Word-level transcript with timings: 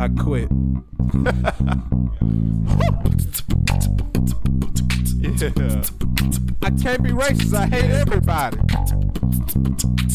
I 0.00 0.08
quit. 0.08 0.48
yeah. 5.56 5.82
I 6.62 6.70
can't 6.70 7.02
be 7.02 7.10
racist. 7.10 7.54
I 7.54 7.66
hate 7.66 7.90
everybody. 7.90 8.58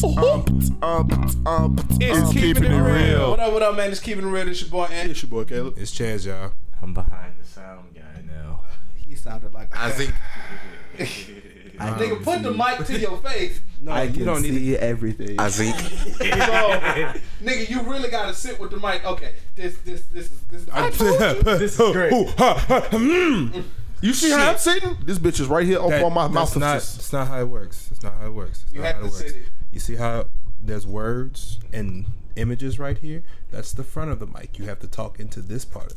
Um, 0.04 0.78
um, 0.82 1.46
um, 1.46 1.88
It's 2.00 2.28
um, 2.28 2.32
keeping, 2.32 2.64
it 2.64 2.80
real. 2.80 3.30
What 3.30 3.40
up, 3.40 3.52
what 3.52 3.62
up, 3.62 3.76
man? 3.76 3.90
It's 3.90 4.00
keeping 4.00 4.24
it 4.24 4.28
real. 4.28 4.48
It's 4.48 4.60
your 4.60 4.70
boy 4.70 4.84
Ant. 4.84 5.10
It's 5.10 5.22
your 5.22 5.30
boy 5.30 5.44
Caleb. 5.44 5.74
It's 5.78 5.92
Chaz, 5.92 6.26
y'all. 6.26 6.52
I'm 6.82 6.92
behind 6.92 7.34
the 7.40 7.46
sound 7.46 7.94
guy 7.94 8.22
now. 8.26 8.62
He 8.96 9.16
sounded 9.16 9.54
like 9.54 9.74
I 9.76 9.90
think 9.90 10.14
Nigga, 11.78 12.22
put 12.22 12.42
the 12.42 12.52
mic 12.52 12.86
to 12.86 12.98
your 12.98 13.16
face. 13.18 13.60
No, 13.80 13.92
I 13.92 14.04
you 14.04 14.12
can 14.14 14.24
don't 14.24 14.40
need 14.40 14.52
to. 14.52 14.58
see 14.60 14.76
everything. 14.78 15.38
I 15.38 15.50
think 15.50 15.76
So, 15.76 15.84
nigga, 17.44 17.68
you 17.68 17.82
really 17.82 18.08
gotta 18.08 18.32
sit 18.32 18.58
with 18.58 18.70
the 18.70 18.78
mic. 18.78 19.04
Okay, 19.04 19.34
this, 19.56 19.76
this, 19.84 20.04
this 20.06 20.32
is, 20.32 20.40
this. 20.50 20.66
I 20.72 20.88
told 20.88 21.20
you. 21.20 21.42
this 21.58 21.78
is 21.78 21.92
great. 21.92 22.10
Hmm. 22.14 23.60
You 24.00 24.14
see 24.14 24.30
how 24.30 24.52
I'm 24.52 24.56
sitting? 24.56 24.96
This 25.04 25.18
bitch 25.18 25.38
is 25.38 25.48
right 25.48 25.66
here 25.66 25.80
up 25.80 26.02
on 26.02 26.14
my 26.14 26.28
that's 26.28 26.32
mouth. 26.34 26.56
not. 26.56 26.72
That's 26.80 27.12
not 27.12 27.28
how 27.28 27.40
it 27.40 27.48
works. 27.48 27.88
That's 27.88 28.02
not 28.02 28.14
how 28.14 28.26
it 28.26 28.32
works. 28.32 28.60
That's 28.62 28.72
You 28.72 28.80
not 28.80 28.86
have 28.86 28.94
how 28.96 29.00
to 29.02 29.06
it 29.06 29.10
works. 29.10 29.18
sit 29.32 29.36
it. 29.36 29.48
You 29.72 29.80
see 29.80 29.96
how 29.96 30.28
there's 30.62 30.86
words 30.86 31.58
and 31.70 32.06
images 32.36 32.78
right 32.78 32.96
here? 32.96 33.22
That's 33.50 33.74
the 33.74 33.84
front 33.84 34.10
of 34.12 34.18
the 34.18 34.26
mic. 34.26 34.58
You 34.58 34.64
have 34.64 34.80
to 34.80 34.86
talk 34.86 35.20
into 35.20 35.40
this 35.42 35.66
part. 35.66 35.92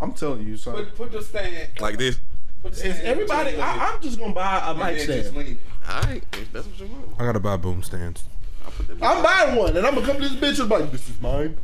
I'm 0.00 0.12
telling 0.12 0.46
you, 0.46 0.56
son. 0.56 0.74
Put, 0.74 0.94
put 0.94 1.12
the 1.12 1.20
stand. 1.22 1.68
like 1.80 1.98
this. 1.98 2.18
Put 2.66 2.72
the 2.74 2.78
stand. 2.78 2.94
Is 2.98 3.04
everybody, 3.04 3.56
I, 3.60 3.92
I'm 3.94 4.02
just 4.02 4.18
gonna 4.18 4.32
buy 4.34 4.58
a 4.66 4.70
And 4.70 4.78
mic 4.78 4.98
then 4.98 5.06
just 5.06 5.30
stand. 5.30 5.58
All 5.88 6.00
right, 6.02 6.22
that's 6.52 6.66
what 6.66 6.78
you 6.80 6.86
want. 6.86 7.06
I 7.18 7.24
gotta 7.24 7.40
buy 7.40 7.56
boom 7.56 7.82
stands. 7.82 8.24
I'll 8.64 8.70
put 8.72 8.88
that. 8.88 9.02
I'm 9.02 9.22
buying 9.22 9.56
one, 9.56 9.76
and 9.76 9.86
I'm 9.86 9.94
gonna 9.94 10.06
come 10.06 10.16
to 10.20 10.28
this 10.28 10.32
bitch 10.32 10.60
and 10.60 10.68
be 10.68 10.76
like, 10.76 10.90
"This 10.90 11.08
is 11.08 11.20
mine." 11.20 11.56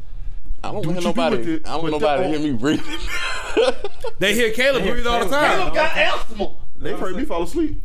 I 0.64 0.70
don't 0.70 0.82
Do 0.82 0.88
want 0.90 1.00
do 1.00 1.04
nobody. 1.06 1.36
it, 1.54 1.66
I 1.66 1.72
don't 1.72 1.82
want 1.82 1.92
nobody 1.92 2.22
to 2.22 2.28
hear 2.38 2.52
me 2.52 2.56
breathing. 2.58 2.98
They 4.20 4.34
hear 4.34 4.52
Caleb 4.52 4.84
breathe 4.84 5.06
all 5.06 5.24
the 5.24 5.30
time. 5.30 5.58
Caleb 5.58 5.74
got 5.74 5.96
asthma. 5.96 6.50
They've 6.76 6.98
heard 6.98 7.16
me 7.16 7.24
fall 7.24 7.42
asleep 7.42 7.82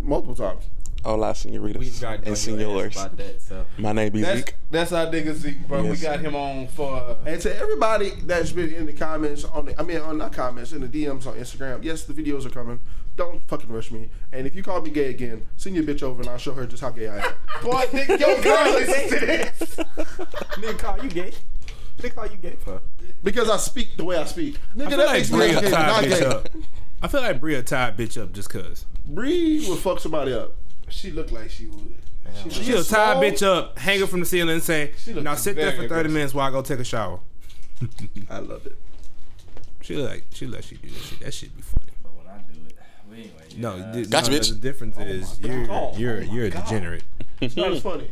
multiple 0.00 0.36
times. 0.36 0.64
Hola, 1.04 1.34
senoritas 1.34 2.02
and 2.02 2.36
senors. 2.38 2.96
about 2.96 3.16
that. 3.18 3.40
So 3.42 3.66
My 3.76 3.92
name 3.92 4.14
is 4.16 4.22
That's, 4.22 4.38
Zeke. 4.40 4.54
that's 4.70 4.92
our 4.92 5.06
nigga 5.06 5.34
Zeke, 5.34 5.68
bro. 5.68 5.82
We 5.82 5.88
Yes. 5.90 6.02
got 6.02 6.20
him 6.20 6.34
on 6.34 6.66
for. 6.68 6.94
Uh, 6.96 7.14
And 7.26 7.40
to 7.42 7.54
everybody 7.56 8.12
that's 8.24 8.52
been 8.52 8.72
in 8.72 8.86
the 8.86 8.92
comments 8.94 9.44
on 9.44 9.66
the, 9.66 9.78
I 9.78 9.82
mean, 9.84 9.98
on 9.98 10.16
not 10.16 10.32
comments 10.32 10.72
in 10.72 10.80
the 10.80 10.88
DMs 10.88 11.26
on 11.26 11.34
Instagram. 11.36 11.84
Yes, 11.84 12.04
the 12.04 12.14
videos 12.14 12.46
are 12.46 12.50
coming. 12.50 12.80
Don't 13.16 13.42
fucking 13.48 13.68
rush 13.70 13.90
me. 13.90 14.08
And 14.32 14.46
if 14.46 14.54
you 14.54 14.62
call 14.62 14.80
me 14.80 14.90
gay 14.90 15.10
again, 15.10 15.42
send 15.56 15.76
your 15.76 15.84
bitch 15.84 16.02
over 16.02 16.22
and 16.22 16.30
I'll 16.30 16.38
show 16.38 16.54
her 16.54 16.66
just 16.66 16.82
how 16.82 16.90
gay 16.90 17.08
I 17.08 17.18
am. 17.18 17.32
boy, 17.62 17.82
nigga, 17.92 18.18
your 18.18 18.40
girl 18.42 18.72
listen 18.72 19.18
to 19.18 19.26
this. 19.26 19.76
nigga 20.56 20.78
call 20.78 21.04
you 21.04 21.10
gay. 21.10 21.32
They 21.98 22.10
call 22.10 22.26
you 22.26 22.36
gay 22.38 22.56
for. 22.58 22.80
because 23.22 23.48
I 23.50 23.56
speak 23.58 23.96
the 23.96 24.04
way 24.04 24.16
I 24.16 24.24
speak. 24.24 24.58
Nigga, 24.74 24.86
I 24.86 24.88
feel 24.88 24.96
that 24.98 25.06
like 25.06 25.16
makes 25.16 25.30
me 25.30 25.36
Bria 25.38 25.60
gay, 25.60 25.70
tied 25.70 25.86
not 25.86 26.04
bitch 26.04 26.18
gay. 26.20 26.24
up. 26.26 26.48
I 27.02 27.08
feel 27.08 27.20
like 27.20 27.40
Bria 27.40 27.62
tied 27.62 27.96
bitch 27.98 28.20
up 28.20 28.32
just 28.32 28.48
cause. 28.50 28.86
Bree 29.04 29.64
would 29.68 29.78
fuck 29.78 30.00
somebody 30.00 30.32
up. 30.32 30.54
She 30.88 31.10
looked 31.10 31.32
like 31.32 31.50
she 31.50 31.66
would. 31.66 31.94
She 32.42 32.50
She'll 32.50 32.76
looked- 32.78 32.90
tie 32.90 33.12
a 33.14 33.16
bitch 33.16 33.42
up, 33.42 33.78
hang 33.78 34.00
her 34.00 34.06
from 34.06 34.20
the 34.20 34.26
ceiling, 34.26 34.54
and 34.54 34.62
say, 34.62 34.92
"Now 35.06 35.34
sit 35.34 35.56
there 35.56 35.70
for 35.72 35.78
thirty 35.78 35.84
aggressive. 35.86 36.12
minutes 36.12 36.34
while 36.34 36.48
I 36.48 36.50
go 36.50 36.62
take 36.62 36.78
a 36.80 36.84
shower." 36.84 37.20
I 38.30 38.38
love 38.38 38.64
it. 38.66 38.76
She 39.82 39.96
look 39.96 40.10
like 40.10 40.24
she 40.32 40.46
let 40.46 40.70
you 40.70 40.78
do 40.78 40.88
that 40.88 41.02
shit. 41.02 41.20
That 41.20 41.34
shit 41.34 41.54
be 41.56 41.62
funny. 41.62 41.92
But 42.02 42.14
when 42.16 42.26
I 42.26 42.38
do 42.38 42.58
it, 42.66 42.76
but 43.08 43.14
anyway. 43.18 43.32
No, 43.58 43.76
yeah, 43.76 43.86
you 43.94 44.02
did, 44.02 44.10
Gotcha, 44.10 44.30
no, 44.30 44.38
bitch. 44.38 44.48
The 44.48 44.54
difference 44.56 44.96
oh 44.98 45.02
is 45.02 45.40
you're 45.40 45.66
God. 45.66 45.98
you're 45.98 46.16
Oh 46.18 46.20
you're 46.20 46.44
a 46.46 46.50
God. 46.50 46.64
degenerate. 46.64 47.04
It's 47.40 47.56
not 47.56 47.72
as 47.72 47.82
funny. 47.82 48.08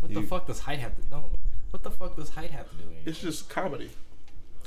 What 0.00 0.14
the 0.14 0.22
fuck 0.22 0.46
does 0.46 0.60
height 0.60 0.78
have 0.78 0.94
to? 0.96 1.02
No. 1.10 1.24
What 1.70 1.82
the 1.82 1.90
fuck 1.90 2.16
does 2.16 2.30
height 2.30 2.50
have 2.52 2.70
to 2.70 2.76
do? 2.76 2.84
with 2.84 2.92
anything? 2.94 3.10
It's 3.10 3.20
just 3.20 3.48
comedy. 3.48 3.90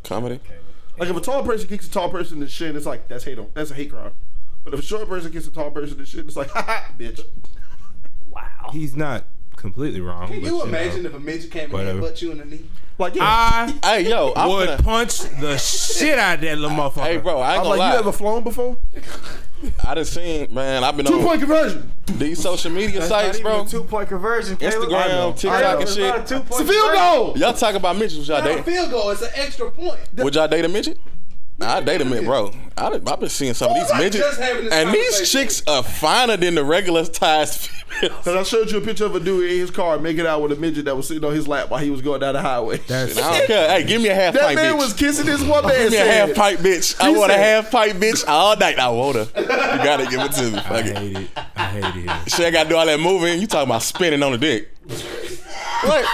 Comedy. 0.04 0.36
Okay. 0.36 0.56
Like 0.98 1.10
if 1.10 1.16
a 1.16 1.22
tall 1.22 1.44
person 1.44 1.68
kicks 1.70 1.88
a 1.88 1.92
tall 1.92 2.10
person 2.10 2.36
in 2.38 2.40
the 2.42 2.50
shin, 2.50 2.76
it's 2.76 2.86
like 2.86 3.08
that's 3.08 3.24
hate. 3.24 3.40
That's 3.54 3.72
a 3.72 3.76
hate 3.76 3.92
crime. 3.92 4.12
But 4.64 4.74
if 4.76 4.80
a 4.80 4.84
short 4.84 5.08
person 5.08 5.32
kicks 5.32 5.48
a 5.48 5.52
tall 5.52 5.72
person 5.72 5.94
in 5.94 6.00
the 6.00 6.06
shin, 6.06 6.28
it's 6.28 6.36
like, 6.36 6.50
ha 6.52 6.62
ha, 6.62 6.92
bitch. 6.98 7.22
Wow. 8.30 8.70
He's 8.72 8.96
not 8.96 9.26
completely 9.56 10.02
wrong. 10.02 10.28
Can 10.28 10.42
but, 10.42 10.46
you 10.46 10.58
know, 10.58 10.64
imagine 10.64 11.06
if 11.06 11.14
a 11.14 11.20
midget 11.20 11.52
came 11.52 11.64
and 11.66 11.74
whatever. 11.74 12.00
butt 12.02 12.22
you 12.22 12.32
in 12.32 12.38
the 12.40 12.46
knee? 12.46 12.66
Like, 12.98 13.16
yeah. 13.16 13.24
I 13.24 13.80
Hey, 13.84 14.10
yo, 14.10 14.34
I'm 14.36 14.50
would 14.50 14.70
finna, 14.70 14.84
punch 14.84 15.20
the 15.40 15.58
shit 15.60 16.18
out 16.20 16.36
of 16.36 16.42
that 16.42 16.58
little 16.58 16.76
motherfucker. 16.78 17.04
Hey, 17.04 17.18
bro, 17.18 17.40
I 17.40 17.54
I 17.54 17.56
ain't 17.56 17.60
was 17.64 17.68
gonna 17.70 17.80
like, 17.80 17.94
you 17.94 18.00
ever 18.00 18.12
flown 18.12 18.44
before? 18.44 18.78
I 19.86 19.94
done 19.94 20.06
seen, 20.06 20.52
man. 20.54 20.84
I've 20.84 20.98
been 20.98 21.06
Two 21.06 21.20
on 21.20 21.24
point 21.26 21.40
conversion. 21.40 21.92
these 22.08 22.42
social 22.42 22.72
media 22.72 23.02
sites, 23.04 23.40
bro. 23.40 23.66
Two 23.66 23.84
point 23.84 24.10
conversion. 24.10 24.58
Caleb. 24.58 24.90
Instagram, 24.90 25.38
TikTok, 25.38 25.64
and 25.64 25.82
It's 25.84 25.98
not 25.98 26.16
a 26.20 26.28
shit. 26.28 26.32
It's 26.32 26.60
a 26.60 26.66
field 26.66 26.94
goal. 26.94 27.38
Y'all 27.38 27.54
talk 27.54 27.76
about 27.76 27.96
midgets. 27.96 28.28
Y'all 28.28 28.40
Not 28.42 28.50
a 28.50 28.56
date? 28.56 28.66
field 28.66 28.90
goal. 28.90 29.10
It's 29.12 29.22
an 29.22 29.30
extra 29.36 29.70
point. 29.70 30.00
Would 30.16 30.34
y'all 30.34 30.48
date 30.48 30.66
a 30.66 30.68
midget? 30.70 30.98
Nah, 31.58 31.76
I 31.76 31.82
date 31.82 32.02
a 32.02 32.06
midget, 32.06 32.26
bro. 32.26 32.52
I, 32.76 32.88
I've 32.88 33.20
been 33.20 33.30
seeing 33.30 33.54
some 33.54 33.70
of 33.70 33.76
these 33.76 33.94
midgets, 33.94 34.18
just 34.26 34.40
having 34.40 34.64
this 34.66 34.74
and 34.74 34.92
these 34.92 35.30
chicks 35.32 35.62
are 35.68 35.84
finer 35.84 36.36
than 36.36 36.56
the 36.56 36.64
regular 36.64 37.06
sized 37.06 37.68
females. 37.68 38.24
Cause 38.24 38.36
I 38.36 38.42
showed 38.44 38.72
you 38.72 38.80
a 38.80 38.82
picture 38.82 39.06
of 39.06 39.14
a 39.16 39.20
dude 39.20 39.52
in 39.52 39.58
his 39.60 39.70
car 39.70 40.00
making 40.00 40.26
out 40.26 40.42
with 40.42 40.54
a 40.54 40.56
midget 40.56 40.86
that 40.86 40.98
was 40.98 41.08
sitting 41.08 41.24
on 41.24 41.34
his 41.36 41.48
lap 41.48 41.70
while 41.70 41.80
he 41.84 41.92
was 41.92 42.02
going 42.02 42.22
down 42.22 42.34
the 42.34 42.42
highway. 42.42 42.78
That's 42.88 43.16
I 43.16 43.38
don't 43.38 43.48
care. 43.48 43.70
Hey, 43.70 43.84
give 43.86 44.02
me 44.02 44.08
a 44.08 44.16
half 44.16 44.34
pipe. 44.34 44.42
that 44.42 44.46
pint, 44.48 44.56
man 44.56 44.74
bitch. 44.74 44.78
was 44.80 44.94
kissing 44.94 45.28
his 45.28 45.44
woman. 45.44 45.70
Give 45.70 45.82
and 45.82 45.92
me 45.92 45.98
a 45.98 46.06
half 46.06 46.34
pipe, 46.34 46.60
bitch. 46.60 47.00
I 47.00 47.12
He 47.12 47.16
want 47.18 47.32
a 47.32 47.38
half 47.38 47.70
pipe, 47.70 47.96
bitch, 47.98 48.28
all 48.28 48.58
night. 48.58 48.80
I 48.80 48.90
want 48.90 49.18
her. 49.18 49.28
You 49.40 49.46
gotta 49.48 50.08
give 50.08 50.20
it 50.22 50.32
to 50.32 50.50
me. 50.52 50.58
I 50.58 50.62
Fuck 50.62 50.86
it. 50.86 50.98
hate 50.98 51.18
it. 51.18 51.30
I 51.56 51.64
hate 51.66 52.06
it. 52.26 52.32
Shit, 52.32 52.46
I 52.48 52.50
gotta 52.50 52.70
do 52.70 52.76
all 52.78 52.86
that 52.88 53.00
moving. 53.00 53.40
You 53.40 53.46
talking 53.46 53.70
about 53.70 53.84
spinning 53.84 54.24
on 54.24 54.32
the 54.32 54.38
dick? 54.40 54.72
What? 55.84 56.06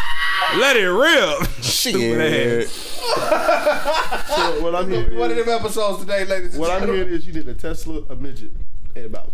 Let 0.57 0.75
it 0.75 0.87
rip. 0.89 1.47
Shit. 1.61 2.69
So 3.15 4.61
what 4.61 4.75
I'm 4.75 4.89
hearing, 4.89 5.17
One 5.17 5.31
of 5.31 5.37
is, 5.37 5.45
them 5.45 5.55
episodes 5.59 5.99
today, 6.01 6.25
ladies 6.25 6.51
and 6.53 6.59
what 6.61 6.69
I'm 6.71 6.87
hearing 6.87 7.09
is 7.09 7.25
you 7.25 7.33
did 7.33 7.47
a 7.47 7.53
Tesla, 7.53 8.01
a 8.09 8.15
midget, 8.15 8.51
in 8.95 9.05
about 9.05 9.31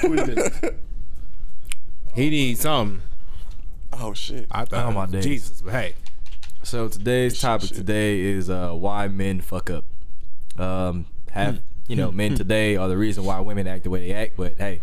20 0.00 0.14
minutes. 0.26 0.60
He 2.14 2.30
needs 2.30 2.60
something. 2.60 3.02
Oh 3.92 4.14
shit. 4.14 4.46
I 4.50 4.64
thought 4.64 4.86
Oh, 4.86 4.92
my 4.92 5.06
days. 5.06 5.24
Jesus, 5.24 5.60
but 5.62 5.72
hey, 5.72 5.94
So 6.62 6.88
today's 6.88 7.40
topic 7.40 7.68
shit. 7.68 7.78
today 7.78 8.20
is 8.20 8.48
uh, 8.50 8.72
why 8.72 9.08
men 9.08 9.40
fuck 9.40 9.70
up. 9.70 9.84
Um, 10.58 11.06
have 11.32 11.60
you 11.88 11.96
know 11.96 12.10
men 12.12 12.34
today 12.34 12.76
are 12.76 12.88
the 12.88 12.96
reason 12.96 13.24
why 13.24 13.40
women 13.40 13.66
act 13.66 13.84
the 13.84 13.90
way 13.90 14.06
they 14.08 14.14
act. 14.14 14.36
But 14.36 14.54
hey, 14.58 14.80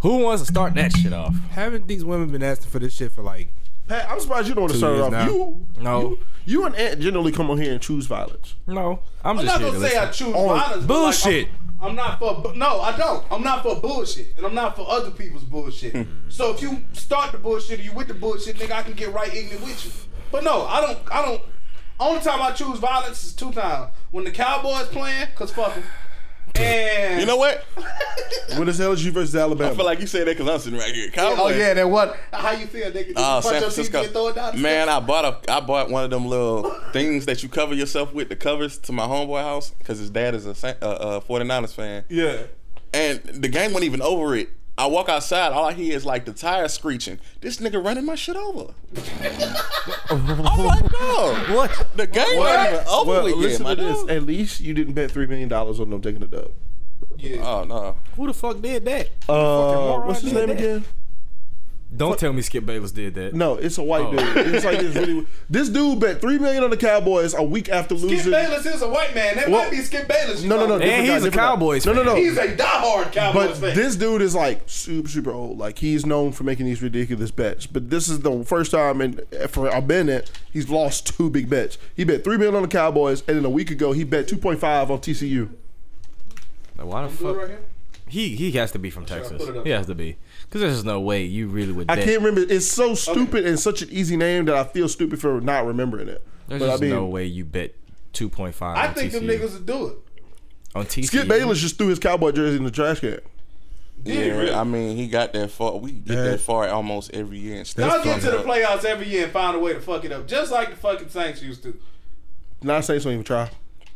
who 0.00 0.18
wants 0.18 0.42
to 0.42 0.48
start 0.52 0.74
that 0.74 0.92
shit 0.96 1.12
off? 1.12 1.34
haven't 1.50 1.86
these 1.88 2.04
women 2.04 2.30
been 2.30 2.42
asking 2.42 2.70
for 2.70 2.78
this 2.78 2.92
shit 2.94 3.12
for 3.12 3.22
like? 3.22 3.52
Pat, 3.88 4.08
I'm 4.10 4.18
surprised 4.20 4.48
you 4.48 4.54
don't 4.54 4.62
want 4.62 4.72
to 4.72 4.78
start 4.78 4.96
it 4.96 5.00
off. 5.02 5.12
now. 5.12 5.26
You, 5.28 5.66
No. 5.80 6.00
you, 6.10 6.18
you 6.46 6.64
and 6.66 6.74
Ant 6.76 7.00
generally 7.00 7.32
come 7.32 7.50
on 7.50 7.58
here 7.58 7.72
and 7.72 7.80
choose 7.80 8.06
violence. 8.06 8.54
No, 8.66 9.00
I'm 9.24 9.38
I'm 9.38 9.44
just 9.44 9.46
not 9.46 9.60
gonna 9.72 9.80
to 9.80 9.88
say 9.88 9.96
I 9.98 10.10
choose 10.10 10.34
Oh, 10.36 10.48
violence. 10.48 10.68
but 10.70 10.78
like, 10.80 10.86
bullshit. 10.88 11.48
I'm, 11.80 11.90
I'm 11.90 11.96
not 11.96 12.18
for. 12.18 12.34
bu- 12.40 12.54
No, 12.54 12.80
I 12.80 12.96
don't. 12.96 13.24
I'm 13.30 13.42
not 13.42 13.62
for 13.62 13.80
bullshit, 13.80 14.36
and 14.36 14.46
I'm 14.46 14.54
not 14.54 14.76
for 14.76 14.86
other 14.88 15.10
people's 15.10 15.44
bullshit. 15.44 16.06
so 16.28 16.52
if 16.54 16.62
you 16.62 16.84
start 16.92 17.32
the 17.32 17.38
bullshit 17.38 17.80
or 17.80 17.82
you 17.82 17.92
with 17.92 18.08
the 18.08 18.14
bullshit, 18.14 18.56
nigga, 18.56 18.72
I 18.72 18.82
can 18.82 18.94
get 18.94 19.12
right 19.12 19.32
ignorant 19.34 19.64
with 19.64 19.84
you. 19.84 19.92
But 20.32 20.44
no, 20.44 20.64
I 20.66 20.80
don't. 20.80 20.98
I 21.12 21.22
don't. 21.22 21.42
Only 22.00 22.20
time 22.22 22.42
I 22.42 22.50
choose 22.52 22.78
violence 22.78 23.22
is 23.24 23.34
two 23.34 23.52
times 23.52 23.92
when 24.10 24.24
the 24.24 24.30
Cowboys 24.30 24.86
playing, 24.88 25.28
cause 25.36 25.50
fuck 25.52 25.76
'em. 25.76 25.84
And 26.56 27.20
You 27.20 27.26
know 27.26 27.36
what? 27.36 27.64
When 28.56 28.68
it's 28.68 28.78
LSU 28.78 29.10
versus 29.10 29.34
Alabama. 29.34 29.72
I 29.72 29.74
feel 29.74 29.84
like 29.84 30.00
you 30.00 30.06
say 30.06 30.20
that 30.20 30.36
because 30.36 30.48
I'm 30.48 30.58
sitting 30.60 30.78
right 30.78 30.94
here. 30.94 31.10
Oh 31.16 31.48
yeah, 31.48 31.74
that 31.74 31.90
what? 31.90 32.16
How 32.32 32.52
you 32.52 32.66
feel, 32.66 32.86
nigga? 32.90 32.92
Did 32.92 33.08
you 33.08 33.14
punch 33.14 33.44
San 33.44 33.52
your 33.54 33.62
TV 33.70 33.74
Francisco. 33.74 34.02
and 34.02 34.12
throw 34.12 34.28
it 34.28 34.34
down 34.36 34.60
Man. 34.62 34.88
I 34.88 35.00
bought 35.00 35.24
a 35.46 35.52
I 35.52 35.60
bought 35.60 35.90
one 35.90 36.04
of 36.04 36.10
them 36.10 36.26
little 36.26 36.70
things 36.92 37.26
that 37.26 37.42
you 37.42 37.48
cover 37.48 37.74
yourself 37.74 38.12
with, 38.12 38.28
the 38.28 38.36
covers 38.36 38.78
to 38.78 38.92
my 38.92 39.06
homeboy 39.06 39.42
house 39.42 39.70
because 39.70 39.98
his 39.98 40.10
dad 40.10 40.34
is 40.34 40.46
a 40.46 40.50
uh, 40.84 40.86
uh, 40.86 41.20
49ers 41.20 41.74
fan. 41.74 42.04
yeah. 42.08 42.44
And 42.92 43.20
the 43.24 43.48
game 43.48 43.72
wasn't 43.72 43.86
even 43.86 44.02
over 44.02 44.36
it. 44.36 44.50
I 44.76 44.86
walk 44.86 45.08
outside, 45.08 45.52
all 45.52 45.66
I 45.66 45.72
hear 45.72 45.94
is 45.96 46.04
like 46.04 46.24
the 46.24 46.32
tires 46.32 46.72
screeching. 46.72 47.20
This 47.40 47.58
nigga 47.58 47.82
running 47.84 48.04
my 48.04 48.16
shit 48.16 48.34
over. 48.36 48.74
I'm 50.10 50.26
like, 50.64 50.82
no. 50.92 51.34
What? 51.54 51.86
The 51.96 52.06
game 52.08 52.36
wasn't 52.36 52.72
even 52.74 52.86
over 52.88 53.10
Well, 53.10 53.24
with 53.24 53.34
yet, 53.34 53.40
listen 53.40 53.62
my 53.64 53.74
to 53.76 53.82
this. 53.82 54.00
dude. 54.00 54.10
At 54.10 54.22
least 54.24 54.60
you 54.60 54.74
didn't 54.74 54.94
bet 54.94 55.12
$3 55.12 55.28
million 55.28 55.52
on 55.52 55.90
them 55.90 56.00
taking 56.02 56.20
the 56.20 56.26
dub. 56.26 56.50
yeah. 57.18 57.36
Oh, 57.46 57.64
no. 57.64 57.96
Who 58.16 58.26
the 58.26 58.34
fuck 58.34 58.60
did 58.60 58.84
that? 58.86 59.10
Uh, 59.28 60.00
what's 60.00 60.22
his 60.22 60.32
name 60.32 60.48
that. 60.48 60.58
again? 60.58 60.84
Don't 61.96 62.18
tell 62.18 62.32
me 62.32 62.42
Skip 62.42 62.66
Bayless 62.66 62.90
did 62.92 63.14
that. 63.14 63.34
No, 63.34 63.54
it's 63.54 63.78
a 63.78 63.82
white 63.82 64.06
Oh. 64.06 64.10
dude. 64.16 64.54
It's 64.54 64.64
like 64.64 64.80
this 64.80 64.94
really. 64.96 65.26
This 65.48 65.68
dude 65.68 66.00
bet 66.00 66.20
three 66.20 66.38
million 66.38 66.64
on 66.64 66.70
the 66.70 66.76
Cowboys 66.76 67.34
a 67.34 67.42
week 67.42 67.68
after 67.68 67.94
losing. 67.94 68.08
Skip 68.18 68.26
losing. 68.26 68.32
Bayless 68.32 68.66
is 68.66 68.82
a 68.82 68.88
white 68.88 69.14
man. 69.14 69.36
That 69.36 69.48
Well, 69.48 69.62
might 69.62 69.70
be 69.70 69.76
Skip 69.78 70.08
Bayless. 70.08 70.42
No, 70.42 70.56
no, 70.56 70.66
no. 70.66 70.66
know. 70.66 70.78
different 70.78 70.92
And 70.98 71.06
guy, 71.06 71.14
he's 71.14 71.22
a 71.22 71.26
different 71.26 71.34
guy. 71.34 71.40
Cowboys 71.50 71.86
No, 71.86 71.92
no, 71.92 72.02
no. 72.02 72.14
He's 72.16 72.36
a 72.36 72.56
diehard 72.56 73.12
Cowboys 73.12 73.58
But 73.60 73.68
fan. 73.68 73.76
this 73.76 73.96
dude 73.96 74.22
is 74.22 74.34
like 74.34 74.62
super, 74.66 75.08
super 75.08 75.30
old. 75.32 75.58
Like 75.58 75.78
he's 75.78 76.04
known 76.04 76.32
for 76.32 76.44
making 76.44 76.66
these 76.66 76.82
ridiculous 76.82 77.30
bets. 77.30 77.66
But 77.66 77.90
this 77.90 78.08
is 78.08 78.20
the 78.20 78.42
first 78.44 78.70
time 78.72 79.00
in 79.00 79.20
for 79.48 79.68
a 79.68 79.80
minute 79.80 80.30
he's 80.52 80.68
lost 80.68 81.06
two 81.16 81.30
big 81.30 81.48
bets. 81.48 81.78
He 81.94 82.04
bet 82.04 82.24
three 82.24 82.36
million 82.36 82.54
on 82.56 82.62
the 82.62 82.68
Cowboys, 82.68 83.22
and 83.28 83.36
then 83.36 83.44
a 83.44 83.50
week 83.50 83.70
ago 83.70 83.92
he 83.92 84.04
bet 84.04 84.26
two 84.26 84.36
point 84.36 84.58
five 84.58 84.90
on 84.90 84.98
TCU. 84.98 85.48
Like, 86.76 86.86
why 86.86 87.02
the 87.02 87.08
fuck? 87.08 87.36
right. 87.36 87.58
He 88.08 88.36
he 88.36 88.52
has 88.52 88.70
to 88.72 88.78
be 88.78 88.90
from 88.90 89.06
Texas. 89.06 89.38
put 89.44 89.54
it 89.54 89.58
up. 89.58 89.64
He 89.64 89.70
has 89.70 89.86
to 89.86 89.94
be. 89.94 90.16
Because 90.44 90.60
there's 90.60 90.74
just 90.74 90.86
no 90.86 91.00
way 91.00 91.24
you 91.24 91.48
really 91.48 91.72
would. 91.72 91.90
I 91.90 91.96
bet. 91.96 92.04
can't 92.04 92.22
remember. 92.22 92.40
It's 92.52 92.66
so 92.66 92.94
stupid 92.94 93.44
and 93.46 93.58
such 93.58 93.82
an 93.82 93.88
easy 93.90 94.16
name 94.16 94.44
that 94.46 94.54
I 94.54 94.64
feel 94.64 94.88
stupid 94.88 95.20
for 95.20 95.40
not 95.40 95.66
remembering 95.66 96.08
it. 96.08 96.24
There's 96.46 96.60
but 96.60 96.70
I 96.70 96.76
mean, 96.76 96.90
no 96.90 97.06
way 97.06 97.24
you 97.24 97.44
bet 97.44 97.74
two 98.12 98.28
point 98.28 98.54
five. 98.54 98.76
I 98.76 98.88
on 98.88 98.94
think 98.94 99.12
them 99.12 99.24
niggas 99.24 99.54
would 99.54 99.66
do 99.66 99.86
it. 99.88 99.98
on 100.74 100.86
TCU. 100.86 101.06
Skip 101.06 101.28
Bayless 101.28 101.58
just 101.60 101.78
threw 101.78 101.88
his 101.88 101.98
cowboy 101.98 102.32
jersey 102.32 102.56
in 102.58 102.64
the 102.64 102.70
trash 102.70 103.00
can. 103.00 103.18
Did 104.02 104.26
Yeah, 104.26 104.32
really? 104.36 104.52
I 104.52 104.64
mean, 104.64 104.96
he 104.96 105.08
got 105.08 105.32
that 105.32 105.50
far. 105.50 105.78
We 105.78 105.92
get 105.92 106.16
Yeah. 106.16 106.22
that 106.24 106.40
far 106.40 106.68
almost 106.68 107.12
every 107.14 107.38
year. 107.38 107.56
And 107.56 107.66
still 107.66 107.88
Y'all 107.88 108.02
get 108.04 108.20
fuck 108.20 108.20
to 108.22 108.30
the 108.32 108.38
up. 108.40 108.44
playoffs 108.44 108.84
every 108.84 109.08
year 109.08 109.24
and 109.24 109.32
find 109.32 109.56
a 109.56 109.58
way 109.58 109.72
to 109.72 109.80
fuck 109.80 110.04
it 110.04 110.12
up, 110.12 110.26
just 110.26 110.52
like 110.52 110.70
the 110.70 110.76
fucking 110.76 111.08
Saints 111.08 111.40
used 111.42 111.62
to. 111.62 111.78
Not 112.62 112.84
saying 112.84 113.00
so 113.00 113.10
even 113.10 113.24
try. 113.24 113.50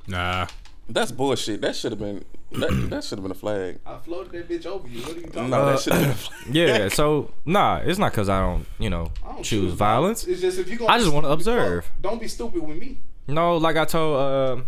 Nah. 0.06 0.46
That's 0.88 1.12
bullshit. 1.12 1.60
That 1.60 1.76
should 1.76 1.92
have 1.92 1.98
been. 1.98 2.24
That, 2.52 2.86
that 2.90 3.04
should 3.04 3.18
have 3.18 3.22
been 3.24 3.30
a 3.32 3.34
flag. 3.34 3.78
I 3.84 3.98
floated 3.98 4.32
that 4.32 4.48
bitch 4.48 4.64
over 4.64 4.88
you. 4.88 5.02
What 5.02 5.16
are 5.16 5.20
you 5.20 5.26
talking 5.26 5.50
No, 5.50 5.62
about? 5.62 5.66
that 5.72 5.80
should 5.80 5.92
have 5.92 6.02
been 6.02 6.10
a 6.10 6.14
flag. 6.14 6.54
Yeah, 6.54 6.88
so 6.88 7.30
nah, 7.44 7.76
it's 7.84 7.98
not 7.98 8.12
because 8.12 8.28
I 8.30 8.40
don't, 8.40 8.64
you 8.78 8.88
know, 8.90 9.12
I 9.24 9.32
don't 9.32 9.42
choose 9.42 9.64
choose 9.64 9.72
violence. 9.74 10.26
It's 10.26 10.40
just 10.40 10.58
if 10.58 10.68
you 10.70 10.78
gonna 10.78 10.90
I 10.92 10.98
just 10.98 11.12
wanna 11.12 11.28
observe. 11.28 11.84
fuck, 11.84 11.92
Don't 12.00 12.20
be 12.20 12.26
stupid 12.28 12.62
with 12.62 12.78
me. 12.78 12.98
No, 13.26 13.58
like 13.58 13.76
I 13.76 13.84
told 13.84 14.16
uh, 14.18 14.62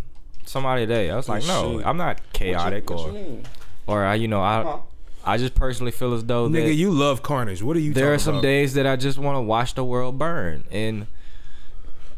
somebody 0.44 0.82
today, 0.86 1.10
I 1.10 1.16
was 1.16 1.28
like, 1.28 1.46
no, 1.46 1.78
shit. 1.78 1.86
I'm 1.86 1.96
not 1.96 2.20
chaotic 2.34 2.90
What 2.90 2.98
you 3.00 3.06
or 3.06 3.12
mean? 3.12 3.42
or 3.86 4.04
I, 4.04 4.14
you 4.16 4.28
know, 4.28 4.42
I 4.42 4.62
Huh? 4.62 4.78
I 5.24 5.36
just 5.38 5.54
personally 5.54 5.92
feel 5.92 6.12
as 6.14 6.24
though 6.24 6.48
that 6.48 6.58
Nigga, 6.58 6.74
you 6.76 6.90
love 6.90 7.22
carnage. 7.22 7.62
What 7.62 7.76
are 7.76 7.80
you 7.80 7.92
there 7.94 8.12
are 8.14 8.18
some 8.18 8.36
about? 8.36 8.42
days 8.42 8.74
that 8.74 8.86
I 8.86 8.96
just 8.96 9.16
want 9.18 9.36
to 9.36 9.40
watch 9.42 9.74
the 9.74 9.84
world 9.84 10.18
burn, 10.18 10.64
and 10.70 11.06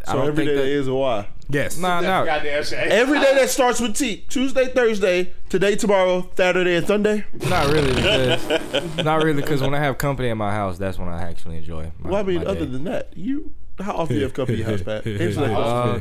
I 0.07 0.13
So 0.13 0.19
don't 0.19 0.29
every 0.29 0.45
think 0.47 0.57
day 0.57 0.71
that. 0.73 0.79
is 0.81 0.89
a 0.89 0.95
why. 0.95 1.29
Yes. 1.53 1.77
Nah, 1.77 2.01
That's 2.01 2.07
nah, 2.07 2.25
goddamn 2.25 2.65
shit. 2.65 2.79
Every 2.79 3.19
day 3.21 3.35
that 3.35 3.51
starts 3.51 3.79
with 3.81 3.95
T. 3.97 4.25
Tuesday, 4.29 4.67
Thursday, 4.69 5.33
today, 5.51 5.77
tomorrow, 5.77 6.31
Saturday, 6.35 6.77
and 6.77 6.87
Sunday. 6.87 7.25
not 7.49 7.67
really. 7.67 7.93
Because, 7.95 9.05
not 9.05 9.23
really, 9.23 9.43
because 9.43 9.61
when 9.61 9.75
I 9.75 9.79
have 9.81 9.99
company 9.99 10.29
in 10.31 10.39
my 10.39 10.53
house, 10.53 10.79
that's 10.79 10.99
when 10.99 11.09
I 11.09 11.21
actually 11.23 11.59
enjoy. 11.59 11.93
My, 11.99 12.11
Well, 12.11 12.21
I 12.21 12.23
mean, 12.23 12.39
my 12.39 12.45
other 12.47 12.61
day. 12.65 12.73
than 12.73 12.85
that, 12.85 13.13
you 13.17 13.53
how 13.79 13.93
often 13.97 14.15
do 14.15 14.21
you 14.21 14.25
have 14.25 14.33
company 14.35 14.63
in 14.63 14.69
your 14.69 14.77
house, 14.79 14.83
Pat? 14.83 15.07
Answer 15.07 15.41
that 15.41 15.53
Uh, 15.53 15.99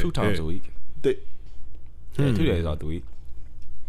two 0.00 0.12
times 0.12 0.38
a 0.38 0.44
week. 0.44 0.62
They- 1.02 1.18
Yeah, 2.16 2.32
two 2.32 2.44
days 2.46 2.64
out 2.64 2.78
the 2.80 2.86
week. 2.86 3.04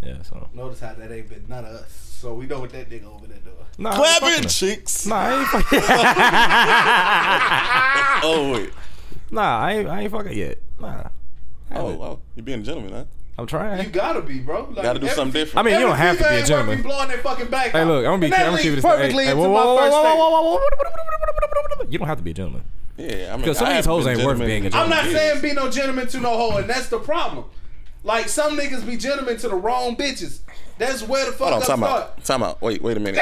Yeah, 0.02 0.22
so 0.24 0.50
Notice 0.54 0.80
how 0.80 0.94
that 0.94 1.12
ain't 1.12 1.30
been 1.30 1.46
none 1.48 1.66
of 1.66 1.72
us. 1.72 1.92
So 2.20 2.34
we 2.34 2.48
know 2.48 2.60
what 2.62 2.72
that 2.72 2.90
nigga 2.90 3.06
over 3.06 3.28
there 3.28 3.38
doing. 3.40 3.56
nah, 3.78 3.90
I 3.90 3.94
ain't 3.94 4.02
Clap 4.02 4.20
fucking 4.22 4.44
it, 4.46 4.50
cheeks. 4.50 5.06
Nah, 5.06 5.16
I 5.16 5.40
ain't 5.40 5.48
fucking. 5.50 5.82
Oh 8.28 8.52
wait. 8.54 8.72
Nah, 9.32 9.60
I 9.60 9.74
ain't, 9.74 9.90
I 9.90 10.02
ain't 10.02 10.12
fucking 10.12 10.38
yet. 10.38 10.60
Nah. 10.80 11.10
Oh, 11.72 11.96
wow. 11.96 12.06
Oh, 12.06 12.20
you 12.36 12.44
being 12.44 12.60
a 12.60 12.64
gentleman, 12.64 12.94
huh? 12.94 13.06
I'm 13.38 13.48
trying. 13.48 13.84
You 13.84 13.90
gotta 13.90 14.22
be, 14.22 14.40
bro. 14.40 14.64
Like, 14.66 14.84
Gotta 14.84 15.00
do 15.00 15.08
every 15.08 15.16
something 15.16 15.34
different. 15.34 15.58
I 15.58 15.70
mean, 15.70 15.80
you 15.80 15.86
don't 15.86 15.98
have 15.98 16.18
to 16.18 16.24
be 16.24 16.28
a 16.28 16.30
female 16.30 16.38
ain't 16.38 16.42
worth 16.42 16.48
gentleman. 16.48 16.78
me 16.78 16.84
blowing 16.84 17.08
their 17.10 17.18
fucking 17.18 17.48
back 17.48 17.72
Hey, 17.72 17.84
look, 17.84 18.06
I'm 18.06 18.12
gonna 18.12 18.20
be. 18.20 18.26
And 18.28 18.36
I'm 18.36 18.40
that 18.40 18.50
gonna 18.52 18.62
keep 18.62 18.72
it. 18.74 18.76
Hey, 18.76 18.82
perfectly 18.82 19.26
hey, 19.26 19.32
into 19.32 19.42
whoa, 19.42 19.50
my 19.50 19.60
whoa, 19.60 19.76
whoa, 19.76 19.78
first 19.78 19.92
whoa, 19.92 20.04
whoa, 20.04 20.16
whoa, 20.16 20.30
whoa, 20.30 20.42
whoa, 20.42 21.76
whoa. 21.76 21.88
You 21.90 21.98
don't 22.00 22.08
have 22.08 22.18
to 22.18 22.24
be 22.24 22.32
a 22.32 22.34
gentleman. 22.34 22.64
Yeah, 22.98 23.28
I 23.28 23.32
mean, 23.32 23.42
Because 23.42 23.58
some 23.58 23.68
I 23.68 23.72
of 23.72 23.76
these 23.76 23.86
have 23.86 23.94
hoes 23.94 24.06
been 24.06 24.18
ain't 24.18 24.26
worth 24.26 24.38
gentleman 24.38 24.48
being 24.48 24.66
a 24.68 24.72
for 24.72 24.78
I'm 24.78 24.90
not 24.90 25.04
saying 25.06 25.42
be 25.42 25.54
no 25.54 25.70
gentleman 25.70 26.08
to 26.08 26.20
no 26.22 26.30
hoe, 26.30 26.58
and 26.58 26.70
that's 26.70 26.88
the 26.88 27.00
problem. 27.00 27.46
Like 28.04 28.30
some 28.30 28.58
niggas 28.58 28.86
be 28.86 28.96
gentlemen 28.96 29.38
to 29.38 29.50
the 29.50 29.56
wrong 29.56 29.98
bitches. 29.98 30.40
That's 30.78 31.04
where 31.04 31.26
the 31.26 31.32
fuck 31.32 31.50
Hold 31.50 31.54
on, 31.54 31.62
up 31.62 31.68
time 31.68 31.78
start. 31.80 32.02
out. 32.04 32.24
Time 32.24 32.44
out. 32.44 32.62
Wait, 32.62 32.82
wait 32.82 32.98
a 32.98 33.00
minute. 33.00 33.22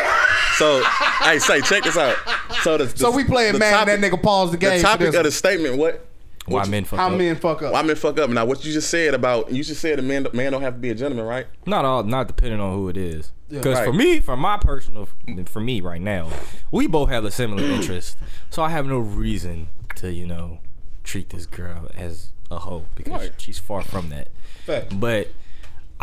So, 0.55 0.83
hey, 1.21 1.39
say, 1.39 1.61
check 1.61 1.83
this 1.83 1.97
out. 1.97 2.15
So, 2.63 2.77
the, 2.77 2.89
So 2.89 3.11
we 3.11 3.23
playing 3.23 3.53
the 3.53 3.59
man, 3.59 3.73
topic, 3.73 4.01
that 4.01 4.11
nigga 4.11 4.21
pause 4.21 4.51
the 4.51 4.57
game. 4.57 4.71
The 4.71 4.77
for 4.79 4.83
topic 4.83 5.07
this 5.07 5.15
of 5.15 5.23
the 5.23 5.31
statement, 5.31 5.77
what? 5.77 6.05
Why 6.45 6.65
men 6.65 6.83
fuck 6.83 6.99
How 6.99 7.09
up? 7.09 7.17
men 7.17 7.35
fuck 7.37 7.61
up? 7.61 7.71
Why 7.71 7.81
men 7.83 7.95
fuck 7.95 8.19
up? 8.19 8.29
Now, 8.29 8.43
what 8.45 8.65
you 8.65 8.73
just 8.73 8.89
said 8.89 9.13
about 9.13 9.49
you 9.51 9.63
just 9.63 9.79
said 9.79 9.97
a 9.97 10.01
man 10.01 10.27
man 10.33 10.51
don't 10.51 10.61
have 10.61 10.73
to 10.73 10.79
be 10.79 10.89
a 10.89 10.95
gentleman, 10.95 11.25
right? 11.25 11.47
Not 11.65 11.85
all, 11.85 12.03
not 12.03 12.27
depending 12.27 12.59
on 12.59 12.73
who 12.73 12.89
it 12.89 12.97
is. 12.97 13.31
Because 13.49 13.79
for 13.79 13.91
Right. 13.91 13.95
me, 13.95 14.19
for 14.19 14.35
my 14.35 14.57
personal, 14.57 15.07
for 15.45 15.61
me 15.61 15.79
right 15.79 16.01
now, 16.01 16.29
we 16.71 16.85
both 16.87 17.07
have 17.09 17.23
a 17.23 17.31
similar 17.31 17.63
interest. 17.71 18.17
So 18.49 18.61
I 18.61 18.69
have 18.69 18.85
no 18.85 18.97
reason 18.99 19.69
to, 19.95 20.11
you 20.11 20.25
know, 20.27 20.59
treat 21.05 21.29
this 21.29 21.45
girl 21.45 21.89
as 21.95 22.31
a 22.51 22.59
hoe 22.59 22.87
because 22.95 23.13
Right. 23.13 23.31
she's 23.37 23.59
far 23.59 23.81
from 23.81 24.09
that. 24.09 24.27
Fact. 24.65 24.99
But 24.99 25.29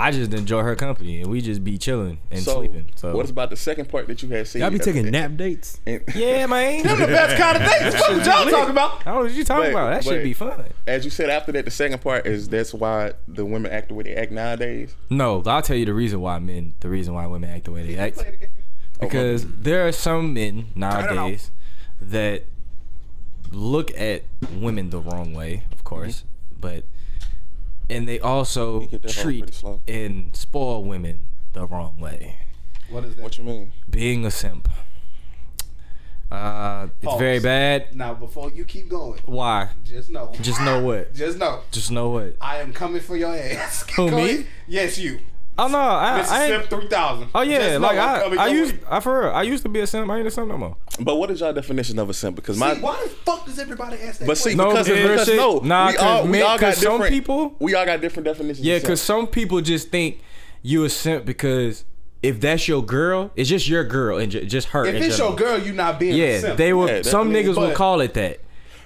I 0.01 0.11
just 0.13 0.33
enjoy 0.33 0.63
her 0.63 0.75
company 0.75 1.21
and 1.21 1.31
we 1.31 1.43
just 1.43 1.63
be 1.63 1.77
chilling 1.77 2.19
and 2.31 2.41
So, 2.43 2.55
sleeping. 2.55 2.91
So 2.95 3.15
what 3.15 3.29
about 3.29 3.51
the 3.51 3.57
second 3.57 3.91
part 3.91 4.07
that 4.07 4.23
you 4.23 4.31
had 4.31 4.49
seen? 4.49 4.63
Y'all 4.63 4.71
be 4.71 4.79
taking 4.79 5.03
And- 5.03 5.13
nap 5.13 5.37
dates? 5.37 5.79
and- 5.87 6.03
yeah, 6.15 6.47
man. 6.47 6.83
Them 6.85 7.01
the 7.01 7.07
best 7.07 7.37
kind 7.37 7.57
of 7.59 7.63
dates. 7.69 8.01
What 8.01 8.25
y'all 8.25 8.51
talking 8.51 8.71
about? 8.71 9.01
I 9.03 9.05
don't 9.05 9.15
know 9.15 9.21
what 9.23 9.33
you 9.33 9.45
talking 9.45 9.73
But- 9.73 9.79
about. 9.79 9.91
That 9.91 10.05
should 10.05 10.23
be 10.23 10.33
fun. 10.33 10.65
As 10.87 11.05
you 11.05 11.11
said 11.11 11.29
after 11.29 11.53
that, 11.53 11.67
the 11.67 11.71
second 11.71 12.01
part 12.01 12.27
is 12.27 12.49
that's 12.49 12.73
why 12.73 13.13
the 13.29 13.45
women 13.45 13.71
act 13.71 13.89
the 13.89 13.95
way 13.95 14.05
they 14.05 14.15
act 14.15 14.33
nowadays. 14.33 14.95
No, 15.11 15.43
I'll 15.45 15.61
tell 15.61 15.77
you 15.77 15.85
the 15.85 15.95
reason 15.95 16.21
why 16.21 16.39
men, 16.39 16.75
the 16.81 16.89
reason 16.89 17.13
why 17.13 17.27
women 17.27 17.51
act 17.51 17.67
the 17.67 17.73
way 17.73 17.87
they 17.87 17.97
act. 17.97 18.17
Play 18.17 18.39
the 18.41 18.49
because 19.01 19.45
oh, 19.45 19.49
there 19.59 19.87
are 19.87 19.93
some 19.93 20.35
men 20.35 20.67
nowadays 20.75 21.51
that 22.01 22.45
look 23.51 23.91
at 23.99 24.23
women 24.55 24.91
the 24.91 25.01
wrong 25.01 25.35
way, 25.35 25.65
of 25.73 25.85
course, 25.85 26.19
mm-hmm. 26.19 26.61
but 26.61 26.85
and 27.91 28.09
they 28.09 28.21
also 28.21 28.81
get 28.87 29.03
that 29.03 29.15
hoe 29.15 29.23
treat 29.23 29.63
and 29.89 30.35
spoil 30.35 30.85
women 30.85 31.27
the 31.53 31.67
wrong 31.67 31.99
way. 31.99 32.37
What 32.89 33.05
is 33.05 33.17
that? 33.17 33.23
What 33.23 33.39
you 33.39 33.45
mean? 33.45 33.73
Being 33.89 34.25
a 34.25 34.31
simp. 34.31 34.69
Uh, 36.31 36.87
it's 36.97 37.05
Pause. 37.05 37.19
very 37.19 37.41
bad. 37.41 37.95
Now, 37.95 38.15
before 38.15 38.51
you 38.51 38.65
keep 38.65 38.89
going, 38.89 39.21
Why? 39.25 39.71
just 39.85 40.11
know. 40.11 40.33
Just 40.41 40.61
know 40.61 40.81
what. 40.81 41.13
Just 41.13 41.39
know. 41.39 41.61
Just 41.73 41.91
know 41.91 42.11
what. 42.11 42.37
I 42.41 42.59
am 42.59 42.73
coming 42.73 43.01
for 43.01 43.17
your 43.17 43.35
ass. 43.35 43.85
Who, 43.97 44.09
Go 44.09 44.17
me? 44.17 44.31
ahead. 44.31 44.47
Yes, 44.69 44.97
you. 44.99 45.19
Oh 45.63 45.69
no, 45.69 45.79
I, 45.79 46.13
I 46.15 46.19
Mississippi 46.19 46.53
ain't. 46.55 46.71
3000. 46.71 47.29
Oh 47.35 47.41
yeah, 47.43 47.59
Just 47.59 47.81
like 47.81 47.99
I'm 47.99 48.39
I, 48.39 48.43
I 48.45 48.47
used. 48.49 48.75
I 48.89 49.01
for 49.01 49.21
real, 49.23 49.31
I 49.31 49.43
used 49.43 49.63
to 49.65 49.69
be 49.69 49.81
a 49.81 49.87
simp. 49.87 50.11
I 50.11 50.19
ain't 50.19 50.27
a 50.27 50.31
simp 50.31 50.49
no 50.49 50.57
more. 50.57 50.77
But 51.01 51.17
what 51.17 51.31
is 51.31 51.41
your 51.41 51.53
definition 51.53 51.99
of 51.99 52.09
a 52.09 52.15
simp? 52.15 52.37
Because 52.37 52.57
my 52.57 52.75
See, 52.75 52.81
why 52.81 53.01
the 53.03 53.11
fuck 53.11 53.45
does 53.47 53.59
everybody 53.59 53.97
ask 53.99 54.21
that 54.21 54.27
But 54.27 54.39
see, 54.39 54.55
question? 54.55 54.59
No, 54.59 54.71
because, 54.71 54.87
because 54.89 55.11
because 55.11 55.27
shit- 55.27 55.37
no, 55.37 55.59
nah, 55.59 55.87
we 55.89 55.93
'cause 55.95 56.03
all, 56.03 56.23
we 56.25 56.29
men- 56.31 56.43
all 56.43 56.59
got 56.59 56.61
'cause 56.75 56.79
some 56.79 57.03
people- 57.03 57.57
We 57.59 57.75
all 57.75 57.85
got 57.85 58.01
different 58.01 58.25
definitions. 58.27 58.67
Yeah, 58.67 58.79
because 58.79 59.01
some 59.03 59.27
people 59.27 59.61
just 59.61 59.91
think 59.91 60.21
you 60.63 60.85
a 60.85 60.89
simp 60.89 61.25
because 61.27 61.85
if 62.23 62.41
that's 62.41 62.67
your 62.69 62.83
girl, 62.85 63.31
it's 63.37 63.49
just 63.49 63.69
your 63.69 63.85
girl 63.85 64.19
and 64.19 64.31
ju- 64.33 64.45
just 64.45 64.69
her. 64.69 64.85
if 64.87 64.95
in 64.95 65.03
it's 65.03 65.19
your 65.19 65.35
girl, 65.35 65.59
you 65.59 65.73
not 65.73 65.99
being 66.01 66.15
a 66.15 66.17
yeah, 66.17 66.39
simp. 66.41 66.57
they 66.57 66.73
will. 66.73 66.89
Yeah, 66.89 67.03
some 67.03 67.33
mean, 67.33 67.45
niggas 67.47 67.57
will 67.57 67.73
call 67.73 68.01
it 68.01 68.15
that. 68.15 68.41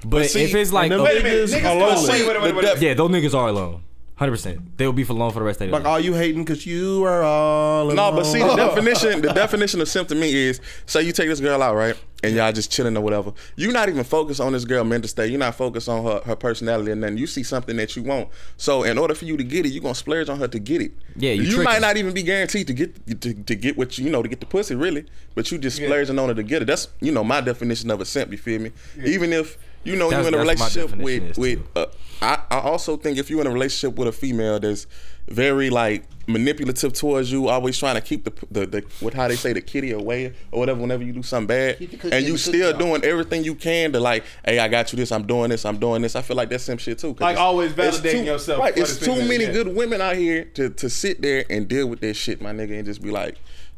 But, 0.06 0.28
see, 0.28 0.42
if 0.44 0.54
it's 0.54 0.70
like, 0.72 0.90
and 0.92 1.02
Wait 1.02 1.20
a 1.20 1.22
minute, 1.22 1.48
Niggas 1.48 1.60
niggas 1.60 1.64
are 1.64 1.78
go, 1.78 2.12
wait, 2.12 2.26
wait, 2.28 2.42
wait, 2.42 2.54
wait, 2.56 2.64
wait. 2.64 2.82
yeah, 2.82 2.92
those 2.94 3.10
niggas 3.10 3.34
are 3.34 3.48
alone. 3.48 3.82
Hundred 4.16 4.30
percent. 4.32 4.76
They 4.78 4.86
will 4.86 4.92
be 4.92 5.02
for 5.02 5.12
alone 5.12 5.32
for 5.32 5.40
the 5.40 5.44
rest 5.44 5.60
of 5.60 5.66
their 5.66 5.72
Like, 5.72 5.82
life. 5.82 5.90
are 5.92 6.00
you 6.00 6.14
hating 6.14 6.44
because 6.44 6.64
you 6.64 7.02
are 7.04 7.24
all 7.24 7.86
alone? 7.86 7.96
No, 7.96 8.12
but 8.12 8.24
see 8.24 8.38
the 8.38 8.54
definition. 8.54 9.22
The 9.22 9.32
definition 9.34 9.80
of 9.80 9.88
simp 9.88 10.06
to 10.10 10.14
me 10.14 10.32
is 10.32 10.60
say 10.86 11.02
you 11.02 11.12
take 11.12 11.28
this 11.28 11.40
girl 11.40 11.60
out 11.60 11.74
right, 11.74 11.96
and 12.22 12.32
y'all 12.36 12.52
just 12.52 12.70
chilling 12.70 12.96
or 12.96 13.00
whatever. 13.00 13.32
You're 13.56 13.72
not 13.72 13.88
even 13.88 14.04
focused 14.04 14.40
on 14.40 14.52
this 14.52 14.64
girl 14.64 14.84
mental 14.84 15.08
state. 15.08 15.30
You're 15.30 15.40
not 15.40 15.56
focused 15.56 15.88
on 15.88 16.04
her 16.04 16.20
her 16.26 16.36
personality 16.36 16.92
and 16.92 17.02
then 17.02 17.18
you 17.18 17.26
see 17.26 17.42
something 17.42 17.76
that 17.76 17.96
you 17.96 18.04
want. 18.04 18.28
So 18.56 18.84
in 18.84 18.98
order 18.98 19.16
for 19.16 19.24
you 19.24 19.36
to 19.36 19.42
get 19.42 19.66
it, 19.66 19.70
you're 19.70 19.82
gonna 19.82 19.96
splurge 19.96 20.28
on 20.28 20.38
her 20.38 20.46
to 20.46 20.58
get 20.60 20.80
it. 20.80 20.92
Yeah, 21.16 21.32
you 21.32 21.42
you 21.42 21.54
trick 21.56 21.64
might 21.64 21.80
not 21.80 21.96
even 21.96 22.14
be 22.14 22.22
guaranteed 22.22 22.68
to 22.68 22.72
get 22.72 23.20
to, 23.20 23.34
to 23.34 23.54
get 23.56 23.76
what 23.76 23.98
you, 23.98 24.04
you 24.04 24.10
know 24.12 24.22
to 24.22 24.28
get 24.28 24.38
the 24.38 24.46
pussy 24.46 24.76
really, 24.76 25.06
but 25.34 25.50
you 25.50 25.58
just 25.58 25.78
splurging 25.78 26.20
on 26.20 26.28
her 26.28 26.34
to 26.36 26.42
get 26.44 26.62
it. 26.62 26.66
That's 26.66 26.86
you 27.00 27.10
know 27.10 27.24
my 27.24 27.40
definition 27.40 27.90
of 27.90 28.00
a 28.00 28.04
simp. 28.04 28.30
You 28.30 28.38
feel 28.38 28.60
me? 28.60 28.70
Even 29.04 29.32
if 29.32 29.58
you 29.82 29.96
know 29.96 30.08
That's- 30.08 30.30
you're 30.30 30.40
in 30.40 30.46
a 30.46 30.46
that's 30.46 30.60
my 30.60 30.66
relationship 30.66 30.90
definition 30.98 31.04
with 31.04 31.30
is, 31.32 31.36
with 31.36 31.74
too. 31.74 31.86
I, 32.24 32.56
I 32.56 32.58
also 32.60 32.96
think 32.96 33.18
if 33.18 33.28
you're 33.30 33.40
in 33.40 33.46
a 33.46 33.50
relationship 33.50 33.96
with 33.98 34.08
a 34.08 34.12
female 34.12 34.58
that's 34.58 34.86
very 35.28 35.70
like 35.70 36.04
manipulative 36.26 36.92
towards 36.92 37.30
you, 37.30 37.48
always 37.48 37.78
trying 37.78 37.94
to 37.96 38.00
keep 38.00 38.24
the 38.24 38.32
the, 38.50 38.66
the 38.66 38.84
what 39.00 39.14
how 39.14 39.28
they 39.28 39.36
say 39.36 39.52
the 39.52 39.60
kitty 39.60 39.92
away 39.92 40.32
or 40.50 40.60
whatever. 40.60 40.80
Whenever 40.80 41.02
you 41.02 41.12
do 41.12 41.22
something 41.22 41.46
bad, 41.46 41.78
cookie 41.78 41.92
and 41.92 42.02
you 42.02 42.08
the 42.10 42.10
cookie 42.20 42.36
still 42.38 42.70
jar. 42.72 42.78
doing 42.80 43.04
everything 43.04 43.44
you 43.44 43.54
can 43.54 43.92
to 43.92 44.00
like, 44.00 44.24
hey, 44.44 44.58
I 44.58 44.68
got 44.68 44.92
you 44.92 44.96
this, 44.96 45.12
I'm 45.12 45.26
doing 45.26 45.50
this, 45.50 45.64
I'm 45.64 45.78
doing 45.78 46.02
this. 46.02 46.16
I 46.16 46.22
feel 46.22 46.36
like 46.36 46.48
that's 46.50 46.64
some 46.64 46.78
shit 46.78 46.98
too. 46.98 47.14
'cause 47.14 47.20
Like, 47.20 47.32
it's- 47.34 47.42
always 47.44 47.72
it's 47.76 47.98
validating 47.98 48.10
too- 48.12 48.24
yourself 48.24 48.60
Right, 48.60 48.76
it's 48.76 48.98
too 48.98 49.16
many 49.24 49.46
good 49.46 49.68
women 49.74 50.00
out 50.00 50.16
here 50.16 50.44
to 50.54 50.70
to 50.70 50.88
sit 50.90 51.20
there 51.22 51.44
and 51.50 51.68
deal 51.68 51.86
with 51.86 52.00
this 52.00 52.16
shit, 52.16 52.40
my 52.40 52.52
nigga, 52.52 52.76
and 52.76 52.84
just 52.86 53.02
be 53.02 53.10
like. 53.10 53.36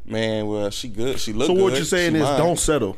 Man, 0.09 0.47
well, 0.47 0.69
she 0.69 0.87
good. 0.87 1.19
She 1.19 1.33
look 1.33 1.47
good. 1.49 1.53
So 1.53 1.53
good. 1.55 1.63
what 1.63 1.73
you're 1.73 1.83
saying 1.83 2.11
she 2.13 2.19
is 2.19 2.23
mine. 2.23 2.39
don't 2.39 2.57
settle. 2.57 2.95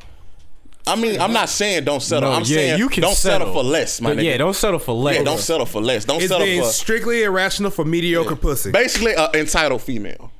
I 0.89 0.95
mean, 0.95 1.19
I'm 1.21 1.33
not 1.33 1.49
saying 1.49 1.83
don't 1.85 2.01
settle. 2.01 2.29
No, 2.29 2.35
I'm 2.35 2.41
yeah, 2.43 2.55
saying 2.55 2.79
you 2.79 2.89
can 2.89 3.01
don't 3.01 3.15
settle. 3.15 3.47
settle. 3.47 3.53
for 3.53 3.63
less, 3.63 4.01
my 4.01 4.11
nigga. 4.15 4.23
yeah, 4.23 4.37
don't 4.37 4.55
settle 4.55 4.79
for 4.79 4.93
less. 4.93 5.15
Yeah, 5.17 5.23
don't 5.23 5.37
settle 5.39 5.65
for 5.65 5.81
less. 5.81 6.05
Don't 6.05 6.17
It's 6.17 6.27
settle 6.27 6.45
being 6.45 6.61
for 6.63 6.67
strictly 6.69 7.23
irrational 7.23 7.71
for 7.71 7.85
mediocre 7.85 8.35
pussy. 8.35 8.71
basically 8.71 9.13
an 9.15 9.29
entitled 9.35 9.81
female. 9.81 10.31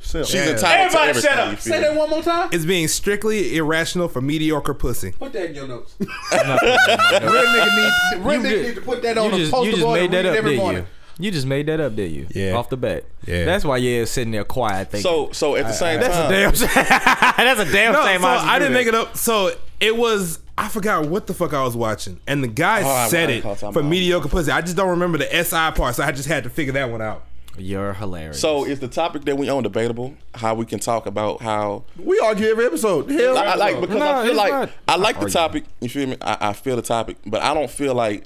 Simp. 0.00 0.24
She's 0.26 0.34
Yeah. 0.34 0.50
entitled 0.52 0.62
to 0.92 0.98
Everybody 1.00 1.08
everything. 1.10 1.30
shut 1.30 1.38
up. 1.40 1.60
Say 1.60 1.80
that 1.80 1.94
one 1.96 2.08
more 2.10 2.22
time. 2.22 2.48
It's 2.52 2.64
being 2.64 2.86
strictly 2.86 3.56
irrational 3.56 4.06
for 4.06 4.20
mediocre 4.20 4.72
pussy. 4.74 5.10
Put 5.12 5.32
that 5.32 5.46
in 5.46 5.54
your 5.56 5.66
notes. 5.66 5.96
I'm 6.30 6.46
not 6.46 6.60
putting 6.60 6.74
it 6.74 6.82
in 6.90 6.96
my 6.96 7.18
notes. 7.18 7.24
Real 7.24 7.42
nigga 7.42 7.76
need, 7.76 8.24
real 8.24 8.40
nigga 8.40 8.48
ju- 8.50 8.62
need 8.62 8.74
to 8.76 8.80
put 8.82 9.02
that 9.02 9.16
you 9.16 9.22
on 9.22 9.34
a 9.34 9.36
just, 9.36 9.50
poster 9.50 9.66
you 9.66 9.72
just 9.72 9.82
board 9.82 9.98
made 9.98 10.04
and 10.04 10.12
that 10.14 10.18
read 10.18 10.26
it 10.26 10.30
up, 10.30 10.36
every 10.36 10.50
did 10.52 10.58
morning. 10.58 10.82
you? 10.82 10.88
You 11.26 11.30
just 11.32 11.46
made 11.46 11.66
that 11.66 11.80
up, 11.80 11.96
did 11.96 12.12
you? 12.12 12.26
Yeah. 12.30 12.52
Off 12.52 12.68
the 12.68 12.76
bat. 12.76 13.04
Yeah. 13.26 13.46
That's 13.46 13.64
why 13.64 13.78
you're 13.78 14.04
sitting 14.06 14.30
there 14.32 14.44
quiet 14.44 14.90
thinking. 14.92 15.02
So, 15.02 15.30
so 15.32 15.56
at 15.56 15.64
the 15.66 15.72
same 15.72 15.98
time. 16.00 16.10
that's 16.30 16.60
a 16.60 16.66
time, 16.68 16.84
damn. 16.84 17.36
that's 17.56 17.60
a 17.68 17.72
damn 17.72 17.92
No, 17.94 18.04
shame. 18.06 18.20
so 18.20 18.26
I 18.28 18.58
didn't 18.60 18.74
make 18.74 18.86
it 18.86 18.94
up. 18.94 19.16
So 19.16 19.50
it 19.80 19.96
was. 19.96 20.40
I 20.58 20.68
forgot 20.68 21.06
what 21.08 21.26
the 21.26 21.34
fuck 21.34 21.52
I 21.52 21.62
was 21.62 21.76
watching, 21.76 22.18
and 22.26 22.42
the 22.42 22.48
guy 22.48 22.82
Oh, 22.82 23.08
said 23.10 23.28
I 23.28 23.32
it 23.34 23.42
caught 23.42 23.58
for 23.58 23.66
out. 23.80 23.84
mediocre 23.84 24.28
pussy. 24.28 24.50
I 24.50 24.62
just 24.62 24.76
don't 24.76 24.88
remember 24.88 25.18
the 25.18 25.44
SI 25.44 25.72
part, 25.72 25.94
so 25.96 26.02
I 26.02 26.12
just 26.12 26.28
had 26.28 26.44
to 26.44 26.50
figure 26.50 26.72
that 26.72 26.90
one 26.90 27.02
out. 27.02 27.24
You're 27.58 27.94
hilarious. 27.94 28.38
So 28.40 28.64
is 28.66 28.80
the 28.80 28.88
topic 28.88 29.24
that 29.26 29.36
we 29.36 29.48
own 29.50 29.62
debatable? 29.62 30.14
How 30.34 30.54
we 30.54 30.66
can 30.66 30.78
talk 30.78 31.06
about 31.06 31.40
how 31.42 31.84
We 31.98 32.18
argue 32.20 32.46
every 32.48 32.66
episode. 32.66 33.10
Hell, 33.10 33.36
I, 33.38 33.44
I 33.44 33.54
like 33.54 33.80
because 33.80 33.96
No, 33.96 34.10
I 34.10 34.26
feel 34.26 34.34
like 34.36 34.52
not 34.52 34.70
I 34.88 34.96
like 34.96 35.14
the 35.16 35.20
arguing. 35.22 35.32
topic. 35.32 35.64
You 35.80 35.88
feel 35.88 36.08
me? 36.08 36.16
I, 36.20 36.50
I 36.50 36.52
feel 36.52 36.76
the 36.76 36.82
topic, 36.82 37.16
but 37.26 37.42
I 37.42 37.54
don't 37.54 37.70
feel 37.70 37.94
like 37.94 38.24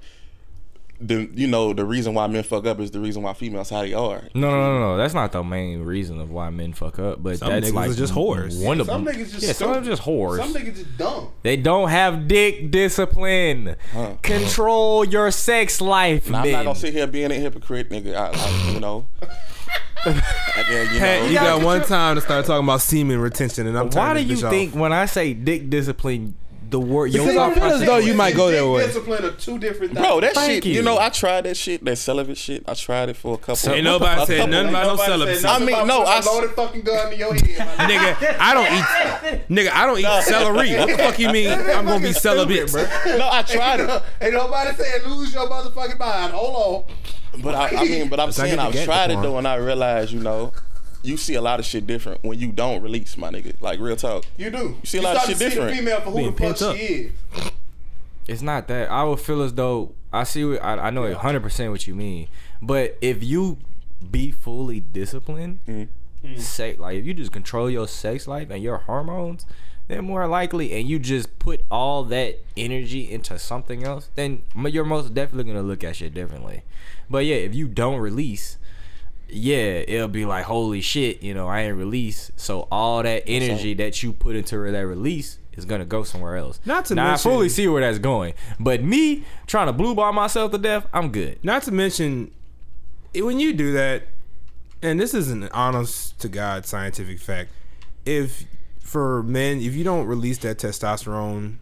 the 1.00 1.30
you 1.32 1.46
know 1.46 1.72
the 1.72 1.84
reason 1.84 2.12
why 2.14 2.26
men 2.26 2.42
fuck 2.42 2.66
up 2.66 2.78
is 2.80 2.90
the 2.90 3.00
reason 3.00 3.22
why 3.22 3.32
females 3.32 3.70
how 3.70 3.80
they 3.80 3.94
are. 3.94 4.22
no, 4.34 4.50
no, 4.50 4.78
no, 4.78 4.80
no. 4.80 4.96
That's 4.98 5.14
not 5.14 5.32
the 5.32 5.42
main 5.42 5.80
reason 5.82 6.20
of 6.20 6.30
why 6.30 6.50
men 6.50 6.72
fuck 6.74 6.98
up. 6.98 7.22
But 7.22 7.38
Some 7.38 7.48
that's 7.48 7.70
niggas 7.70 7.74
like 7.74 7.90
is 7.90 7.96
just 7.96 8.12
whores. 8.12 8.62
One 8.64 8.80
of 8.80 8.86
Some 8.86 9.04
them. 9.04 9.14
niggas 9.14 9.32
just 9.32 9.46
yeah, 9.46 9.52
some 9.52 9.70
of 9.70 9.76
them 9.76 9.84
just 9.84 10.02
whores. 10.02 10.36
Some 10.38 10.52
niggas 10.54 10.76
just 10.76 10.98
dumb. 10.98 11.30
They 11.42 11.56
don't 11.56 11.88
have 11.88 12.28
dick 12.28 12.70
discipline. 12.70 13.76
Control 14.22 15.04
your 15.04 15.30
sex 15.30 15.80
life, 15.80 16.28
Now, 16.28 16.42
I'm 16.42 16.52
not 16.52 16.64
gonna 16.64 16.78
sit 16.78 16.92
here 16.92 17.06
being 17.06 17.30
a 17.30 17.34
hypocrite, 17.34 17.90
nigga. 17.90 18.14
I, 18.14 18.30
like, 18.30 18.74
you 18.74 18.80
know. 18.80 19.06
And 20.06 20.16
then, 20.70 20.94
you 20.94 20.98
Hey, 20.98 21.20
know, 21.20 21.26
you 21.28 21.34
got 21.34 21.62
one 21.62 21.82
time 21.82 22.14
to 22.16 22.22
start 22.22 22.46
talking 22.46 22.64
about 22.64 22.80
semen 22.80 23.18
retention, 23.20 23.66
and 23.66 23.76
I'm 23.78 23.90
talking 23.90 23.98
about 23.98 24.08
Why 24.08 24.14
do 24.14 24.20
you 24.22 24.28
this 24.28 24.40
bitch 24.40 24.46
off. 24.46 24.50
think 24.50 24.74
when 24.74 24.92
I 24.94 25.04
say 25.04 25.34
dick 25.34 25.68
discipline, 25.68 26.36
the 26.70 26.80
word 26.80 27.06
your 27.12 27.24
Because 27.24 27.36
thought 27.36 27.50
I 27.50 27.54
feel 27.54 27.62
as 27.64 27.70
process- 27.72 27.86
though 27.88 27.98
you 27.98 28.14
might 28.14 28.34
go 28.36 28.50
that 28.50 28.60
Dick 28.60 28.72
way. 28.74 28.86
Discipline 28.86 29.24
are 29.24 29.30
two 29.32 29.58
different 29.58 29.92
things. 29.94 30.06
Bro, 30.06 30.20
that 30.20 30.34
Thank 30.34 30.64
shit. 30.64 30.66
You. 30.66 30.74
you. 30.76 30.82
know, 30.82 30.98
I 30.98 31.08
tried 31.08 31.42
that 31.44 31.56
shit, 31.56 31.84
that 31.84 31.96
celibate 31.96 32.38
shit. 32.38 32.62
I 32.68 32.74
tried 32.74 33.08
it 33.08 33.16
for 33.16 33.34
a 33.34 33.38
couple. 33.38 33.70
Ain't 33.72 33.84
nobody 33.84 34.22
a 34.22 34.26
said 34.26 34.36
couple- 34.38 34.52
nothing 34.52 34.68
about 34.70 34.96
no 34.98 35.04
celibacy. 35.04 35.46
I 35.48 35.58
mean, 35.58 35.86
no, 35.86 36.02
I 36.02 36.12
I 36.12 36.14
a 36.14 36.18
s- 36.18 36.26
loaded 36.26 36.50
fucking 36.50 36.82
gun 36.82 37.10
to 37.10 37.16
your 37.16 37.34
head. 37.34 37.58
my 37.58 37.84
nigga. 37.86 38.14
Nigga, 38.14 38.36
I 38.38 38.54
don't 38.54 38.66
eat. 38.72 39.48
Nigga, 39.50 39.70
I 39.72 39.86
don't 39.86 39.98
eat 39.98 40.22
celery. 40.24 40.76
What 40.76 40.88
the 40.88 40.96
fuck 40.98 41.18
you 41.18 41.28
mean? 41.32 41.48
I'm 41.52 41.84
gonna 41.84 42.00
be 42.00 42.12
celibate, 42.12 42.70
bro. 42.70 42.82
No, 43.18 43.28
I 43.30 43.42
tried 43.42 43.80
it. 43.80 44.02
Ain't 44.20 44.32
nobody 44.34 44.74
saying 44.76 45.02
lose 45.08 45.34
your 45.34 45.48
motherfucking 45.48 45.98
mind. 45.98 46.32
Hold 46.32 46.86
on. 46.86 47.42
But 47.42 47.54
I, 47.54 47.68
I 47.76 47.84
mean, 47.84 48.08
but 48.08 48.18
I'm 48.20 48.32
saying 48.32 48.58
I've 48.58 48.72
gadget 48.72 48.86
tried 48.86 49.10
it 49.10 49.14
porn. 49.14 49.22
though, 49.24 49.38
and 49.38 49.46
I 49.48 49.54
realized, 49.56 50.12
you 50.12 50.20
know, 50.20 50.52
you 51.02 51.16
see 51.16 51.34
a 51.34 51.40
lot 51.42 51.58
of 51.60 51.66
shit 51.66 51.86
different 51.86 52.22
when 52.24 52.38
you 52.38 52.52
don't 52.52 52.82
release, 52.82 53.16
my 53.16 53.30
nigga. 53.30 53.54
Like 53.60 53.80
real 53.80 53.96
talk. 53.96 54.24
You 54.36 54.50
do. 54.50 54.58
You 54.58 54.76
see 54.84 54.98
a 54.98 55.02
lot 55.02 55.16
of 55.16 55.22
shit 55.22 55.32
to 55.32 55.38
see 55.38 55.44
different. 55.50 55.70
the 55.70 55.76
female 55.78 56.00
for 56.00 56.10
who 56.10 56.16
Being 56.16 56.26
the 56.26 56.32
fuck 56.32 56.38
pent 56.58 56.62
up. 56.62 56.76
she 56.76 56.82
is. 56.82 57.12
It's 58.26 58.42
not 58.42 58.68
that. 58.68 58.90
I 58.90 59.02
would 59.04 59.20
feel 59.20 59.42
as 59.42 59.54
though 59.54 59.94
I 60.12 60.24
see. 60.24 60.44
What, 60.44 60.62
I, 60.62 60.74
I 60.74 60.90
know 60.90 61.02
100 61.02 61.42
percent 61.42 61.70
what 61.72 61.86
you 61.86 61.94
mean. 61.94 62.28
But 62.62 62.96
if 63.00 63.22
you 63.24 63.58
be 64.10 64.30
fully 64.30 64.80
disciplined, 64.80 65.60
Mm-hmm. 65.66 66.38
say 66.38 66.76
like 66.76 66.96
if 66.98 67.06
you 67.06 67.14
just 67.14 67.32
control 67.32 67.70
your 67.70 67.88
sex 67.88 68.28
life 68.28 68.50
and 68.50 68.62
your 68.62 68.76
hormones, 68.78 69.46
then 69.88 70.04
more 70.04 70.26
likely, 70.28 70.72
and 70.78 70.86
you 70.86 70.98
just 70.98 71.38
put 71.38 71.62
all 71.70 72.04
that 72.04 72.40
energy 72.58 73.10
into 73.10 73.38
something 73.38 73.84
else, 73.84 74.10
then 74.16 74.42
you're 74.54 74.84
most 74.84 75.14
definitely 75.14 75.50
gonna 75.52 75.66
look 75.66 75.82
at 75.82 75.96
shit 75.96 76.12
differently. 76.12 76.62
But 77.08 77.24
yeah, 77.24 77.36
if 77.36 77.54
you 77.54 77.68
don't 77.68 77.98
release. 78.00 78.58
Yeah, 79.32 79.82
it'll 79.86 80.08
be 80.08 80.24
like 80.26 80.44
holy 80.44 80.80
shit, 80.80 81.22
you 81.22 81.34
know, 81.34 81.48
I 81.48 81.62
ain't 81.62 81.76
release. 81.76 82.30
So 82.36 82.66
all 82.70 83.02
that 83.02 83.24
energy 83.26 83.74
that 83.74 84.02
you 84.02 84.12
put 84.12 84.36
into 84.36 84.56
that 84.70 84.86
release 84.86 85.38
is 85.52 85.64
gonna 85.64 85.84
go 85.84 86.02
somewhere 86.04 86.36
else. 86.36 86.60
Not 86.64 86.86
to 86.86 86.94
now, 86.94 87.08
mention- 87.08 87.30
I 87.30 87.34
fully 87.34 87.48
see 87.48 87.68
where 87.68 87.80
that's 87.80 87.98
going. 87.98 88.34
But 88.58 88.82
me 88.82 89.24
trying 89.46 89.66
to 89.66 89.72
blue 89.72 89.94
ball 89.94 90.12
myself 90.12 90.52
to 90.52 90.58
death, 90.58 90.86
I'm 90.92 91.10
good. 91.10 91.38
Not 91.42 91.62
to 91.64 91.72
mention, 91.72 92.30
when 93.14 93.38
you 93.40 93.52
do 93.52 93.72
that, 93.72 94.04
and 94.82 94.98
this 95.00 95.12
is 95.14 95.30
an 95.30 95.48
honest 95.52 96.18
to 96.20 96.28
God 96.28 96.64
scientific 96.66 97.18
fact, 97.20 97.50
if 98.06 98.44
for 98.80 99.22
men, 99.22 99.60
if 99.60 99.74
you 99.74 99.84
don't 99.84 100.06
release 100.06 100.38
that 100.38 100.58
testosterone 100.58 101.56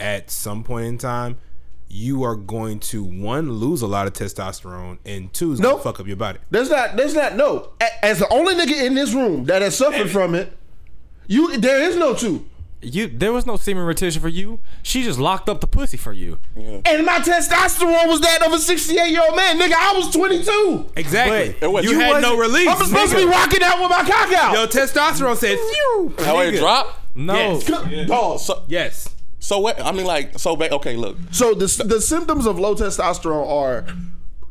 at 0.00 0.30
some 0.30 0.64
point 0.64 0.86
in 0.86 0.98
time, 0.98 1.36
you 1.92 2.22
are 2.24 2.34
going 2.34 2.80
to 2.80 3.04
one 3.04 3.52
lose 3.52 3.82
a 3.82 3.86
lot 3.86 4.06
of 4.06 4.14
testosterone, 4.14 4.98
and 5.04 5.32
two 5.32 5.52
is 5.52 5.60
gonna 5.60 5.78
fuck 5.78 6.00
up 6.00 6.06
your 6.06 6.16
body. 6.16 6.38
There's 6.50 6.70
not. 6.70 6.96
There's 6.96 7.14
not. 7.14 7.36
No. 7.36 7.70
As 8.02 8.18
the 8.18 8.28
only 8.32 8.54
nigga 8.54 8.84
in 8.86 8.94
this 8.94 9.12
room 9.12 9.44
that 9.44 9.60
has 9.62 9.76
suffered 9.76 10.10
from 10.10 10.34
it, 10.34 10.56
you 11.26 11.56
there 11.58 11.82
is 11.82 11.96
no 11.96 12.14
two. 12.14 12.46
You 12.84 13.06
there 13.06 13.32
was 13.32 13.46
no 13.46 13.56
semen 13.56 13.84
retention 13.84 14.20
for 14.22 14.28
you. 14.28 14.58
She 14.82 15.02
just 15.04 15.18
locked 15.18 15.48
up 15.48 15.60
the 15.60 15.66
pussy 15.68 15.96
for 15.98 16.12
you. 16.12 16.38
And 16.56 17.04
my 17.06 17.18
testosterone 17.20 18.08
was 18.08 18.20
that 18.22 18.42
of 18.44 18.52
a 18.54 18.58
68 18.58 19.08
year 19.10 19.20
old 19.22 19.36
man, 19.36 19.60
nigga. 19.60 19.74
I 19.74 19.92
was 19.92 20.12
22. 20.12 20.90
Exactly. 20.96 21.54
But 21.60 21.70
was- 21.70 21.84
you 21.84 21.92
you 21.92 22.00
had 22.00 22.22
no 22.22 22.36
release. 22.36 22.66
I'm 22.68 22.84
supposed 22.84 23.12
to 23.12 23.18
be 23.18 23.24
nigga. 23.24 23.30
rocking 23.30 23.62
out 23.62 23.80
with 23.80 23.90
my 23.90 24.02
cock 24.02 24.32
out. 24.32 24.54
Your 24.54 24.66
testosterone 24.66 25.36
said, 25.36 25.58
"Phew." 25.58 26.14
How 26.20 26.40
it 26.40 26.54
nigga. 26.54 26.58
drop? 26.58 26.98
No. 27.14 27.34
Yes. 27.34 28.06
Dog. 28.08 28.40
So, 28.40 28.62
Yes. 28.66 29.08
So 29.42 29.58
what? 29.58 29.80
I 29.84 29.90
mean, 29.92 30.06
like, 30.06 30.38
so 30.38 30.54
ba- 30.56 30.72
okay, 30.74 30.96
look. 30.96 31.16
So 31.32 31.52
the 31.54 31.66
the 31.84 32.00
symptoms 32.00 32.46
of 32.46 32.58
low 32.58 32.74
testosterone 32.74 33.46
are 33.48 33.84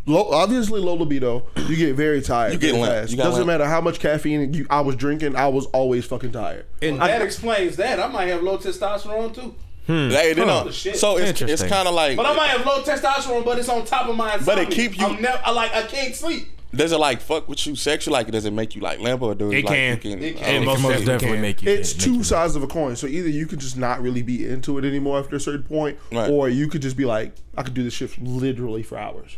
low, 0.05 0.29
obviously 0.31 0.81
low 0.81 0.95
libido. 0.95 1.47
You 1.55 1.75
get 1.77 1.95
very 1.95 2.21
tired. 2.21 2.53
You 2.53 2.59
get 2.59 2.71
very 2.71 2.81
limp. 2.81 2.93
fast. 2.93 3.11
You 3.11 3.17
Doesn't 3.17 3.33
limp. 3.35 3.47
matter 3.47 3.65
how 3.65 3.79
much 3.81 3.99
caffeine 3.99 4.53
you, 4.53 4.65
I 4.69 4.81
was 4.81 4.95
drinking. 4.95 5.35
I 5.35 5.47
was 5.47 5.65
always 5.67 6.05
fucking 6.05 6.31
tired. 6.33 6.65
And 6.81 6.99
That 6.99 7.21
explains 7.21 7.77
that. 7.77 7.99
I 7.99 8.07
might 8.07 8.27
have 8.27 8.43
low 8.43 8.57
testosterone 8.57 9.33
too. 9.33 9.55
Hmm. 9.87 10.09
Hey, 10.11 10.33
they 10.33 10.41
Huh. 10.45 10.63
don't- 10.65 10.73
So 10.73 11.17
it's 11.17 11.41
it's 11.41 11.63
kind 11.63 11.87
of 11.87 11.93
like. 11.95 12.15
But 12.17 12.25
I 12.27 12.35
might 12.35 12.49
have 12.49 12.65
low 12.65 12.81
testosterone, 12.83 13.43
but 13.45 13.57
it's 13.59 13.69
on 13.69 13.83
top 13.85 14.07
of 14.07 14.15
my 14.15 14.37
But 14.37 14.57
it 14.59 14.67
insomnia. 14.67 14.89
keep 14.89 14.99
you- 14.99 15.05
I'm 15.07 15.21
never, 15.21 15.39
I 15.43 15.51
like 15.51 15.73
I 15.73 15.81
can't 15.83 16.15
sleep. 16.15 16.47
Does 16.73 16.91
it 16.93 16.99
like 16.99 17.19
fuck 17.21 17.49
with 17.49 17.67
you 17.67 17.75
sexually? 17.75 18.13
Like, 18.13 18.31
does 18.31 18.45
it 18.45 18.53
make 18.53 18.75
you 18.75 18.81
like 18.81 18.99
limp 18.99 19.21
or 19.21 19.35
do 19.35 19.51
It 19.51 19.65
like, 19.65 19.73
can. 19.73 19.95
You 19.95 20.01
can, 20.15 20.23
It 20.23 20.37
can. 20.37 20.55
oh, 20.55 20.61
It 20.61 20.65
most 20.65 20.81
definitely 20.81 21.05
definitely 21.05 21.35
can. 21.37 21.41
make 21.41 21.61
you. 21.63 21.71
It's 21.71 21.93
make 21.95 22.01
two 22.03 22.13
you- 22.15 22.23
sides 22.23 22.55
of 22.55 22.63
a 22.63 22.67
coin. 22.67 22.95
So 22.95 23.07
either 23.07 23.27
you 23.29 23.45
could 23.45 23.59
just 23.59 23.75
not 23.77 24.01
really 24.01 24.21
be 24.21 24.47
into 24.47 24.77
it 24.77 24.85
anymore 24.85 25.19
after 25.19 25.35
a 25.35 25.39
certain 25.39 25.63
point, 25.63 25.97
Right. 26.11 26.29
or 26.29 26.47
you 26.47 26.67
could 26.69 26.81
just 26.81 26.95
be 26.95 27.03
like, 27.05 27.33
I 27.57 27.63
could 27.63 27.73
do 27.73 27.83
this 27.83 27.93
shit 27.93 28.17
literally 28.21 28.83
for 28.83 28.97
hours. 28.97 29.37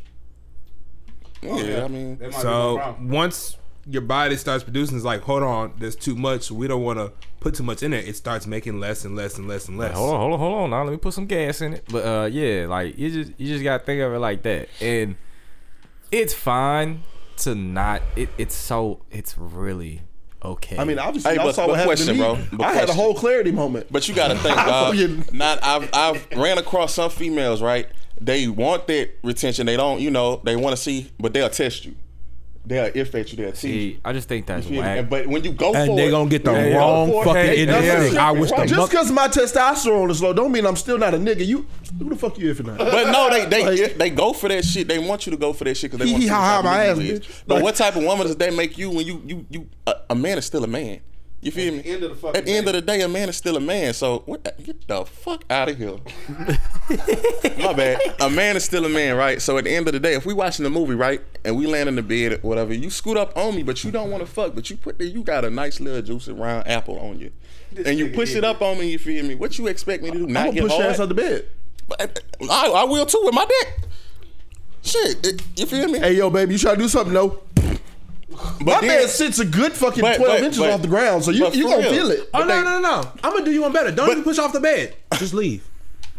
yeah, 1.41 1.83
I 1.83 1.87
mean, 1.87 2.17
That 2.17 2.21
might 2.21 2.29
be 2.29 2.35
my 2.35 2.41
So 2.41 2.95
once 3.01 3.57
your 3.85 4.01
body 4.03 4.35
starts 4.37 4.63
producing, 4.63 4.95
it's 4.95 5.05
like, 5.05 5.21
hold 5.21 5.43
on, 5.43 5.73
there's 5.79 5.95
too 5.95 6.15
much. 6.15 6.49
We 6.51 6.67
don't 6.67 6.83
want 6.83 6.99
to 6.99 7.11
put 7.41 7.55
too 7.55 7.63
much 7.63 7.83
in 7.83 7.93
it. 7.93 8.07
It 8.07 8.15
starts 8.15 8.47
making 8.47 8.79
less 8.79 9.03
and 9.03 9.15
less 9.15 9.37
and 9.37 9.47
less 9.47 9.67
and 9.67 9.77
less. 9.77 9.95
Hold 9.95 10.13
on, 10.13 10.19
hold 10.19 10.33
on, 10.33 10.39
hold 10.39 10.53
on. 10.65 10.69
Now 10.69 10.83
let 10.83 10.91
me 10.91 10.97
put 10.97 11.13
some 11.13 11.25
gas 11.25 11.59
in 11.61 11.73
it. 11.73 11.83
But 11.89 12.05
uh, 12.05 12.25
yeah, 12.27 12.67
like 12.67 12.97
you 12.97 13.09
just 13.09 13.37
you 13.39 13.47
just 13.47 13.63
gotta 13.63 13.83
think 13.83 14.01
of 14.01 14.13
it 14.13 14.19
like 14.19 14.43
that, 14.43 14.69
and 14.79 15.15
it's 16.11 16.33
fine 16.33 17.01
to 17.37 17.55
not. 17.55 18.01
It, 18.15 18.29
it's 18.37 18.55
so 18.55 19.01
it's 19.11 19.37
really 19.37 20.01
okay. 20.43 20.77
I 20.77 20.83
mean, 20.83 20.99
obviously, 20.99 21.31
Hey, 21.31 21.37
y'all 21.37 21.53
saw 21.53 21.67
but 21.67 21.69
what 21.71 21.79
happened 21.79 21.97
to 21.99 22.13
me. 22.13 22.17
bro. 22.19 22.37
But 22.53 22.65
I 22.67 22.73
had 22.73 22.89
a 22.89 22.93
whole 22.93 23.13
clarity 23.15 23.51
moment. 23.51 23.87
But 23.91 24.07
you 24.07 24.15
got 24.15 24.29
to 24.29 24.35
think, 24.35 24.57
I 24.57 24.65
dog. 24.65 25.33
Not 25.33 25.63
I've 25.63 25.89
I've 25.93 26.27
ran 26.35 26.57
across 26.57 26.93
some 26.95 27.09
females, 27.09 27.61
right? 27.61 27.87
They 28.21 28.47
want 28.47 28.87
that 28.87 29.09
retention. 29.23 29.65
They 29.65 29.75
don't, 29.75 29.99
you 29.99 30.11
know, 30.11 30.39
they 30.43 30.55
want 30.55 30.75
to 30.75 30.81
see, 30.81 31.11
but 31.19 31.33
they'll 31.33 31.49
test 31.49 31.83
you. 31.85 31.95
They'll 32.65 32.91
if 32.95 33.13
at 33.13 33.29
you. 33.31 33.37
They'll 33.37 33.51
tease 33.51 33.63
you. 33.65 33.69
See, 33.93 33.99
I 34.05 34.13
just 34.13 34.29
think 34.29 34.45
that's 34.45 34.63
feel 34.65 34.73
me? 34.73 34.79
whack. 34.79 34.99
And- 34.99 35.09
But 35.09 35.27
when 35.27 35.43
you 35.43 35.51
go 35.51 35.73
and 35.73 35.87
for 35.89 35.95
they 35.97 36.07
it, 36.07 36.11
gonna 36.11 36.29
get 36.29 36.45
the 36.45 36.51
when 36.53 36.67
you 36.67 36.71
go 36.73 36.79
wrong 36.79 37.11
for 37.11 37.23
fucking 37.25 37.41
hey, 37.41 37.61
end 37.63 37.71
of 37.71 37.75
what. 37.75 37.83
I'm 37.83 38.11
saying, 38.13 38.39
wish 38.39 38.51
right? 38.51 38.69
just 38.69 38.89
because 38.91 39.11
my 39.11 39.27
testosterone 39.27 40.09
is 40.09 40.21
low, 40.21 40.31
don't 40.31 40.51
mean 40.51 40.65
I'm 40.65 40.77
still 40.77 40.97
not 40.97 41.13
a 41.13 41.17
nigga. 41.17 41.45
You, 41.45 41.65
who 41.99 42.09
the 42.09 42.15
fuck 42.15 42.37
you 42.39 42.51
if 42.51 42.63
not? 42.63 42.77
But 42.77 43.11
no, 43.11 43.29
they 43.29 43.45
they 43.45 43.65
Like- 43.81 43.97
they 43.97 44.09
go 44.09 44.31
for 44.31 44.47
that 44.47 44.63
shit. 44.63 44.87
They 44.87 44.97
want 44.97 45.25
you 45.25 45.31
to 45.31 45.37
go 45.37 45.51
for 45.51 45.65
that 45.65 45.75
shit 45.75 45.91
because 45.91 46.05
they 46.05 46.11
want 46.11 46.23
hee 46.23 46.29
to 46.29 46.33
see 46.33 46.39
ha 46.39 46.55
ha, 46.55 46.61
my 46.63 46.85
ass, 46.85 46.97
is. 46.99 47.19
bitch. 47.19 47.41
But 47.45 47.55
Like- 47.55 47.63
what 47.65 47.75
type 47.75 47.95
of 47.97 48.03
woman 48.03 48.27
does 48.27 48.37
that 48.37 48.53
make 48.53 48.77
you 48.77 48.89
when 48.91 49.05
you 49.05 49.21
you 49.25 49.45
you 49.49 49.67
a, 49.85 49.95
a 50.11 50.15
man 50.15 50.37
is 50.37 50.45
still 50.45 50.63
a 50.63 50.67
man? 50.67 51.01
You 51.43 51.51
feel 51.51 51.73
me? 51.73 51.81
the 51.81 51.89
end 51.89 52.03
of 52.03 52.21
the 52.21 52.27
At 52.29 52.45
the 52.45 52.51
end 52.53 52.67
of 52.67 52.73
the 52.73 52.81
day, 52.81 53.01
a 53.01 53.07
man 53.07 53.27
is 53.27 53.35
still 53.35 53.57
a 53.57 53.59
man. 53.59 53.93
So 53.93 54.19
what? 54.25 54.43
The, 54.45 54.53
get 54.63 54.87
the 54.87 55.03
fuck 55.05 55.43
out 55.49 55.67
of 55.69 55.77
here. 55.77 55.97
My 57.59 57.73
bad. 57.73 57.99
A 58.21 58.29
man 58.29 58.55
is 58.55 58.63
still 58.63 58.85
a 58.85 58.89
man, 58.89 59.17
right? 59.17 59.41
So 59.41 59.57
at 59.57 59.65
the 59.65 59.71
end 59.71 59.87
of 59.87 59.93
the 59.93 59.99
day, 59.99 60.13
if 60.13 60.25
we 60.25 60.33
watching 60.33 60.63
the 60.63 60.69
movie, 60.69 60.95
right, 60.95 61.21
and 61.43 61.57
we 61.57 61.67
land 61.67 61.89
in 61.89 61.95
the 61.95 62.01
bed 62.01 62.33
or 62.33 62.37
whatever, 62.37 62.73
you 62.73 62.89
scoot 62.89 63.17
up 63.17 63.35
on 63.37 63.55
me, 63.55 63.63
but 63.63 63.83
you 63.83 63.91
don't 63.91 64.09
want 64.09 64.25
to 64.25 64.31
fuck, 64.31 64.55
but 64.55 64.69
you 64.69 64.77
put 64.77 64.97
the, 64.99 65.05
you 65.05 65.21
got 65.23 65.43
a 65.43 65.49
nice 65.49 65.79
little 65.81 66.01
juicy 66.01 66.31
round 66.31 66.65
apple 66.67 66.97
on 66.99 67.19
you, 67.19 67.31
and 67.85 67.99
you 67.99 68.09
push 68.09 68.35
it 68.35 68.43
up 68.45 68.61
on 68.61 68.79
me. 68.79 68.89
You 68.91 68.99
feel 68.99 69.25
me? 69.25 69.35
What 69.35 69.57
you 69.57 69.67
expect 69.67 70.01
me 70.03 70.11
to 70.11 70.17
do? 70.19 70.23
I'm 70.25 70.31
Not 70.33 70.39
gonna 70.45 70.53
get 70.53 70.63
push 70.63 70.77
your 70.77 70.87
ass 70.87 70.99
out 70.99 71.09
the 71.09 71.15
bed. 71.15 71.45
But 71.89 72.23
uh, 72.41 72.45
I, 72.49 72.67
I 72.69 72.83
will 72.85 73.05
too 73.05 73.21
with 73.25 73.33
my 73.33 73.45
dick. 73.45 73.79
Shit, 74.81 75.25
it- 75.27 75.41
you 75.57 75.65
feel 75.65 75.87
me? 75.89 75.99
Hey, 75.99 76.13
yo, 76.13 76.29
baby, 76.29 76.53
you 76.53 76.59
try 76.59 76.75
to 76.75 76.81
do 76.81 76.87
something? 76.87 77.13
No. 77.13 77.41
But 78.65 78.81
My 78.81 78.87
then- 78.87 78.99
man 78.99 79.07
sits 79.07 79.39
a 79.39 79.45
good 79.45 79.73
fucking 79.73 80.01
But- 80.01 80.17
12 80.17 80.31
but- 80.39 80.43
inches 80.43 80.59
but- 80.59 80.69
off 80.71 80.81
the 80.81 80.87
ground, 80.87 81.23
so 81.23 81.31
you, 81.31 81.43
but 81.43 81.55
you 81.55 81.65
gonna 81.65 81.77
real. 81.83 81.91
feel 81.91 82.11
it. 82.11 82.19
Oh 82.33 82.39
But 82.39 82.47
no 82.47 82.55
they- 82.55 82.63
no 82.63 82.79
no 82.79 83.01
no! 83.01 83.11
I'm 83.23 83.31
gonna 83.33 83.45
do 83.45 83.51
you 83.51 83.61
one 83.63 83.71
better. 83.73 83.91
Don't 83.91 84.07
But- 84.07 84.11
even 84.13 84.23
push 84.23 84.37
off 84.39 84.53
the 84.53 84.59
bed. 84.59 84.95
Just 85.17 85.33
leave. 85.33 85.61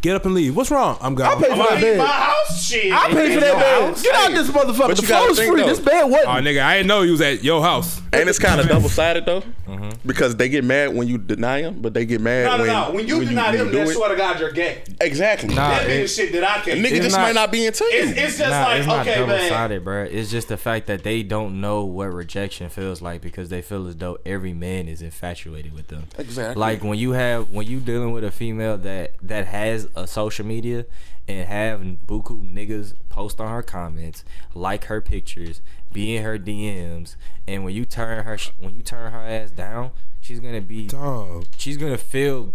Get 0.05 0.15
up 0.15 0.25
and 0.25 0.35
leave. 0.35 0.55
What's 0.55 0.69
wrong? 0.69 0.99
I'm 1.01 1.15
gone. 1.15 1.31
I 1.35 1.41
pay 1.41 1.49
for 1.49 1.55
that 1.57 1.71
Leave 1.73 1.81
bed. 1.81 1.97
my 1.97 2.05
house, 2.05 2.63
shit. 2.63 2.93
I 2.93 3.07
pay 3.07 3.33
for 3.33 3.39
that 3.39 3.47
your 3.47 3.55
bed. 3.91 4.03
Get 4.03 4.13
out 4.15 4.27
Hey, 4.29 4.33
this 4.35 4.47
motherfucker. 4.49 4.87
but 4.87 4.97
The 4.97 5.01
you 5.01 5.07
gotta 5.07 5.23
floor's 5.25 5.37
think, 5.39 5.51
free. 5.51 5.61
though. 5.61 5.67
This 5.67 5.79
bed 5.79 6.03
wasn't. 6.03 6.27
Oh 6.29 6.41
nigga, 6.47 6.61
I 6.61 6.77
didn't 6.77 6.87
know 6.89 7.01
you 7.01 7.11
was 7.13 7.21
at 7.21 7.43
your 7.43 7.63
house. 7.63 7.99
And 8.13 8.29
it's 8.29 8.37
kind 8.37 8.61
of 8.61 8.67
double 8.69 8.87
sided 8.87 9.25
though, 9.25 9.41
mm-hmm. 9.41 9.89
because 10.07 10.35
they 10.35 10.47
get 10.47 10.63
mad 10.63 10.93
when 10.95 11.07
you 11.07 11.17
deny 11.17 11.63
them, 11.63 11.81
but 11.81 11.93
they 11.95 12.05
get 12.05 12.21
mad 12.21 12.45
No, 12.45 12.57
no, 12.57 12.61
when 12.63 12.67
no. 12.71 12.91
When 12.91 13.07
you 13.07 13.25
deny 13.25 13.51
them, 13.57 13.65
do 13.71 13.71
then 13.79 13.87
it. 13.87 13.93
swear 13.93 14.09
to 14.09 14.15
God, 14.15 14.39
you're 14.39 14.51
gay. 14.51 14.83
Exactly. 15.01 15.49
Nah, 15.55 15.69
That 15.69 15.87
be 15.87 15.93
the 15.97 16.01
it- 16.03 16.07
shit 16.07 16.31
that 16.33 16.43
I 16.43 16.61
A 16.61 16.61
can't. 16.63 16.79
nigga 16.81 16.89
do. 16.89 16.99
just 17.01 17.15
not- 17.17 17.21
might 17.23 17.35
not 17.35 17.51
be 17.51 17.65
into 17.65 17.83
you. 17.85 17.89
It's, 17.93 18.11
it's 18.11 18.37
just 18.37 18.51
Nah, 18.51 18.63
like 18.63 18.77
it's 18.77 18.87
not 18.87 18.99
okay, 19.07 19.15
double 19.15 19.27
man. 19.27 19.49
sided, 19.49 19.83
bro. 19.83 20.03
It's 20.03 20.29
just 20.31 20.47
the 20.49 20.57
fact 20.57 20.85
that 20.87 21.03
they 21.03 21.23
don't 21.23 21.59
know 21.59 21.83
what 21.83 22.13
rejection 22.13 22.69
feels 22.69 23.01
like 23.01 23.21
because 23.21 23.49
they 23.49 23.61
feel 23.63 23.87
as 23.87 23.95
though 23.97 24.19
every 24.25 24.53
man 24.53 24.87
is 24.87 25.01
infatuated 25.01 25.73
with 25.73 25.87
them. 25.87 26.03
Exactly. 26.19 26.59
Like 26.59 26.83
when 26.83 26.99
you 26.99 27.13
have 27.13 27.49
when 27.49 27.65
you 27.67 27.79
dealing 27.79 28.11
with 28.13 28.23
a 28.23 28.31
female 28.31 28.77
that 28.77 29.13
that 29.23 29.47
has 29.47 29.87
of 29.95 30.09
social 30.09 30.45
media 30.45 30.85
and 31.27 31.47
have 31.47 31.79
buku 31.79 32.51
niggas 32.53 32.93
post 33.09 33.39
on 33.41 33.49
her 33.49 33.63
comments, 33.63 34.23
like 34.53 34.85
her 34.85 35.01
pictures, 35.01 35.61
be 35.91 36.15
in 36.15 36.23
her 36.23 36.37
DMs, 36.37 37.15
and 37.47 37.63
when 37.63 37.73
you 37.73 37.85
turn 37.85 38.23
her 38.25 38.37
when 38.59 38.75
you 38.75 38.81
turn 38.81 39.11
her 39.11 39.19
ass 39.19 39.51
down, 39.51 39.91
she's 40.21 40.39
gonna 40.39 40.61
be 40.61 40.87
Dog. 40.87 41.45
she's 41.57 41.77
gonna 41.77 41.97
feel 41.97 42.53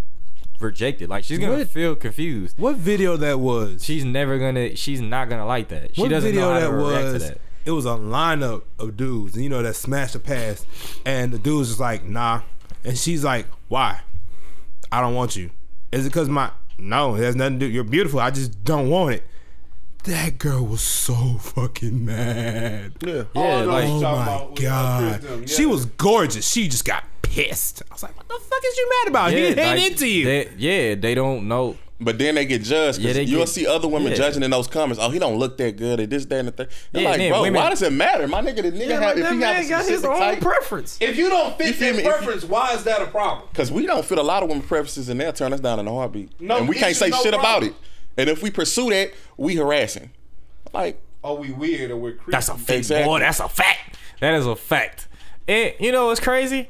rejected. 0.61 1.09
Like 1.09 1.25
she's 1.25 1.39
gonna 1.39 1.59
What? 1.59 1.69
feel 1.71 1.97
confused. 1.97 2.59
What 2.59 2.77
video 2.77 3.17
that 3.17 3.41
was? 3.41 3.85
She's 3.85 4.05
never 4.05 4.39
gonna. 4.39 4.77
She's 4.77 5.01
not 5.01 5.29
gonna 5.29 5.47
like 5.47 5.69
that. 5.69 5.95
She 5.97 6.03
what 6.03 6.11
doesn't 6.11 6.31
video 6.31 6.49
know 6.49 6.53
how 6.55 6.61
that 6.61 6.67
to 6.67 6.73
react 6.73 7.07
to 7.07 7.13
was? 7.15 7.29
that. 7.29 7.41
It 7.65 7.71
was 7.73 7.85
a 7.85 7.91
lineup 7.91 8.63
of 8.79 8.97
dudes, 8.97 9.37
you 9.37 9.49
know 9.51 9.63
that 9.63 9.77
smash 9.77 10.13
the 10.13 10.19
pass, 10.19 10.65
and 11.05 11.31
the 11.33 11.39
dude's 11.39 11.69
just 11.69 11.81
like, 11.81 12.05
nah, 12.05 12.41
and 12.85 12.97
she's 12.97 13.23
like, 13.23 13.47
why? 13.69 14.01
I 14.91 15.01
don't 15.03 15.15
want 15.15 15.37
you. 15.37 15.51
Is 15.93 16.07
it 16.07 16.09
because 16.09 16.29
my 16.31 16.51
no? 16.81 17.15
It 17.17 17.23
has 17.23 17.37
nothing 17.37 17.61
to 17.61 17.67
do. 17.67 17.73
You're 17.73 17.85
beautiful. 17.85 18.21
I 18.21 18.31
just 18.31 18.65
don't 18.65 18.89
want 18.91 19.15
it. 19.17 19.25
That 20.05 20.39
girl 20.39 20.65
was 20.67 20.81
so 20.81 21.37
fucking 21.39 22.05
mad. 22.05 22.95
Yeah. 23.05 23.25
Oh, 23.35 23.43
I 23.43 23.61
know 23.63 23.67
what 23.67 23.69
like- 23.69 23.85
Oh 23.85 24.01
my 24.01 24.23
about 24.23 24.51
with, 24.53 24.61
uh, 24.61 24.63
god, 24.63 25.21
Chris 25.21 25.31
Dunn. 25.31 25.47
she 25.47 25.67
was 25.67 25.85
gorgeous. 25.85 26.49
She 26.51 26.69
just 26.69 26.85
got 26.87 27.05
pissed. 27.23 27.83
I 27.91 27.95
was 27.95 28.03
like, 28.03 28.17
what 28.17 28.27
the 28.29 28.35
fuck 28.35 28.61
is 28.67 28.77
you 28.79 28.91
mad 29.05 29.11
about? 29.11 29.31
he 29.33 29.37
ain't 29.39 29.57
like, 29.59 29.91
into 29.91 30.07
you. 30.09 30.25
They, 30.25 30.49
yeah, 30.57 30.95
they 30.95 31.15
don't 31.15 31.47
know. 31.49 31.77
But 32.03 32.19
then 32.19 32.35
they 32.37 32.47
get 32.47 32.63
judged 32.63 32.99
Yeah, 32.99 33.09
because 33.09 33.17
they 33.17 33.23
you'll 33.25 33.41
get- 33.41 33.49
see 33.51 33.67
other 33.67 33.87
women 33.87 34.13
yeah. 34.13 34.17
judging 34.19 34.43
in 34.43 34.51
those 34.51 34.67
comments. 34.67 34.99
Oh, 35.03 35.11
he 35.11 35.19
don't 35.19 35.37
look 35.39 35.59
that 35.59 35.77
good. 35.77 36.01
Or 36.01 36.07
this, 36.07 36.25
that, 36.25 36.39
and 36.39 36.49
the 36.49 36.53
third. 36.53 36.69
They're 36.93 37.03
Yeah, 37.03 37.09
like, 37.11 37.19
then 37.19 37.31
bro, 37.31 37.43
women- 37.43 37.61
why 37.63 37.69
does 37.71 37.83
it 37.83 37.93
matter? 37.93 38.27
My 38.27 38.41
nigga, 38.41 38.63
the 38.63 38.73
nigga 38.73 39.01
have, 39.01 39.19
if 39.19 39.31
he 39.31 39.41
have 39.41 39.59
a 39.59 39.65
specific 39.85 40.11
type, 40.11 40.41
preference. 40.41 40.97
If 41.01 41.17
you 41.19 41.29
don't 41.29 41.59
fit 41.59 41.67
You 41.67 41.73
feel 41.75 41.93
that 41.93 41.97
me? 41.99 42.03
You- 42.05 42.09
preference, 42.09 42.45
why 42.45 42.73
is 42.75 42.85
that 42.85 43.03
a 43.03 43.07
problem? 43.07 43.49
Because 43.53 43.71
we 43.71 43.85
don't 43.85 44.05
fit 44.05 44.17
a 44.19 44.23
lot 44.23 44.43
of 44.43 44.49
women 44.49 44.63
preferences 44.65 45.09
and 45.11 45.21
they'll 45.21 45.33
turn 45.33 45.53
us 45.53 45.61
down 45.61 45.79
in 45.79 45.87
a 45.87 45.91
heartbeat. 45.93 46.41
No 46.41 46.57
and 46.57 46.69
we 46.69 46.77
can't 46.77 46.97
say 46.97 47.11
no 47.11 47.19
shit 47.23 47.35
about 47.35 47.65
it. 47.65 47.75
And 48.17 48.31
if 48.31 48.43
we 48.43 48.51
pursue 48.51 48.89
that, 48.91 49.13
we 49.37 49.57
harassing. 49.57 50.11
Like, 50.73 51.01
Are 51.23 51.35
we 51.35 51.51
weird 51.53 51.91
or 51.91 51.97
we're 51.99 52.13
creepy? 52.13 52.33
That's 52.33 52.49
a 52.49 52.55
fact, 52.55 52.71
Exactly. 52.71 53.05
boy. 53.07 53.19
That's 53.21 53.41
a 53.41 53.49
fact. 53.49 53.99
That 54.21 54.35
is 54.35 54.47
a 54.47 54.57
fact. 54.57 55.07
And 55.47 55.75
you 55.79 55.93
know 55.93 56.07
what's 56.07 56.21
crazy? 56.21 56.69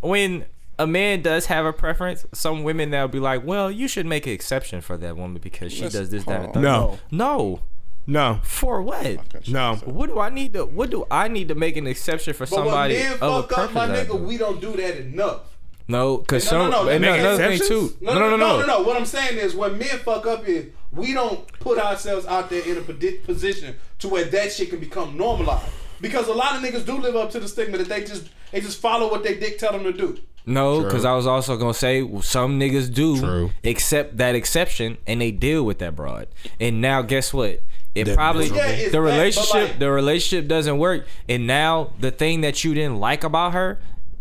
When 0.00 0.44
a 0.82 0.86
man 0.86 1.22
does 1.22 1.46
have 1.46 1.64
a 1.64 1.72
preference, 1.72 2.26
some 2.32 2.62
women 2.64 2.90
that'll 2.90 3.08
be 3.08 3.20
like, 3.20 3.44
"Well, 3.44 3.70
you 3.70 3.88
should 3.88 4.06
make 4.06 4.26
an 4.26 4.32
exception 4.32 4.80
for 4.80 4.96
that 4.96 5.16
woman 5.16 5.40
because 5.42 5.72
she 5.72 5.82
Let's- 5.82 5.94
does 5.94 6.10
this, 6.10 6.24
that, 6.24 6.34
and 6.36 6.44
hold 6.44 6.54
the 6.56 6.68
on. 6.68 6.74
other." 6.84 6.98
No, 7.10 7.60
no. 8.06 8.34
no, 8.34 8.40
For 8.42 8.82
what? 8.82 9.48
no. 9.48 9.76
What 9.84 10.08
do 10.08 10.18
I 10.18 10.28
need 10.28 10.54
to? 10.54 10.64
What 10.64 10.90
do 10.90 11.06
I 11.10 11.28
need 11.28 11.48
to 11.48 11.54
make 11.54 11.76
an 11.76 11.86
exception 11.86 12.34
for 12.34 12.44
But 12.46 12.48
somebody 12.56 12.94
when 12.96 13.04
men 13.04 13.18
of 13.20 13.44
a 13.44 13.48
fuck 13.48 13.58
up, 13.58 13.72
my 13.72 13.88
nigga, 13.88 14.06
do? 14.08 14.16
we 14.16 14.36
don't 14.38 14.60
do 14.60 14.72
that 14.76 14.96
enough. 14.98 15.40
No, 15.88 16.18
because 16.18 16.50
No, 16.50 16.68
no, 16.68 16.70
some 16.76 16.86
no, 16.86 16.90
and 16.92 17.04
another 17.04 17.36
thing 17.48 17.58
too. 17.68 17.92
No, 18.00 18.14
no, 18.14 18.30
no, 18.30 18.36
no, 18.36 18.64
no, 18.66 18.82
What 18.82 18.96
I'm 18.96 19.04
saying 19.04 19.36
is, 19.38 19.54
when 19.54 19.78
men 19.78 19.98
fuck 20.04 20.26
up, 20.26 20.48
is 20.48 20.66
we 20.92 21.12
don't 21.12 21.46
put 21.60 21.78
ourselves 21.78 22.24
out 22.26 22.50
there 22.50 22.62
in 22.62 22.78
a 22.78 22.80
position 22.80 23.74
to 23.98 24.08
where 24.08 24.24
that 24.24 24.52
shit 24.52 24.70
can 24.70 24.78
become 24.78 25.16
normalized. 25.16 25.66
Because 26.02 26.28
a 26.28 26.34
lot 26.34 26.56
of 26.56 26.62
niggas 26.62 26.84
do 26.84 26.98
live 26.98 27.16
up 27.16 27.30
to 27.30 27.40
the 27.40 27.48
stigma 27.48 27.78
that 27.78 27.88
they 27.88 28.00
just 28.04 28.28
they 28.50 28.60
just 28.60 28.78
follow 28.78 29.10
what 29.10 29.22
they 29.22 29.36
dick 29.38 29.56
tell 29.58 29.72
them 29.72 29.84
to 29.84 29.92
do. 29.92 30.18
No, 30.44 30.82
because 30.82 31.04
I 31.04 31.14
was 31.14 31.26
also 31.26 31.56
gonna 31.56 31.72
say 31.72 32.02
well, 32.02 32.20
some 32.20 32.58
niggas 32.60 32.92
do 32.92 33.18
True. 33.18 33.50
accept 33.64 34.16
that 34.18 34.34
exception 34.34 34.98
and 35.06 35.20
they 35.20 35.30
deal 35.30 35.62
with 35.64 35.78
that 35.78 35.96
broad. 35.96 36.26
And 36.60 36.80
now 36.82 37.00
guess 37.02 37.32
what? 37.32 37.62
It 37.94 38.04
They're 38.04 38.14
probably 38.16 38.50
miserable. 38.50 38.64
Yeah, 38.70 38.76
the 38.76 38.82
bad, 38.84 38.92
but 38.92 39.00
relationship 39.00 39.54
like- 39.54 39.78
the 39.78 39.90
relationship 39.90 40.48
doesn't 40.48 40.78
work. 40.78 41.06
And 41.28 41.46
now 41.46 41.92
the 42.00 42.10
thing 42.10 42.40
that 42.40 42.64
you 42.64 42.74
didn't 42.74 42.98
like 42.98 43.22
about 43.22 43.52
her, 43.52 43.78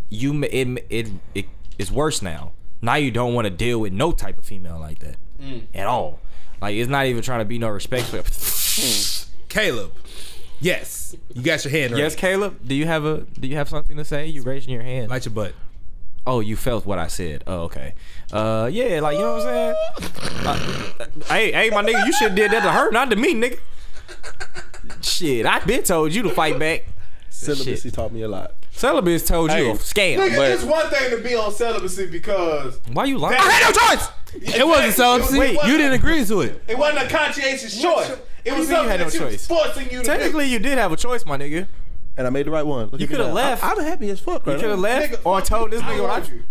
you 0.10 0.34
ma- 0.34 0.48
it 0.52 0.86
it 0.90 1.08
it 1.34 1.46
is 1.80 1.92
worse 1.92 2.22
now. 2.22 2.52
Now 2.84 2.96
you 2.96 3.10
don't 3.12 3.34
want 3.34 3.46
to 3.46 3.50
deal 3.52 3.80
with 3.80 3.92
no 3.94 4.12
type 4.12 4.38
of 4.38 4.46
female 4.46 4.80
like 4.80 5.00
that 5.00 5.16
Mm. 5.42 5.64
at 5.74 5.88
all. 5.88 6.20
Like 6.62 6.76
it's 6.76 6.90
not 6.90 7.08
even 7.08 7.24
trying 7.24 7.40
to 7.40 7.46
be 7.46 7.58
no 7.58 7.70
respect 7.70 8.06
for. 8.06 8.22
Caleb, 9.50 9.92
yes, 10.62 11.16
you 11.34 11.42
got 11.44 11.64
your 11.66 11.72
hand 11.72 11.92
right. 11.94 12.00
yes, 12.00 12.16
Caleb. 12.16 12.60
Do 12.66 12.74
you 12.76 12.86
have 12.88 13.04
a 13.04 13.22
Do 13.40 13.48
you 13.48 13.56
have 13.56 13.68
something 13.68 13.98
to 13.98 14.06
say? 14.06 14.28
You 14.28 14.42
raising 14.44 14.72
your 14.74 14.84
hand. 14.84 15.10
light 15.10 15.26
your 15.26 15.34
butt. 15.34 15.54
Oh, 16.26 16.40
you 16.40 16.56
felt 16.56 16.86
what 16.86 17.00
I 17.00 17.08
said. 17.08 17.44
Oh, 17.48 17.62
okay. 17.64 17.96
Uh, 18.32 18.70
yeah, 18.72 19.00
like 19.02 19.18
you 19.18 19.24
know 19.24 19.38
what 19.38 19.48
I'm 19.48 19.76
saying. 20.46 20.46
Uh, 20.46 21.06
hey, 21.34 21.52
hey, 21.52 21.70
my 21.72 21.84
nigga, 21.84 22.06
you 22.06 22.14
should 22.14 22.28
have 22.30 22.36
did 22.36 22.52
that 22.52 22.62
to 22.62 22.72
her, 22.72 22.92
not 22.92 23.10
to 23.10 23.16
me, 23.16 23.34
nigga. 23.34 23.60
Shit, 25.02 25.46
I 25.46 25.60
been 25.60 25.84
told 25.84 26.14
you 26.14 26.22
to 26.24 26.30
fight 26.30 26.60
back. 26.60 26.86
Celibacy 27.30 27.76
Shit. 27.90 27.94
taught 27.94 28.12
me 28.14 28.22
a 28.22 28.28
lot. 28.28 28.54
Celibate 28.72 29.26
told 29.26 29.52
you 29.52 29.58
Hey. 29.58 29.72
a 29.72 29.74
scam. 29.76 30.18
Nigga, 30.18 30.36
But- 30.38 30.52
it's 30.52 30.64
one 30.64 30.90
thing 30.90 31.10
to 31.12 31.18
be 31.24 31.34
on 31.36 31.52
celibacy 31.52 32.06
because 32.08 32.80
Why 32.94 33.06
you 33.06 33.18
lying? 33.18 33.38
I 33.40 33.42
I 33.44 33.52
had 33.52 33.74
no 33.76 33.96
choice. 33.96 34.56
It 34.60 34.66
wasn't 34.68 34.94
celibacy. 34.94 35.40
Wait, 35.40 35.58
you 35.66 35.78
didn't 35.78 35.94
agree 35.94 36.24
to 36.26 36.42
it. 36.42 36.64
it 36.68 36.78
wasn't 36.78 37.06
a 37.06 37.10
conscientious 37.10 37.82
choice. 37.82 38.12
It 38.46 38.52
was 38.54 38.54
you 38.54 38.54
mean 38.54 38.60
you 38.62 38.66
something 38.76 38.90
had 38.90 39.00
no 39.00 39.06
that 39.06 39.14
she 39.14 39.24
was 39.24 39.34
choice? 39.34 39.48
forcing 39.48 39.92
you 39.92 40.04
Technically, 40.04 40.46
you 40.48 40.60
did 40.60 40.78
have 40.78 40.92
a 40.92 40.98
choice, 40.98 41.26
my 41.26 41.38
nigga. 41.38 41.68
And 42.18 42.28
I 42.28 42.30
made 42.30 42.46
the 42.46 42.52
right 42.52 42.66
one. 42.66 42.90
Look 42.90 43.00
You 43.00 43.08
coulda 43.08 43.32
left. 43.32 43.64
I, 43.64 43.72
I'm 43.72 43.80
happy 43.82 44.10
as 44.10 44.20
fuck 44.20 44.46
You 44.46 44.54
could 44.56 44.64
have 44.70 44.80
left 44.80 45.14
Nigga, 45.14 45.26
or 45.26 45.42
told 45.42 45.72
this 45.72 45.82
nigga 45.82 46.02
what 46.02 46.10
I. 46.10 46.20
want 46.20 46.30
you. 46.30 46.44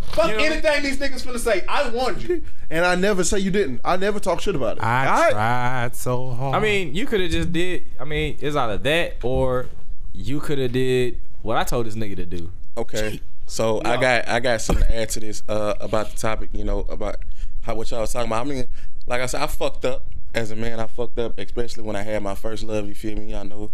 Fuck 0.00 0.30
You 0.30 0.36
know- 0.36 0.44
anything 0.44 0.82
these 0.82 0.98
niggas 0.98 1.26
finna 1.26 1.38
say. 1.38 1.64
I 1.68 1.88
warned 1.88 2.22
you. 2.22 2.42
And 2.70 2.84
I 2.84 2.94
never 2.96 3.24
say 3.24 3.38
you 3.38 3.50
didn't. 3.50 3.80
I 3.84 3.96
never 3.96 4.20
talk 4.20 4.40
shit 4.40 4.54
about 4.54 4.76
it. 4.76 4.82
I 4.82 5.30
tried 5.30 5.96
so 5.96 6.30
hard. 6.30 6.54
I 6.54 6.60
mean, 6.60 6.94
you 6.94 7.06
could 7.06 7.20
have 7.20 7.30
just 7.30 7.52
did. 7.52 7.86
I 7.98 8.04
mean, 8.04 8.36
it's 8.40 8.54
either 8.56 8.76
that 8.78 9.24
or 9.24 9.66
you 10.12 10.40
could 10.40 10.58
have 10.58 10.72
did 10.72 11.18
what 11.42 11.56
I 11.56 11.64
told 11.64 11.86
this 11.86 11.94
nigga 11.96 12.16
to 12.16 12.26
do. 12.26 12.50
Okay. 12.76 13.20
So 13.46 13.80
I 13.84 13.96
got 13.96 14.28
I 14.28 14.40
got 14.40 14.60
something 14.60 14.84
to 14.86 14.96
add 14.96 15.08
to 15.10 15.20
this 15.20 15.42
uh, 15.48 15.74
about 15.80 16.10
the 16.10 16.16
topic, 16.18 16.50
you 16.52 16.64
know, 16.64 16.80
about 16.88 17.16
how 17.62 17.74
what 17.74 17.90
y'all 17.90 18.00
was 18.00 18.12
talking 18.12 18.28
about. 18.28 18.46
I 18.46 18.48
mean, 18.50 18.64
like 19.06 19.20
I 19.20 19.26
said, 19.26 19.40
I 19.40 19.46
fucked 19.46 19.84
up 19.84 20.04
as 20.36 20.50
a 20.50 20.56
man. 20.56 20.78
I 20.78 20.86
fucked 20.86 21.18
up, 21.18 21.38
especially 21.38 21.82
when 21.82 21.96
I 21.96 22.02
had 22.02 22.22
my 22.22 22.34
first 22.34 22.62
love. 22.62 22.86
You 22.86 22.94
feel 22.94 23.16
me? 23.16 23.32
Y'all 23.32 23.44
know 23.44 23.70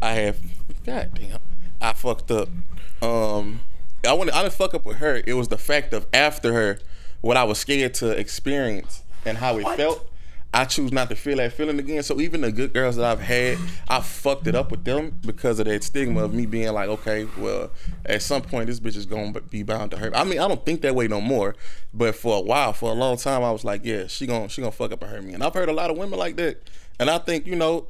I 0.00 0.12
have. 0.12 0.38
God 0.84 1.10
damn, 1.14 1.38
I 1.80 1.92
fucked 1.94 2.30
up. 2.30 2.48
Um, 3.00 3.60
I 4.06 4.12
want 4.12 4.32
I 4.32 4.42
didn't 4.42 4.54
fuck 4.54 4.74
up 4.74 4.84
with 4.84 4.98
her. 4.98 5.22
It 5.26 5.34
was 5.34 5.48
the 5.48 5.58
fact 5.58 5.92
of 5.92 6.06
after 6.12 6.52
her, 6.52 6.78
what 7.20 7.36
I 7.36 7.44
was 7.44 7.58
scared 7.58 7.94
to 7.94 8.10
experience 8.10 9.02
and 9.24 9.38
how 9.38 9.58
it 9.58 9.66
felt. 9.76 10.08
I 10.54 10.66
choose 10.66 10.92
not 10.92 11.08
to 11.08 11.16
feel 11.16 11.38
that 11.38 11.54
feeling 11.54 11.78
again. 11.78 12.02
So 12.02 12.20
even 12.20 12.42
the 12.42 12.52
good 12.52 12.74
girls 12.74 12.96
that 12.96 13.06
I've 13.06 13.20
had, 13.20 13.56
I 13.88 14.00
fucked 14.00 14.46
it 14.46 14.54
up 14.54 14.70
with 14.70 14.84
them 14.84 15.18
because 15.22 15.58
of 15.58 15.64
that 15.64 15.82
stigma 15.82 16.22
of 16.22 16.34
me 16.34 16.44
being 16.44 16.70
like, 16.74 16.90
okay, 16.90 17.26
well, 17.38 17.70
at 18.04 18.20
some 18.20 18.42
point 18.42 18.66
this 18.66 18.78
bitch 18.78 18.96
is 18.96 19.06
gonna 19.06 19.40
be 19.40 19.62
bound 19.62 19.92
to 19.92 19.96
hurt. 19.96 20.14
I 20.14 20.24
mean, 20.24 20.38
I 20.38 20.48
don't 20.48 20.64
think 20.64 20.82
that 20.82 20.94
way 20.94 21.08
no 21.08 21.22
more. 21.22 21.56
But 21.94 22.14
for 22.14 22.36
a 22.36 22.40
while, 22.40 22.74
for 22.74 22.90
a 22.90 22.94
long 22.94 23.16
time, 23.16 23.42
I 23.42 23.50
was 23.50 23.64
like, 23.64 23.82
yeah, 23.84 24.06
she 24.08 24.26
gonna 24.26 24.50
she 24.50 24.60
gonna 24.60 24.72
fuck 24.72 24.92
up 24.92 25.02
and 25.02 25.10
hurt 25.10 25.24
me. 25.24 25.32
And 25.32 25.42
I've 25.42 25.54
heard 25.54 25.70
a 25.70 25.72
lot 25.72 25.90
of 25.90 25.96
women 25.96 26.18
like 26.18 26.36
that. 26.36 26.68
And 27.00 27.08
I 27.08 27.16
think 27.16 27.46
you 27.46 27.56
know, 27.56 27.86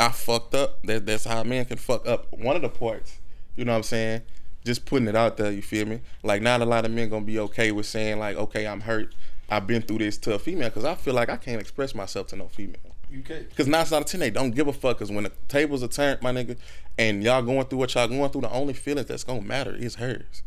I 0.00 0.08
fucked 0.08 0.56
up. 0.56 0.82
That 0.82 1.06
that's 1.06 1.24
how 1.24 1.42
a 1.42 1.44
man 1.44 1.64
can 1.66 1.76
fuck 1.76 2.08
up 2.08 2.26
one 2.32 2.56
of 2.56 2.62
the 2.62 2.70
parts. 2.70 3.20
You 3.54 3.64
know 3.64 3.72
what 3.72 3.78
I'm 3.78 3.82
saying? 3.84 4.22
Just 4.64 4.84
putting 4.84 5.06
it 5.06 5.14
out 5.14 5.36
there. 5.36 5.52
You 5.52 5.62
feel 5.62 5.86
me? 5.86 6.00
Like 6.24 6.42
not 6.42 6.60
a 6.60 6.64
lot 6.64 6.84
of 6.84 6.90
men 6.90 7.08
gonna 7.08 7.24
be 7.24 7.38
okay 7.38 7.70
with 7.70 7.86
saying 7.86 8.18
like, 8.18 8.36
okay, 8.36 8.66
I'm 8.66 8.80
hurt. 8.80 9.14
I've 9.52 9.66
been 9.66 9.82
through 9.82 9.98
this 9.98 10.16
to 10.18 10.34
a 10.34 10.38
female 10.38 10.68
because 10.70 10.84
I 10.84 10.94
feel 10.94 11.14
like 11.14 11.28
I 11.28 11.36
can't 11.36 11.60
express 11.60 11.94
myself 11.94 12.28
to 12.28 12.36
no 12.36 12.48
female. 12.48 12.76
You 13.10 13.20
can't. 13.20 13.48
Because 13.50 13.66
nine 13.68 13.82
out 13.82 13.92
of 13.92 14.04
ten, 14.06 14.20
they 14.20 14.30
don't 14.30 14.52
give 14.52 14.66
a 14.68 14.72
fuck. 14.72 14.96
Because 14.98 15.10
when 15.12 15.24
the 15.24 15.32
tables 15.48 15.82
are 15.82 15.88
turned, 15.88 16.22
my 16.22 16.32
nigga, 16.32 16.56
and 16.96 17.22
y'all 17.22 17.42
going 17.42 17.66
through 17.66 17.78
what 17.80 17.94
y'all 17.94 18.08
going 18.08 18.30
through, 18.30 18.40
the 18.40 18.50
only 18.50 18.72
feelings 18.72 19.08
that's 19.08 19.24
gonna 19.24 19.42
matter 19.42 19.74
is 19.74 19.96
hers. 19.96 20.42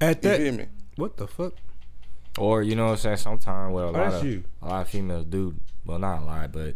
at 0.00 0.22
You 0.24 0.30
that, 0.30 0.38
feel 0.38 0.52
me? 0.54 0.66
what 0.96 1.16
the 1.18 1.26
fuck? 1.26 1.52
Or 2.38 2.62
you 2.62 2.74
know 2.74 2.86
what 2.86 2.92
I'm 2.92 2.96
saying? 2.98 3.16
Sometimes 3.18 3.72
what 3.74 3.84
a 3.84 3.90
lot 3.90 4.10
that's 4.10 4.22
of 4.22 4.26
you. 4.26 4.44
a 4.62 4.68
lot 4.68 4.80
of 4.82 4.88
females 4.88 5.26
do. 5.26 5.54
Well, 5.84 5.98
not 5.98 6.22
a 6.22 6.24
lot, 6.24 6.52
but 6.52 6.74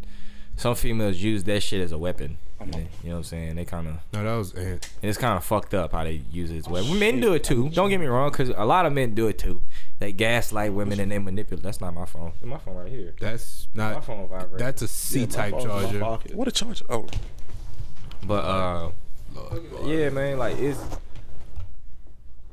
some 0.56 0.74
females 0.74 1.16
use 1.16 1.44
that 1.44 1.62
shit 1.62 1.80
as 1.80 1.90
a 1.92 1.98
weapon. 1.98 2.36
And 2.60 2.74
they- 2.74 2.78
you 3.04 3.10
know 3.10 3.10
what 3.12 3.16
I'm 3.18 3.24
saying? 3.24 3.54
They 3.56 3.64
kind 3.64 3.86
of 3.86 3.94
No, 4.12 4.24
that 4.24 4.34
was 4.36 4.52
Ant. 4.54 4.90
it's 5.00 5.16
kind 5.16 5.36
of 5.36 5.44
fucked 5.44 5.74
up 5.74 5.92
how 5.92 6.02
they 6.02 6.22
use 6.32 6.50
it 6.50 6.56
as 6.58 6.68
well. 6.68 6.82
weapon. 6.82 6.98
Men 6.98 7.20
do 7.20 7.34
it 7.34 7.44
too. 7.44 7.68
Don't 7.70 7.88
get 7.88 8.00
me 8.00 8.06
wrong, 8.06 8.30
because 8.30 8.48
a 8.50 8.64
lot 8.64 8.84
of 8.84 8.92
men 8.92 9.14
do 9.14 9.28
it 9.28 9.38
too. 9.38 9.62
They 10.00 10.12
gaslight 10.12 10.72
women 10.72 10.98
and 10.98 11.10
they 11.12 11.18
manipulate. 11.18 11.62
That's 11.62 11.80
not 11.80 11.94
my 11.94 12.04
phone. 12.04 12.32
My 12.42 12.58
phone 12.58 12.74
right 12.76 12.90
here. 12.90 13.14
That's 13.20 13.68
not 13.74 13.94
My 13.94 14.00
phone 14.00 14.28
vibrates. 14.28 14.62
That's 14.62 14.82
a 14.82 14.88
C 14.88 15.26
type 15.26 15.52
My 15.52 15.58
phone's 15.60 15.92
in 15.94 16.00
my 16.00 16.06
charger. 16.06 16.36
What 16.36 16.48
a 16.48 16.52
charger? 16.52 16.84
Oh, 16.88 17.06
But 18.26 18.44
uh, 18.44 18.90
yeah, 19.84 20.08
man, 20.10 20.38
like 20.38 20.58
it's 20.58 20.80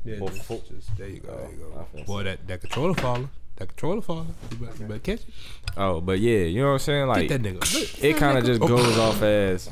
Yeah, 0.04 0.20
Well, 0.20 0.30
just, 0.30 0.48
just- 0.70 0.98
there 0.98 1.08
you 1.10 1.20
go. 1.20 1.36
There 1.36 1.50
you 1.52 1.58
go. 1.58 1.88
feel 1.96 2.04
Boy, 2.06 2.24
that 2.24 2.48
that 2.48 2.62
controller 2.62 2.94
falling. 2.94 3.30
That 3.56 3.70
controller 3.70 4.02
falling. 4.02 4.36
You 4.52 4.58
better, 4.58 4.78
you 4.80 4.86
better 4.86 5.00
catch 5.00 5.22
it. 5.22 5.34
oh, 5.78 6.00
but 6.02 6.20
yeah, 6.20 6.40
you 6.42 6.62
know 6.62 6.68
what 6.68 6.74
I'm 6.74 6.80
saying? 6.80 7.08
Like 7.08 7.28
Get 7.28 7.42
that 7.42 7.54
nigga. 7.60 8.04
it 8.04 8.18
kind 8.18 8.38
of 8.38 8.46
just 8.46 8.62
goes 8.62 8.98
off 9.00 9.22
as 9.24 9.70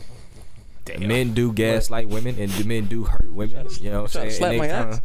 men 0.99 1.33
do 1.33 1.51
gaslight 1.53 2.09
women 2.09 2.37
and 2.39 2.51
the 2.51 2.63
men 2.65 2.85
do 2.85 3.03
hurt 3.05 3.31
women. 3.33 3.67
You 3.79 3.91
know 3.91 4.01
what 4.03 4.15
I'm 4.15 4.29
saying? 4.29 4.31
slap 4.31 4.49
And 4.51 4.59
my 4.59 4.67
they 4.67 4.73
ass? 4.73 5.01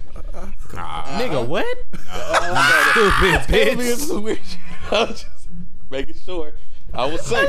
kinda- 0.70 0.84
Nigga, 1.18 1.46
what? 1.46 1.66
Stupid 2.90 3.40
bitch. 3.48 3.96
Some 3.96 4.22
weird 4.22 4.38
shit. 4.44 4.58
I 4.92 5.00
was 5.04 5.22
just 5.22 5.48
making 5.90 6.14
sure. 6.24 6.52
I 6.94 7.04
was 7.06 7.20
safe. 7.22 7.48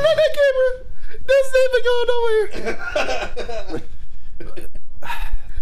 That's 1.26 1.52
never 1.54 1.80
going 1.84 2.06
nowhere. 2.08 3.82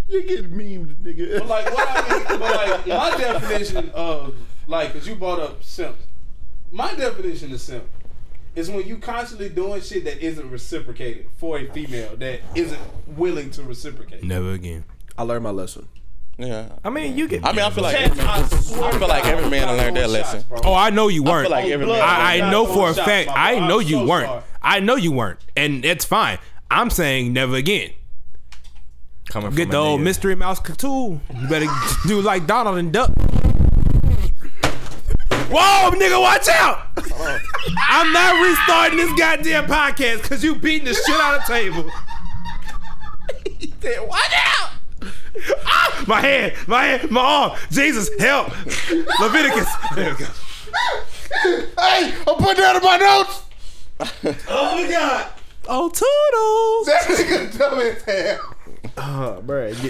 You're 0.08 0.22
getting 0.22 0.50
memed, 0.52 0.94
nigga. 0.96 1.38
But 1.40 1.48
like 1.48 1.66
what 1.74 1.88
I 1.90 2.08
mean, 2.16 2.24
but 2.28 2.40
like 2.40 2.86
my 2.86 3.10
definition 3.18 3.90
of 3.90 4.34
like, 4.66 4.92
cause 4.94 5.06
you 5.06 5.14
brought 5.16 5.38
up 5.40 5.62
simps. 5.62 6.04
My 6.70 6.94
definition 6.94 7.52
of 7.52 7.60
simp 7.60 7.84
is 8.54 8.70
when 8.70 8.86
you 8.86 8.96
constantly 8.98 9.48
doing 9.48 9.80
shit 9.80 10.04
that 10.04 10.20
isn't 10.24 10.50
reciprocated 10.50 11.26
for 11.36 11.58
a 11.58 11.66
female 11.72 12.16
that 12.16 12.40
isn't 12.54 12.80
willing 13.06 13.50
to 13.52 13.62
reciprocate. 13.62 14.22
Never 14.22 14.52
again. 14.52 14.84
I 15.16 15.22
learned 15.22 15.44
my 15.44 15.50
lesson. 15.50 15.88
Yeah. 16.38 16.68
I 16.84 16.90
mean, 16.90 17.16
you 17.18 17.26
get. 17.26 17.44
I 17.44 17.50
mean, 17.52 17.60
I 17.62 17.70
feel 17.70 17.82
like 17.82 17.96
every 17.96 18.16
man, 18.16 18.28
I 18.28 18.40
I 18.40 18.44
feel 18.46 19.08
like 19.08 19.26
every 19.26 19.50
man 19.50 19.68
I'm 19.68 19.76
learned 19.76 19.96
that 19.96 20.08
throwing 20.08 20.22
shots, 20.24 20.34
lesson. 20.50 20.60
Oh, 20.64 20.74
I 20.74 20.90
know 20.90 21.08
you 21.08 21.24
weren't. 21.24 21.48
feel 21.48 21.50
like 21.50 21.66
every 21.66 21.84
oh, 21.84 21.88
blood. 21.88 21.98
man. 21.98 22.08
I, 22.08 22.46
I 22.46 22.50
know 22.50 22.66
for 22.66 22.90
a 22.90 22.94
throwing 22.94 23.08
fact. 23.08 23.30
I 23.34 23.58
know 23.66 23.80
I'm 23.80 23.86
you 23.86 23.96
so 23.98 24.06
weren't. 24.06 24.26
sorry. 24.26 24.42
I 24.62 24.80
know 24.80 24.94
you 24.96 25.12
weren't, 25.12 25.40
and 25.56 25.84
it's 25.84 26.04
fine. 26.04 26.38
I'm 26.70 26.90
saying 26.90 27.32
never 27.32 27.56
again. 27.56 27.90
coming 29.30 29.50
Get 29.50 29.64
from 29.64 29.70
the 29.72 29.76
old 29.78 30.00
nigga. 30.00 30.04
mystery 30.04 30.34
mouse 30.36 30.60
tool. 30.76 31.20
You 31.40 31.48
better 31.48 31.66
do 32.06 32.20
like 32.20 32.46
Donald 32.46 32.78
and 32.78 32.92
Duck. 32.92 33.10
Whoa, 35.50 35.90
nigga, 35.92 36.20
watch 36.20 36.48
out! 36.48 36.88
I'm 37.88 38.12
not 38.12 38.46
restarting 38.46 38.98
this 38.98 39.18
goddamn 39.18 39.66
podcast 39.66 40.22
because 40.22 40.44
you 40.44 40.54
beating 40.56 40.84
the 40.86 40.94
shit 40.94 41.16
out 41.20 41.40
of 41.40 41.46
the 41.46 41.52
table. 41.52 41.90
watch 44.06 44.32
out! 44.34 44.70
Ah, 45.64 46.04
my 46.06 46.20
hand, 46.20 46.52
my 46.66 46.84
hand, 46.84 47.10
my 47.10 47.20
arm. 47.20 47.58
Jesus, 47.70 48.10
help! 48.18 48.48
Leviticus. 49.20 49.68
There 49.94 50.14
we 50.14 50.18
go. 50.24 50.26
Hey, 51.78 52.14
I'm 52.26 52.34
putting 52.36 52.62
that 52.62 52.76
in 52.76 52.82
my 52.82 52.96
notes. 52.98 53.42
Oh 54.48 54.82
my 54.84 54.90
god, 54.90 55.30
Oh, 55.70 55.88
toodles. 55.88 56.86
that 56.86 57.04
nigga 57.08 57.58
dumb 57.58 57.78
as 57.80 58.02
hell. 58.02 58.54
Oh, 58.96 59.40
bro. 59.42 59.72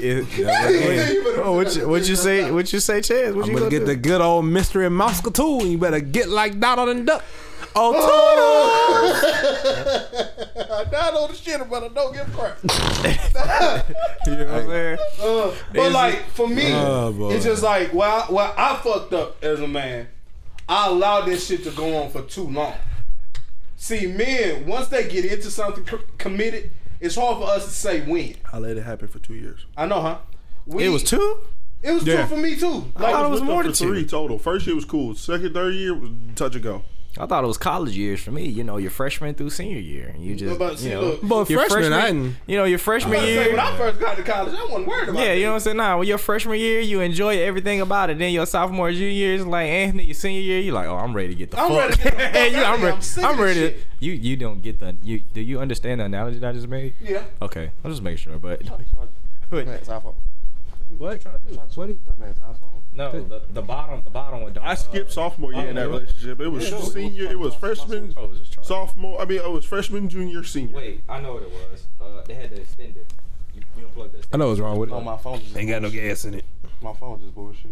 oh, 1.42 1.52
what 1.54 1.74
you, 1.76 1.88
what 1.88 2.08
you 2.08 2.16
say? 2.16 2.50
What 2.50 2.72
you 2.72 2.80
say, 2.80 3.00
Chance? 3.00 3.34
What 3.34 3.44
I'm 3.44 3.50
you 3.50 3.56
gonna 3.58 3.58
gonna 3.61 3.70
get 3.70 3.78
do? 3.80 3.87
the 3.87 3.96
good 3.96 4.20
old 4.20 4.44
mystery 4.44 4.88
mouse 4.90 5.20
tool, 5.32 5.61
and 5.61 5.70
you 5.72 5.78
better 5.78 6.00
get 6.00 6.28
like 6.28 6.58
Donald 6.61 6.88
and 6.88 7.06
Duck. 7.06 7.22
Oh, 7.76 7.92
toodles. 7.92 9.22
I 10.70 10.84
died 10.90 11.14
on 11.14 11.28
the 11.30 11.37
shit, 11.37 11.61
but 11.70 11.84
I 11.84 11.88
don't 11.88 12.12
give 12.14 12.28
a 12.28 12.30
crap. 12.37 12.58
You 14.26 14.34
know 14.37 14.46
what 14.46 14.54
I'm 14.54 14.68
saying? 14.68 14.98
Uh, 15.22 15.54
but 15.72 15.92
like 15.92 16.24
for 16.30 16.48
me, 16.48 16.72
Oh, 16.72 17.30
it's 17.30 17.44
just 17.44 17.62
like 17.62 17.94
well, 17.94 18.26
I, 18.28 18.32
well, 18.32 18.54
I 18.56 18.76
fucked 18.76 19.12
up 19.12 19.42
as 19.42 19.61
a 19.61 19.68
man. 19.68 20.08
I 20.68 20.88
allowed 20.88 21.26
this 21.26 21.46
shit 21.46 21.64
to 21.64 21.70
go 21.70 21.96
on 22.02 22.11
for 22.11 22.22
too 22.22 22.44
long. 22.48 22.74
See, 23.76 24.06
men 24.08 24.66
once 24.66 24.88
they 24.88 25.08
get 25.08 25.24
into 25.24 25.50
something 25.50 25.84
committed, 26.18 26.70
it's 27.00 27.14
hard 27.16 27.38
for 27.38 27.44
us 27.50 27.64
to 27.66 27.70
say 27.70 28.00
when. 28.02 28.37
I 28.52 28.58
let 28.58 28.76
it 28.76 28.82
happen 28.82 29.08
for 29.08 29.18
two 29.18 29.34
years. 29.34 29.66
I 29.76 29.87
know, 29.87 30.00
huh? 30.00 30.18
We, 30.66 30.84
It 30.84 30.88
was 30.90 31.02
two. 31.02 31.40
It 31.82 31.92
was 31.92 32.04
Yeah. 32.04 32.22
two 32.22 32.28
for 32.34 32.37
me 32.37 32.56
too. 32.56 32.92
Like 32.96 33.12
thought 33.12 33.24
it 33.26 33.30
was 33.30 33.40
more 33.42 33.62
for 33.62 33.68
than 33.68 33.72
two. 33.72 33.88
three 33.88 34.04
total. 34.04 34.38
First 34.38 34.66
year 34.66 34.74
was 34.74 34.84
cool. 34.84 35.14
Second, 35.14 35.54
third 35.54 35.74
year 35.74 35.94
was 35.94 36.11
touch 36.34 36.54
and 36.54 36.64
go. 36.64 36.82
I 37.20 37.26
thought 37.26 37.44
it 37.44 37.46
was 37.46 37.59
college 37.59 37.96
years 37.96 38.20
for 38.20 38.31
me. 38.31 38.46
You 38.46 38.62
know, 38.64 38.76
your 38.76 38.90
freshman 38.90 39.35
through 39.35 39.50
senior 39.50 39.78
year. 39.81 40.14
You 40.18 40.35
just, 40.37 40.59
But 40.59 40.81
you 40.81 40.90
know, 40.90 41.18
But 41.22 41.50
your 41.50 41.66
freshman, 41.68 41.92
I 41.92 42.07
didn't. 42.07 42.37
you 42.46 42.57
know, 42.57 42.64
your 42.64 42.78
freshman 42.78 43.11
was 43.12 43.18
about 43.20 43.26
say, 43.28 43.33
year. 43.44 43.50
when 43.50 43.61
I 43.61 43.76
first 43.76 44.00
got 44.00 44.16
to 44.16 44.22
college, 44.22 44.54
I 44.54 44.64
wasn't 44.64 44.87
worried 44.87 45.09
about 45.09 45.20
Yeah, 45.22 45.33
you 45.33 45.42
know 45.44 45.50
what 45.50 45.54
I'm 45.57 45.61
saying? 45.61 45.76
Nah, 45.78 45.96
when 45.98 46.07
your 46.09 46.18
freshman 46.18 46.59
year, 46.59 46.81
you 46.81 47.00
enjoy 47.00 47.38
everything 47.40 47.81
about 47.81 48.11
it. 48.11 48.18
Then 48.18 48.33
your 48.33 48.46
sophomore, 48.46 48.90
junior 48.92 49.09
year 49.09 49.35
is 49.35 49.46
like 49.46 49.66
Anthony. 49.68 50.04
Your 50.04 50.14
senior 50.14 50.40
year, 50.40 50.61
you're 50.61 50.74
like, 50.74 50.87
oh, 50.87 50.96
I'm 50.96 51.14
ready 51.14 51.28
to 51.28 51.35
get 51.35 51.50
the 51.50 51.59
I'm 51.61 51.68
fuck. 51.70 51.78
ready 51.78 51.92
to 51.96 52.02
get 52.02 52.12
the 52.12 52.18
fuck 52.24 52.33
Hey, 52.35 52.48
you- 52.50 52.62
I'm 52.62 52.78
here. 52.81 52.88
ready. 52.90 53.07
I'm 53.18 53.24
I'm 53.24 53.40
ready. 53.40 53.61
Shit. 53.61 53.85
you 54.00 54.12
you 54.12 54.37
don't 54.37 54.62
get 54.62 54.78
the 54.78 54.96
you. 55.02 55.20
Do 55.35 55.40
you 55.40 55.61
understand 55.61 56.00
the 56.00 56.04
analogy 56.04 56.38
that 56.38 56.50
I 56.50 56.52
just 56.52 56.68
made? 56.68 56.94
Yeah. 57.02 57.24
Okay, 57.42 57.70
I'll 57.85 57.90
just 57.90 58.02
make 58.02 58.18
sure. 58.18 58.38
But 58.38 58.61
That 58.64 59.66
man's 59.66 59.88
iPhone. 59.88 60.14
What 60.98 61.12
you 61.12 61.18
trying 61.18 61.35
to? 61.38 61.54
What? 61.74 62.07
That 62.07 62.18
man's 62.18 62.38
iPhone. 62.38 62.77
No, 62.98 63.12
the, 63.12 63.40
the 63.52 63.62
bottom, 63.62 64.02
the 64.02 64.11
bottom 64.11 64.42
one. 64.42 64.52
Don't, 64.52 64.64
I 64.64 64.74
skipped 64.74 65.12
sophomore 65.12 65.52
year 65.52 65.68
in 65.68 65.76
that 65.76 65.88
relationship. 65.88 66.40
It 66.40 66.48
was 66.48 66.92
senior. 66.92 67.30
It 67.30 67.38
was 67.38 67.54
freshman, 67.54 68.12
sophomore. 68.61 69.20
I 69.20 69.24
mean, 69.24 69.38
it 69.38 69.50
was 69.50 69.64
freshman, 69.64 70.08
junior, 70.08 70.42
senior. 70.42 70.76
Wait, 70.76 71.04
I 71.08 71.20
know 71.20 71.34
what 71.34 71.44
it 71.44 71.50
was. 71.50 71.87
Uh, 72.00 72.24
they 72.26 72.34
had 72.34 72.50
to 72.50 72.61
extend 72.61 72.96
it. 72.96 73.06
You, 73.54 73.62
you 73.78 73.84
unplugged 73.87 74.14
that. 74.14 74.26
I 74.32 74.37
know 74.37 74.48
what's 74.48 74.58
wrong 74.61 74.78
with 74.78 74.90
it. 74.90 74.92
On 74.92 75.04
my 75.04 75.16
phone. 75.16 75.38
Just 75.38 75.56
Ain't 75.56 75.70
got 75.70 75.80
no 75.82 75.90
gas 75.90 76.24
in 76.24 76.34
it. 76.34 76.44
My 76.82 76.92
phone 76.92 77.20
just 77.20 77.34
bullshit. 77.34 77.70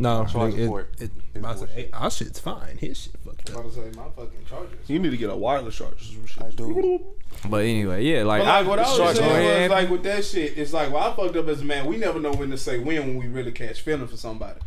No, 0.00 0.24
Charge 0.26 0.54
it, 0.54 0.68
port 0.68 0.94
it, 1.00 1.10
is 1.34 1.44
I 1.44 1.54
said, 1.54 1.58
bullshit. 1.58 1.70
hey, 1.76 1.90
our 1.92 2.10
shit's 2.10 2.38
fine. 2.40 2.78
His 2.78 2.98
shit 3.02 3.12
fucked 3.24 3.50
I 3.50 3.54
up. 3.54 3.60
about 3.60 3.72
to 3.72 3.76
say 3.80 3.90
my 3.96 4.04
fucking 4.16 4.44
chargers. 4.48 4.78
You 4.88 4.98
need 5.00 5.10
to 5.10 5.16
get 5.16 5.28
a 5.30 5.36
wireless 5.36 5.76
charger. 5.76 5.96
I 6.40 6.50
do. 6.50 7.04
But 7.48 7.64
anyway, 7.64 8.04
yeah, 8.04 8.22
like, 8.22 8.42
But 8.42 8.46
like 8.46 8.66
what 8.66 8.78
I 8.78 8.82
was 8.82 8.96
Short- 8.96 9.16
saying 9.16 9.28
was 9.28 9.38
ahead. 9.38 9.70
like 9.72 9.90
with 9.90 10.02
that 10.04 10.24
shit, 10.24 10.56
it's 10.56 10.72
like 10.72 10.92
well 10.92 11.02
I 11.10 11.14
fucked 11.16 11.36
up 11.36 11.48
as 11.48 11.60
a 11.62 11.64
man. 11.64 11.86
We 11.86 11.96
never 11.96 12.20
know 12.20 12.32
when 12.32 12.50
to 12.50 12.58
say 12.58 12.78
when 12.78 13.06
when 13.08 13.16
we 13.18 13.26
really 13.26 13.52
catch 13.52 13.80
feeling 13.80 14.06
for 14.06 14.16
somebody. 14.16 14.60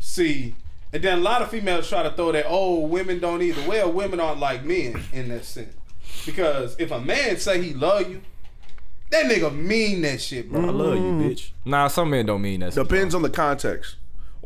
See, 0.00 0.54
and 0.92 1.02
then 1.02 1.18
a 1.18 1.20
lot 1.20 1.42
of 1.42 1.50
females 1.50 1.88
try 1.88 2.02
to 2.02 2.10
throw 2.12 2.32
that 2.32 2.46
oh 2.48 2.80
women 2.80 3.18
don't 3.20 3.42
either. 3.42 3.66
Well, 3.68 3.92
women 3.92 4.20
aren't 4.20 4.40
like 4.40 4.64
men 4.64 5.02
in 5.12 5.28
that 5.28 5.44
sense. 5.44 5.74
Because 6.24 6.76
if 6.78 6.90
a 6.90 7.00
man 7.00 7.36
say 7.36 7.60
he 7.62 7.74
love 7.74 8.08
you, 8.10 8.22
that 9.10 9.26
nigga 9.26 9.54
mean 9.54 10.00
that 10.02 10.20
shit, 10.20 10.50
bro. 10.50 10.62
I 10.62 10.70
love 10.70 10.94
you, 10.96 11.02
bitch. 11.02 11.50
Nah, 11.64 11.88
some 11.88 12.10
men 12.10 12.26
don't 12.26 12.42
mean 12.42 12.60
that. 12.60 12.74
Depends 12.74 13.14
on 13.14 13.22
the 13.22 13.30
context 13.30 13.96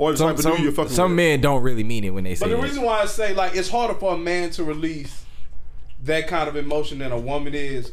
or 0.01 0.13
the 0.13 0.19
Some 0.19 0.29
type 0.29 0.37
of 0.39 0.43
some, 0.43 0.53
dude 0.57 0.63
you're 0.65 0.73
fucking 0.73 0.93
some 0.93 1.11
with. 1.11 1.17
men 1.17 1.41
don't 1.43 1.63
really 1.63 1.85
mean 1.85 2.05
it 2.05 2.11
when 2.11 2.25
they 2.25 2.35
say 2.35 2.47
But 2.47 2.51
the 2.53 2.59
it. 2.59 2.63
reason 2.63 2.83
why 2.83 3.01
I 3.03 3.07
say 3.07 3.35
like 3.35 3.55
it's 3.55 3.69
harder 3.69 3.95
for 3.95 4.15
a 4.15 4.19
man 4.19 4.49
to 4.53 4.65
release 4.65 5.25
that 6.05 6.27
kind 6.27 6.49
of 6.49 6.57
emotion 6.57 6.99
than 7.01 7.13
a 7.13 7.19
woman 7.19 7.55
is 7.55 7.93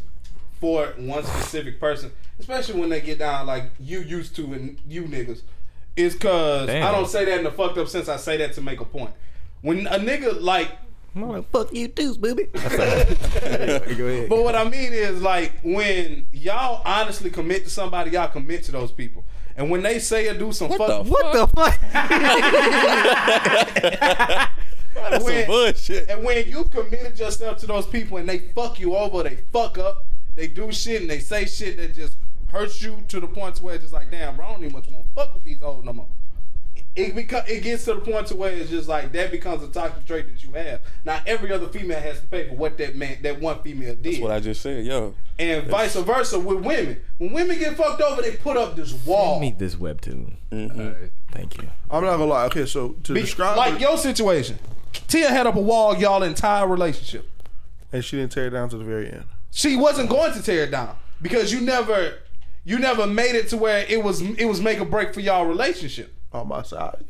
for 0.61 0.87
one 0.97 1.23
specific 1.25 1.79
person, 1.79 2.11
especially 2.39 2.79
when 2.79 2.89
they 2.89 3.01
get 3.01 3.19
down 3.19 3.45
like 3.45 3.65
you 3.79 3.99
used 3.99 4.35
to 4.37 4.53
and 4.53 4.79
you 4.87 5.03
niggas, 5.03 5.41
is 5.97 6.15
cause 6.15 6.69
I 6.69 6.91
don't 6.91 7.07
say 7.09 7.25
that 7.25 7.37
in 7.39 7.43
the 7.43 7.51
fucked 7.51 7.77
up 7.77 7.87
sense. 7.89 8.07
I 8.07 8.15
say 8.17 8.37
that 8.37 8.53
to 8.53 8.61
make 8.61 8.79
a 8.79 8.85
point. 8.85 9.11
When 9.61 9.85
a 9.87 9.99
nigga 9.99 10.39
like, 10.41 10.71
I'm 11.15 11.27
like, 11.29 11.49
fuck 11.51 11.73
you 11.73 11.87
too, 11.89 12.15
booby. 12.15 12.43
Go 12.53 12.59
ahead. 12.59 14.29
but 14.29 14.43
what 14.43 14.55
I 14.55 14.63
mean 14.63 14.93
is 14.93 15.21
like 15.21 15.51
when 15.63 16.27
y'all 16.31 16.81
honestly 16.85 17.29
commit 17.29 17.63
to 17.65 17.69
somebody, 17.69 18.11
y'all 18.11 18.29
commit 18.29 18.63
to 18.63 18.71
those 18.71 18.91
people. 18.91 19.25
And 19.57 19.69
when 19.71 19.81
they 19.81 19.97
say 19.99 20.27
or 20.27 20.35
do 20.37 20.51
some 20.53 20.69
fuck, 20.69 20.87
the 20.87 21.03
what 21.09 21.33
the 21.33 21.47
fuck? 21.47 21.79
That's 24.93 25.23
When- 25.23 25.45
some 25.45 25.47
bullshit. 25.47 26.09
And 26.09 26.23
when 26.23 26.47
you 26.47 26.63
committed 26.65 27.17
yourself 27.19 27.57
to 27.59 27.65
those 27.67 27.85
people 27.87 28.17
and 28.17 28.27
they 28.29 28.37
fuck 28.39 28.79
you 28.79 28.95
over, 28.95 29.23
they 29.23 29.37
fuck 29.51 29.77
up, 29.79 30.05
they 30.35 30.47
do 30.47 30.71
shit 30.71 31.01
and 31.01 31.09
they 31.09 31.19
say 31.19 31.45
shit 31.45 31.77
that 31.77 31.95
just 31.95 32.17
hurts 32.49 32.81
you 32.81 33.03
to 33.07 33.19
the 33.19 33.27
point 33.27 33.59
where 33.61 33.75
it's 33.75 33.83
just 33.83 33.93
like, 33.93 34.11
damn, 34.11 34.35
bro, 34.35 34.45
I 34.45 34.51
don't 34.51 34.61
even 34.61 34.73
much 34.73 34.89
want 34.89 35.05
to 35.05 35.09
fuck 35.15 35.33
with 35.33 35.43
these 35.43 35.59
hoes 35.59 35.83
no 35.83 35.93
more. 35.93 36.07
It 36.97 37.13
beca- 37.15 37.47
it 37.47 37.61
gets 37.61 37.85
to 37.85 37.93
the 37.93 38.01
point 38.01 38.25
to 38.27 38.35
where 38.35 38.51
it's 38.51 38.71
just 38.71 38.89
like 38.89 39.11
that 39.11 39.29
becomes 39.29 39.61
a 39.63 39.67
toxic 39.67 40.05
trait 40.07 40.27
that 40.33 40.43
you 40.43 40.51
have. 40.53 40.81
Now 41.05 41.21
every 41.27 41.51
other 41.51 41.67
female 41.67 41.99
has 41.99 42.19
to 42.21 42.25
pay 42.27 42.49
for 42.49 42.55
what 42.55 42.77
that 42.79 42.95
man, 42.95 43.19
that 43.21 43.39
one 43.39 43.61
female 43.61 43.93
did, 43.95 44.03
That's 44.03 44.19
what 44.19 44.31
I 44.31 44.39
just 44.39 44.61
said, 44.61 44.83
yo. 44.83 45.13
and 45.37 45.67
vice 45.67 45.95
versa 45.95 46.39
with 46.39 46.65
women. 46.65 46.99
When 47.19 47.33
women 47.33 47.59
get 47.59 47.77
fucked 47.77 48.01
over, 48.01 48.21
they 48.23 48.35
put 48.37 48.57
up 48.57 48.75
this 48.75 48.93
wall. 49.05 49.39
Meet 49.39 49.59
this 49.59 49.75
webtoon. 49.75 50.33
Mm-hmm. 50.51 51.05
Thank 51.31 51.61
you. 51.61 51.69
I'm 51.91 52.03
not 52.03 52.13
gonna 52.17 52.25
lie. 52.25 52.45
Okay, 52.45 52.65
so 52.65 52.89
to 53.03 53.13
Be- 53.13 53.21
describe 53.21 53.55
like 53.57 53.75
it, 53.75 53.81
your 53.81 53.97
situation, 53.97 54.57
Tia 55.07 55.29
had 55.29 55.45
up 55.45 55.55
a 55.55 55.61
wall 55.61 55.95
y'all 55.97 56.23
entire 56.23 56.67
relationship. 56.67 57.29
and 57.93 58.03
she 58.03 58.17
didn't 58.17 58.31
tear 58.31 58.47
it 58.47 58.51
down 58.51 58.69
to 58.69 58.77
the 58.77 58.83
very 58.83 59.11
end. 59.11 59.25
she 59.51 59.75
wasn't 59.75 60.09
going 60.09 60.33
to 60.33 60.41
tear 60.41 60.63
it 60.63 60.71
down 60.71 60.95
because 61.21 61.53
you 61.53 61.61
never 61.61 62.15
you 62.65 62.79
never 62.79 63.05
made 63.05 63.35
it 63.35 63.49
to 63.49 63.57
where 63.57 63.85
it 63.87 64.03
was 64.03 64.21
it 64.21 64.45
was 64.45 64.59
make 64.61 64.81
or 64.81 64.85
break 64.85 65.13
for 65.13 65.19
y'all 65.19 65.45
relationship. 65.45 66.11
On 66.33 66.47
my 66.47 66.61
side, 66.61 67.03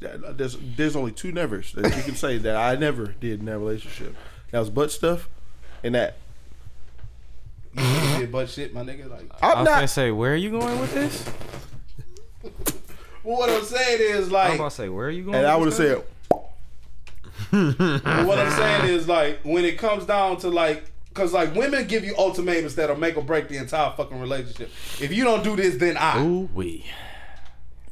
yeah. 0.00 0.16
There's 0.32 0.56
there's 0.76 0.96
only 0.96 1.12
two 1.12 1.30
nevers 1.32 1.72
that 1.72 1.94
you 1.96 2.02
can 2.02 2.14
say 2.14 2.38
that 2.38 2.56
I 2.56 2.74
never 2.76 3.08
did 3.20 3.40
in 3.40 3.46
that 3.46 3.58
relationship. 3.58 4.16
That 4.50 4.58
was 4.60 4.70
butt 4.70 4.90
stuff, 4.90 5.28
and 5.84 5.94
that 5.94 6.16
You 7.76 7.82
did 8.18 8.32
butt 8.32 8.48
shit, 8.48 8.72
my 8.74 8.82
nigga. 8.82 9.10
Like, 9.10 9.30
I 9.42 9.52
I'm 9.52 9.58
was 9.60 9.68
gonna 9.68 9.80
not. 9.82 9.90
say, 9.90 10.10
where 10.10 10.32
are 10.32 10.36
you 10.36 10.50
going 10.50 10.80
with 10.80 10.92
this? 10.94 11.24
well, 13.22 13.36
what 13.38 13.50
I'm 13.50 13.62
saying 13.64 14.00
is 14.00 14.30
like. 14.30 14.44
I'm 14.44 14.50
like, 14.52 14.60
about 14.60 14.70
to 14.70 14.76
say, 14.76 14.88
where 14.88 15.06
are 15.06 15.10
you 15.10 15.24
going? 15.24 15.36
And 15.36 15.44
with 15.44 15.50
I 15.52 15.56
would 15.56 15.68
have 15.68 15.76
this, 15.76 16.06
said, 17.50 18.26
what 18.26 18.38
I'm 18.38 18.50
saying 18.52 18.94
is 18.94 19.06
like, 19.08 19.40
when 19.42 19.64
it 19.64 19.78
comes 19.78 20.04
down 20.06 20.38
to 20.38 20.48
like, 20.48 20.90
cause 21.14 21.32
like 21.32 21.54
women 21.54 21.86
give 21.86 22.04
you 22.04 22.14
ultimatums 22.16 22.74
that'll 22.74 22.96
make 22.96 23.16
or 23.16 23.22
break 23.22 23.48
the 23.48 23.56
entire 23.58 23.92
fucking 23.96 24.18
relationship. 24.20 24.70
If 25.00 25.12
you 25.12 25.24
don't 25.24 25.44
do 25.44 25.56
this, 25.56 25.76
then 25.76 25.96
I. 25.96 26.24
Ooh 26.24 26.48
wee. 26.54 26.86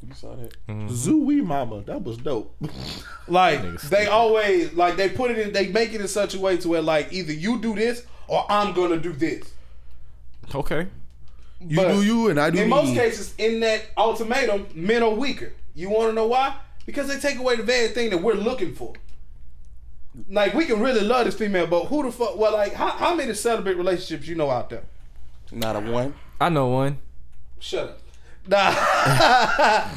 You 0.09 0.15
saw 0.15 0.35
that? 0.35 0.55
Mm-hmm. 0.67 0.87
"Zooey 0.87 1.43
Mama." 1.43 1.81
That 1.83 2.03
was 2.03 2.17
dope. 2.17 2.55
Like 3.27 3.79
they 3.81 4.07
always 4.07 4.73
like 4.73 4.95
they 4.97 5.07
put 5.09 5.29
it 5.29 5.37
in, 5.37 5.53
they 5.53 5.67
make 5.67 5.93
it 5.93 6.01
in 6.01 6.07
such 6.07 6.33
a 6.33 6.39
way 6.39 6.57
to 6.57 6.67
where 6.69 6.81
like 6.81 7.13
either 7.13 7.31
you 7.31 7.61
do 7.61 7.75
this 7.75 8.03
or 8.27 8.43
I'm 8.49 8.73
gonna 8.73 8.97
do 8.97 9.13
this. 9.13 9.53
Okay. 10.55 10.87
You 11.61 11.75
But 11.75 11.89
do 11.89 12.01
you, 12.01 12.29
and 12.29 12.39
I 12.39 12.49
do 12.49 12.57
in 12.57 12.63
me. 12.63 12.69
most 12.69 12.95
cases, 12.95 13.35
in 13.37 13.59
that 13.59 13.85
ultimatum, 13.97 14.65
men 14.73 15.03
are 15.03 15.11
weaker. 15.11 15.53
You 15.75 15.89
want 15.91 16.09
to 16.09 16.13
know 16.13 16.25
why? 16.25 16.55
Because 16.87 17.07
they 17.07 17.19
take 17.19 17.37
away 17.37 17.55
the 17.57 17.63
very 17.63 17.89
thing 17.89 18.09
that 18.09 18.17
we're 18.23 18.33
looking 18.33 18.73
for. 18.73 18.93
Like 20.27 20.55
we 20.55 20.65
can 20.65 20.79
really 20.79 21.01
love 21.01 21.25
this 21.25 21.35
female, 21.35 21.67
but 21.67 21.85
who 21.85 22.01
the 22.01 22.11
fuck? 22.11 22.35
Well, 22.35 22.53
like 22.53 22.73
how, 22.73 22.89
how 22.89 23.13
many 23.13 23.33
celibate 23.35 23.77
relationships 23.77 24.27
you 24.27 24.33
know 24.35 24.49
out 24.49 24.71
there? 24.71 24.83
Not 25.51 25.75
a 25.75 25.81
one. 25.81 26.15
I 26.41 26.49
know 26.49 26.67
one. 26.67 26.97
Shut 27.59 27.89
up. 27.89 27.98
Nah. 28.49 28.71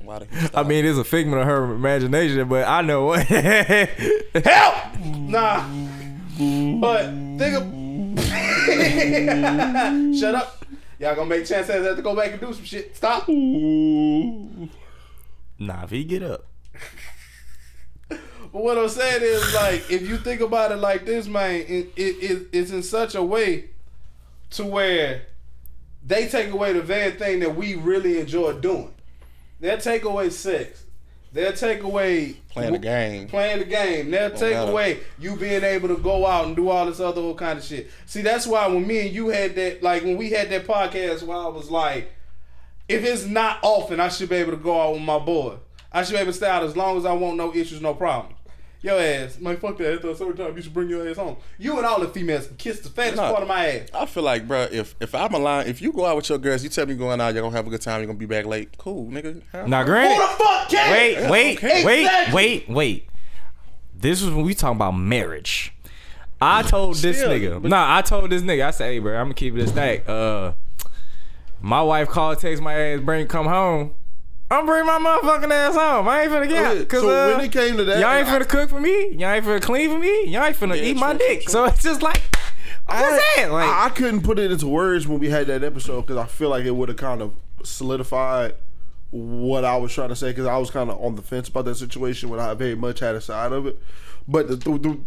Why 0.00 0.18
the 0.18 0.50
I 0.54 0.64
mean, 0.64 0.84
it's 0.84 0.98
a 0.98 1.04
figment 1.04 1.40
of 1.40 1.46
her 1.46 1.72
imagination, 1.72 2.48
but 2.48 2.66
I 2.66 2.82
know 2.82 3.04
what. 3.04 3.24
Help! 3.26 4.74
Nah. 5.04 5.64
But 6.80 7.04
think 7.38 7.54
of. 7.54 7.62
Shut 10.18 10.34
up. 10.34 10.64
Y'all 10.98 11.14
gonna 11.14 11.28
make 11.28 11.46
Chance 11.46 11.68
have 11.68 11.94
to 11.94 12.02
go 12.02 12.16
back 12.16 12.32
and 12.32 12.40
do 12.40 12.52
some 12.52 12.64
shit. 12.64 12.96
Stop. 12.96 13.28
nah, 13.28 13.36
if 15.84 15.90
he 15.90 16.02
get 16.02 16.24
up, 16.24 16.44
But 18.08 18.18
what 18.50 18.76
I'm 18.78 18.88
saying 18.88 19.22
is, 19.22 19.54
like, 19.54 19.88
if 19.90 20.08
you 20.08 20.16
think 20.16 20.40
about 20.40 20.72
it 20.72 20.76
like 20.76 21.06
this, 21.06 21.28
man, 21.28 21.60
it, 21.68 21.92
it, 21.96 22.16
it 22.22 22.48
it's 22.52 22.72
in 22.72 22.82
such 22.82 23.14
a 23.14 23.22
way 23.22 23.66
to 24.50 24.64
where 24.64 25.22
they 26.06 26.28
take 26.28 26.50
away 26.50 26.72
the 26.72 26.82
very 26.82 27.12
thing 27.12 27.40
that 27.40 27.56
we 27.56 27.74
really 27.74 28.18
enjoy 28.18 28.52
doing. 28.54 28.94
They'll 29.60 29.78
take 29.78 30.04
away 30.04 30.30
sex. 30.30 30.84
They'll 31.32 31.52
take 31.52 31.82
away 31.82 32.36
Playing 32.50 32.72
the 32.72 32.78
game. 32.78 33.28
Playing 33.28 33.58
the 33.58 33.64
game. 33.66 34.10
They'll 34.10 34.30
take 34.30 34.54
matter. 34.54 34.70
away 34.70 35.00
you 35.18 35.36
being 35.36 35.64
able 35.64 35.88
to 35.88 35.96
go 35.96 36.26
out 36.26 36.46
and 36.46 36.56
do 36.56 36.70
all 36.70 36.86
this 36.86 37.00
other 37.00 37.34
kind 37.34 37.58
of 37.58 37.64
shit. 37.64 37.90
See, 38.06 38.22
that's 38.22 38.46
why 38.46 38.66
when 38.68 38.86
me 38.86 39.00
and 39.06 39.10
you 39.14 39.28
had 39.28 39.54
that, 39.56 39.82
like 39.82 40.04
when 40.04 40.16
we 40.16 40.30
had 40.30 40.48
that 40.50 40.66
podcast, 40.66 41.22
where 41.24 41.36
I 41.36 41.48
was 41.48 41.70
like, 41.70 42.12
if 42.88 43.04
it's 43.04 43.26
not 43.26 43.58
often, 43.62 44.00
I 44.00 44.08
should 44.08 44.28
be 44.28 44.36
able 44.36 44.52
to 44.52 44.56
go 44.56 44.80
out 44.80 44.94
with 44.94 45.02
my 45.02 45.18
boy. 45.18 45.56
I 45.92 46.04
should 46.04 46.12
be 46.12 46.18
able 46.18 46.32
to 46.32 46.36
stay 46.36 46.48
out 46.48 46.62
as 46.62 46.76
long 46.76 46.96
as 46.96 47.04
I 47.04 47.12
want 47.12 47.36
no 47.36 47.54
issues, 47.54 47.80
no 47.80 47.94
problems. 47.94 48.38
Your 48.82 49.00
ass, 49.00 49.38
man, 49.40 49.56
fuck 49.56 49.78
that. 49.78 49.94
After 49.94 50.10
a 50.10 50.14
certain 50.14 50.36
time, 50.36 50.54
you 50.56 50.62
should 50.62 50.74
bring 50.74 50.88
your 50.88 51.08
ass 51.08 51.16
home. 51.16 51.36
You 51.58 51.76
and 51.78 51.86
all 51.86 51.98
the 52.00 52.08
females 52.08 52.46
can 52.46 52.56
kiss 52.56 52.80
the 52.80 52.88
fattest 52.90 53.16
No. 53.16 53.30
part 53.30 53.42
of 53.42 53.48
my 53.48 53.66
ass. 53.66 53.88
I 53.94 54.06
feel 54.06 54.22
like, 54.22 54.46
bro, 54.46 54.68
if 54.70 54.94
if 55.00 55.14
I'm 55.14 55.32
aligned, 55.34 55.68
if 55.68 55.80
you 55.82 55.92
go 55.92 56.04
out 56.04 56.16
with 56.16 56.28
your 56.28 56.38
girls, 56.38 56.62
you 56.62 56.68
tell 56.68 56.86
me 56.86 56.94
going 56.94 57.20
out, 57.20 57.34
you're 57.34 57.42
gonna 57.42 57.56
have 57.56 57.66
a 57.66 57.70
good 57.70 57.80
time, 57.80 58.00
you're 58.00 58.06
gonna 58.06 58.18
be 58.18 58.26
back 58.26 58.44
late. 58.46 58.76
Cool, 58.78 59.06
nigga. 59.10 59.42
Have 59.52 59.66
now 59.68 59.84
fun. 59.84 60.06
Who 60.10 60.20
the 60.20 60.26
fuck 60.44 60.68
can? 60.68 60.90
wait, 60.92 61.30
wait, 61.30 61.56
okay. 61.58 61.84
wait, 61.84 62.00
Exactly. 62.04 62.34
wait, 62.34 62.68
wait. 62.68 63.08
This 63.98 64.22
was 64.22 64.32
when 64.34 64.44
we 64.44 64.54
talking 64.54 64.76
about 64.76 64.92
marriage. 64.92 65.72
I 66.40 66.62
told 66.74 66.96
this 66.96 67.16
Still, 67.18 67.30
nigga. 67.30 67.62
but- 67.62 67.70
Nah, 67.70 67.96
I 67.96 68.02
told 68.02 68.28
this 68.30 68.42
nigga. 68.42 68.66
I 68.66 68.70
said, 68.70 68.86
"Hey, 68.92 68.98
bro, 68.98 69.16
I'm 69.16 69.24
gonna 69.24 69.34
keep 69.34 69.56
it 69.56 69.60
a 69.62 69.66
stack." 69.66 70.06
Uh, 70.08 70.52
my 71.62 71.80
wife 71.82 72.08
called, 72.08 72.38
text 72.38 72.62
my 72.62 72.74
ass, 72.74 73.00
bring 73.00 73.26
come 73.26 73.46
home. 73.46 73.94
I'm 74.50 74.64
bring 74.66 74.86
my 74.86 74.98
motherfucking 74.98 75.50
ass 75.50 75.74
home. 75.74 76.06
I 76.08 76.22
ain't 76.22 76.32
finna 76.32 76.48
get 76.48 76.64
Okay, 76.66 76.80
out. 76.82 76.88
Cause 76.88 77.00
so 77.00 77.08
uh, 77.08 77.36
when 77.36 77.44
it 77.46 77.52
came 77.52 77.76
to 77.78 77.84
that, 77.84 77.98
y'all 78.00 78.12
ain't 78.12 78.28
finna 78.28 78.48
cook 78.48 78.70
for 78.70 78.80
me. 78.80 79.10
Y'all 79.14 79.30
ain't 79.30 79.44
finna 79.44 79.60
clean 79.62 79.90
for 79.90 79.98
me. 79.98 80.26
Y'all 80.28 80.44
ain't 80.44 80.56
finna 80.56 80.76
Yeah, 80.76 80.82
eat 80.82 80.96
my 80.96 81.10
true, 81.10 81.18
dick. 81.18 81.42
true, 81.42 81.52
So 81.52 81.64
it's 81.64 81.82
just 81.82 82.02
like, 82.02 82.22
I'm 82.86 83.02
just 83.18 83.50
like, 83.50 83.68
I, 83.68 83.86
I 83.86 83.88
couldn't 83.90 84.22
put 84.22 84.38
it 84.38 84.52
into 84.52 84.68
words 84.68 85.08
when 85.08 85.18
we 85.18 85.28
had 85.30 85.48
that 85.48 85.64
episode 85.64 86.02
because 86.02 86.16
I 86.16 86.26
feel 86.26 86.48
like 86.50 86.64
it 86.64 86.70
would 86.76 86.88
have 86.88 86.98
kind 86.98 87.20
of 87.22 87.34
solidified 87.64 88.54
what 89.10 89.64
I 89.64 89.76
was 89.76 89.92
trying 89.92 90.10
to 90.10 90.16
say 90.16 90.30
because 90.30 90.46
I 90.46 90.56
was 90.58 90.70
kind 90.70 90.90
of 90.90 91.02
on 91.02 91.16
the 91.16 91.22
fence 91.22 91.48
about 91.48 91.64
that 91.64 91.76
situation 91.76 92.28
when 92.28 92.38
I 92.38 92.54
very 92.54 92.74
much 92.76 93.00
had 93.00 93.14
a 93.16 93.20
side 93.20 93.52
of 93.52 93.66
it. 93.66 93.80
But 94.28 94.46
the 94.48 94.56
the, 94.56 94.78
the, 94.78 94.98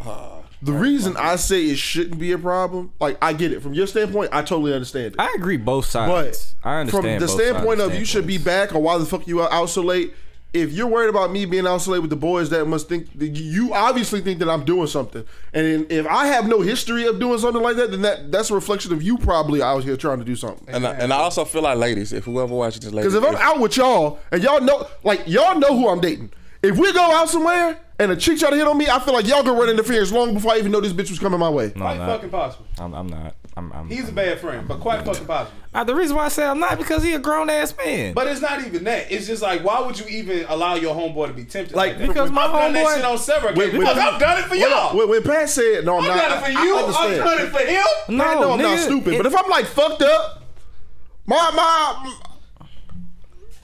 the 0.62 0.74
reason 0.74 1.16
I 1.18 1.38
say 1.38 1.66
it 1.66 1.78
shouldn't 1.78 2.20
be 2.20 2.32
a 2.32 2.38
problem, 2.38 2.92
like 3.00 3.18
I 3.22 3.34
get 3.34 3.52
it 3.52 3.62
from 3.62 3.74
your 3.74 3.88
standpoint, 3.88 4.30
I 4.34 4.42
totally 4.42 4.74
understand 4.74 5.14
it. 5.14 5.16
I 5.20 5.34
agree 5.38 5.58
both 5.58 5.86
sides. 5.86 6.56
But 6.62 6.70
I 6.70 6.80
understand 6.80 7.04
from 7.04 7.14
the 7.14 7.26
both 7.26 7.30
standpoint 7.30 7.82
of 7.82 7.96
you 7.96 8.06
should 8.06 8.28
be 8.28 8.38
back 8.38 8.76
or 8.76 8.82
why 8.82 8.98
the 8.98 9.06
fuck 9.06 9.28
you 9.28 9.40
are 9.42 9.52
out 9.52 9.70
so 9.70 9.82
late. 9.82 10.14
If 10.52 10.74
you're 10.74 10.88
worried 10.88 11.10
about 11.10 11.32
me 11.32 11.46
being 11.46 11.68
out 11.68 11.78
so 11.78 11.92
late 11.92 12.00
with 12.00 12.10
the 12.10 12.16
boys, 12.16 12.50
that 12.50 12.66
must 12.66 12.90
think 12.90 13.20
that 13.20 13.28
you 13.28 13.72
obviously 13.72 14.20
think 14.20 14.40
that 14.40 14.50
I'm 14.50 14.66
doing 14.66 14.88
something. 14.88 15.24
And 15.54 15.90
if 15.92 16.08
I 16.08 16.26
have 16.26 16.48
no 16.48 16.62
history 16.62 17.06
of 17.06 17.20
doing 17.20 17.38
something 17.38 17.62
like 17.62 17.76
that, 17.76 17.92
then 17.92 18.02
that 18.02 18.32
that's 18.32 18.50
a 18.50 18.56
reflection 18.56 18.92
of 18.92 19.04
you 19.04 19.20
probably 19.20 19.62
out 19.62 19.84
here 19.84 19.96
trying 19.96 20.18
to 20.18 20.26
do 20.26 20.36
something. 20.36 20.68
And 20.68 20.88
I, 20.88 20.94
and 20.94 21.14
I 21.14 21.18
also 21.18 21.46
feel 21.46 21.62
like 21.62 21.78
ladies, 21.78 22.12
if 22.14 22.24
whoever 22.26 22.56
watches 22.56 22.80
this, 22.80 22.92
ladies, 22.92 23.14
Because 23.14 23.24
if 23.24 23.30
I'm 23.30 23.40
out 23.40 23.60
with 23.60 23.78
y'all 23.78 24.20
and 24.32 24.42
y'all 24.42 24.60
know, 24.60 24.88
like 25.04 25.22
y'all 25.28 25.58
know 25.60 25.78
who 25.78 25.88
I'm 25.88 26.02
dating. 26.02 26.32
If 26.62 26.78
we 26.78 26.92
go 26.92 27.00
out 27.02 27.30
somewhere 27.30 27.80
and 28.00 28.12
a 28.12 28.16
chick 28.18 28.38
try 28.38 28.50
to 28.50 28.56
hit 28.56 28.68
on 28.68 28.78
me, 28.78 28.88
I 28.90 29.00
feel 29.00 29.14
like 29.14 29.26
y'all 29.28 29.44
gonna 29.44 29.58
run 29.60 29.70
interference 29.70 30.12
long 30.12 30.34
before 30.34 30.54
I 30.54 30.58
even 30.58 30.72
know 30.72 30.82
this 30.82 30.92
bitch 30.94 31.10
was 31.10 31.20
coming 31.20 31.40
my 31.40 31.50
way. 31.50 31.68
No, 31.76 31.82
Quite 31.84 31.92
I'm 31.94 31.98
not. 32.00 32.08
fucking 32.10 32.30
possible. 32.30 32.66
I'm, 32.78 32.94
I'm 32.94 33.08
not. 33.08 33.36
I'm, 33.56 33.72
I'm, 33.74 33.88
He's 33.90 34.02
a 34.02 34.06
I'm- 34.08 34.16
bad 34.16 34.40
friend, 34.40 34.68
but 34.68 34.80
quite 34.82 35.06
fucking 35.06 35.26
possible. 35.26 35.58
Uh, 35.74 35.84
the 35.84 35.94
reason 35.96 36.16
why 36.18 36.26
I 36.26 36.30
say 36.30 36.46
I'm 36.46 36.60
not 36.60 36.78
because 36.78 37.04
he 37.04 37.14
a 37.14 37.20
grown 37.20 37.50
ass 37.50 37.74
man. 37.78 38.14
But 38.14 38.28
it's 38.28 38.42
not 38.42 38.60
even 38.66 38.84
that. 38.86 39.12
It's 39.12 39.28
just 39.28 39.42
like, 39.42 39.64
why 39.64 39.80
would 39.82 39.98
you 40.00 40.06
even 40.08 40.46
allow 40.50 40.76
your 40.76 40.96
homeboy 40.96 41.28
to 41.28 41.34
be 41.34 41.46
tempted? 41.46 41.76
Like, 41.76 41.92
Like, 41.92 42.00
that? 42.00 42.08
because 42.08 42.32
my 42.32 42.44
I've 42.46 42.52
done 42.52 42.74
that 42.74 42.86
homeboy- 42.88 42.96
shit 42.96 43.06
on 43.06 43.18
several 43.18 43.54
Wait, 43.54 43.70
occasions. 43.70 43.80
wait, 43.86 43.94
Because 43.94 44.14
I've 44.14 44.20
done 44.20 44.38
it 44.40 44.46
for 44.46 44.56
y'all. 44.56 44.98
When, 44.98 45.10
when 45.10 45.24
Pat 45.24 45.50
said, 45.50 45.86
"No, 45.86 45.98
I'm, 46.00 46.04
I've 46.04 46.08
not," 46.10 46.18
done 46.30 46.38
it 46.40 46.46
for 46.46 46.52
you. 46.52 46.76
I 46.78 46.84
I've 46.88 47.24
done 47.24 47.40
it 47.40 47.50
for 47.52 47.60
him. 48.12 48.18
no, 48.18 48.24
I 48.26 48.34
know 48.36 48.52
I'm 48.54 48.62
not 48.62 48.80
stupid, 48.80 49.14
it- 49.14 49.18
but 49.18 49.26
if 49.26 49.38
I'm 49.38 49.50
like 49.50 49.66
fucked 49.66 50.02
up, 50.02 50.44
my 51.26 51.52
my 51.56 52.16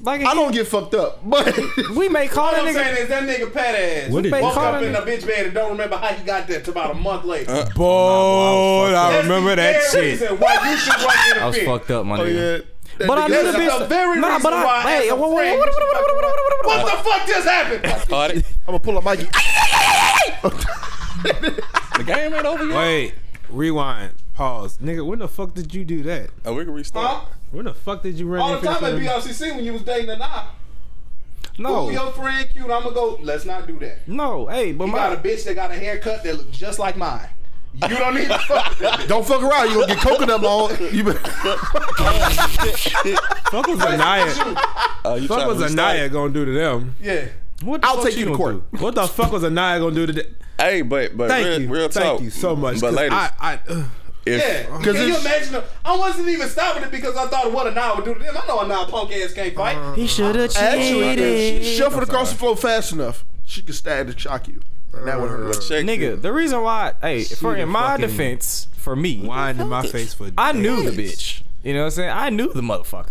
like 0.01 0.21
I 0.25 0.33
don't 0.33 0.51
get 0.53 0.67
fucked 0.67 0.93
up. 0.93 1.19
But 1.23 1.57
we 1.95 2.09
may 2.09 2.27
call 2.27 2.45
All 2.45 2.51
that 2.51 2.61
I'm 2.61 2.67
nigga. 2.67 2.73
saying 2.83 2.97
is 3.03 3.07
that 3.09 3.23
nigga 3.23 3.53
pat 3.53 3.75
ass 3.75 4.11
What 4.11 4.23
did 4.23 4.31
woke 4.31 4.41
you 4.55 4.61
up 4.61 4.81
in 4.81 4.87
him? 4.87 4.93
the 4.93 4.99
bitch 5.11 5.25
bed 5.27 5.45
and 5.45 5.53
don't 5.53 5.71
remember 5.71 5.97
how 5.97 6.07
he 6.13 6.23
got 6.25 6.47
there 6.47 6.61
till 6.61 6.71
about 6.73 6.91
a 6.91 6.93
month 6.95 7.25
later. 7.25 7.51
Uh, 7.51 7.69
Boy, 7.75 8.87
I 8.87 8.91
That's 9.11 9.23
remember 9.23 9.55
that 9.55 9.83
shit. 9.91 10.19
Why 10.39 10.71
you 10.71 10.77
should 10.77 10.93
run 10.95 11.17
interfere. 11.31 11.41
I 11.43 11.47
was 11.47 11.57
fucked 11.59 11.91
up, 11.91 12.05
my 12.05 12.19
oh 12.19 12.25
nigga. 12.25 12.59
yeah. 12.59 12.65
That 12.97 13.07
But 13.07 13.17
I 13.17 13.27
nigga- 13.27 13.29
knew 13.43 13.51
the 13.51 13.57
bitch. 13.57 13.79
the 13.79 13.85
very 13.87 14.19
nah, 14.21 14.39
but 14.39 14.53
I, 14.53 14.63
why, 14.63 14.81
hey, 14.83 15.09
a. 15.09 15.15
What 15.15 15.29
the 15.35 17.03
fuck 17.03 17.27
just 17.27 17.47
happened? 17.47 17.83
Caught 18.09 18.31
it. 18.31 18.45
I'm 18.61 18.65
gonna 18.67 18.79
pull 18.79 18.97
up 18.97 19.03
Mikey. 19.03 19.27
The 21.97 22.03
game 22.05 22.33
ain't 22.33 22.45
over 22.45 22.65
yet. 22.65 22.75
Wait, 22.77 23.13
rewind, 23.49 24.11
pause, 24.33 24.77
nigga. 24.79 25.05
When 25.05 25.19
the 25.19 25.27
fuck 25.29 25.53
did 25.53 25.73
you 25.73 25.85
do 25.85 26.03
that? 26.03 26.29
Oh, 26.45 26.53
we 26.53 26.65
can 26.65 26.73
restart. 26.73 27.07
Huh? 27.07 27.25
When 27.55 27.65
the 27.65 27.73
fuck 27.73 28.03
did 28.03 28.19
you 28.19 28.27
run 28.27 28.41
All 28.41 28.59
the 28.59 28.67
time 28.67 28.83
at 28.83 28.95
the- 28.95 28.99
BRCC 29.01 29.55
when 29.55 29.63
you 29.65 29.73
was 29.73 29.83
dating 29.83 30.09
a 30.09 30.17
nah. 30.17 30.43
No, 31.57 31.87
Ooh, 31.87 31.91
your 31.93 32.11
friend 32.11 32.47
cute. 32.51 32.65
I'ma 32.69 32.89
go. 32.89 33.17
Let's 33.21 33.45
not 33.45 33.65
do 33.65 33.79
that. 33.79 34.07
no, 34.07 34.47
hey, 34.47 34.73
but 34.73 34.87
You 34.87 34.93
got 34.93 35.13
a 35.13 35.17
bitch 35.17 35.45
that 35.45 35.53
got 35.55 35.71
a 35.71 35.75
haircut 35.75 36.21
that 36.23 36.35
looks 36.37 36.57
just 36.57 36.79
like 36.79 36.97
mine. 36.97 37.29
You 37.75 37.89
don't 37.97 38.15
need 38.15 38.27
to 38.27 38.37
fuck 38.39 38.69
with 38.71 38.79
that 38.79 38.99
bitch. 39.01 39.07
Don't 39.07 39.25
fuck 39.25 39.41
around. 39.41 39.69
You 39.69 39.75
gonna 39.81 39.87
get 39.95 39.97
coconut 40.03 40.43
on. 40.43 40.77
You 40.93 41.03
better. 41.05 41.19
fuck 43.51 43.67
was 43.67 43.81
Anaya? 43.81 44.25
Uh, 45.05 45.19
Fuck 45.27 45.47
was? 45.47 45.61
Anaya 45.61 46.09
gonna 46.09 46.33
do 46.33 46.45
to 46.45 46.51
them? 46.51 46.95
Yeah. 47.01 47.27
what 47.63 47.81
the 47.81 47.87
I'll 47.87 47.95
fuck 47.97 48.05
take 48.05 48.17
you 48.17 48.25
to 48.25 48.35
court. 48.35 48.71
do? 48.71 48.77
What 48.83 48.95
the 48.95 49.07
fuck 49.07 49.31
was 49.31 49.43
Anaya 49.43 49.79
gonna 49.79 49.95
do 49.95 50.05
to 50.07 50.13
them? 50.13 50.35
Hey, 50.59 50.81
but 50.81 51.15
but 51.17 51.27
Thank 51.29 51.45
real, 51.47 51.61
you, 51.61 51.67
real 51.69 51.87
thank 51.89 52.05
talk. 52.05 52.21
you 52.21 52.29
so 52.29 52.55
much. 52.55 52.79
But 52.81 52.87
'cause 52.87 52.95
ladies, 52.95 53.13
I, 53.13 53.31
I, 53.39 53.59
ugh. 53.69 53.85
If 54.25 54.41
Yeah. 54.41 54.63
Can 54.81 54.95
you 54.95 55.17
imagine? 55.17 55.53
the- 55.53 55.63
I 55.83 55.95
wasn't 55.97 56.27
even 56.29 56.47
stopping 56.49 56.83
it 56.83 56.91
because 56.91 57.15
I 57.15 57.27
thought 57.27 57.51
what 57.51 57.67
Anaya 57.67 57.95
would 57.95 58.05
do 58.05 58.13
to 58.15 58.19
them. 58.19 58.35
I 58.41 58.47
know 58.47 58.59
Anaya 58.59 58.85
punk 58.87 59.11
ass 59.11 59.33
can't 59.33 59.55
fight. 59.55 59.95
He 59.95 60.07
should 60.07 60.35
have 60.35 60.55
uh, 60.55 60.59
Actually, 60.59 61.15
cheated. 61.15 61.19
if 61.19 61.63
she 61.63 61.75
shuffled 61.77 62.03
across 62.03 62.31
the 62.31 62.37
floor 62.37 62.57
fast 62.57 62.91
enough, 62.91 63.23
she 63.43 63.61
could 63.61 63.75
stab 63.75 64.07
and 64.07 64.19
shock 64.19 64.47
you. 64.47 64.61
And 64.93 65.07
that 65.07 65.19
would 65.19 65.29
hurt. 65.29 65.53
check 65.61 65.83
Nigga, 65.85 66.21
the 66.21 66.31
reason 66.33 66.61
why, 66.61 66.93
hey, 67.01 67.23
for 67.23 67.55
in 67.55 67.69
my 67.69 67.97
defense, 67.97 68.67
for 68.77 68.95
me, 68.95 69.17
whined 69.17 69.59
in 69.61 69.67
my 69.67 69.85
face 69.85 70.13
for. 70.13 70.31
I 70.37 70.53
knew 70.53 70.89
the 70.89 71.03
bitch. 71.03 71.41
You 71.63 71.73
know 71.73 71.79
what 71.81 71.85
I'm 71.85 71.91
saying? 71.91 72.09
I 72.11 72.29
knew 72.29 72.51
the 72.53 72.61
motherfucker. 72.61 73.09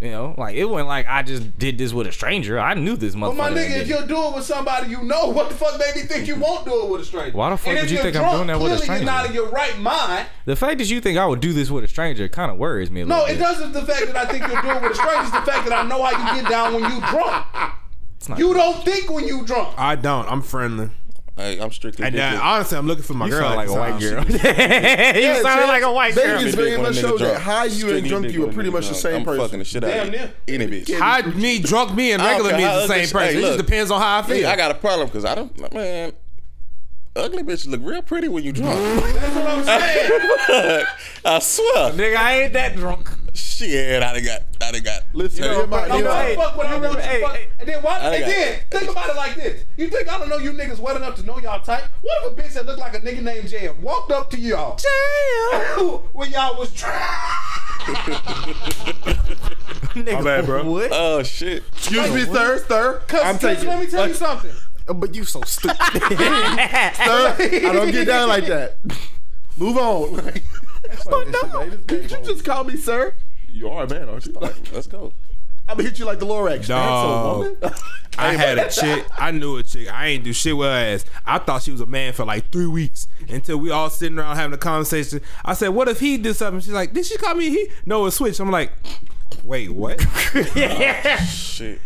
You 0.00 0.10
know, 0.10 0.34
like 0.36 0.54
it 0.56 0.64
wasn't 0.66 0.88
like 0.88 1.06
I 1.08 1.22
just 1.22 1.56
did 1.58 1.78
this 1.78 1.92
with 1.94 2.06
a 2.06 2.12
stranger. 2.12 2.58
I 2.58 2.74
knew 2.74 2.94
this 2.96 3.14
motherfucker. 3.14 3.36
But 3.36 3.36
my 3.36 3.50
nigga, 3.50 3.76
if 3.80 3.88
you're 3.88 4.06
doing 4.06 4.32
it 4.32 4.34
with 4.34 4.44
somebody 4.44 4.90
you 4.90 5.02
know, 5.02 5.28
what 5.28 5.48
the 5.48 5.54
fuck 5.54 5.78
made 5.78 5.94
me 5.94 6.02
think 6.02 6.26
you 6.26 6.36
won't 6.36 6.66
do 6.66 6.84
it 6.84 6.90
with 6.90 7.00
a 7.00 7.04
stranger? 7.04 7.34
Why 7.36 7.50
the 7.50 7.56
fuck 7.56 7.68
and 7.68 7.76
would 7.76 7.84
if 7.84 7.90
you 7.90 7.94
you're 7.96 8.02
think 8.02 8.16
I'm 8.16 8.34
doing 8.34 8.46
that 8.48 8.60
with 8.60 8.72
a 8.72 8.78
stranger? 8.78 9.04
You're 9.04 9.12
not 9.12 9.26
in 9.26 9.32
your 9.32 9.48
right 9.48 9.78
mind. 9.78 10.26
the 10.44 10.56
fact 10.56 10.78
that 10.78 10.90
you 10.90 11.00
think 11.00 11.16
I 11.16 11.24
would 11.26 11.40
do 11.40 11.52
this 11.54 11.70
with 11.70 11.84
a 11.84 11.88
stranger 11.88 12.28
kind 12.28 12.50
of 12.50 12.58
worries 12.58 12.90
me 12.90 13.00
a 13.02 13.06
little 13.06 13.20
No, 13.20 13.26
bit. 13.26 13.36
it 13.36 13.38
doesn't. 13.38 13.72
The 13.72 13.86
fact 13.86 14.06
that 14.08 14.16
I 14.16 14.24
think 14.26 14.46
you're 14.46 14.60
doing 14.60 14.76
it 14.76 14.82
with 14.82 14.92
a 14.92 14.94
stranger. 14.96 15.22
is 15.24 15.30
the 15.30 15.40
fact 15.42 15.68
that 15.68 15.72
I 15.72 15.88
know 15.88 16.02
how 16.02 16.10
you 16.34 16.40
get 16.42 16.50
down 16.50 16.74
when 16.74 16.82
you 16.92 17.00
drunk. 17.08 17.46
not- 18.28 18.38
You 18.38 18.52
don't 18.52 18.84
think 18.84 19.08
when 19.10 19.26
you 19.26 19.46
drunk. 19.46 19.74
I 19.78 19.94
don't. 19.96 20.30
I'm 20.30 20.42
friendly. 20.42 20.90
Hey, 21.36 21.58
I'm 21.60 21.70
strictly. 21.72 22.04
And 22.06 22.14
then 22.14 22.36
honestly, 22.36 22.78
I'm 22.78 22.86
looking 22.86 23.02
for 23.04 23.14
my 23.14 23.26
You 23.26 23.32
girl. 23.32 23.40
sound 23.42 23.56
like 23.56 23.68
a 23.68 23.72
white 23.72 24.00
girl. 24.00 24.24
She- 24.24 24.32
you 25.26 25.42
sounded 25.42 25.66
like 25.66 25.82
a 25.82 25.92
white 25.92 26.14
girl. 26.14 26.38
Vegas 26.38 26.54
Big 26.56 26.64
very 26.64 26.76
much 26.82 26.94
nigga 26.94 27.00
shows 27.00 27.20
that 27.20 27.26
drunk. 27.30 27.42
high 27.42 27.64
you 27.64 27.70
Strictly 27.70 27.98
and 27.98 28.08
drunk 28.08 28.32
you 28.32 28.48
are 28.48 28.52
pretty 28.52 28.70
much 28.70 28.84
the 28.84 28.90
drunk. 28.90 29.02
same 29.02 29.16
I'm 29.16 29.24
person. 29.24 29.40
fucking 29.44 29.58
the 29.60 29.64
shit 29.64 29.84
out 29.84 29.88
Damn 30.12 30.14
of 30.24 30.30
any 30.48 30.66
bitch. 30.66 30.98
High 30.98 31.22
me, 31.22 31.58
drunk 31.58 31.94
me, 31.94 32.12
and 32.12 32.22
regular 32.22 32.56
me 32.56 32.62
how 32.62 32.78
is 32.78 32.88
the 32.88 32.94
same 32.94 33.08
person. 33.10 33.34
hey, 33.34 33.38
it 33.38 33.42
just 33.42 33.58
depends 33.58 33.90
on 33.90 34.00
how 34.00 34.18
I 34.18 34.22
feel. 34.22 34.36
Me, 34.36 34.44
I 34.44 34.56
got 34.56 34.70
a 34.70 34.74
problem 34.74 35.08
because 35.08 35.24
I 35.24 35.34
don't, 35.34 35.72
man. 35.74 36.12
Ugly 37.16 37.44
bitches 37.44 37.68
look 37.68 37.80
real 37.84 38.02
pretty 38.02 38.26
when 38.26 38.42
you 38.42 38.52
drunk. 38.52 38.74
That's 39.14 39.34
what 39.36 39.46
I'm 39.46 39.64
saying. 39.64 40.86
I 41.24 41.38
swear. 41.38 41.92
Nigga, 41.92 42.16
I 42.16 42.40
ain't 42.42 42.52
that 42.54 42.74
drunk. 42.74 43.08
Shit, 43.34 44.02
I 44.02 44.12
done 44.14 44.24
got, 44.24 44.42
I 44.62 44.70
done 44.72 44.82
got. 44.82 45.02
Listen, 45.12 45.42
Hey, 45.44 45.54
hear 45.54 45.66
my- 45.66 45.88
No, 45.88 45.96
hear 45.96 46.04
why 46.06 46.22
my- 46.22 46.28
the 46.30 46.34
fuck 46.36 46.56
would 46.56 46.66
I 46.66 46.76
want 46.78 46.92
you 46.94 47.00
hey, 47.00 47.20
fuck? 47.22 47.34
hey. 47.36 47.48
And 47.58 47.68
then 47.68 47.82
why? 47.82 47.98
I 47.98 48.14
And 48.14 48.20
got- 48.24 48.28
then 48.30 48.60
think 48.80 48.90
about 48.90 49.10
it 49.10 49.16
like 49.16 49.34
this: 49.36 49.64
You 49.76 49.88
think 49.90 50.12
I 50.12 50.18
don't 50.18 50.28
know 50.28 50.38
you 50.38 50.52
niggas 50.52 50.78
well 50.78 50.96
enough 50.96 51.16
to 51.16 51.22
know 51.24 51.38
y'all 51.40 51.60
type? 51.60 51.84
What 52.02 52.32
if 52.32 52.38
a 52.38 52.42
bitch 52.42 52.52
that 52.54 52.66
looked 52.66 52.78
like 52.80 52.94
a 52.94 53.00
nigga 53.00 53.22
named 53.22 53.48
Jam 53.48 53.80
walked 53.82 54.12
up 54.12 54.30
to 54.30 54.38
y'all 54.38 54.76
Jam, 54.76 55.80
when 56.12 56.30
y'all 56.30 56.56
was 56.58 56.72
drunk? 56.72 56.94
Nigga, 59.94 60.24
bad, 60.24 60.46
bro. 60.46 60.70
What? 60.70 60.90
Oh 60.92 61.22
shit. 61.22 61.64
Excuse 61.72 62.10
me, 62.12 62.24
sir, 62.24 62.64
sir. 62.66 63.02
Cause, 63.06 63.20
I'm 63.24 63.38
'cause 63.38 63.56
taking. 63.56 63.68
let 63.68 63.80
me 63.80 63.86
tell 63.90 64.08
you 64.08 64.14
something. 64.14 64.50
but 64.94 65.14
you 65.14 65.24
so 65.24 65.40
stupid. 65.42 65.76
Sir, 65.78 67.36
I 67.38 67.70
don't 67.72 67.90
get 67.90 68.06
down 68.06 68.28
like 68.28 68.46
that. 68.46 68.76
Move 69.56 69.76
on. 69.78 70.16
Like, 70.16 70.44
oh, 71.06 71.70
Did 71.86 72.10
you 72.10 72.18
just 72.24 72.44
call 72.44 72.64
me 72.64 72.76
sir? 72.76 73.14
You 73.54 73.68
are 73.68 73.84
a 73.84 73.88
man, 73.88 74.08
aren't 74.08 74.26
you? 74.26 74.32
Let's 74.72 74.88
go. 74.88 75.12
I'm 75.68 75.76
gonna 75.76 75.88
hit 75.88 76.00
you 76.00 76.04
like 76.04 76.18
the 76.18 76.26
Lorax. 76.26 76.66
Dog. 76.66 77.56
That's. 77.60 77.80
I 78.18 78.34
had 78.34 78.58
a 78.58 78.68
chick. 78.68 79.06
I 79.16 79.30
knew 79.30 79.56
a 79.56 79.62
chick. 79.62 79.90
I 79.92 80.08
ain't 80.08 80.24
do 80.24 80.32
shit 80.32 80.56
with 80.56 80.68
her 80.68 80.74
ass. 80.74 81.04
I 81.24 81.38
thought 81.38 81.62
she 81.62 81.70
was 81.70 81.80
a 81.80 81.86
man 81.86 82.12
for 82.12 82.24
like 82.24 82.50
three 82.50 82.66
weeks 82.66 83.06
until 83.28 83.58
we 83.58 83.70
all 83.70 83.90
sitting 83.90 84.18
around 84.18 84.36
having 84.36 84.52
a 84.52 84.58
conversation. 84.58 85.20
I 85.44 85.54
said, 85.54 85.68
"What 85.68 85.86
if 85.88 86.00
he 86.00 86.18
did 86.18 86.34
something?" 86.34 86.60
She's 86.60 86.72
like, 86.72 86.92
"Did 86.94 87.06
she 87.06 87.16
call 87.16 87.36
me 87.36 87.48
he?" 87.48 87.70
No, 87.86 88.04
it 88.06 88.10
switched. 88.10 88.40
I'm 88.40 88.50
like, 88.50 88.72
"Wait, 89.44 89.70
what?" 89.70 90.04
Oh, 90.34 91.28
shit. 91.30 91.80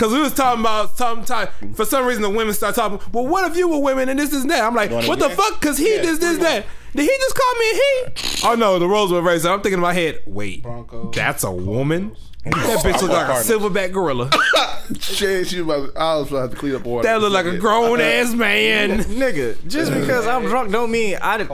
Because 0.00 0.14
we 0.14 0.20
was 0.20 0.32
talking 0.32 0.62
about 0.62 0.96
sometime 0.96 1.48
for 1.74 1.84
some 1.84 2.06
reason 2.06 2.22
the 2.22 2.30
women 2.30 2.54
start 2.54 2.74
talking. 2.74 2.98
Well, 3.12 3.26
what 3.26 3.50
if 3.50 3.54
you 3.58 3.68
were 3.68 3.80
women 3.80 4.08
and 4.08 4.18
this 4.18 4.32
is 4.32 4.46
that? 4.46 4.64
I'm 4.64 4.74
like, 4.74 4.90
what 4.90 5.18
the 5.18 5.28
get- 5.28 5.36
fuck? 5.36 5.60
Because 5.60 5.76
he 5.76 5.94
Yeah, 5.96 6.00
this 6.00 6.18
this 6.18 6.38
that. 6.38 6.64
Did 6.96 7.02
he 7.02 7.16
just 7.18 7.34
call 7.36 7.54
me 7.58 7.70
a 7.70 7.74
he? 7.74 8.46
Oh 8.46 8.54
no, 8.54 8.78
the 8.78 8.88
roles 8.88 9.12
were 9.12 9.18
reversed. 9.18 9.44
I'm 9.44 9.60
thinking 9.60 9.74
in 9.74 9.80
my 9.80 9.92
head. 9.92 10.22
Wait, 10.26 10.62
Broncos. 10.62 11.14
that's 11.14 11.44
a 11.44 11.50
woman. 11.52 12.16
That 12.44 12.54
bitch 12.82 13.02
look 13.02 13.10
like 13.10 13.28
a 13.28 13.42
silverback 13.44 13.92
gorilla. 13.92 14.30
Shit, 14.98 15.48
she 15.48 15.60
was 15.60 15.90
about, 15.90 15.96
I 16.02 16.16
was 16.16 16.30
about 16.30 16.50
to 16.52 16.56
clean 16.56 16.74
up 16.74 16.84
water. 16.84 17.06
That 17.06 17.20
look 17.20 17.34
like 17.34 17.44
a 17.44 17.58
grown 17.58 18.00
uh, 18.00 18.04
ass 18.04 18.32
man. 18.32 19.00
Nigga, 19.04 19.68
just 19.68 19.92
because 19.92 20.26
I'm 20.26 20.44
drunk 20.46 20.72
don't 20.72 20.90
mean 20.90 21.18
I. 21.20 21.36
did- 21.36 21.50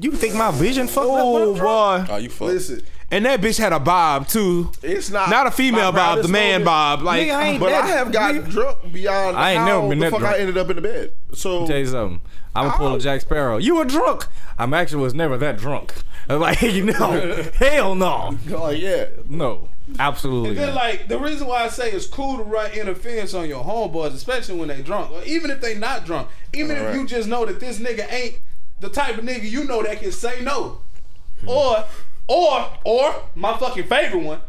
You 0.00 0.12
think 0.12 0.36
my 0.36 0.52
vision 0.52 0.86
fucked 0.86 1.08
up? 1.08 1.12
Oh 1.12 1.52
I'm 1.54 1.58
boy. 2.06 2.12
Oh, 2.14 2.16
you 2.18 2.28
fuck. 2.30 2.46
Listen, 2.48 2.80
And 3.10 3.24
that 3.24 3.40
bitch 3.40 3.58
had 3.58 3.72
a 3.72 3.80
bob 3.80 4.28
too. 4.28 4.70
it's 4.82 5.10
not 5.10 5.30
Not 5.30 5.46
a 5.46 5.50
female 5.50 5.92
bob, 5.92 6.20
the 6.20 6.28
man 6.28 6.60
moment, 6.60 6.64
bob. 6.66 7.02
Like 7.02 7.26
Nigga, 7.26 7.34
I 7.34 7.48
ain't 7.48 7.60
But 7.60 7.70
that- 7.70 7.84
I 7.84 7.86
have 7.88 8.12
gotten 8.12 8.42
drunk 8.42 8.92
beyond 8.92 9.36
I 9.36 9.52
ain't 9.52 9.60
how 9.60 9.66
never 9.66 9.88
been 9.88 9.98
the 9.98 10.04
that 10.06 10.10
fuck 10.10 10.20
drunk. 10.20 10.36
I 10.36 10.38
ended 10.40 10.58
up 10.58 10.68
in 10.70 10.76
the 10.76 10.82
bed. 10.82 11.12
So 11.32 11.66
tell 11.66 11.78
you 11.78 11.86
something. 11.86 12.20
I'm 12.54 12.66
gonna 12.66 12.76
pull 12.76 12.94
a 12.94 13.00
Jack 13.00 13.20
Sparrow. 13.22 13.56
You 13.56 13.76
were 13.76 13.84
drunk. 13.84 14.26
I'm 14.58 14.74
actually 14.74 15.02
was 15.02 15.14
never 15.14 15.36
that 15.38 15.56
drunk. 15.56 15.94
Like, 16.28 16.60
you 16.60 16.84
know, 16.84 17.48
hell 17.54 17.94
no, 17.94 18.36
like 18.50 18.82
yeah, 18.82 19.06
no, 19.30 19.70
absolutely. 19.98 20.50
And 20.50 20.58
then, 20.58 20.66
not. 20.68 20.74
like, 20.74 21.08
the 21.08 21.18
reason 21.18 21.46
why 21.46 21.64
I 21.64 21.68
say 21.68 21.90
it's 21.90 22.06
cool 22.06 22.36
to 22.36 22.42
run 22.42 22.70
interference 22.72 23.32
on 23.32 23.48
your 23.48 23.64
homeboys, 23.64 24.12
especially 24.12 24.58
when 24.58 24.68
they 24.68 24.82
drunk, 24.82 25.10
or 25.10 25.22
even 25.24 25.50
if 25.50 25.62
they 25.62 25.74
not 25.74 26.04
drunk, 26.04 26.28
even 26.52 26.72
if 26.72 26.82
Alright. 26.82 26.96
you 26.96 27.06
just 27.06 27.30
know 27.30 27.46
that 27.46 27.60
this 27.60 27.78
nigga 27.78 28.12
ain't 28.12 28.40
the 28.80 28.90
type 28.90 29.16
of 29.16 29.24
nigga 29.24 29.48
you 29.48 29.64
know 29.64 29.82
that 29.82 30.00
can 30.00 30.12
say 30.12 30.42
no, 30.42 30.82
hmm. 31.40 31.48
or, 31.48 31.84
or, 32.28 32.70
or 32.84 33.14
my 33.34 33.56
fucking 33.56 33.84
favorite 33.84 34.22
one, 34.22 34.40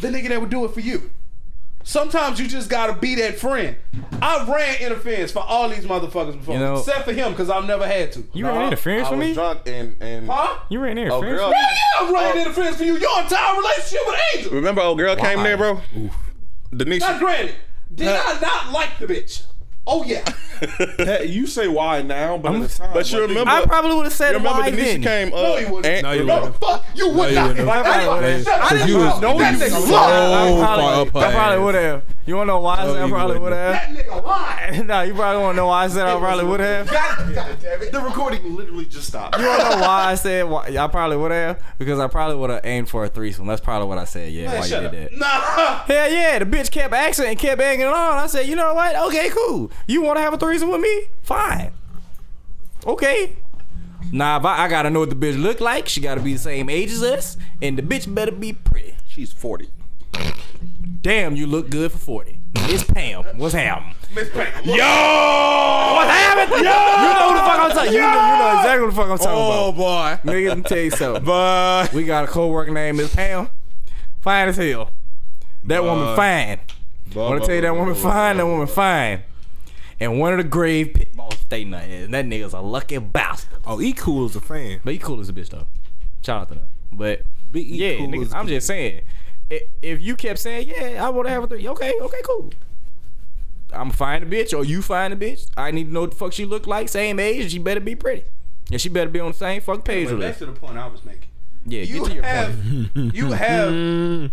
the 0.00 0.08
nigga 0.08 0.28
that 0.28 0.40
would 0.40 0.50
do 0.50 0.64
it 0.64 0.72
for 0.72 0.80
you. 0.80 1.10
Sometimes 1.82 2.40
you 2.40 2.48
just 2.48 2.68
gotta 2.68 2.94
be 2.94 3.14
that 3.14 3.38
friend. 3.38 3.76
I 4.20 4.44
ran 4.52 4.80
interference 4.82 5.30
for 5.30 5.38
all 5.38 5.68
these 5.68 5.84
motherfuckers 5.84 6.32
before, 6.36 6.54
You 6.54 6.60
know- 6.60 6.78
except 6.78 7.04
for 7.04 7.12
him 7.12 7.30
because 7.30 7.48
I've 7.48 7.64
never 7.64 7.86
had 7.86 8.10
to. 8.12 8.24
you 8.32 8.44
ran 8.44 8.62
interference 8.66 9.06
for 9.08 9.16
me? 9.16 9.30
I 9.30 9.34
for 9.34 9.40
was 9.42 9.54
me. 9.56 9.60
drunk 9.60 9.60
and 9.66 9.96
and 10.02 10.28
Huh? 10.28 10.58
You 10.68 10.80
ran 10.80 10.98
oh 10.98 11.02
interference. 11.02 11.38
girl. 11.38 11.48
for 11.48 11.54
me? 11.54 11.60
Yeah, 11.60 12.08
I 12.08 12.12
ran 12.12 12.36
oh. 12.36 12.40
interference 12.40 12.76
for 12.76 12.84
you. 12.84 12.96
Your 12.98 13.20
entire 13.22 13.56
relationship 13.56 14.00
with 14.06 14.20
Angel. 14.34 14.52
Remember, 14.52 14.80
old 14.82 14.98
girl 14.98 15.14
came 15.14 15.42
there, 15.44 15.56
bro. 15.56 15.80
Denise. 16.76 17.00
Now, 17.02 17.18
granted, 17.20 17.54
did 17.94 18.08
I 18.08 18.40
not 18.40 18.72
like 18.72 18.98
the 18.98 19.06
bitch? 19.06 19.44
Oh 19.86 20.02
yeah. 20.04 20.24
Hey, 20.96 21.26
you 21.26 21.46
say 21.46 21.68
why 21.68 22.00
now, 22.00 22.38
but 22.38 22.54
at 22.54 22.62
the 22.62 22.68
time, 22.68 22.90
But 22.94 23.12
you 23.12 23.20
remember? 23.20 23.50
I 23.50 23.66
probably 23.66 23.94
would 23.94 24.04
have 24.04 24.12
said 24.14 24.28
you 24.32 24.38
said 24.38 24.42
remember 24.42 24.60
why 24.62 24.70
Denise 24.70 24.92
then. 24.94 25.02
came 25.02 25.28
up. 25.28 25.34
No, 25.42 25.56
you 25.58 25.66
wouldn't. 25.68 25.86
and- 25.86 26.02
No, 26.02 26.12
you 26.12 26.24
No, 26.24 26.34
wouldn't. 26.36 26.56
fuck 26.60 26.84
you 26.94 27.08
would 27.10 27.28
you 27.28 27.34
not. 27.34 27.48
wouldn't. 27.48 27.68
Anyway, 27.68 27.82
Probably 27.82 28.44
shut 28.44 28.60
up. 28.62 28.68
Cause 28.70 28.88
you 28.88 28.96
was- 28.96 29.20
No, 29.20 29.32
you 29.34 29.44
nigga 29.44 29.60
was 29.80 29.90
lied. 29.90 30.12
I 30.12 30.48
so 30.48 30.56
far 30.56 30.94
up 31.02 31.08
I 31.08 31.10
probably 31.10 31.36
ass. 31.36 31.60
would 31.60 31.74
have. 31.74 32.02
You 32.26 32.34
wanna 32.34 32.48
know 32.48 32.60
why 32.60 32.78
I 32.78 32.86
oh, 32.86 32.94
said 32.94 33.02
I 33.04 33.08
probably 33.08 33.38
would 33.38 33.52
have? 33.52 33.94
That 33.94 34.06
nigga 34.06 34.24
lied. 34.24 34.86
no, 34.86 35.02
you 35.02 35.14
probably 35.14 35.42
wanna 35.42 35.56
know 35.56 35.66
why 35.68 35.84
I 35.84 35.88
said 35.88 36.06
I 36.06 36.18
probably 36.18 36.44
would 36.50 36.58
have. 36.58 36.90
God, 36.90 37.34
God 37.34 37.56
damn 37.62 37.82
it. 37.82 37.92
the 37.92 38.00
recording 38.00 38.56
literally 38.56 38.84
just 38.84 39.06
stopped. 39.06 39.38
You 39.38 39.46
wanna 39.46 39.62
know 39.62 39.80
why 39.82 40.10
I 40.10 40.14
said 40.16 40.48
why, 40.48 40.76
I 40.76 40.86
probably 40.88 41.16
would 41.18 41.30
have? 41.30 41.62
Because 41.78 42.00
I 42.00 42.08
probably 42.08 42.36
would 42.36 42.50
have 42.50 42.66
aimed 42.66 42.88
for 42.88 43.04
a 43.04 43.08
threesome. 43.08 43.46
That's 43.46 43.60
probably 43.60 43.86
what 43.86 43.98
I 43.98 44.04
said. 44.04 44.32
Yeah, 44.32 44.48
Man, 44.48 44.58
why 44.58 44.64
you 44.66 44.70
did 44.70 44.84
up. 44.86 44.92
that? 44.92 45.12
Nah. 45.12 45.26
Hell 45.84 46.10
yeah, 46.10 46.38
the 46.40 46.46
bitch 46.46 46.72
kept 46.72 46.92
asking 46.92 47.26
and 47.26 47.38
kept 47.38 47.60
egging 47.62 47.82
it 47.82 47.86
on. 47.86 47.94
I 47.94 48.26
said, 48.26 48.48
you 48.48 48.56
know 48.56 48.74
what? 48.74 48.96
Okay, 49.06 49.30
cool. 49.30 49.70
You 49.86 50.02
want 50.02 50.16
to 50.16 50.22
have 50.22 50.34
a 50.34 50.38
threesome 50.38 50.70
with 50.70 50.80
me? 50.80 51.04
Fine. 51.22 51.70
Okay. 52.84 53.36
Nah, 54.10 54.40
but 54.40 54.58
I 54.58 54.66
gotta 54.66 54.90
know 54.90 55.00
what 55.00 55.10
the 55.10 55.16
bitch 55.16 55.40
look 55.40 55.60
like. 55.60 55.88
She 55.88 56.00
gotta 56.00 56.20
be 56.20 56.32
the 56.32 56.38
same 56.40 56.68
age 56.68 56.90
as 56.90 57.02
us, 57.04 57.36
and 57.62 57.78
the 57.78 57.82
bitch 57.82 58.12
better 58.12 58.32
be 58.32 58.52
pretty. 58.52 58.96
She's 59.06 59.32
forty. 59.32 59.68
Damn, 61.06 61.36
you 61.36 61.46
look 61.46 61.70
good 61.70 61.92
for 61.92 61.98
forty. 61.98 62.40
It's 62.56 62.82
Pam. 62.82 63.22
What's 63.38 63.54
happening? 63.54 63.94
Miss 64.12 64.28
Pam. 64.30 64.64
Yo! 64.64 64.72
What's 64.74 66.10
happening? 66.10 66.50
Yo! 66.52 66.58
You 66.58 66.64
know 66.64 67.28
who 67.28 67.34
the 67.34 67.44
fuck 67.44 67.60
I'm 67.60 67.70
talking. 67.70 67.92
You 67.92 68.00
know, 68.00 68.06
you 68.08 68.38
know 68.40 68.58
exactly 68.58 68.80
what 68.80 68.90
the 68.90 68.96
fuck 68.96 69.10
I'm 69.10 69.18
talking 69.18 69.32
Oh 69.32 69.46
about. 69.46 69.62
Oh, 69.68 69.72
boy. 70.24 70.32
Nigga, 70.32 70.48
let 70.48 70.56
me 70.58 70.62
tell 70.64 70.78
you 70.78 70.90
something. 70.90 71.24
But 71.24 71.92
We 71.92 72.02
got 72.02 72.24
a 72.24 72.26
co-worker 72.26 72.72
named 72.72 72.96
Miss 72.98 73.14
Pam. 73.14 73.50
Fine 74.20 74.48
as 74.48 74.56
hell. 74.56 74.90
That 75.62 75.84
woman 75.84 76.06
Boy. 76.06 76.16
fine. 76.16 76.58
I 77.14 77.18
want 77.18 77.40
to 77.40 77.46
tell 77.46 77.54
you 77.54 77.60
that 77.62 77.76
woman 77.76 77.94
fine. 77.94 78.36
That 78.38 78.46
woman 78.46 78.66
fine. 78.66 79.22
And 80.00 80.18
one 80.18 80.32
of 80.32 80.38
the 80.38 80.44
grave 80.44 80.92
pit 80.94 81.14
balls 81.14 81.38
stay 81.38 81.62
in. 81.62 81.72
And 81.72 82.14
that 82.14 82.24
nigga's 82.26 82.52
a 82.52 82.58
lucky 82.60 82.98
bastard. 82.98 83.60
oh, 83.64 83.80
E 83.80 83.92
cool 83.92 84.26
is 84.26 84.34
a 84.34 84.40
fan. 84.40 84.80
But 84.82 84.94
he 84.94 84.98
cool 84.98 85.20
as 85.20 85.28
a 85.28 85.32
bitch 85.32 85.50
though. 85.50 85.68
Shout 86.24 86.40
out 86.42 86.48
to 86.48 86.54
them. 86.54 86.66
But 86.90 87.22
Big 87.52 87.68
E 87.68 87.76
yeah, 87.76 87.98
cool 87.98 88.08
niggas, 88.08 88.34
I'm 88.34 88.46
a- 88.46 88.48
just 88.48 88.66
saying. 88.66 89.02
I- 89.50 89.60
If 89.82 90.00
you 90.00 90.16
kept 90.16 90.38
saying, 90.38 90.68
yeah, 90.68 91.04
I 91.04 91.08
want 91.10 91.26
to 91.28 91.30
have 91.32 91.44
a 91.44 91.46
three, 91.46 91.66
okay, 91.68 91.94
okay, 92.00 92.20
cool. 92.24 92.50
I'm 93.72 93.90
find 93.90 94.22
a 94.22 94.26
bitch 94.26 94.56
or 94.56 94.64
you 94.64 94.80
find 94.80 95.12
a 95.12 95.16
bitch. 95.16 95.46
I 95.56 95.70
need 95.70 95.84
to 95.88 95.92
know 95.92 96.02
what 96.02 96.10
the 96.12 96.16
fuck 96.16 96.32
she 96.32 96.44
look 96.44 96.66
like, 96.66 96.88
same 96.88 97.18
age, 97.18 97.42
and 97.42 97.50
she 97.50 97.58
better 97.58 97.80
be 97.80 97.94
pretty. 97.96 98.24
And 98.70 98.80
she 98.80 98.88
better 98.88 99.10
be 99.10 99.20
on 99.20 99.32
the 99.32 99.36
same 99.36 99.60
fuck 99.60 99.84
page 99.84 100.06
But 100.08 100.18
with 100.18 100.26
back 100.28 100.38
to 100.38 100.46
the 100.46 100.52
point 100.52 100.78
I 100.78 100.86
was 100.86 101.04
making. 101.04 101.22
Yeah, 101.68 101.82
You 101.82 101.98
get 102.00 102.08
to 102.08 102.14
your 102.14 102.24
have, 102.24 102.62
point. 102.94 103.14
you 103.14 103.26
have 103.32 103.68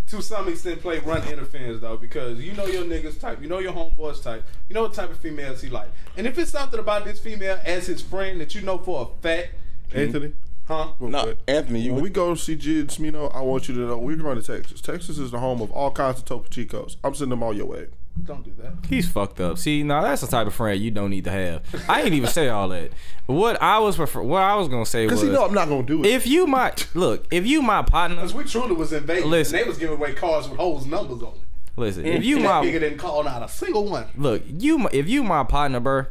to 0.07 0.21
some 0.21 0.47
extent 0.49 0.81
play 0.81 0.99
run 0.99 1.27
interference 1.27 1.81
though, 1.81 1.97
because 1.97 2.39
you 2.39 2.53
know 2.53 2.65
your 2.67 2.83
niggas 2.83 3.19
type, 3.19 3.41
you 3.41 3.49
know 3.49 3.57
your 3.57 3.73
homeboys 3.73 4.21
type, 4.21 4.43
you 4.69 4.75
know 4.75 4.83
what 4.83 4.93
type 4.93 5.09
of 5.09 5.17
females 5.17 5.61
he 5.61 5.69
like, 5.69 5.89
and 6.15 6.27
if 6.27 6.37
it's 6.37 6.51
something 6.51 6.79
about 6.79 7.05
this 7.05 7.17
female 7.19 7.59
as 7.65 7.87
his 7.87 8.03
friend 8.03 8.39
that 8.39 8.53
you 8.53 8.61
know 8.61 8.77
for 8.77 9.01
a 9.17 9.21
fact, 9.23 9.49
Anthony. 9.91 10.33
Huh? 10.65 10.93
No, 10.99 11.33
Anthony, 11.47 11.81
you. 11.81 11.93
When 11.93 12.03
we 12.03 12.09
go 12.09 12.35
see 12.35 12.55
Jid 12.55 12.85
Smino, 12.87 13.33
I 13.35 13.41
want 13.41 13.67
you 13.67 13.73
to 13.75 13.81
know 13.81 13.97
we're 13.97 14.15
going 14.15 14.41
to 14.41 14.43
Texas. 14.45 14.81
Texas 14.81 15.17
is 15.17 15.31
the 15.31 15.39
home 15.39 15.61
of 15.61 15.71
all 15.71 15.91
kinds 15.91 16.19
of 16.19 16.25
Topo 16.25 16.47
Chicos. 16.49 16.97
I'm 17.03 17.13
sending 17.13 17.31
them 17.31 17.43
all 17.43 17.53
your 17.55 17.65
way. 17.65 17.87
Don't 18.25 18.43
do 18.43 18.53
that. 18.61 18.73
He's 18.87 19.09
fucked 19.09 19.39
up. 19.39 19.57
See, 19.57 19.81
now 19.81 20.01
that's 20.03 20.21
the 20.21 20.27
type 20.27 20.45
of 20.45 20.53
friend 20.53 20.79
you 20.79 20.91
don't 20.91 21.09
need 21.09 21.23
to 21.23 21.31
have. 21.31 21.63
I 21.89 22.03
ain't 22.03 22.13
even 22.13 22.29
say 22.29 22.47
all 22.47 22.69
that. 22.69 22.91
What 23.25 23.59
I 23.59 23.79
was 23.79 23.95
prefer- 23.95 24.21
what 24.21 24.43
I 24.43 24.53
was 24.55 24.67
gonna 24.67 24.85
say 24.85 25.05
was 25.05 25.13
Because 25.13 25.23
he 25.23 25.29
know 25.31 25.43
I'm 25.43 25.53
not 25.53 25.67
going 25.67 25.87
to 25.87 25.97
do 25.97 26.03
it. 26.03 26.13
if 26.13 26.27
you 26.27 26.45
my 26.45 26.73
look, 26.93 27.25
if 27.31 27.47
you 27.47 27.63
my 27.63 27.81
partner, 27.81 28.17
Because 28.17 28.35
we 28.35 28.43
truly 28.43 28.75
was 28.75 28.93
in 28.93 29.03
Vegas 29.05 29.25
Listen. 29.25 29.55
and 29.55 29.65
they 29.65 29.67
was 29.67 29.79
giving 29.79 29.95
away 29.97 30.13
cars 30.13 30.47
with 30.47 30.59
hoes 30.59 30.85
numbers 30.85 31.23
on 31.23 31.29
it. 31.33 31.39
listen, 31.75 32.05
if 32.05 32.23
you 32.23 32.35
And 32.35 32.45
nigga 32.45 32.49
my 32.49 32.61
didn't 32.71 32.97
call 32.99 33.27
out 33.27 33.41
a 33.41 33.49
single 33.49 33.85
one. 33.89 34.05
look, 34.15 34.43
you 34.47 34.77
my- 34.77 34.89
if 34.93 35.09
you 35.09 35.23
my 35.23 35.43
partner, 35.43 35.79
bro, 35.79 36.05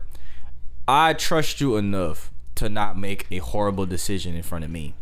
I 0.88 1.14
trust 1.14 1.60
you 1.60 1.76
enough 1.76 2.32
to 2.62 2.68
not 2.68 2.96
make 2.96 3.26
a 3.30 3.38
horrible 3.38 3.86
decision 3.86 4.36
in 4.36 4.42
front 4.42 4.64
of 4.64 4.70
me. 4.70 4.94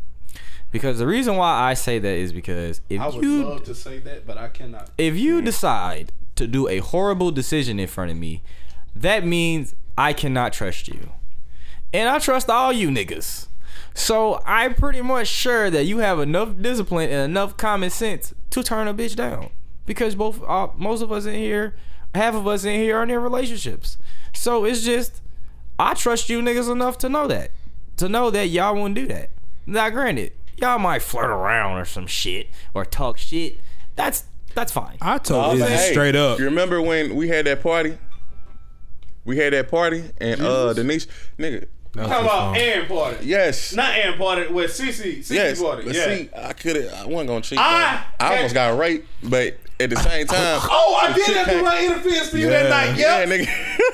Because 0.73 0.99
the 0.99 1.07
reason 1.07 1.37
why 1.37 1.61
I 1.61 1.75
say 1.75 1.99
that 1.99 2.17
is 2.17 2.33
because 2.33 2.81
if 2.89 3.01
I 3.01 3.09
would 3.09 3.23
you 3.23 3.45
love 3.45 3.65
to 3.65 3.75
say 3.75 3.99
that, 3.99 4.27
but 4.27 4.39
I 4.39 4.49
cannot. 4.49 4.91
if 4.97 5.17
you 5.17 5.43
decide 5.43 6.13
to 6.37 6.47
do 6.47 6.69
a 6.69 6.79
horrible 6.79 7.31
decision 7.31 7.79
in 7.79 7.87
front 7.87 8.11
of 8.11 8.17
me, 8.17 8.43
that 8.95 9.27
means 9.27 9.75
I 9.99 10.15
cannot 10.15 10.55
trust 10.55 10.89
you. 10.89 11.11
And 11.93 12.09
I 12.09 12.19
trust 12.19 12.49
all 12.49 12.73
you 12.73 12.89
niggas. 12.89 13.49
So 13.93 14.41
I'm 14.47 14.75
pretty 14.75 15.03
much 15.03 15.29
sure 15.29 15.69
that 15.69 15.85
you 15.85 15.99
have 15.99 16.19
enough 16.19 16.55
discipline 16.61 17.11
and 17.11 17.31
enough 17.31 17.57
common 17.59 17.91
sense 17.91 18.33
to 18.51 18.63
turn 18.63 18.89
a 18.89 18.95
bitch 18.95 19.17
down. 19.17 19.51
Because 19.85 20.15
both 20.15 20.43
uh, 20.49 20.69
most 20.77 21.03
of 21.03 21.13
us 21.13 21.27
in 21.27 21.35
here, 21.35 21.75
half 22.15 22.35
of 22.35 22.47
us 22.47 22.65
in 22.65 22.81
here 22.81 22.97
are 22.97 23.03
in 23.03 23.09
their 23.09 23.21
relationships. 23.21 23.99
So 24.33 24.65
it's 24.65 24.83
just 24.83 25.21
I 25.81 25.95
trust 25.95 26.29
you 26.29 26.41
niggas 26.43 26.71
enough 26.71 26.99
to 26.99 27.09
know 27.09 27.27
that. 27.29 27.53
To 27.97 28.09
know 28.09 28.31
that 28.31 28.49
y'all 28.49 28.75
won't 28.75 28.95
do 28.95 29.07
that. 29.07 29.31
Now 29.67 29.89
granted, 29.91 30.33
y'all 30.57 30.79
might 30.79 31.01
flirt 31.03 31.31
around 31.31 31.79
or 31.79 31.85
some 31.85 32.07
shit 32.07 32.49
or 32.75 32.85
talk 32.85 33.17
shit. 33.19 33.59
That's 33.97 34.25
that's 34.55 34.73
fine. 34.73 34.99
I 35.01 35.19
told 35.19 35.57
you 35.59 35.65
Izzy 35.65 35.73
hey, 35.75 35.91
straight 35.93 36.17
up. 36.17 36.39
You 36.39 36.45
remember 36.47 36.83
when 36.83 37.15
we 37.17 37.29
had 37.29 37.47
that 37.47 37.63
party? 37.63 37.97
We 39.25 39.37
had 39.39 39.53
that 39.53 39.71
party 39.71 40.05
and 40.21 40.41
uh 40.41 40.73
Denise, 40.75 41.07
nigga. 41.39 41.67
That 41.93 42.07
Talking 42.07 42.25
about 42.25 42.55
phone. 42.55 42.57
Aaron 42.57 42.87
party. 42.87 43.27
Yes. 43.27 43.75
Not 43.75 43.95
Aaron 43.97 44.17
party, 44.19 44.53
with 44.53 44.71
Cece. 44.71 45.19
Cece 45.19 45.31
Yes, 45.31 45.61
party. 45.63 45.85
but 45.87 45.95
Yeah. 45.95 46.05
see, 46.05 46.29
I 46.37 46.53
could 46.53 46.77
have. 46.77 46.93
I 46.95 47.07
wasn't 47.07 47.29
gonna 47.29 47.41
cheat. 47.41 47.59
I. 47.59 48.05
I 48.21 48.37
almost 48.37 48.55
got 48.55 48.79
raped, 48.79 49.09
but 49.23 49.57
at 49.81 49.91
the 49.91 49.97
same 49.97 50.27
time, 50.27 50.61
Oh, 50.71 51.01
I 51.03 51.13
did 51.13 51.25
chick 51.27 51.37
have 51.37 51.47
to 51.47 51.53
came- 51.53 51.65
run 51.65 51.85
interference 51.85 52.29
for 52.29 52.39
you 52.39 52.49
that 52.51 52.65
Yeah. 52.65 52.69
night. 52.69 52.97
Yeah, 52.99 53.19
Yep. 53.21 53.29
nigga. 53.29 53.47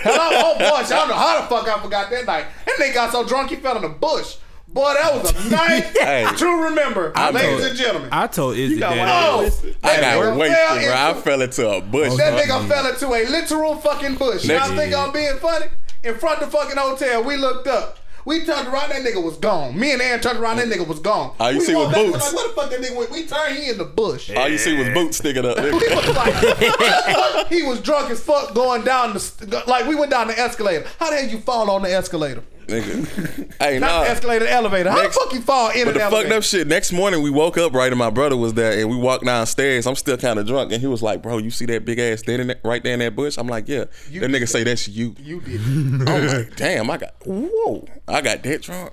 Hello, 0.02 0.28
oh 0.44 0.58
boy, 0.58 0.64
I 0.76 0.82
don't 0.88 1.08
know 1.08 1.14
how 1.14 1.40
the 1.40 1.46
fuck 1.48 1.68
I 1.68 1.80
forgot 1.82 2.10
that 2.10 2.26
night. 2.26 2.46
That 2.66 2.76
nigga 2.78 2.94
got 2.94 3.12
so 3.12 3.24
drunk 3.26 3.50
he 3.50 3.56
fell 3.56 3.76
in 3.76 3.82
the 3.82 3.88
bush. 3.88 4.36
Boy, 4.68 4.94
that 4.94 5.14
was 5.14 5.30
a 5.46 5.48
night 5.50 5.84
Hey. 5.96 6.26
to 6.36 6.46
remember, 6.64 7.12
I 7.14 7.30
ladies 7.30 7.50
told- 7.50 7.62
and 7.62 7.76
gentlemen. 7.78 8.08
I 8.12 8.26
told 8.26 8.56
Izzy 8.56 8.78
got 8.78 8.94
that. 8.94 9.08
oh, 9.08 9.40
I 9.84 10.00
got 10.00 10.16
nigga 10.18 10.36
wasted, 10.36 10.84
bro. 10.84 10.94
I 10.94 11.14
fell 11.22 11.40
into 11.42 11.70
a 11.70 11.80
bush. 11.80 12.16
That 12.16 12.32
Okay. 12.34 12.42
nigga 12.48 12.68
fell 12.68 12.86
into 12.86 13.06
a 13.14 13.22
literal 13.30 13.76
fucking 13.76 14.16
bush. 14.16 14.44
Next- 14.44 14.66
Y'all 14.68 14.76
think 14.76 14.94
I'm 14.94 15.12
being 15.12 15.36
funny? 15.38 15.66
In 16.04 16.14
front 16.16 16.42
of 16.42 16.50
the 16.50 16.56
fucking 16.58 16.76
hotel, 16.76 17.22
we 17.24 17.36
looked 17.36 17.66
up. 17.68 17.98
We 18.26 18.44
turned 18.44 18.66
around, 18.66 18.88
that 18.90 19.02
nigga 19.02 19.22
was 19.22 19.36
gone. 19.36 19.78
Me 19.78 19.92
and 19.92 20.02
Aaron 20.02 20.20
turned 20.20 20.40
around, 20.40 20.56
that 20.56 20.66
nigga 20.66 20.84
was 20.84 20.98
gone. 20.98 21.36
All 21.38 21.52
you 21.52 21.60
we 21.60 21.64
see 21.64 21.76
was 21.76 21.94
boots. 21.94 22.12
Like, 22.12 22.34
where 22.34 22.48
the 22.48 22.54
fuck 22.54 22.70
that 22.70 22.80
nigga 22.80 22.96
went? 22.96 23.10
We 23.12 23.24
turned, 23.24 23.56
he 23.56 23.70
in 23.70 23.78
the 23.78 23.84
bush. 23.84 24.30
All 24.34 24.48
you 24.48 24.58
see 24.58 24.76
was 24.76 24.88
boots 24.88 25.18
sticking 25.18 25.46
up. 25.46 25.56
We 25.56 25.70
was 25.70 26.16
like, 26.16 27.46
he 27.48 27.62
was 27.62 27.80
drunk 27.80 28.10
as 28.10 28.20
fuck 28.20 28.52
going 28.52 28.82
down 28.82 29.14
the 29.14 29.64
like 29.68 29.86
we 29.86 29.94
went 29.94 30.10
down 30.10 30.26
the 30.26 30.36
escalator. 30.38 30.86
How 30.98 31.10
the 31.10 31.16
hell 31.18 31.30
you 31.30 31.38
fall 31.38 31.70
on 31.70 31.82
the 31.82 31.92
escalator? 31.92 32.42
Nigga. 32.66 33.52
Hey, 33.60 33.78
Not 33.78 33.86
nah. 33.88 34.00
the 34.04 34.10
escalator, 34.10 34.44
the 34.44 34.50
elevator. 34.52 34.90
How 34.90 35.02
Next- 35.02 35.14
the 35.16 35.20
fuck 35.24 35.32
you 35.32 35.40
fall 35.40 35.70
in 35.70 35.84
But 35.84 35.88
an 35.88 35.94
the 35.94 36.02
elevator? 36.04 36.22
fucked 36.28 36.32
up 36.38 36.42
shit. 36.42 36.66
Next 36.66 36.92
morning 36.92 37.22
we 37.22 37.30
woke 37.30 37.56
up 37.58 37.72
right, 37.72 37.90
and 37.90 37.98
my 37.98 38.10
brother 38.10 38.36
was 38.36 38.54
there, 38.54 38.78
and 38.78 38.90
we 38.90 38.96
walked 38.96 39.24
downstairs. 39.24 39.86
I'm 39.86 39.94
still 39.96 40.16
kind 40.16 40.38
of 40.38 40.46
drunk, 40.46 40.72
and 40.72 40.80
he 40.80 40.86
was 40.86 41.02
like, 41.02 41.22
"Bro, 41.22 41.38
you 41.38 41.50
see 41.50 41.64
that 41.66 41.84
big 41.84 41.98
ass 41.98 42.20
standing 42.20 42.54
right 42.64 42.82
there 42.82 42.94
in 42.94 43.00
that 43.00 43.14
bush?" 43.16 43.36
I'm 43.38 43.46
like, 43.48 43.68
"Yeah." 43.68 43.84
You 44.10 44.20
that 44.20 44.28
did 44.28 44.42
nigga 44.42 44.48
say 44.48 44.64
that's 44.64 44.88
you. 44.88 45.14
You 45.18 45.40
did. 45.40 45.60
it. 46.02 46.08
I 46.08 46.20
was 46.20 46.32
like, 46.34 46.56
"Damn, 46.56 46.90
I 46.90 46.96
got 46.98 47.14
whoa, 47.24 47.86
I 48.08 48.20
got 48.20 48.42
that 48.42 48.62
drunk." 48.62 48.92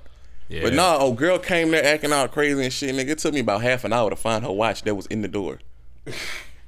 Yeah. 0.49 0.61
But 0.63 0.73
nah, 0.73 0.97
old 0.97 1.17
girl 1.17 1.39
came 1.39 1.71
there 1.71 1.83
acting 1.83 2.13
all 2.13 2.27
crazy 2.27 2.63
and 2.63 2.71
shit. 2.71 2.93
Nigga, 2.95 3.09
it 3.09 3.17
took 3.19 3.33
me 3.33 3.39
about 3.39 3.61
half 3.61 3.83
an 3.85 3.93
hour 3.93 4.09
to 4.09 4.15
find 4.15 4.43
her 4.43 4.51
watch 4.51 4.83
that 4.83 4.93
was 4.95 5.07
in 5.07 5.21
the 5.21 5.27
door. 5.27 5.59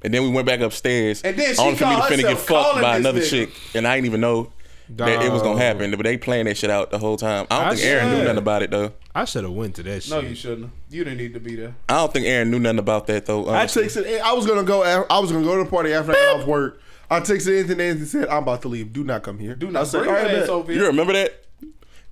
And 0.02 0.12
then 0.14 0.22
we 0.22 0.28
went 0.30 0.46
back 0.46 0.60
upstairs. 0.60 1.22
And 1.22 1.36
then 1.36 1.54
she 1.54 1.60
only 1.60 1.74
for 1.74 1.86
me 1.86 1.94
to 1.94 1.96
called 1.96 2.12
finna 2.12 2.16
get 2.18 2.24
herself 2.30 2.40
fucked 2.46 2.62
calling 2.64 2.82
by 2.82 2.98
this 2.98 3.00
another 3.00 3.20
nigga. 3.20 3.30
chick, 3.30 3.50
and 3.74 3.88
I 3.88 3.96
didn't 3.96 4.06
even 4.06 4.20
know 4.20 4.52
that 4.90 5.22
it 5.24 5.32
was 5.32 5.42
gonna 5.42 5.60
happen. 5.60 5.90
But 5.92 6.04
they 6.04 6.16
playing 6.16 6.46
that 6.46 6.56
shit 6.56 6.70
out 6.70 6.90
the 6.90 6.98
whole 6.98 7.16
time. 7.16 7.46
I 7.50 7.58
don't 7.58 7.66
I 7.66 7.74
think 7.74 7.86
Aaron 7.86 8.10
knew 8.12 8.22
nothing 8.22 8.38
about 8.38 8.62
it 8.62 8.70
though. 8.70 8.92
I 9.14 9.24
should 9.24 9.44
have 9.44 9.52
went 9.52 9.74
to 9.76 9.82
that 9.84 10.02
shit. 10.02 10.10
No, 10.12 10.20
you 10.20 10.34
shouldn't. 10.34 10.70
You 10.90 11.04
didn't 11.04 11.18
need 11.18 11.34
to 11.34 11.40
be 11.40 11.56
there. 11.56 11.74
I 11.88 11.94
don't 11.94 12.12
think 12.12 12.26
Aaron 12.26 12.50
knew 12.50 12.58
nothing 12.58 12.78
about 12.78 13.06
that 13.08 13.26
though. 13.26 13.46
I 13.46 13.60
honestly. 13.60 13.84
texted. 13.84 14.20
I 14.20 14.32
was 14.32 14.46
gonna 14.46 14.62
go. 14.62 14.82
I 14.82 15.18
was 15.18 15.32
gonna 15.32 15.44
go 15.44 15.56
to 15.58 15.64
the 15.64 15.70
party 15.70 15.92
after 15.92 16.12
I 16.12 16.14
got 16.14 16.40
off 16.40 16.46
work. 16.46 16.80
I 17.10 17.20
texted 17.20 17.60
Anthony. 17.60 17.84
Anthony 17.84 18.06
said, 18.06 18.28
"I'm 18.28 18.42
about 18.42 18.62
to 18.62 18.68
leave. 18.68 18.92
Do 18.92 19.04
not 19.04 19.22
come 19.22 19.38
here. 19.38 19.54
Do 19.54 19.68
I 19.68 19.70
not 19.70 19.86
said, 19.86 19.98
bring 20.04 20.10
"All 20.10 20.22
right, 20.22 20.30
ass 20.34 20.48
over 20.48 20.72
You 20.72 20.86
remember 20.86 21.12
that? 21.12 21.42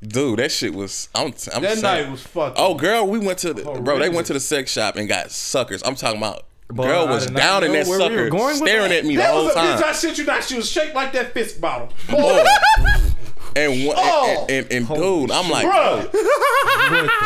Dude, 0.02 0.38
that 0.38 0.52
shit 0.52 0.74
was. 0.74 1.08
I'm. 1.14 1.28
I'm 1.54 1.62
That 1.62 1.78
saying- 1.78 1.82
night 1.82 2.10
was 2.10 2.22
fucking. 2.22 2.54
Oh, 2.56 2.74
girl, 2.74 3.06
we 3.06 3.18
went 3.18 3.38
to 3.40 3.54
the 3.54 3.62
bro. 3.62 3.98
They 3.98 4.08
went 4.10 4.26
to 4.28 4.32
the 4.34 4.40
sex 4.40 4.70
shop 4.70 4.96
and 4.96 5.08
got 5.08 5.30
suckers. 5.30 5.82
I'm 5.84 5.94
talking 5.94 6.18
about. 6.18 6.44
Boy, 6.74 6.84
girl 6.84 7.06
was 7.06 7.26
down 7.26 7.62
in 7.62 7.72
that 7.72 7.86
where 7.86 7.98
we 7.98 8.04
sucker, 8.04 8.28
going 8.30 8.56
staring 8.56 8.90
that. 8.90 8.98
at 8.98 9.04
me 9.04 9.14
the 9.14 9.22
that 9.22 9.30
whole 9.32 9.44
was 9.44 9.54
a 9.54 9.58
bitch. 9.58 9.76
I 9.76 9.80
time. 9.82 9.94
shit 9.94 10.18
you 10.18 10.24
not. 10.24 10.42
She 10.42 10.56
was 10.56 10.68
shaped 10.68 10.94
like 10.94 11.12
that 11.12 11.32
fist 11.32 11.60
bottle. 11.60 11.88
Boy. 12.10 12.16
Oh. 12.18 12.60
Oh. 13.56 13.60
And, 13.60 13.86
one, 13.86 13.96
Oh. 13.96 14.46
and, 14.48 14.66
and, 14.72 14.88
and 14.88 14.88
dude, 14.88 15.30
I'm 15.30 15.48
like, 15.48 15.64
bro, 15.64 16.08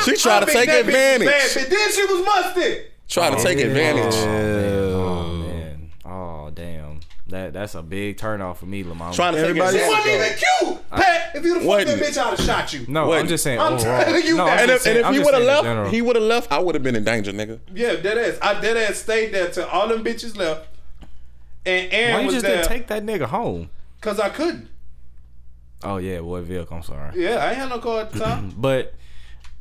she 0.05 0.14
tried 0.16 0.40
to 0.40 0.46
take 0.46 0.68
think 0.68 0.70
that 0.70 0.84
bitch 0.84 0.86
was 0.86 0.94
advantage. 0.94 1.26
bad, 1.28 1.51
but 1.55 1.70
then 1.70 1.92
she 1.92 2.05
was 2.05 2.24
musty. 2.26 2.82
Trying 3.09 3.36
to 3.36 3.42
take 3.42 3.59
oh, 3.59 3.62
advantage. 3.66 4.14
Oh 4.14 4.26
man. 4.26 4.64
Oh 4.64 4.70
damn. 4.70 4.77
That 7.28 7.52
that's 7.52 7.74
a 7.74 7.82
big 7.82 8.16
turnoff 8.16 8.56
for 8.56 8.64
me, 8.66 8.82
Lamont. 8.84 9.14
Trying 9.14 9.34
to 9.34 9.40
take 9.40 9.50
Everybody- 9.50 9.78
She 9.78 9.84
wasn't 9.86 10.06
even 10.06 10.32
cute. 10.78 10.90
Pat, 10.90 11.30
if 11.34 11.44
you'd 11.44 11.54
have 11.54 11.62
fucked 11.66 11.86
that 11.86 11.98
bitch, 11.98 12.18
I'd 12.18 12.30
have 12.38 12.40
shot 12.40 12.72
you. 12.72 12.86
no, 12.88 13.12
I'm 13.12 13.28
just 13.28 13.44
saying 13.44 13.60
I'm 13.60 13.74
overall. 13.74 14.02
telling 14.04 14.24
you 14.24 14.36
no, 14.36 14.46
that. 14.46 14.52
I'm 14.54 14.58
And 14.62 14.70
if, 14.70 14.80
saying- 14.80 14.96
and 14.96 15.00
if 15.00 15.06
I'm 15.06 15.12
he 15.14 15.18
would 15.20 15.34
have 15.34 15.42
left, 15.42 15.62
general. 15.64 15.90
he 15.90 16.00
would 16.02 16.16
have 16.16 16.24
left. 16.24 16.50
I 16.50 16.58
would 16.58 16.74
have 16.74 16.82
been 16.82 16.96
in 16.96 17.04
danger, 17.04 17.32
nigga. 17.32 17.60
Yeah, 17.74 17.96
dead 17.96 18.16
ass. 18.16 18.38
I 18.40 18.58
dead 18.60 18.76
ass 18.78 18.96
stayed 18.96 19.32
there 19.34 19.48
till 19.50 19.66
all 19.66 19.88
them 19.88 20.02
bitches 20.02 20.36
left. 20.38 20.68
And 21.66 21.92
Aaron 21.92 22.14
Why 22.14 22.20
you 22.20 22.26
was 22.26 22.34
just 22.36 22.46
there 22.46 22.56
didn't 22.56 22.68
take 22.68 22.86
that 22.86 23.04
nigga 23.04 23.26
home? 23.26 23.68
because 24.00 24.18
I 24.18 24.30
couldn't. 24.30 24.68
Oh 25.84 25.98
yeah, 25.98 26.20
boy, 26.20 26.42
Vilk, 26.42 26.72
I'm 26.72 26.82
sorry. 26.82 27.22
Yeah, 27.22 27.36
I 27.36 27.48
ain't 27.50 27.58
had 27.58 27.68
no 27.68 27.78
car 27.78 28.00
at 28.00 28.10
the 28.12 28.20
time. 28.20 28.52
But 28.56 28.94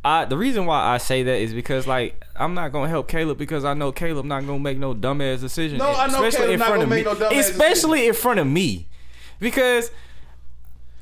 I 0.06 0.26
the 0.26 0.38
reason 0.38 0.66
why 0.66 0.84
I 0.94 0.98
say 1.00 1.24
that 1.24 1.36
is 1.38 1.54
because 1.54 1.86
like 1.88 2.24
I'm 2.36 2.54
not 2.54 2.72
gonna 2.72 2.88
help 2.88 3.08
Caleb 3.10 3.38
because 3.38 3.66
I 3.66 3.74
know 3.74 3.92
Caleb 3.92 4.26
not 4.26 4.46
gonna 4.46 4.60
make 4.60 4.78
no 4.78 4.94
dumbass 4.94 5.42
decision. 5.42 5.80
No, 5.80 5.92
I 5.92 6.08
know 6.08 6.24
especially 6.26 6.38
Caleb 6.40 6.52
in 6.54 6.60
not 6.60 6.68
front 6.68 6.82
gonna 6.82 6.84
of 6.84 6.90
make 6.90 7.06
me. 7.06 7.12
no 7.12 7.16
dumbass 7.30 7.40
especially 7.40 8.08
in 8.08 8.14
front 8.14 8.40
of 8.40 8.48
me, 8.48 8.88
because 9.40 9.92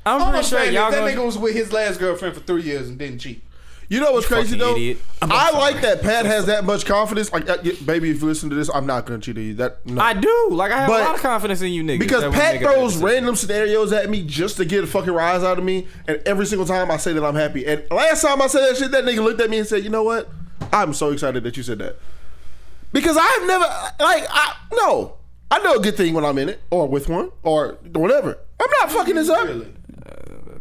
I'm 0.04 0.20
All 0.20 0.28
I'm 0.28 0.32
pretty 0.34 0.48
sure 0.48 0.64
y'all 0.64 0.90
that 0.90 0.98
gonna. 1.00 1.12
nigga 1.12 1.24
was 1.24 1.38
with 1.38 1.54
his 1.54 1.72
last 1.72 1.98
girlfriend 2.00 2.34
for 2.34 2.40
three 2.40 2.62
years 2.62 2.88
and 2.88 2.98
didn't 2.98 3.18
cheat. 3.20 3.42
You 3.88 4.00
know 4.00 4.12
what's 4.12 4.26
crazy 4.26 4.56
though? 4.58 4.72
idiot. 4.72 4.98
I'm 5.22 5.30
sorry. 5.30 5.52
like 5.54 5.82
that 5.82 6.02
Pat 6.02 6.26
has 6.26 6.46
that 6.46 6.64
much 6.64 6.84
confidence. 6.84 7.32
Like, 7.32 7.48
uh, 7.48 7.58
yeah, 7.62 7.72
baby, 7.84 8.10
if 8.10 8.20
you 8.20 8.26
listen 8.26 8.50
to 8.50 8.56
this, 8.56 8.68
I'm 8.74 8.86
not 8.86 9.06
gonna 9.06 9.20
cheat 9.20 9.36
on 9.36 9.42
you. 9.44 9.54
That 9.54 9.86
no. 9.86 10.02
I 10.02 10.12
do 10.12 10.48
like 10.50 10.72
I 10.72 10.78
have 10.80 10.88
But- 10.88 11.00
a 11.02 11.04
lot 11.04 11.14
of 11.14 11.20
confidence 11.22 11.60
in 11.62 11.72
you 11.72 11.84
niggas 11.84 11.98
because 12.00 12.22
Pat 12.34 12.54
make 12.54 12.62
a 12.62 12.64
bad 12.64 12.74
throws 12.74 12.96
random 12.96 13.36
scenarios 13.36 13.92
at 13.92 14.10
me 14.10 14.22
just 14.22 14.56
to 14.56 14.64
get 14.64 14.82
a 14.84 14.86
fucking 14.86 15.12
rise 15.12 15.44
out 15.44 15.58
of 15.58 15.64
me, 15.64 15.86
and 16.08 16.20
every 16.26 16.46
single 16.46 16.66
time 16.66 16.90
I 16.90 16.96
say 16.96 17.12
that 17.12 17.24
I'm 17.24 17.36
happy. 17.36 17.64
And 17.66 17.84
last 17.90 18.22
time 18.22 18.42
I 18.42 18.48
said 18.48 18.62
that 18.68 18.76
shit, 18.76 18.90
that 18.90 19.04
nigga 19.04 19.22
looked 19.22 19.40
at 19.40 19.50
me 19.50 19.58
and 19.58 19.66
said, 19.66 19.84
"You 19.84 19.90
know 19.90 20.02
what? 20.02 20.28
I'm 20.72 20.92
so 20.92 21.10
excited 21.12 21.44
that 21.44 21.56
you 21.56 21.62
said 21.62 21.78
that." 21.78 21.96
Because 22.92 23.16
I've 23.16 23.46
never 23.46 23.64
like 24.00 24.24
I 24.30 24.54
no, 24.72 25.14
I 25.50 25.58
know 25.60 25.74
a 25.74 25.80
good 25.80 25.96
thing 25.96 26.14
when 26.14 26.24
I'm 26.24 26.38
in 26.38 26.48
it 26.48 26.60
or 26.70 26.88
with 26.88 27.08
one 27.08 27.30
or 27.42 27.78
whatever. 27.94 28.38
I'm 28.60 28.70
not 28.80 28.90
fucking 28.90 29.14
this 29.14 29.28
up. 29.28 29.44
Really? 29.46 29.72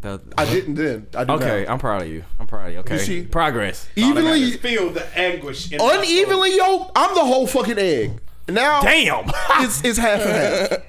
The- 0.05 0.21
I 0.37 0.45
didn't 0.45 0.75
then. 0.75 1.07
I 1.15 1.23
did 1.23 1.29
okay, 1.31 1.65
now. 1.65 1.73
I'm 1.73 1.79
proud 1.79 2.03
of 2.03 2.07
you. 2.07 2.23
I'm 2.39 2.47
proud 2.47 2.67
of 2.67 2.73
you. 2.73 2.79
Okay, 2.79 2.97
see- 2.99 3.23
progress. 3.23 3.87
Evenly, 3.95 4.51
Feel 4.57 4.91
the 4.91 5.05
anguish. 5.17 5.71
In 5.71 5.79
unevenly 5.81 6.55
yoked. 6.55 6.91
I'm 6.95 7.13
the 7.15 7.25
whole 7.25 7.47
fucking 7.47 7.77
egg. 7.77 8.19
Now 8.47 8.81
Damn. 8.81 9.25
it's 9.63 9.83
it's 9.83 9.97
half 9.97 10.21
and 10.21 10.29
half. 10.71 10.79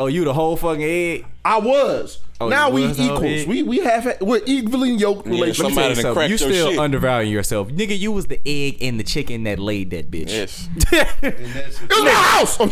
oh, 0.00 0.06
you 0.08 0.24
the 0.24 0.34
whole 0.34 0.56
fucking 0.56 0.82
egg. 0.82 1.26
I 1.44 1.58
was. 1.58 2.18
Oh, 2.38 2.48
now 2.48 2.68
we 2.68 2.82
was 2.86 2.96
the 2.98 3.04
whole 3.04 3.16
equals. 3.24 3.40
egg? 3.42 3.48
We 3.48 3.62
we 3.62 3.78
have 3.78 4.18
we're 4.20 4.42
evenly 4.44 4.90
yoked 4.90 5.26
Yeah, 5.26 5.32
relationship. 5.32 5.64
Let 5.64 5.72
Somebody 5.74 5.88
you 5.94 6.02
something. 6.02 6.30
You 6.30 6.36
still 6.38 6.70
shit. 6.72 6.78
undervaluing 6.78 7.32
yourself, 7.32 7.68
nigga. 7.68 7.98
You 7.98 8.12
was 8.12 8.26
the 8.26 8.40
egg 8.46 8.76
and 8.82 9.00
the 9.00 9.04
chicken 9.04 9.44
that 9.44 9.58
laid 9.58 9.90
that 9.90 10.10
bitch. 10.10 10.28
Yes. 10.28 10.68
And 11.22 11.32
that's 11.54 11.80
It 11.80 11.88
was 11.88 12.02
my 12.04 12.10
house. 12.10 12.60
And 12.60 12.70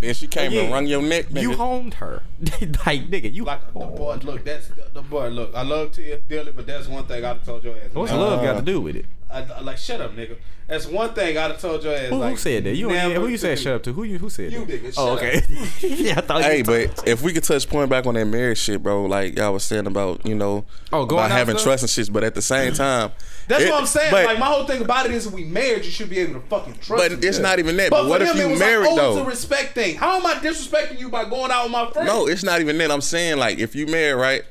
then 0.00 0.14
she 0.14 0.26
came 0.26 0.52
Yeah. 0.52 0.60
and 0.62 0.72
wrung 0.72 0.86
your 0.86 1.00
neck, 1.02 1.28
nigga. 1.28 1.40
You 1.42 1.54
homed 1.54 1.94
her, 1.94 2.22
like 2.40 3.08
nigga. 3.10 3.32
You 3.32 3.44
like 3.44 3.66
the 3.66 3.72
boy. 3.80 4.18
Look, 4.22 4.44
that's 4.44 4.70
the 4.92 5.00
boy. 5.02 5.28
Look, 5.28 5.54
I 5.54 5.62
love 5.62 5.92
Tia 5.92 6.20
dearly, 6.20 6.52
but 6.52 6.66
that's 6.66 6.86
one 6.86 7.04
thing 7.06 7.24
I'd 7.24 7.28
have 7.28 7.44
told 7.44 7.64
your 7.64 7.76
ass. 7.76 7.84
what's 7.94 8.12
Never- 8.12 8.22
love 8.24 8.42
got 8.42 8.56
to 8.56 8.62
do 8.62 8.80
with 8.82 8.96
it? 8.96 9.06
I, 9.30 9.42
I 9.42 9.60
like 9.60 9.76
shut 9.76 10.00
up, 10.00 10.12
nigga. 10.16 10.36
That's 10.68 10.86
one 10.86 11.12
thing 11.12 11.36
I'd 11.36 11.50
have 11.50 11.60
told 11.60 11.82
your 11.84 11.94
ass. 11.94 12.08
Who, 12.08 12.16
like, 12.16 12.30
who 12.30 12.36
said 12.38 12.64
that? 12.64 12.76
You 12.76 12.88
never 12.88 13.14
who 13.16 13.26
you 13.28 13.36
said 13.36 13.58
shut 13.58 13.74
up 13.74 13.82
to? 13.82 13.92
Who 13.92 14.04
you 14.04 14.18
who 14.18 14.30
said 14.30 14.52
You 14.52 14.64
that? 14.64 14.82
nigga, 14.82 14.94
Oh, 14.96 15.16
shut 15.18 15.24
okay. 15.24 15.42
yeah, 16.02 16.14
I 16.16 16.20
thought. 16.22 16.42
Hey, 16.42 16.58
you 16.58 16.64
but 16.64 17.06
if 17.06 17.20
we 17.22 17.32
could 17.34 17.44
touch 17.44 17.68
point 17.68 17.90
back 17.90 18.06
on 18.06 18.14
that 18.14 18.24
marriage 18.26 18.56
shit, 18.58 18.82
bro, 18.82 18.97
like 19.06 19.36
y'all 19.36 19.52
was 19.52 19.64
saying 19.64 19.86
about, 19.86 20.24
you 20.26 20.34
know, 20.34 20.64
Oh, 20.92 21.06
going 21.06 21.24
about 21.24 21.30
having 21.30 21.56
stuff? 21.56 21.64
trust 21.64 21.82
and 21.84 21.90
shit, 21.90 22.12
but 22.12 22.24
at 22.24 22.34
the 22.34 22.42
same 22.42 22.72
mm-hmm. 22.72 22.76
time, 22.76 23.12
That's 23.46 23.64
it- 23.64 23.70
what 23.70 23.80
I'm 23.80 23.86
saying. 23.86 24.10
But, 24.10 24.24
like 24.26 24.38
my 24.38 24.46
whole 24.46 24.64
thing 24.64 24.82
about 24.82 25.06
it 25.06 25.12
is, 25.12 25.26
if 25.26 25.32
we 25.32 25.44
married, 25.44 25.84
you 25.84 25.90
should 25.90 26.10
be 26.10 26.18
able 26.18 26.34
to 26.34 26.46
fucking 26.48 26.74
trust. 26.74 26.88
but 27.10 27.20
me. 27.20 27.28
it's 27.28 27.38
not 27.38 27.58
even 27.58 27.76
that. 27.76 27.90
But, 27.90 28.02
But, 28.02 28.08
what 28.08 28.20
for 28.20 28.26
if 28.26 28.32
him, 28.34 28.38
it 28.38 28.42
you 28.44 28.50
was 28.50 28.58
married 28.58 28.86
like, 28.86 28.92
oh, 28.92 28.96
though? 28.96 29.16
It's 29.18 29.26
a 29.26 29.30
respect 29.30 29.74
thing. 29.74 29.96
How 29.96 30.16
am 30.16 30.26
I 30.26 30.34
disrespecting 30.34 30.98
you 30.98 31.08
by 31.08 31.24
going 31.28 31.50
out 31.50 31.64
with 31.64 31.72
my 31.72 31.90
friends? 31.90 32.06
No, 32.08 32.26
it's 32.26 32.42
not 32.42 32.60
even 32.60 32.76
that. 32.78 32.90
I'm 32.90 33.00
saying 33.00 33.38
like 33.38 33.58
if 33.58 33.74
you 33.74 33.86
married, 33.86 34.14
right? 34.20 34.42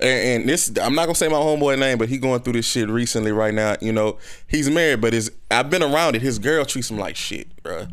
And, 0.00 0.40
and 0.42 0.48
this, 0.48 0.68
I'm 0.80 0.94
not 0.94 1.04
gonna 1.04 1.14
say 1.14 1.28
my 1.28 1.34
homeboy 1.36 1.78
name, 1.78 1.98
but 1.98 2.08
he 2.08 2.16
going 2.16 2.40
through 2.40 2.54
this 2.54 2.66
shit 2.66 2.88
recently 2.88 3.32
right 3.32 3.52
now. 3.52 3.76
You 3.82 3.92
know, 3.92 4.16
he's 4.46 4.70
married, 4.70 5.02
but 5.02 5.12
his 5.12 5.30
I've 5.50 5.68
been 5.68 5.82
around 5.82 6.16
it. 6.16 6.22
His 6.22 6.38
girl 6.38 6.64
treats 6.64 6.90
him 6.90 6.98
like 6.98 7.16
shit, 7.16 7.62
bro. 7.62 7.86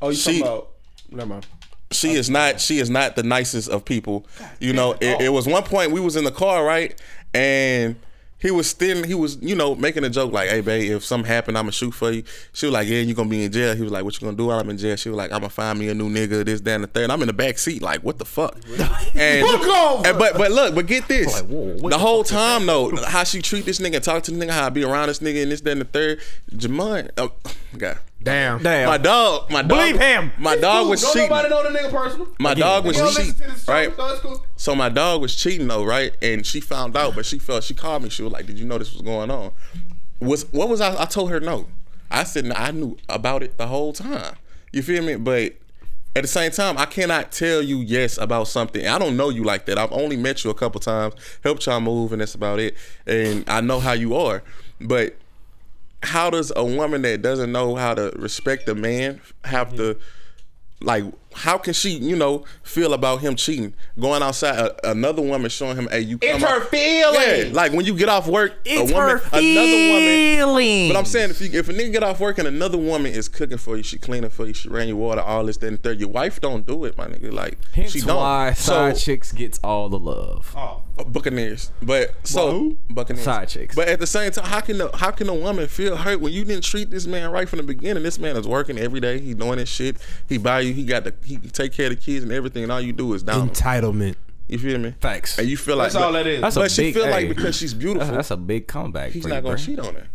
Oh, 0.00 0.08
you 0.08 0.16
She- 0.16 0.40
talking 0.40 0.42
about? 0.42 0.68
Never 1.10 1.26
mind. 1.28 1.46
She 1.92 2.12
is 2.12 2.28
not. 2.30 2.60
She 2.60 2.78
is 2.78 2.90
not 2.90 3.16
the 3.16 3.22
nicest 3.22 3.68
of 3.68 3.84
people. 3.84 4.26
You 4.60 4.72
know, 4.72 4.92
it, 5.00 5.20
it 5.22 5.28
was 5.30 5.46
one 5.46 5.62
point 5.62 5.92
we 5.92 6.00
was 6.00 6.16
in 6.16 6.24
the 6.24 6.30
car, 6.32 6.64
right, 6.64 7.00
and 7.34 7.96
he 8.38 8.50
was 8.50 8.68
still 8.68 9.04
he 9.04 9.14
was 9.14 9.38
you 9.40 9.54
know 9.54 9.76
making 9.76 10.02
a 10.04 10.10
joke 10.10 10.32
like, 10.32 10.48
"Hey, 10.48 10.60
babe, 10.62 10.90
if 10.90 11.04
something 11.04 11.28
happened, 11.30 11.56
I'ma 11.56 11.70
shoot 11.70 11.92
for 11.92 12.10
you." 12.10 12.24
She 12.52 12.66
was 12.66 12.72
like, 12.72 12.88
"Yeah, 12.88 12.98
you 13.00 13.14
gonna 13.14 13.28
be 13.28 13.44
in 13.44 13.52
jail." 13.52 13.76
He 13.76 13.82
was 13.82 13.92
like, 13.92 14.02
"What 14.04 14.20
you 14.20 14.24
gonna 14.26 14.36
do 14.36 14.46
while 14.46 14.58
I'm 14.58 14.68
in 14.68 14.78
jail?" 14.78 14.96
She 14.96 15.08
was 15.10 15.16
like, 15.16 15.30
"I'm 15.30 15.38
gonna 15.42 15.48
find 15.50 15.78
me 15.78 15.88
a 15.90 15.94
new 15.94 16.08
nigga." 16.10 16.44
This, 16.44 16.60
that, 16.62 16.74
and 16.74 16.82
the 16.84 16.88
third. 16.88 17.10
I'm 17.10 17.20
in 17.22 17.28
the 17.28 17.32
back 17.32 17.56
seat, 17.58 17.82
like, 17.82 18.00
what 18.02 18.18
the 18.18 18.24
fuck? 18.24 18.58
And, 19.14 19.46
and- 20.06 20.18
but 20.18 20.36
but 20.38 20.50
look, 20.50 20.74
but 20.74 20.86
get 20.86 21.06
this. 21.06 21.32
Like, 21.32 21.44
whoa, 21.50 21.88
the 21.88 21.98
whole 21.98 22.24
time 22.24 22.66
though, 22.66 22.96
how 23.06 23.22
she 23.24 23.42
treat 23.42 23.64
this 23.64 23.78
nigga, 23.78 24.02
talk 24.02 24.22
to 24.24 24.30
the 24.32 24.44
nigga, 24.44 24.50
how 24.50 24.66
I 24.66 24.68
be 24.70 24.82
around 24.84 25.08
this 25.08 25.18
nigga, 25.20 25.42
and 25.42 25.52
this, 25.52 25.60
that, 25.60 25.70
and 25.72 25.80
the 25.82 25.84
third. 25.84 26.20
Jamon, 26.52 27.10
oh, 27.18 27.32
God. 27.78 27.98
Damn. 28.22 28.62
Damn. 28.62 28.88
My 28.88 28.98
dog, 28.98 29.50
my 29.50 29.62
dog, 29.62 29.68
Believe 29.68 29.98
him. 30.00 30.32
My 30.38 30.56
dog 30.56 30.88
was 30.88 31.02
Don't 31.02 31.12
cheating. 31.12 31.28
nobody 31.28 31.48
know 31.48 31.62
the 31.72 31.78
nigga 31.78 31.90
personal. 31.90 32.28
My 32.38 32.54
dog 32.54 32.84
was 32.84 32.96
You 32.96 33.02
don't 33.04 33.14
listen 33.14 33.34
cheating, 33.34 33.56
show, 33.56 33.72
right? 33.72 33.96
so 33.96 34.18
cool. 34.20 34.46
So 34.56 34.74
my 34.74 34.88
dog 34.88 35.20
was 35.20 35.34
cheating 35.34 35.66
though, 35.68 35.84
right? 35.84 36.12
And 36.22 36.46
she 36.46 36.60
found 36.60 36.96
out, 36.96 37.14
but 37.14 37.26
she 37.26 37.38
felt 37.38 37.64
she 37.64 37.74
called 37.74 38.02
me. 38.02 38.08
She 38.10 38.22
was 38.22 38.32
like, 38.32 38.46
"Did 38.46 38.58
you 38.58 38.64
know 38.64 38.78
this 38.78 38.92
was 38.92 39.02
going 39.02 39.30
on?" 39.30 39.50
Was 40.20 40.44
what 40.52 40.68
was 40.68 40.80
I? 40.80 41.00
I 41.02 41.06
told 41.06 41.30
her 41.30 41.40
no. 41.40 41.66
I 42.10 42.24
said 42.24 42.44
no, 42.44 42.54
I 42.54 42.70
knew 42.70 42.96
about 43.08 43.42
it 43.42 43.58
the 43.58 43.66
whole 43.66 43.92
time. 43.92 44.36
You 44.72 44.82
feel 44.82 45.02
me? 45.02 45.16
But 45.16 45.54
at 46.14 46.22
the 46.22 46.28
same 46.28 46.50
time, 46.52 46.76
I 46.78 46.84
cannot 46.86 47.32
tell 47.32 47.62
you 47.62 47.78
yes 47.78 48.18
about 48.18 48.46
something. 48.46 48.86
I 48.86 48.98
don't 48.98 49.16
know 49.16 49.30
you 49.30 49.44
like 49.44 49.66
that. 49.66 49.78
I've 49.78 49.92
only 49.92 50.16
met 50.16 50.44
you 50.44 50.50
a 50.50 50.54
couple 50.54 50.78
times, 50.80 51.14
helped 51.42 51.66
y'all 51.66 51.80
move, 51.80 52.12
and 52.12 52.20
that's 52.20 52.34
about 52.34 52.60
it. 52.60 52.76
And 53.06 53.48
I 53.48 53.62
know 53.62 53.80
how 53.80 53.92
you 53.94 54.14
are, 54.14 54.42
but 54.80 55.16
how 56.02 56.30
does 56.30 56.52
a 56.56 56.64
woman 56.64 57.02
that 57.02 57.22
doesn't 57.22 57.52
know 57.52 57.74
how 57.76 57.94
to 57.94 58.12
respect 58.16 58.68
a 58.68 58.74
man 58.74 59.20
have 59.44 59.74
to 59.76 59.96
like 60.80 61.04
how 61.34 61.56
can 61.56 61.72
she 61.72 61.90
you 61.90 62.16
know 62.16 62.44
feel 62.64 62.92
about 62.92 63.20
him 63.20 63.36
cheating 63.36 63.72
going 64.00 64.20
outside 64.20 64.58
a, 64.58 64.90
another 64.90 65.22
woman 65.22 65.48
showing 65.48 65.76
him 65.76 65.86
hey 65.92 66.00
you 66.00 66.18
come 66.18 66.28
It's 66.28 66.42
her 66.44 66.56
out- 66.60 66.68
feelings. 66.68 67.44
yeah 67.46 67.50
like 67.52 67.72
when 67.72 67.84
you 67.86 67.94
get 67.96 68.08
off 68.08 68.26
work 68.26 68.54
It's 68.64 68.90
a 68.90 68.92
woman 68.92 69.18
her 69.18 69.22
another 69.32 69.92
woman 69.92 70.36
feelings. 70.36 70.92
but 70.92 70.98
I'm 70.98 71.04
saying 71.04 71.30
if 71.30 71.40
you 71.40 71.56
if 71.56 71.68
a 71.68 71.72
nigga 71.72 71.92
get 71.92 72.02
off 72.02 72.18
work 72.18 72.38
and 72.38 72.48
another 72.48 72.76
woman 72.78 73.12
is 73.12 73.28
cooking 73.28 73.58
for 73.58 73.76
you, 73.76 73.84
she 73.84 73.96
cleaning 73.96 74.28
for 74.30 74.44
you, 74.44 74.54
she 74.54 74.68
ran 74.68 74.88
your 74.88 74.96
water, 74.96 75.20
all 75.20 75.44
this, 75.46 75.56
that, 75.58 75.68
and 75.68 75.80
third. 75.80 76.00
Your 76.00 76.08
wife 76.08 76.40
don't 76.40 76.66
do 76.66 76.84
it, 76.84 76.98
my 76.98 77.06
nigga. 77.06 77.32
Like 77.32 77.58
Hence 77.72 77.92
she 77.92 78.00
don't. 78.00 78.16
why 78.16 78.52
so 78.54 78.72
side 78.72 78.96
chicks 78.96 79.30
gets 79.30 79.60
all 79.62 79.88
the 79.88 80.00
love. 80.00 80.52
Oh 80.58 80.82
Buccaneers. 81.06 81.70
But 81.82 82.14
so 82.26 82.50
Who? 82.50 82.78
Buccaneers 82.90 83.24
Side 83.24 83.48
chicks. 83.48 83.74
But 83.74 83.88
at 83.88 83.98
the 83.98 84.06
same 84.06 84.30
time, 84.30 84.44
how 84.44 84.60
can 84.60 84.78
the, 84.78 84.90
how 84.94 85.10
can 85.10 85.28
a 85.28 85.34
woman 85.34 85.66
feel 85.68 85.96
hurt 85.96 86.20
when 86.20 86.32
you 86.32 86.44
didn't 86.44 86.64
treat 86.64 86.90
this 86.90 87.06
man 87.06 87.30
right 87.30 87.48
from 87.48 87.58
the 87.58 87.62
beginning? 87.62 88.02
This 88.02 88.18
man 88.18 88.36
is 88.36 88.46
working 88.46 88.78
every 88.78 89.00
day. 89.00 89.18
He 89.20 89.34
doing 89.34 89.58
his 89.58 89.68
shit. 89.68 89.96
He 90.28 90.38
buy 90.38 90.60
you. 90.60 90.72
He 90.74 90.84
got 90.84 91.04
the 91.04 91.14
he 91.24 91.38
take 91.38 91.72
care 91.72 91.86
of 91.86 91.90
the 91.90 91.96
kids 91.96 92.22
and 92.22 92.32
everything. 92.32 92.62
And 92.62 92.72
all 92.72 92.80
you 92.80 92.92
do 92.92 93.12
is 93.14 93.22
down. 93.22 93.50
Entitlement. 93.50 94.16
You 94.48 94.58
feel 94.58 94.78
me? 94.78 94.94
Facts. 95.00 95.38
And 95.38 95.48
you 95.48 95.56
feel 95.56 95.76
like 95.76 95.92
That's 95.92 96.04
all 96.04 96.12
that 96.12 96.26
is. 96.26 96.40
That's 96.42 96.56
a 96.56 96.68
she 96.68 96.82
big, 96.82 96.94
feel 96.94 97.08
like 97.08 97.28
because 97.28 97.56
she's 97.56 97.72
beautiful, 97.72 98.00
That's, 98.08 98.28
that's 98.28 98.30
a 98.32 98.36
big 98.36 98.66
comeback. 98.66 99.12
he's 99.12 99.26
not 99.26 99.42
gonna 99.42 99.56
bro. 99.56 99.64
cheat 99.64 99.78
on 99.78 99.94
her. 99.94 100.08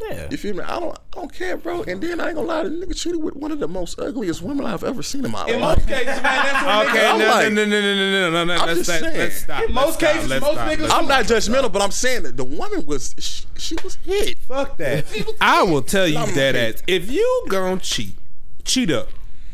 Yeah. 0.00 0.26
You 0.30 0.36
feel 0.36 0.54
me? 0.56 0.64
I 0.64 0.80
don't, 0.80 0.96
I 0.96 1.00
don't 1.12 1.32
care, 1.32 1.56
bro. 1.56 1.82
And 1.84 2.02
then 2.02 2.18
I 2.18 2.26
ain't 2.28 2.34
gonna 2.34 2.48
lie, 2.48 2.64
the 2.64 2.70
nigga 2.70 2.96
cheated 2.96 3.22
with 3.22 3.36
one 3.36 3.52
of 3.52 3.60
the 3.60 3.68
most 3.68 4.00
ugliest 4.00 4.42
women 4.42 4.66
I've 4.66 4.82
ever 4.82 5.00
seen 5.02 5.24
in 5.24 5.30
my 5.30 5.46
In 5.46 5.60
life. 5.60 5.76
most 5.78 5.88
cases, 5.88 6.06
man, 6.06 6.22
that's 6.22 6.64
what 6.66 6.88
Okay, 6.88 7.06
I'm 7.06 7.18
no, 7.20 7.26
like- 7.26 7.52
no, 7.52 7.64
no, 7.64 7.70
no, 7.70 7.80
no, 7.80 7.94
no, 7.94 8.30
no, 8.30 8.44
no, 8.44 8.52
I'm 8.54 8.66
Let's, 8.66 8.78
just 8.80 8.88
let's, 8.88 9.00
saying. 9.04 9.18
let's 9.18 9.36
stop. 9.36 9.62
In 9.62 9.74
let's 9.74 9.86
most 9.86 9.94
stop, 10.00 10.12
cases, 10.12 10.28
let's 10.30 10.44
most 10.44 10.54
stop, 10.54 10.68
niggas- 10.70 10.90
I'm 10.90 11.06
not 11.08 11.24
judgmental, 11.26 11.72
but 11.72 11.82
I'm 11.82 11.90
saying 11.92 12.22
that 12.24 12.36
the 12.36 12.44
woman 12.44 12.84
was 12.84 13.14
she, 13.18 13.44
she 13.56 13.76
was 13.84 13.94
hit. 14.04 14.38
Fuck 14.38 14.76
that. 14.78 15.04
I 15.40 15.62
will 15.62 15.82
tell 15.82 16.08
you 16.08 16.18
I'm 16.18 16.34
that 16.34 16.54
hate. 16.56 16.74
ass. 16.76 16.82
If 16.88 17.08
you 17.10 17.44
gonna 17.48 17.78
cheat, 17.80 18.16
cheat 18.64 18.90
up. 18.90 19.08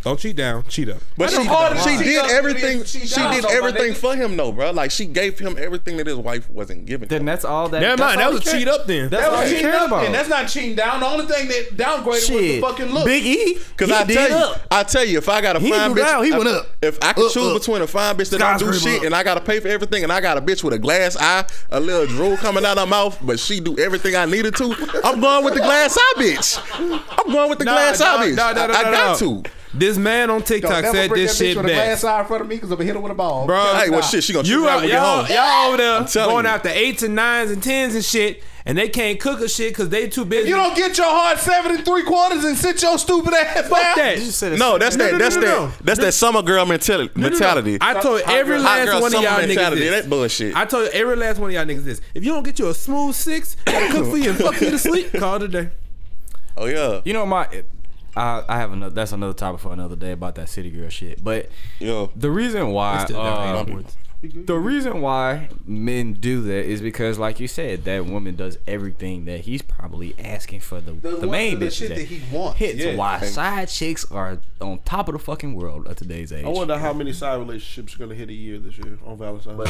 Don't 0.05 0.19
cheat 0.19 0.37
down. 0.37 0.65
Cheat 0.69 0.89
up. 0.89 0.99
But 1.17 1.31
she, 1.31 1.45
harder 1.45 1.75
to 1.75 1.81
she 1.83 1.97
did 1.99 2.19
up 2.19 2.27
than 2.27 2.35
it 2.35 2.39
everything. 2.39 2.79
is 2.81 2.93
to 2.93 2.99
cheat 3.01 3.09
She 3.09 3.21
did 3.21 3.45
everything 3.47 3.95
for 3.95 4.15
him, 4.15 4.37
though, 4.37 4.53
bro. 4.53 4.71
Like 4.71 4.91
she 4.91 5.07
gave 5.07 5.39
him 5.39 5.57
everything 5.59 5.97
that 5.99 6.07
his 6.07 6.17
wife 6.17 6.49
wasn't 6.51 6.87
giving. 6.87 7.09
Then 7.09 7.21
him. 7.21 7.27
that's 7.27 7.45
all 7.45 7.69
that. 7.71 7.81
Never 7.81 7.97
that's 7.97 8.17
mind. 8.17 8.21
That 8.21 8.33
was 8.33 8.47
a 8.47 8.51
cheat 8.59 8.69
up 8.69 8.87
then. 8.87 9.11
That's 9.11 9.23
That 9.25 9.33
was 9.33 9.51
he 9.51 9.57
cheating 9.57 9.71
up, 9.73 9.87
about. 9.89 10.05
and 10.07 10.15
that's 10.15 10.29
not 10.29 10.49
cheating 10.49 10.77
down. 10.77 11.01
The 11.01 11.07
only 11.07 11.27
thing 11.27 11.49
that 11.49 11.77
downgraded 11.77 12.05
was 12.07 12.29
the 12.29 12.61
fucking 12.61 12.87
look. 12.93 13.05
Big 13.07 13.27
E. 13.27 13.59
Cause 13.77 13.91
I 13.91 14.05
did 14.05 14.15
tell 14.29 14.49
you. 14.51 14.55
I 14.71 14.83
tell 14.85 15.05
you, 15.05 15.19
if 15.19 15.29
I 15.29 15.41
got 15.41 15.57
a 15.57 15.61
He 15.61 15.71
fine 15.71 15.91
bitch, 15.93 15.97
down, 15.97 16.23
he 16.25 16.31
if, 16.31 16.37
went 16.39 16.49
up. 16.49 16.67
if 16.81 16.99
I 17.03 17.13
could 17.13 17.27
Up, 17.27 17.33
choose 17.33 17.47
up. 17.55 17.61
between 17.61 17.83
a 17.83 17.87
fine 17.87 18.17
bitch 18.17 18.31
that 18.31 18.39
don't 18.39 18.59
do 18.59 18.73
shit 18.73 19.01
up. 19.01 19.05
and 19.05 19.15
I 19.15 19.23
gotta 19.25 19.41
pay 19.41 19.61
for 19.61 19.69
everything 19.69 20.05
and 20.05 20.13
I 20.13 20.21
got 20.21 20.39
a 20.39 20.41
bitch 20.41 20.63
with 20.65 20.75
a 20.75 20.79
glass 20.79 21.17
eye, 21.19 21.45
a 21.71 21.81
little 21.81 22.07
drool 22.07 22.37
coming 22.37 22.65
out 22.65 22.79
of 22.79 22.85
her 22.85 22.91
mouth, 22.91 23.19
but 23.23 23.39
she 23.41 23.61
do 23.61 23.77
everything 23.79 24.15
I 24.17 24.27
needed 24.27 24.55
to, 24.57 24.65
I'm 25.05 25.21
going 25.21 25.45
with 25.45 25.55
the 25.55 25.61
glass 25.61 25.97
eye 26.01 26.15
bitch. 26.17 26.99
I'm 27.19 27.33
going 27.33 27.51
with 27.51 27.59
the 27.59 27.65
glass 27.65 28.01
eye 28.01 28.27
bitch. 28.27 28.39
I, 28.39 28.51
I 28.53 28.83
got 28.85 29.19
to. 29.19 29.43
This 29.75 29.99
man 29.99 30.31
on 30.31 30.43
TikTok 30.43 30.85
said 30.87 31.11
this 31.11 31.37
shit 31.37 31.57
best. 31.63 32.05
eye 32.05 32.21
in 32.21 32.27
front 32.27 32.43
of 32.43 32.49
me 32.49 32.57
because 32.57 32.71
I'm 32.71 32.77
gonna 32.79 32.87
hit 32.87 32.95
her 32.95 33.01
with 33.01 33.13
a 33.13 33.15
ball. 33.15 33.47
Bro, 33.47 33.61
Hey, 33.77 33.91
well, 33.91 34.03
shit, 34.03 34.25
she 34.25 34.33
gonna 34.33 34.49
you 34.49 34.63
treat 34.63 34.65
me 34.65 34.69
are, 34.71 34.75
when 34.77 34.85
we 34.85 34.89
get 34.91 34.95
y'all, 35.03 35.25
home. 35.25 35.35
y'all 35.35 35.69
over 35.69 35.77
there 35.77 36.27
going 36.27 36.45
you. 36.47 36.51
after 36.51 36.69
eights 36.71 37.03
and 37.03 37.15
nines 37.15 37.51
and 37.51 37.63
tens 37.63 37.95
and 37.95 38.05
shit, 38.05 38.43
and 38.65 38.77
they 38.77 38.89
can't 38.89 39.19
cook 39.21 39.41
a 39.41 39.49
shit 39.49 39.71
because 39.73 39.89
they 39.89 40.09
too 40.09 40.25
busy. 40.25 40.49
You 40.49 40.57
don't 40.57 40.77
get 40.77 40.97
your 40.99 41.07
hard 41.09 41.39
seven 41.39 41.75
and 41.75 41.85
three 41.85 42.03
quarters 42.03 42.45
and 42.45 42.57
sit 42.57 42.83
your 42.83 42.99
stupid 42.99 43.33
ass 43.35 43.69
fuck 43.69 43.97
that. 43.97 44.59
No, 44.59 44.77
that's 44.79 44.97
that. 44.97 45.13
no, 45.13 45.13
no, 45.13 45.19
That's 45.19 45.37
no, 45.37 45.41
no. 45.43 45.67
that. 45.69 45.79
That's 45.85 46.01
that 46.01 46.13
summer 46.13 46.43
girl 46.43 46.67
mentality. 46.67 47.11
No, 47.15 47.23
no, 47.23 47.29
no. 47.29 47.31
mentality. 47.31 47.79
I 47.81 47.95
told 48.01 48.21
every 48.27 48.57
hot 48.57 48.65
last 48.65 48.87
girl 48.87 49.01
one 49.01 49.15
of 49.15 49.23
y'all 49.23 49.41
niggas 49.41 49.75
this. 49.75 50.03
That 50.03 50.11
bullshit. 50.11 50.55
I 50.57 50.65
told 50.67 50.89
every 50.89 51.17
last 51.17 51.39
one 51.39 51.51
of 51.51 51.55
y'all 51.55 51.65
niggas 51.65 51.85
this. 51.85 52.01
If 52.15 52.25
you 52.25 52.33
don't 52.33 52.43
get 52.43 52.59
you 52.59 52.69
a 52.69 52.75
smooth 52.75 53.15
six, 53.15 53.57
that'll 53.65 54.01
cook 54.03 54.11
for 54.11 54.19
you 54.19 54.31
and 54.31 54.39
fuck 54.39 54.61
you 54.61 54.71
to 54.71 54.79
sleep, 54.79 55.13
call 55.15 55.37
it 55.37 55.43
a 55.45 55.49
day. 55.49 55.71
Oh 56.57 56.67
yeah. 56.67 57.01
You 57.05 57.13
know 57.13 57.25
my. 57.25 57.47
I, 58.17 58.43
I 58.49 58.57
have 58.59 58.73
another. 58.73 58.95
That's 58.95 59.13
another 59.13 59.33
topic 59.35 59.61
for 59.61 59.73
another 59.73 59.97
day 59.97 60.13
about 60.13 60.35
that 60.37 60.49
city 60.49 60.71
girl 60.71 60.89
shit. 60.89 61.23
But 61.23 61.49
Yo. 61.79 62.11
the 62.17 62.31
reason 62.31 62.71
why, 62.73 63.05
uh, 63.15 63.65
the 64.23 64.59
reason 64.59 65.01
why 65.01 65.49
men 65.65 66.15
do 66.15 66.43
that 66.43 66.65
is 66.65 66.81
because, 66.81 67.19
like 67.19 67.39
you 67.39 67.47
said, 67.47 67.85
that 67.85 68.05
woman 68.07 68.35
does 68.35 68.59
everything 68.67 69.27
that 69.27 69.41
he's 69.41 69.63
probably 69.63 70.15
asking 70.19 70.61
for 70.61 70.81
the 70.81 70.93
The 70.93 71.11
the, 71.19 71.27
main 71.29 71.61
the 71.61 71.67
bitch 71.67 71.79
shit 71.79 71.89
that 71.91 71.95
that 71.99 72.05
he 72.07 72.37
wants. 72.37 72.59
Hits 72.59 72.79
Yeah. 72.83 72.97
why 72.97 73.21
side 73.21 73.69
chicks 73.69 74.11
are 74.11 74.41
on 74.61 74.81
top 74.81 75.09
of 75.09 75.13
the 75.13 75.21
fucking 75.21 75.55
world 75.55 75.87
at 75.87 75.97
today's 75.99 76.33
age. 76.33 76.45
I 76.45 76.49
wonder 76.49 76.77
how 76.79 76.93
many 76.93 77.13
side 77.13 77.37
relationships 77.39 77.95
are 77.95 77.99
gonna 77.99 78.17
hit 78.17 78.29
a 78.29 78.35
year 78.35 78.59
this 78.59 78.77
year 78.79 78.99
on 79.07 79.17
Valentine's. 79.19 79.65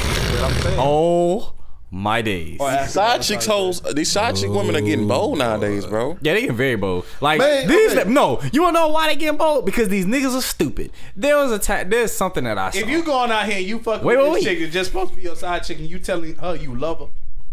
Day. 0.65 0.77
Oh 0.79 1.53
my 1.91 2.21
days. 2.23 2.59
Or 2.61 2.69
after 2.69 2.91
Side 2.91 2.95
Valentine's 3.03 3.29
chicks 3.29 3.47
Day. 3.47 3.53
hoes. 3.53 3.81
These 3.95 4.13
side 4.13 4.37
chick 4.37 4.51
women 4.51 4.77
are 4.77 4.81
getting 4.81 5.09
bold 5.09 5.39
nowadays, 5.39 5.87
bro. 5.87 6.19
Yeah, 6.21 6.35
they 6.35 6.41
getting 6.43 6.57
very 6.57 6.77
bold. 6.77 7.07
Like 7.21 7.39
Man, 7.39 7.67
these, 7.69 7.95
okay. 7.97 8.09
no, 8.11 8.41
you 8.53 8.63
wanna 8.63 8.79
know 8.79 8.89
why 8.89 9.09
they 9.09 9.17
getting 9.17 9.39
bold? 9.39 9.65
Because 9.65 9.89
these 9.89 10.05
niggas 10.05 10.37
are 10.37 10.43
stupid. 10.43 10.93
There 11.17 11.37
was 11.37 11.51
a 11.53 11.59
time. 11.59 11.89
There's 11.91 12.13
something 12.13 12.45
that 12.45 12.59
I 12.59 12.71
saw. 12.71 12.79
If 12.79 12.89
you 12.89 13.03
going 13.03 13.31
out 13.31 13.47
here 13.47 13.57
and 13.59 13.67
you 13.67 13.79
fucking 13.79 14.07
Wait, 14.07 14.17
with 14.17 14.27
wait, 14.27 14.35
this 14.35 14.45
wait. 14.45 14.51
chick 14.51 14.61
that's 14.61 14.73
just 14.75 14.91
supposed 14.91 15.11
to 15.13 15.17
be 15.17 15.23
your 15.23 15.37
side 15.37 15.65
chick 15.65 15.79
and 15.79 15.89
you 15.89 15.99
telling 15.99 16.35
her 16.37 16.55
you 16.57 16.75
love 16.75 16.99
her, 17.01 17.07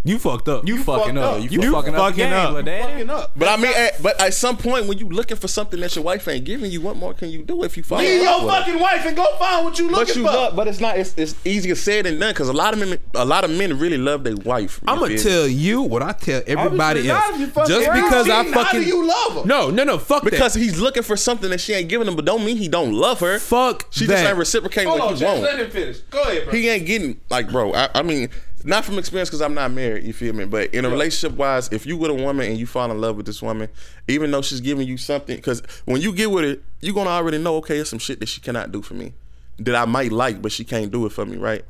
You 0.05 0.19
fucked 0.19 0.47
up. 0.47 0.67
you, 0.67 0.77
fucking 0.83 1.15
fucked 1.15 1.17
up. 1.17 1.33
up. 1.37 1.51
You, 1.51 1.61
You 1.61 1.71
fucking 1.73 1.95
up. 1.95 1.99
fucking 1.99 2.29
the 2.29 2.35
up. 2.35 2.53
fucking 2.55 3.09
up. 3.09 3.31
But 3.35 3.47
I 3.49 3.57
mean, 3.57 3.73
at, 3.75 4.01
but 4.03 4.21
at 4.21 4.33
some 4.35 4.55
point 4.55 4.85
when 4.85 4.99
you 4.99 5.09
looking 5.09 5.35
for 5.37 5.47
something 5.47 5.79
that 5.79 5.95
your 5.95 6.05
wife 6.05 6.27
ain't 6.27 6.45
giving 6.45 6.69
you, 6.71 6.79
what 6.79 6.95
more 6.95 7.13
can 7.15 7.29
you 7.29 7.43
do 7.43 7.63
if 7.63 7.75
you 7.75 7.81
fall 7.83 7.97
Leave 7.97 8.19
in 8.19 8.25
love 8.25 8.41
your 8.41 8.45
with 8.45 8.55
fucking 8.55 8.79
wife 8.79 9.05
and 9.05 9.17
go 9.17 9.25
find 9.39 9.65
what 9.65 9.79
you 9.79 9.89
looking 9.89 10.05
But 10.05 10.15
you 10.15 10.21
for. 10.23 10.29
love, 10.31 10.55
but 10.55 10.67
it's 10.67 10.79
not. 10.79 10.97
It's, 10.97 11.13
it's 11.17 11.33
easier 11.43 11.73
said 11.75 12.05
than 12.05 12.19
done 12.19 12.31
because 12.33 12.49
a 12.49 12.53
lot 12.53 12.73
of 12.73 12.79
men, 12.87 12.99
a 13.15 13.25
lot 13.25 13.43
of 13.43 13.49
men 13.49 13.77
really 13.79 13.97
love 13.97 14.23
their 14.23 14.35
wife. 14.35 14.79
I'm 14.87 14.99
gonna 14.99 15.17
tell 15.17 15.47
you 15.47 15.81
what 15.81 16.03
I 16.03 16.11
tell 16.11 16.43
everybody 16.45 17.09
Obviously 17.09 17.45
else. 17.45 17.57
if 17.57 17.67
Just 17.67 17.91
because 17.91 18.29
I 18.29 18.43
fucking 18.51 18.81
do 18.81 18.85
you 18.85 19.07
love 19.07 19.41
her? 19.41 19.45
no, 19.47 19.71
no, 19.71 19.83
no, 19.83 19.97
fuck 19.97 20.23
because 20.23 20.53
that. 20.53 20.59
he's 20.59 20.79
looking 20.79 21.01
for 21.03 21.17
something 21.17 21.49
that 21.49 21.59
she 21.59 21.73
ain't 21.73 21.89
giving 21.89 22.07
him, 22.07 22.15
but 22.15 22.25
don't 22.25 22.45
mean 22.45 22.57
he 22.57 22.67
don't 22.67 22.93
love 22.93 23.21
her. 23.21 23.39
Fuck 23.39 23.87
she 23.89 24.05
that. 24.05 24.13
just 24.17 24.25
ain't 24.29 24.37
reciprocating 24.37 24.89
Hold 24.89 24.99
what 24.99 25.07
on, 25.09 25.13
he 25.15 25.19
James, 25.19 25.31
want. 25.31 25.43
let 25.43 25.59
him 25.59 25.71
finish. 25.71 25.97
Go 26.11 26.21
ahead, 26.21 26.43
bro. 26.45 26.53
he 26.53 26.69
ain't 26.69 26.85
getting 26.85 27.19
like, 27.31 27.49
bro. 27.51 27.73
I, 27.73 27.89
I 27.95 28.01
mean, 28.03 28.29
not 28.65 28.83
from 28.83 28.97
experience 28.97 29.29
because 29.29 29.41
I'm 29.41 29.53
not 29.53 29.71
married. 29.71 30.05
You 30.05 30.13
feel 30.13 30.33
me? 30.33 30.45
But 30.45 30.73
in 30.73 30.85
a 30.85 30.89
relationship 30.89 31.37
wise, 31.37 31.69
if 31.71 31.85
you 31.85 31.97
with 31.97 32.09
a 32.09 32.15
woman 32.15 32.47
and 32.49 32.57
you 32.57 32.65
fall 32.65 32.89
in 32.89 32.99
love 32.99 33.15
with 33.15 33.27
this 33.27 33.41
woman, 33.41 33.69
even 34.07 34.31
though 34.31 34.41
she's 34.41 34.59
giving 34.59 34.87
you 34.87 34.97
something, 34.97 35.35
because 35.35 35.61
when 35.85 36.01
you 36.01 36.11
get 36.11 36.31
with 36.31 36.45
her, 36.45 36.61
you're 36.81 36.95
gonna 36.95 37.11
already 37.11 37.37
know, 37.37 37.57
okay, 37.57 37.77
it's 37.77 37.91
some 37.91 37.99
shit 37.99 38.19
that 38.19 38.25
she 38.27 38.41
cannot 38.41 38.71
do 38.71 38.81
for 38.81 38.95
me, 38.95 39.13
that 39.59 39.75
I 39.75 39.85
might 39.85 40.11
like, 40.11 40.41
but 40.41 40.51
she 40.51 40.63
can't 40.63 40.91
do 40.91 41.05
it 41.05 41.11
for 41.11 41.25
me, 41.25 41.37
right? 41.37 41.63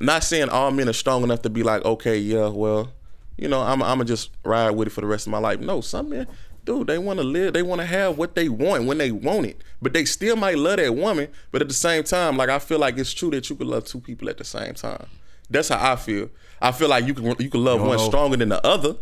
Not 0.00 0.24
saying 0.24 0.48
all 0.48 0.72
men 0.72 0.88
are 0.88 0.92
strong 0.92 1.22
enough 1.22 1.42
to 1.42 1.50
be 1.50 1.62
like, 1.62 1.84
okay, 1.84 2.18
yeah, 2.18 2.48
well, 2.48 2.92
you 3.36 3.46
know, 3.46 3.60
I'm, 3.60 3.80
I'm 3.80 3.98
gonna 3.98 4.04
just 4.04 4.30
ride 4.44 4.70
with 4.70 4.88
it 4.88 4.90
for 4.90 5.02
the 5.02 5.06
rest 5.06 5.28
of 5.28 5.30
my 5.30 5.38
life. 5.38 5.60
No, 5.60 5.80
some 5.80 6.08
men, 6.08 6.26
dude, 6.64 6.88
they 6.88 6.98
want 6.98 7.20
to 7.20 7.24
live, 7.24 7.52
they 7.52 7.62
want 7.62 7.80
to 7.80 7.86
have 7.86 8.18
what 8.18 8.34
they 8.34 8.48
want 8.48 8.86
when 8.86 8.98
they 8.98 9.12
want 9.12 9.46
it, 9.46 9.62
but 9.80 9.92
they 9.92 10.04
still 10.04 10.34
might 10.34 10.58
love 10.58 10.78
that 10.78 10.96
woman. 10.96 11.28
But 11.52 11.62
at 11.62 11.68
the 11.68 11.74
same 11.74 12.02
time, 12.02 12.36
like 12.36 12.48
I 12.48 12.58
feel 12.58 12.80
like 12.80 12.98
it's 12.98 13.12
true 13.12 13.30
that 13.30 13.48
you 13.48 13.54
could 13.54 13.68
love 13.68 13.84
two 13.84 14.00
people 14.00 14.28
at 14.28 14.38
the 14.38 14.44
same 14.44 14.74
time. 14.74 15.06
That's 15.50 15.68
how 15.68 15.92
I 15.92 15.96
feel. 15.96 16.30
I 16.60 16.72
feel 16.72 16.88
like 16.88 17.06
you 17.06 17.14
can 17.14 17.24
you 17.38 17.50
can 17.50 17.64
love 17.64 17.80
one 17.82 17.98
stronger 17.98 18.36
than 18.36 18.48
the 18.48 18.64
other. 18.66 18.96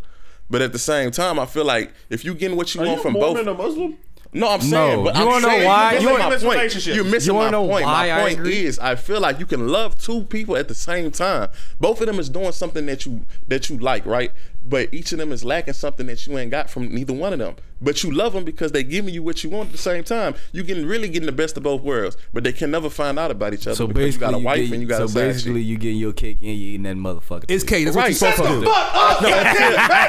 But 0.49 0.61
at 0.61 0.73
the 0.73 0.79
same 0.79 1.11
time, 1.11 1.39
I 1.39 1.45
feel 1.45 1.65
like 1.65 1.93
if 2.09 2.25
you 2.25 2.33
getting 2.35 2.57
what 2.57 2.73
you 2.75 2.81
Are 2.81 2.85
want 2.85 2.97
you 2.97 3.01
from 3.03 3.13
both, 3.13 3.45
Muslim? 3.45 3.97
no, 4.33 4.49
I'm 4.49 4.61
saying, 4.61 5.03
but 5.03 5.15
you 5.15 5.21
I'm 5.21 5.27
wanna 5.27 5.47
know 5.47 5.65
why? 5.65 5.93
You're 5.93 6.01
missing 6.29 6.47
wanna- 6.49 6.57
my 6.57 6.67
point. 6.67 6.85
You're 6.87 7.03
missing 7.05 7.33
You 7.33 7.39
my 7.39 7.49
know 7.49 7.65
point. 7.67 7.85
why 7.85 8.07
My 8.09 8.21
point 8.21 8.39
agree? 8.39 8.65
is, 8.65 8.77
I 8.77 8.95
feel 8.95 9.21
like 9.21 9.39
you 9.39 9.45
can 9.45 9.67
love 9.69 9.97
two 9.97 10.23
people 10.25 10.57
at 10.57 10.67
the 10.67 10.75
same 10.75 11.11
time. 11.11 11.49
Both 11.79 12.01
of 12.01 12.07
them 12.07 12.19
is 12.19 12.29
doing 12.29 12.51
something 12.51 12.85
that 12.87 13.05
you 13.05 13.25
that 13.47 13.69
you 13.69 13.77
like, 13.77 14.05
right? 14.05 14.31
But 14.65 14.93
each 14.93 15.11
of 15.13 15.17
them 15.19 15.31
is 15.31 15.43
lacking 15.45 15.75
something 15.75 16.05
that 16.07 16.27
you 16.27 16.37
ain't 16.37 16.51
got 16.51 16.69
from 16.69 16.93
neither 16.93 17.13
one 17.13 17.31
of 17.33 17.39
them. 17.39 17.55
But 17.83 18.01
you 18.03 18.11
love 18.11 18.33
them 18.33 18.43
because 18.45 18.71
they're 18.71 18.81
giving 18.83 19.13
you 19.13 19.21
what 19.21 19.43
you 19.43 19.49
want 19.49 19.67
at 19.67 19.71
the 19.73 19.77
same 19.77 20.03
time. 20.03 20.35
You 20.53 20.63
can 20.63 20.85
really 20.85 21.09
getting 21.09 21.25
the 21.25 21.31
best 21.33 21.57
of 21.57 21.63
both 21.63 21.81
worlds, 21.81 22.15
but 22.33 22.43
they 22.43 22.53
can 22.53 22.71
never 22.71 22.89
find 22.89 23.19
out 23.19 23.29
about 23.29 23.53
each 23.53 23.67
other 23.67 23.75
So 23.75 23.87
because 23.87 24.13
you 24.15 24.19
got 24.19 24.33
a 24.33 24.37
you 24.39 24.43
wife 24.45 24.57
get, 24.61 24.71
and 24.71 24.81
you 24.81 24.87
got 24.87 24.97
so 24.99 25.03
a 25.05 25.07
side 25.09 25.19
basically 25.27 25.61
chick. 25.61 25.67
you 25.67 25.77
getting 25.77 25.97
your 25.97 26.13
cake 26.13 26.37
and 26.41 26.49
you 26.51 26.55
eating 26.69 26.83
that 26.83 26.95
motherfucker. 26.95 27.45
It's 27.49 27.63
Kate. 27.63 27.83
That's 27.83 27.95
what 27.95 28.03
Right. 28.03 28.09
you 28.09 28.15
supposed 28.15 28.37
Shut 28.37 28.47
to 28.47 28.53
the 28.55 28.61
do. 28.61 28.65
fuck 28.71 28.93
up. 28.95 29.19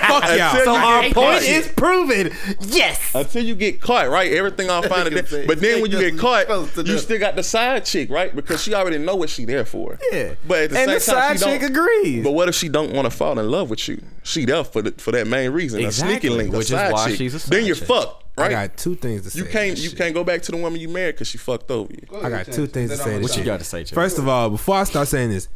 Fuck 0.06 0.38
y'all. 0.38 0.64
So 0.64 0.74
our 0.76 1.02
point 1.02 1.14
caught. 1.14 1.42
is 1.42 1.68
proven. 1.68 2.32
Yes. 2.60 3.14
until 3.14 3.44
you 3.44 3.54
get 3.54 3.80
caught, 3.80 4.08
right? 4.08 4.32
Everything 4.32 4.70
all 4.70 4.82
fine 4.82 5.06
and 5.06 5.16
Nigga 5.16 5.26
say, 5.28 5.46
but 5.46 5.60
then 5.60 5.82
when 5.82 5.90
you 5.90 5.98
get 5.98 6.18
caught, 6.18 6.46
this 6.48 6.56
supposed 6.56 6.74
to 6.74 6.80
you 6.82 6.86
do." 6.94 6.98
still 6.98 7.18
got 7.18 7.36
the 7.36 7.42
side 7.42 7.84
chick, 7.84 8.10
right? 8.10 8.34
Because 8.34 8.62
she 8.62 8.74
already 8.74 8.98
know 8.98 9.16
what 9.16 9.30
she 9.30 9.44
there 9.44 9.64
for. 9.64 9.98
Yeah. 10.12 10.34
But 10.46 10.64
at 10.64 10.70
the 10.70 10.78
and 10.78 10.90
same 10.90 11.14
the 11.14 11.20
time, 11.20 11.36
side 11.36 11.38
she 11.38 11.44
chick 11.44 11.60
don't, 11.62 11.70
agrees. 11.70 12.24
But 12.24 12.32
what 12.32 12.48
if 12.48 12.54
she 12.54 12.68
don't 12.68 12.92
want 12.92 13.06
to 13.06 13.10
fall 13.10 13.38
in 13.38 13.50
love 13.50 13.70
with 13.70 13.88
you? 13.88 14.02
She 14.22 14.44
there 14.46 14.64
for 14.64 14.80
the, 14.82 14.92
for 14.92 15.12
that 15.12 15.26
main 15.26 15.50
reason, 15.50 15.80
Exactly, 15.80 16.16
a 16.16 16.20
sneaky 16.20 16.34
link, 16.34 16.54
a 16.54 16.56
which 16.58 16.66
is 16.68 16.72
why 16.72 17.08
chick. 17.08 17.18
she's 17.18 17.34
a 17.34 17.38
side 17.40 17.50
then 17.64 17.68
you're 17.68 17.76
chick. 17.76 17.88
fucked, 17.88 18.24
I 18.38 18.48
got 18.48 18.76
two 18.76 18.94
things 18.94 19.22
to 19.22 19.30
say. 19.30 19.38
you 19.38 19.44
can't 19.44 19.78
you 19.78 19.90
shit. 19.90 19.98
can't 19.98 20.14
go 20.14 20.24
back 20.24 20.42
to 20.42 20.52
the 20.52 20.58
woman 20.58 20.80
you 20.80 20.88
married 20.88 21.14
because 21.14 21.28
she 21.28 21.38
fucked 21.38 21.70
over 21.70 21.92
you. 21.92 22.06
I 22.22 22.30
got 22.30 22.46
two 22.46 22.66
things 22.66 22.90
to 22.90 22.96
say. 22.96 23.20
What 23.20 23.36
you 23.36 23.44
got 23.44 23.58
to 23.60 23.64
say, 23.64 23.84
Chad? 23.84 23.94
First 23.94 24.18
of 24.18 24.28
all, 24.28 24.50
before 24.50 24.76
I 24.76 24.84
start 24.84 25.08
saying 25.08 25.30
this, 25.30 25.48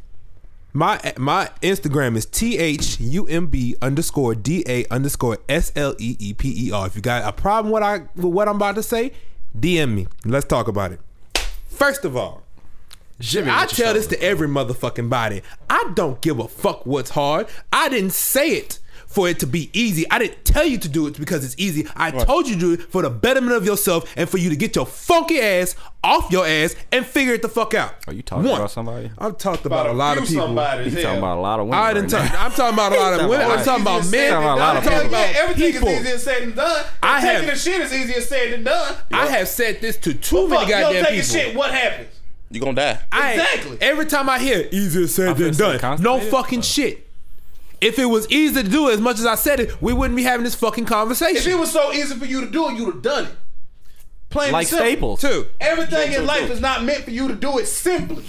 my 0.72 1.00
my 1.16 1.50
Instagram 1.62 2.16
is 2.16 2.26
T 2.26 2.58
H 2.58 3.00
U 3.00 3.26
M 3.26 3.46
B 3.46 3.74
underscore 3.82 4.34
D 4.34 4.64
A 4.68 4.84
underscore 4.90 5.38
S 5.48 5.72
L 5.74 5.94
E 5.98 6.16
E 6.18 6.34
P 6.34 6.68
E 6.68 6.72
R. 6.72 6.86
If 6.86 6.94
you 6.94 7.02
got 7.02 7.26
a 7.26 7.32
problem 7.32 7.72
with 7.72 7.82
I 7.82 8.02
with 8.14 8.32
what 8.32 8.48
I'm 8.48 8.56
about 8.56 8.76
to 8.76 8.82
say, 8.82 9.12
DM 9.58 9.94
me. 9.94 10.06
Let's 10.24 10.46
talk 10.46 10.68
about 10.68 10.92
it. 10.92 11.00
First 11.68 12.04
of 12.04 12.16
all, 12.16 12.42
Jimmy 13.18 13.50
I 13.50 13.66
tell 13.66 13.94
this 13.94 14.06
to 14.08 14.22
every 14.22 14.46
motherfucking 14.46 15.08
body. 15.08 15.42
I 15.68 15.90
don't 15.94 16.20
give 16.20 16.38
a 16.38 16.46
fuck 16.46 16.86
what's 16.86 17.10
hard. 17.10 17.48
I 17.72 17.88
didn't 17.88 18.12
say 18.12 18.50
it 18.50 18.78
for 19.08 19.28
it 19.28 19.40
to 19.40 19.46
be 19.46 19.70
easy. 19.72 20.08
I 20.10 20.18
didn't 20.18 20.44
tell 20.44 20.64
you 20.64 20.78
to 20.78 20.88
do 20.88 21.06
it 21.06 21.18
because 21.18 21.44
it's 21.44 21.54
easy. 21.58 21.86
I 21.96 22.10
told 22.10 22.46
you 22.46 22.54
to 22.54 22.60
do 22.60 22.72
it 22.74 22.82
for 22.92 23.02
the 23.02 23.10
betterment 23.10 23.56
of 23.56 23.64
yourself 23.64 24.12
and 24.16 24.28
for 24.28 24.36
you 24.38 24.50
to 24.50 24.56
get 24.56 24.76
your 24.76 24.86
funky 24.86 25.40
ass 25.40 25.74
off 26.04 26.30
your 26.30 26.46
ass 26.46 26.76
and 26.92 27.04
figure 27.06 27.32
it 27.34 27.42
the 27.42 27.48
fuck 27.48 27.72
out. 27.74 27.94
Are 28.06 28.12
you 28.12 28.22
talking 28.22 28.46
about 28.46 28.70
somebody? 28.70 29.10
I've 29.18 29.36
talked 29.38 29.64
about, 29.66 29.86
a 29.86 29.92
lot 29.92 30.18
of 30.18 30.26
people. 30.28 30.44
somebody, 30.46 30.84
You 30.84 30.90
hell. 30.90 31.02
talking 31.02 31.18
about 31.18 31.38
a 31.38 31.40
lot 31.40 31.58
of 31.60 31.66
women. 31.66 31.78
I 31.80 31.82
right 31.86 31.94
didn't 31.94 32.12
now. 32.12 32.28
talk, 32.28 32.40
I'm 32.44 32.50
talking 32.52 32.74
about 32.74 32.92
a 32.92 32.96
lot 32.96 33.20
of 33.20 33.28
women. 33.30 33.46
I'm 33.50 33.64
talking 33.64 33.82
about 33.82 34.00
Easier 34.04 34.10
men. 34.10 34.30
said 34.30 34.30
Talking 34.30 34.44
about 34.44 34.58
a 34.58 34.58
than 34.58 34.58
lot 34.58 34.74
done. 34.74 34.76
I'm 34.76 34.82
telling 34.82 35.10
you, 35.10 35.16
people. 35.16 35.42
Everything 35.42 35.72
People. 35.72 35.88
is 35.88 36.00
easier 36.00 36.18
said 36.18 36.42
than 36.42 36.54
done. 36.54 36.84
I 37.02 37.14
And 37.16 37.22
taking 37.24 37.48
have- 37.48 37.54
the 37.54 37.58
shit 37.58 37.80
is 37.80 37.92
easier 37.94 38.20
said 38.20 38.52
than 38.52 38.64
done. 38.64 38.94
I 39.12 39.26
have 39.26 39.48
said 39.48 39.80
this 39.80 39.96
to 39.98 40.14
too 40.14 40.36
Well, 40.36 40.48
many 40.48 40.60
fuck, 40.60 40.68
you 40.68 40.74
don't 40.74 40.82
goddamn 40.82 41.04
take 41.04 41.12
a 41.12 41.22
people. 41.26 41.40
shit. 41.40 41.56
What 41.56 41.70
happens? 41.72 42.08
You 42.50 42.60
gonna 42.60 42.74
die. 42.74 42.98
I 43.12 43.32
Exactly. 43.32 43.78
every 43.80 44.06
time 44.06 44.28
I 44.30 44.38
hear 44.38 44.68
easier 44.70 45.06
said 45.06 45.36
feel 45.36 45.50
than 45.50 45.78
done, 45.80 46.02
no 46.02 46.20
fucking 46.20 46.62
shit. 46.62 47.07
If 47.80 47.98
it 47.98 48.06
was 48.06 48.28
easy 48.30 48.62
to 48.62 48.68
do 48.68 48.90
as 48.90 49.00
much 49.00 49.18
as 49.18 49.26
I 49.26 49.34
said 49.36 49.60
it, 49.60 49.80
we 49.80 49.92
wouldn't 49.92 50.16
be 50.16 50.24
having 50.24 50.44
this 50.44 50.54
fucking 50.56 50.84
conversation. 50.86 51.36
If 51.36 51.46
it 51.46 51.54
was 51.58 51.70
so 51.72 51.92
easy 51.92 52.14
for 52.16 52.24
you 52.26 52.40
to 52.40 52.50
do 52.50 52.68
it, 52.68 52.76
you'd 52.76 52.86
have 52.86 53.02
done 53.02 53.24
it. 53.26 53.36
Plain 54.30 54.52
Like 54.52 54.62
and 54.62 54.68
simple. 54.68 55.16
Staples. 55.16 55.20
Too. 55.20 55.46
Everything 55.60 56.12
So, 56.12 56.20
in 56.20 56.26
so, 56.26 56.32
life 56.32 56.46
so. 56.48 56.52
is 56.54 56.60
not 56.60 56.84
meant 56.84 57.04
for 57.04 57.10
you 57.10 57.28
to 57.28 57.34
do 57.34 57.58
it 57.58 57.66
simply. 57.66 58.24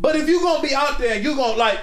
But 0.00 0.16
if 0.16 0.28
you're 0.28 0.40
gonna 0.42 0.66
be 0.66 0.74
out 0.74 0.98
there 0.98 1.14
and 1.14 1.22
you're 1.24 1.36
gonna 1.36 1.56
like 1.56 1.78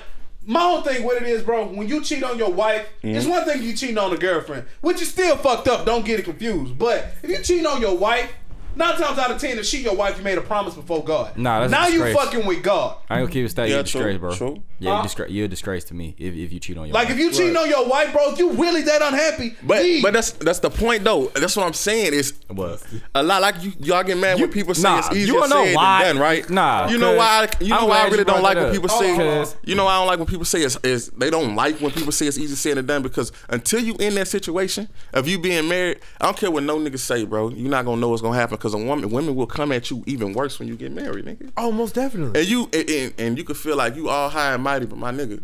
my 0.46 0.62
whole 0.62 0.82
thing 0.82 1.04
what 1.04 1.22
it 1.22 1.28
is, 1.28 1.44
bro, 1.44 1.68
when 1.68 1.88
you 1.88 2.04
cheat 2.04 2.24
on 2.24 2.38
your 2.40 2.52
wife, 2.52 2.88
it's 3.04 3.24
Mm-hmm. 3.26 3.32
one 3.32 3.46
thing 3.46 3.62
you 3.62 3.74
cheating 3.76 3.98
on 4.00 4.12
a 4.12 4.18
girlfriend, 4.18 4.66
which 4.82 5.02
is 5.02 5.10
still 5.10 5.38
fucked 5.38 5.68
up, 5.68 5.86
don't 5.86 6.04
get 6.06 6.20
it 6.20 6.24
confused. 6.24 6.78
But 6.78 7.14
if 7.22 7.30
you 7.30 7.38
cheating 7.44 7.68
on 7.68 7.80
your 7.82 7.96
wife, 7.96 8.34
nine 8.80 8.96
times 8.98 9.20
out 9.20 9.30
of 9.32 9.40
ten, 9.40 9.60
if 9.60 9.66
she 9.66 9.80
your 9.84 9.96
wife, 9.96 10.18
you 10.18 10.24
made 10.24 10.38
a 10.38 10.42
promise 10.42 10.74
before 10.74 11.04
God. 11.04 11.38
Nah, 11.38 11.68
that's 11.68 11.72
a 11.72 11.76
now 11.76 11.88
you 11.88 12.14
fucking 12.14 12.46
with 12.46 12.64
God. 12.64 12.98
I 13.10 13.20
ain't 13.20 13.24
gonna 13.26 13.34
keep 13.34 13.46
it 13.46 13.50
straight. 13.50 13.68
Yeah, 13.70 13.76
You're 13.76 13.80
a 13.82 13.84
true, 13.84 14.02
disgrace, 14.14 14.18
bro. 14.20 14.36
true. 14.36 14.64
Yeah, 14.82 14.92
Huh? 14.92 14.96
you're, 14.96 15.26
disgra- 15.28 15.32
you're 15.34 15.46
a 15.46 15.48
disgrace 15.50 15.84
to 15.86 15.94
me 15.94 16.16
if, 16.18 16.34
if 16.34 16.54
you 16.54 16.60
cheat 16.62 16.78
on 16.78 16.88
your 16.88 16.94
Like 16.94 17.10
wife. 17.10 17.18
if 17.18 17.20
you 17.22 17.32
cheating 17.34 17.58
on 17.58 17.70
your 17.70 17.86
wife, 17.88 18.14
bro, 18.14 18.32
if 18.32 18.40
you 18.40 18.52
really 18.54 18.82
that 18.84 19.02
unhappy, 19.02 19.56
But 19.62 19.84
leave. 19.84 20.02
but 20.04 20.14
that's 20.14 20.32
that's 20.32 20.60
the 20.60 20.70
point 20.70 21.04
though. 21.04 21.26
That's 21.36 21.56
what 21.58 21.66
I'm 21.68 21.74
saying 21.74 22.14
is 22.14 22.34
What? 22.48 22.82
a 23.14 23.22
lot 23.22 23.42
like 23.42 23.62
you 23.62 23.74
y'all 23.80 24.04
get 24.04 24.18
mad 24.18 24.40
when 24.40 24.50
people 24.50 24.74
say 24.74 24.84
nah, 24.84 25.00
it's 25.00 25.10
you 25.12 25.16
easier 25.24 25.34
wanna 25.36 25.54
know 25.56 25.66
said 25.66 25.76
why? 25.76 26.04
than 26.06 26.16
done, 26.16 26.22
right? 26.24 26.50
Nah, 26.50 26.88
You 26.90 26.98
know 26.98 27.14
why? 27.16 27.48
cause 27.48 27.62
You 27.62 27.74
know 27.74 27.80
I'm 27.80 27.90
why 27.90 28.00
I 28.04 28.08
really 28.08 28.24
don't 28.24 28.42
like 28.42 28.56
when 28.58 28.72
people 28.72 28.88
say. 28.90 29.16
cause- 29.18 29.56
You 29.66 29.76
know 29.76 29.86
I 29.86 29.98
don't 29.98 30.08
like 30.08 30.20
when 30.20 30.28
people 30.28 30.46
say 30.46 30.62
is, 30.62 30.80
is 30.84 31.10
they 31.10 31.30
don't 31.30 31.56
like 31.56 31.82
when 31.82 31.92
people 31.92 32.14
say 32.14 32.28
it's 32.28 32.38
easier 32.38 32.56
said 32.56 32.78
than 32.78 32.86
done 32.86 33.02
because 33.04 33.34
until 33.50 33.82
you 33.82 33.96
in 34.00 34.16
that 34.16 34.30
situation 34.30 34.88
of 35.14 35.28
you 35.28 35.40
being 35.40 35.68
married, 35.68 36.00
I 36.22 36.26
don't 36.26 36.38
care 36.38 36.50
what 36.52 36.64
no 36.64 36.78
niggas 36.80 37.00
say, 37.00 37.26
bro. 37.26 37.50
You're 37.50 37.70
not 37.70 37.84
gonna 37.84 38.00
know 38.00 38.08
what's 38.10 38.22
gonna 38.22 38.38
happen 38.38 38.56
because 38.56 38.69
a 38.74 38.78
woman 38.78 39.10
women 39.10 39.36
will 39.36 39.48
come 39.48 39.72
at 39.72 39.90
you 39.90 40.04
even 40.06 40.34
worse 40.34 40.60
when 40.60 40.68
you 40.68 40.76
get 40.76 40.92
married, 40.92 41.26
nigga. 41.26 41.52
Oh, 41.58 41.72
most 41.72 41.96
definitely. 41.96 42.40
And 42.40 42.50
you 42.50 42.70
and, 42.74 42.90
and, 42.90 43.14
and 43.18 43.38
you 43.38 43.44
could 43.44 43.58
feel 43.58 43.76
like 43.76 43.96
you 43.96 44.10
all 44.10 44.30
high 44.30 44.54
and 44.54 44.64
mighty, 44.64 44.86
but 44.86 44.98
my 44.98 45.12
nigga, 45.12 45.42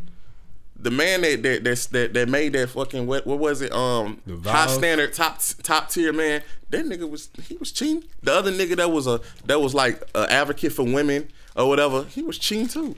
the 0.78 0.92
man 0.92 1.22
that 1.22 1.44
that 1.44 1.64
that's, 1.64 1.88
that 1.88 2.14
that 2.14 2.30
made 2.30 2.54
that 2.54 2.70
fucking 2.70 3.08
what 3.08 3.26
what 3.26 3.40
was 3.40 3.62
it 3.62 3.72
um 3.72 4.22
high 4.44 4.68
standard 4.68 5.14
top 5.14 5.40
top 5.64 5.90
tier 5.90 6.14
man 6.14 6.42
that 6.70 6.86
nigga 6.86 7.10
was 7.10 7.30
he 7.48 7.58
was 7.58 7.72
cheating. 7.72 8.04
The 8.24 8.34
other 8.34 8.52
nigga 8.52 8.76
that 8.78 8.92
was 8.92 9.08
a 9.08 9.22
that 9.46 9.62
was 9.62 9.74
like 9.74 10.02
an 10.14 10.30
advocate 10.30 10.74
for 10.74 10.84
women 10.84 11.30
or 11.56 11.68
whatever 11.68 12.04
he 12.04 12.22
was 12.22 12.38
cheating 12.38 12.68
too. 12.68 12.96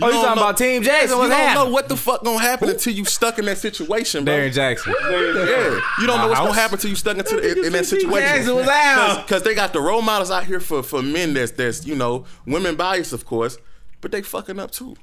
Oh, 0.00 0.06
you 0.06 0.12
don't 0.12 0.24
talking 0.24 0.42
about 0.42 0.56
Team 0.56 0.82
Jackson? 0.82 1.18
Yes, 1.18 1.28
you 1.28 1.54
don't 1.54 1.66
know 1.66 1.72
what 1.72 1.88
the 1.88 1.96
fuck 1.96 2.22
gonna 2.22 2.38
happen 2.38 2.68
until 2.68 2.92
you 2.92 3.04
stuck 3.04 3.38
in 3.38 3.44
that 3.46 3.58
situation, 3.58 4.24
bro. 4.24 4.36
Derrick 4.36 4.52
Jaxn. 4.52 4.86
Yeah, 4.86 5.80
you 6.00 6.06
don't 6.06 6.18
know 6.18 6.28
what's 6.28 6.40
gonna 6.40 6.52
happen 6.54 6.74
until 6.74 6.90
you 6.90 6.96
stuck 6.96 7.18
into 7.18 7.36
the, 7.36 7.52
in, 7.58 7.64
in 7.66 7.72
that 7.72 7.86
situation. 7.86 8.20
Jackson 8.20 8.54
was 8.54 8.68
out. 8.68 9.26
Because 9.26 9.42
they 9.42 9.54
got 9.54 9.72
the 9.72 9.80
role 9.80 10.02
models 10.02 10.30
out 10.30 10.44
here 10.44 10.60
for 10.60 10.82
for 10.82 11.02
men 11.02 11.34
that's 11.34 11.52
that's 11.52 11.86
you 11.86 11.96
know 11.96 12.24
women 12.46 12.76
biased, 12.76 13.12
of 13.12 13.24
course, 13.26 13.58
but 14.00 14.12
they 14.12 14.22
fucking 14.22 14.58
up 14.58 14.70
too. 14.70 14.96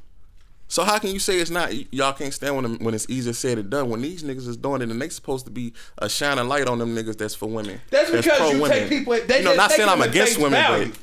So 0.67 0.83
how 0.83 0.97
can 0.97 1.11
you 1.11 1.19
say 1.19 1.39
it's 1.39 1.51
not 1.51 1.71
y'all 1.93 2.13
can't 2.13 2.33
stand 2.33 2.55
when 2.55 2.83
when 2.83 2.93
it's 2.95 3.07
easier 3.09 3.33
said 3.33 3.57
than 3.57 3.69
done 3.69 3.89
when 3.89 4.01
these 4.01 4.23
niggas 4.23 4.47
is 4.47 4.57
doing 4.57 4.81
it 4.81 4.89
and 4.89 4.99
they 5.01 5.09
supposed 5.09 5.45
to 5.45 5.51
be 5.51 5.73
a 5.99 6.09
shining 6.09 6.47
light 6.47 6.67
on 6.67 6.79
them 6.79 6.95
niggas 6.95 7.17
that's 7.17 7.35
for 7.35 7.47
women. 7.47 7.79
That's 7.91 8.09
because 8.09 8.25
you 8.25 8.31
pro-women. 8.31 8.69
take 8.69 8.89
people. 8.89 9.13
At, 9.13 9.27
they 9.27 9.39
you 9.39 9.43
know, 9.45 9.55
not 9.55 9.71
saying 9.71 9.87
I'm 9.87 10.01
against 10.01 10.37
women, 10.37 10.53
value. 10.53 10.87
but 10.87 10.99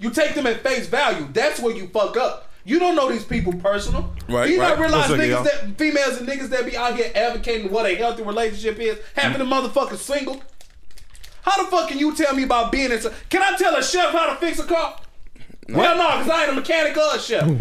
you 0.00 0.10
take 0.10 0.34
them 0.34 0.46
at 0.46 0.60
face 0.62 0.88
value. 0.88 1.28
That's 1.32 1.60
where 1.60 1.74
you 1.74 1.86
fuck 1.88 2.16
up. 2.16 2.50
You 2.66 2.78
don't 2.80 2.96
know 2.96 3.08
these 3.10 3.24
people 3.24 3.52
personal. 3.54 4.12
Right, 4.28 4.46
Do 4.48 4.52
you 4.52 4.60
right. 4.60 4.70
not 4.70 4.78
realize 4.80 5.08
What's 5.08 5.12
up, 5.12 5.18
niggas 5.20 5.30
y'all? 5.30 5.44
that 5.44 5.78
females 5.78 6.18
and 6.18 6.28
niggas 6.28 6.48
that 6.48 6.66
be 6.66 6.76
out 6.76 6.96
here 6.96 7.10
advocating 7.14 7.70
what 7.70 7.86
a 7.86 7.94
healthy 7.94 8.22
relationship 8.24 8.78
is, 8.80 8.98
having 9.14 9.40
a 9.40 9.44
motherfucker 9.44 9.96
single. 9.96 10.42
How 11.42 11.62
the 11.64 11.70
fuck 11.70 11.88
can 11.88 11.98
you 12.00 12.14
tell 12.14 12.34
me 12.34 12.42
about 12.42 12.72
being 12.72 12.90
in? 12.90 12.98
Can 13.30 13.40
I 13.42 13.56
tell 13.56 13.76
a 13.76 13.82
chef 13.84 14.10
how 14.10 14.30
to 14.30 14.36
fix 14.36 14.58
a 14.58 14.64
car? 14.64 14.98
Well, 15.68 15.96
no, 15.96 16.18
because 16.18 16.28
I 16.28 16.42
ain't 16.42 16.52
a 16.52 16.54
mechanic 16.56 16.96
or 16.96 17.14
a 17.16 17.18
chef. 17.20 17.46
Think 17.46 17.60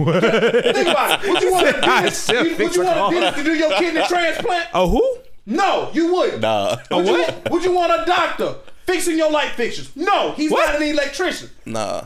about 0.90 1.24
it. 1.24 1.30
Would 1.30 1.42
you 1.44 1.52
want 1.52 1.68
a 1.68 1.72
dentist? 1.82 2.28
chef 2.28 2.46
you- 2.46 2.66
Would 2.66 2.76
you 2.76 2.84
want 2.84 2.98
car? 2.98 3.12
a 3.12 3.14
dentist 3.14 3.38
to 3.38 3.44
do 3.44 3.54
your 3.54 3.78
kidney 3.78 4.02
transplant? 4.08 4.70
Oh, 4.74 4.90
who? 4.90 5.18
No, 5.46 5.92
you 5.94 6.12
wouldn't. 6.14 6.42
nah, 6.42 6.78
Would 6.90 7.06
what? 7.06 7.30
You, 7.46 7.52
would 7.52 7.64
you 7.64 7.72
want 7.74 7.92
a 7.92 8.06
doctor 8.06 8.56
fixing 8.88 9.18
your 9.18 9.30
light 9.32 9.52
fixtures? 9.52 9.96
No, 9.96 10.32
he's 10.32 10.50
What? 10.50 10.66
not 10.72 10.82
an 10.82 10.88
electrician. 10.88 11.50
nah. 11.66 12.02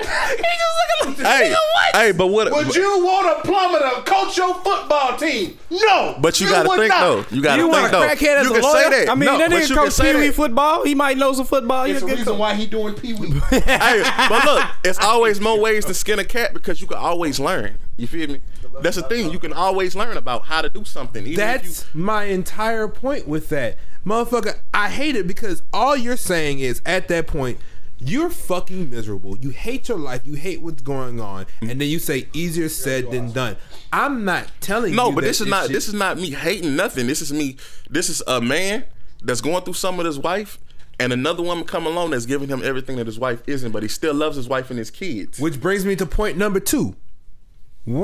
He 0.00 0.04
just 0.06 1.06
looking 1.06 1.24
Hey, 1.24 1.54
hey, 1.92 2.12
but 2.12 2.28
what? 2.28 2.50
Would 2.52 2.74
you 2.74 3.04
want 3.04 3.38
a 3.38 3.42
plumber 3.46 3.78
to 3.80 4.02
coach 4.02 4.36
your 4.36 4.54
football 4.54 5.16
team? 5.16 5.58
No. 5.70 6.16
But 6.20 6.40
you, 6.40 6.48
gotta 6.48 6.68
would 6.68 6.78
think 6.78 6.90
not. 6.90 7.00
though. 7.00 7.36
You 7.36 7.42
gotta 7.42 7.62
You 7.62 7.70
think 7.70 7.72
want 7.72 7.86
a 7.86 7.90
though. 7.90 8.02
crackhead 8.08 8.36
as 8.36 8.44
you 8.46 8.50
a 8.52 8.54
can 8.54 8.62
lawyer? 8.62 8.82
say 8.84 8.90
that. 9.04 9.08
I 9.10 9.14
mean, 9.14 9.26
no, 9.26 9.38
that 9.38 9.50
nigga 9.50 9.68
coach 9.74 9.78
can 9.78 9.90
say 9.90 10.12
Pee 10.12 10.18
Wee 10.20 10.30
football. 10.30 10.84
He 10.84 10.94
might 10.94 11.16
know 11.18 11.32
some 11.32 11.46
football. 11.46 11.84
It's 11.84 11.94
He's 11.94 12.00
the 12.02 12.14
a 12.14 12.16
reason 12.16 12.38
why 12.38 12.54
he 12.54 12.66
doing 12.66 12.94
pee 12.94 13.14
wee. 13.14 13.30
hey, 13.50 14.02
but 14.28 14.44
look, 14.44 14.64
it's 14.84 14.98
always 15.00 15.40
more 15.40 15.58
ways 15.58 15.84
to 15.86 15.94
skin 15.94 16.18
a 16.18 16.24
cat 16.24 16.54
because 16.54 16.80
you 16.80 16.86
can 16.86 16.98
always 16.98 17.40
learn. 17.40 17.76
You 17.96 18.06
feel 18.06 18.28
me? 18.28 18.40
That's 18.80 18.96
the 18.96 19.02
thing. 19.02 19.32
You 19.32 19.40
can 19.40 19.52
always 19.52 19.96
learn 19.96 20.16
about 20.16 20.44
how 20.44 20.62
to 20.62 20.68
do 20.68 20.84
something. 20.84 21.26
Even 21.26 21.32
if 21.32 21.38
you, 21.64 21.68
That's 21.68 21.94
my 21.94 22.24
entire 22.24 22.86
point 22.86 23.26
with 23.26 23.48
that. 23.48 23.76
Motherfucker, 24.06 24.60
I 24.72 24.88
hate 24.90 25.16
it 25.16 25.26
because 25.26 25.62
all 25.72 25.96
you're 25.96 26.16
saying 26.16 26.60
is 26.60 26.80
at 26.86 27.08
that 27.08 27.26
point, 27.26 27.58
you're 27.98 28.30
fucking 28.30 28.90
miserable. 28.90 29.36
You 29.38 29.50
hate 29.50 29.88
your 29.88 29.98
life. 29.98 30.22
You 30.24 30.34
hate 30.34 30.60
what's 30.62 30.82
going 30.82 31.20
on. 31.20 31.46
And 31.60 31.80
then 31.80 31.88
you 31.88 31.98
say 31.98 32.28
easier 32.32 32.68
said 32.68 33.10
than 33.10 33.32
done. 33.32 33.56
I'm 33.92 34.24
not 34.24 34.50
telling 34.60 34.94
no, 34.94 35.06
you. 35.06 35.10
No, 35.10 35.14
but 35.14 35.24
this 35.24 35.40
is 35.40 35.48
not. 35.48 35.64
shit- 35.64 35.72
This 35.72 35.88
is 35.88 35.94
not 35.94 36.16
me 36.18 36.30
hating 36.30 36.76
nothing. 36.76 37.06
This 37.06 37.20
is 37.22 37.32
me. 37.32 37.56
This 37.90 38.08
is 38.08 38.22
a 38.26 38.40
man 38.40 38.84
that's 39.22 39.40
going 39.40 39.64
through 39.64 39.74
some 39.74 39.96
with 39.96 40.06
his 40.06 40.18
wife, 40.18 40.58
and 41.00 41.12
another 41.12 41.42
woman 41.42 41.64
come 41.64 41.86
along 41.86 42.10
that's 42.10 42.26
giving 42.26 42.48
him 42.48 42.62
everything 42.62 42.96
that 42.96 43.06
his 43.06 43.18
wife 43.18 43.42
isn't, 43.46 43.72
but 43.72 43.82
he 43.82 43.88
still 43.88 44.14
loves 44.14 44.36
his 44.36 44.48
wife 44.48 44.70
and 44.70 44.78
his 44.78 44.90
kids. 44.90 45.40
Which 45.40 45.60
brings 45.60 45.84
me 45.84 45.96
to 45.96 46.06
point 46.06 46.36
number 46.36 46.60
two. 46.60 46.94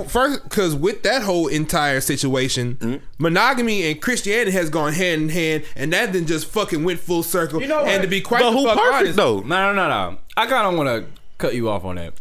First, 0.09 0.45
because 0.45 0.75
with 0.75 1.03
that 1.03 1.23
whole 1.23 1.47
entire 1.49 2.01
situation, 2.01 2.77
Mm-hmm. 2.77 3.05
monogamy 3.19 3.91
and 3.91 4.01
Christianity 4.01 4.51
has 4.53 4.71
gone 4.71 4.93
hand 4.93 5.23
in 5.23 5.29
hand, 5.29 5.65
and 5.77 5.93
that 5.93 6.13
then 6.13 6.27
just 6.27 6.47
fucking 6.47 6.85
went 6.85 7.01
full 7.01 7.23
circle. 7.23 7.61
You 7.61 7.69
know 7.69 7.83
what? 7.83 7.89
And 7.89 8.03
to 8.03 8.09
be 8.09 8.21
quite 8.21 8.41
But 8.41 8.53
who 8.53 8.65
perfect 8.67 8.95
honest, 8.95 9.17
though? 9.17 9.41
No, 9.41 9.73
no, 9.73 9.75
no, 9.75 9.89
no. 9.89 10.19
I 10.37 10.47
kind 10.47 10.67
of 10.67 10.77
want 10.77 10.89
to 10.89 11.11
cut 11.39 11.55
you 11.55 11.69
off 11.69 11.85
on 11.85 11.97
that. 11.97 12.15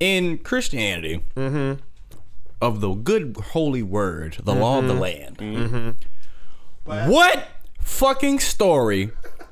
In 0.00 0.38
Christianity, 0.38 1.22
mm-hmm. 1.34 1.80
of 2.60 2.80
the 2.80 2.94
good 2.94 3.36
holy 3.50 3.82
word, 3.82 4.38
the 4.42 4.54
law 4.54 4.78
of 4.78 4.86
the 4.86 4.94
mm-hmm. 4.94 5.00
land, 5.00 5.38
mm-hmm. 5.38 7.10
what 7.10 7.48
fucking 7.80 8.38
story 8.38 9.10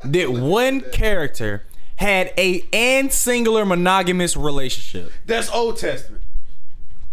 did 0.09 0.29
one 0.29 0.83
character 0.93 1.65
had 1.97 2.33
a 2.39 2.65
and 2.73 3.13
singular 3.13 3.65
monogamous 3.65 4.37
relationship? 4.37 5.13
That's 5.25 5.51
Old 5.51 5.79
Testament. 5.79 6.23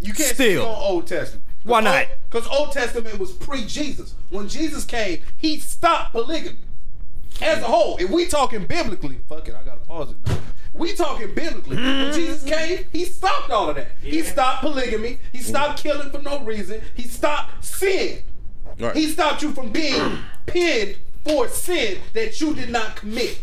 You 0.03 0.13
can't 0.13 0.33
Still. 0.35 0.61
speak 0.63 0.75
on 0.75 0.81
Old 0.91 1.07
Testament. 1.07 1.45
Why 1.63 1.79
not? 1.81 2.07
Because 2.29 2.47
Old 2.47 2.73
Testament 2.73 3.17
was 3.19 3.31
pre-Jesus. 3.31 4.15
When 4.29 4.49
Jesus 4.49 4.83
came, 4.83 5.21
he 5.37 5.59
stopped 5.59 6.11
polygamy. 6.11 6.57
As 7.41 7.59
a 7.59 7.65
whole, 7.65 7.97
if 7.97 8.09
we 8.09 8.27
talking 8.27 8.65
biblically, 8.65 9.17
fuck 9.27 9.47
it, 9.47 9.55
I 9.55 9.63
gotta 9.63 9.79
pause 9.79 10.11
it 10.11 10.17
now. 10.27 10.37
We 10.73 10.93
talking 10.93 11.33
biblically. 11.33 11.77
When 11.77 12.13
Jesus 12.13 12.43
came, 12.49 12.85
he 12.91 13.05
stopped 13.05 13.49
all 13.51 13.69
of 13.69 13.75
that. 13.77 13.91
He 14.01 14.21
stopped 14.23 14.61
polygamy. 14.61 15.19
He 15.31 15.39
stopped 15.39 15.81
killing 15.81 16.09
for 16.11 16.21
no 16.21 16.41
reason. 16.43 16.81
He 16.95 17.03
stopped 17.07 17.63
sin. 17.63 18.23
Right. 18.79 18.95
He 18.95 19.07
stopped 19.07 19.41
you 19.41 19.53
from 19.53 19.71
being 19.71 20.19
pinned 20.45 20.97
for 21.23 21.47
sin 21.47 21.99
that 22.13 22.41
you 22.41 22.53
did 22.53 22.69
not 22.69 22.95
commit. 22.97 23.41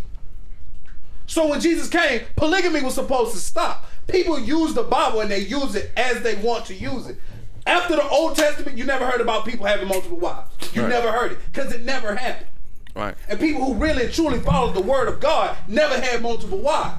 So 1.31 1.47
when 1.47 1.61
Jesus 1.61 1.89
came, 1.89 2.22
polygamy 2.35 2.83
was 2.83 2.95
supposed 2.95 3.31
to 3.33 3.39
stop. 3.39 3.87
People 4.09 4.41
use 4.41 4.74
the 4.74 4.83
Bible 4.83 5.20
and 5.20 5.31
they 5.31 5.39
use 5.39 5.76
it 5.76 5.93
as 5.97 6.22
they 6.22 6.35
want 6.35 6.66
to 6.66 6.74
use 6.74 7.07
it. 7.07 7.18
After 7.64 7.95
the 7.95 8.09
Old 8.09 8.35
Testament, 8.35 8.76
you 8.76 8.83
never 8.85 9.07
heard 9.07 9.20
about 9.20 9.45
people 9.45 9.64
having 9.64 9.87
multiple 9.87 10.18
wives. 10.18 10.51
You 10.74 10.83
Right. 10.83 10.89
never 10.89 11.12
heard 11.12 11.31
it 11.31 11.39
because 11.53 11.72
it 11.72 11.83
never 11.83 12.16
happened. 12.16 12.49
Right. 12.97 13.14
And 13.28 13.39
people 13.39 13.64
who 13.64 13.74
really 13.74 14.07
and 14.07 14.12
truly 14.12 14.41
followed 14.41 14.74
the 14.74 14.81
word 14.81 15.07
of 15.07 15.20
God 15.20 15.57
never 15.68 16.01
had 16.01 16.20
multiple 16.20 16.59
wives. 16.59 16.99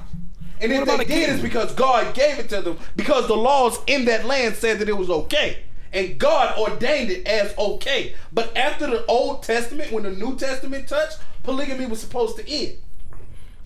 And 0.62 0.72
if 0.72 0.78
What 0.80 0.84
about 0.88 0.98
they 1.00 1.06
did, 1.14 1.30
it's 1.30 1.42
because 1.42 1.74
God 1.74 2.14
gave 2.14 2.40
it 2.40 2.48
to 2.50 2.62
them 2.62 2.78
because 2.96 3.28
the 3.28 3.36
laws 3.36 3.80
in 3.86 4.06
that 4.06 4.24
land 4.24 4.56
said 4.56 4.80
that 4.80 4.88
it 4.88 4.98
was 4.98 5.10
okay. 5.10 5.58
And 5.92 6.18
God 6.18 6.58
ordained 6.58 7.12
it 7.12 7.28
as 7.28 7.54
okay. 7.58 8.14
But 8.32 8.56
after 8.56 8.88
the 8.88 9.06
Old 9.08 9.44
Testament, 9.44 9.92
when 9.92 10.04
the 10.04 10.12
New 10.12 10.38
Testament 10.38 10.88
touched, 10.88 11.18
polygamy 11.44 11.86
was 11.86 12.00
supposed 12.00 12.38
to 12.38 12.50
end. 12.50 12.78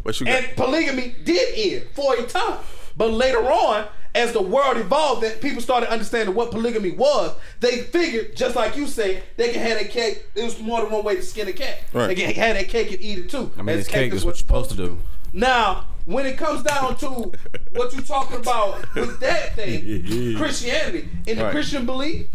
But 0.06 0.18
you 0.22 0.26
got. 0.28 0.43
And 0.43 0.56
polygamy 0.56 1.16
did 1.26 1.74
end 1.74 1.89
for 1.93 2.16
a 2.16 2.24
time. 2.24 2.60
But 2.95 3.12
later 3.12 3.39
on, 3.51 3.88
as 4.14 4.32
the 4.32 4.41
world 4.41 4.78
evolved 4.78 5.24
and 5.26 5.41
people 5.41 5.62
started 5.62 5.91
understanding 5.91 6.34
what 6.34 6.51
polygamy 6.51 6.91
was, 6.91 7.36
they 7.60 7.82
figured, 7.82 8.34
just 8.38 8.56
like 8.56 8.78
you 8.78 8.88
said, 8.88 9.24
they 9.36 9.51
can 9.51 9.62
have 9.62 9.82
a 9.82 9.84
cake. 9.84 10.28
There 10.36 10.45
was 10.45 10.58
more 10.62 10.82
than 10.82 10.91
one 10.91 11.03
way 11.03 11.16
to 11.18 11.22
skin 11.22 11.49
a 11.49 11.53
cat. 11.53 11.80
Right. 11.91 12.08
They 12.08 12.16
can 12.16 12.34
have 12.34 12.56
that 12.56 12.70
cake 12.70 12.91
and 12.93 13.01
eat 13.01 13.18
it 13.18 13.30
too. 13.30 13.51
I 13.58 13.62
mean, 13.64 13.70
As 13.76 13.82
it's 13.82 13.89
cake 13.89 14.14
is 14.14 14.20
is 14.20 14.26
what 14.26 14.32
you're 14.36 14.38
supposed 14.38 14.70
to 14.70 14.78
do. 14.78 14.97
Now, 15.34 15.88
when 16.06 16.26
it 16.26 16.38
comes 16.38 16.64
down 16.64 16.95
to 16.97 17.34
what 17.74 17.91
you're 17.91 18.03
talking 18.03 18.38
about 18.38 18.95
with 18.95 19.20
that 19.20 19.56
thing, 19.56 20.36
Christianity, 20.38 21.10
in 21.28 21.38
the 21.38 21.43
Right. 21.45 21.51
Christian 21.51 21.86
belief, 21.86 22.28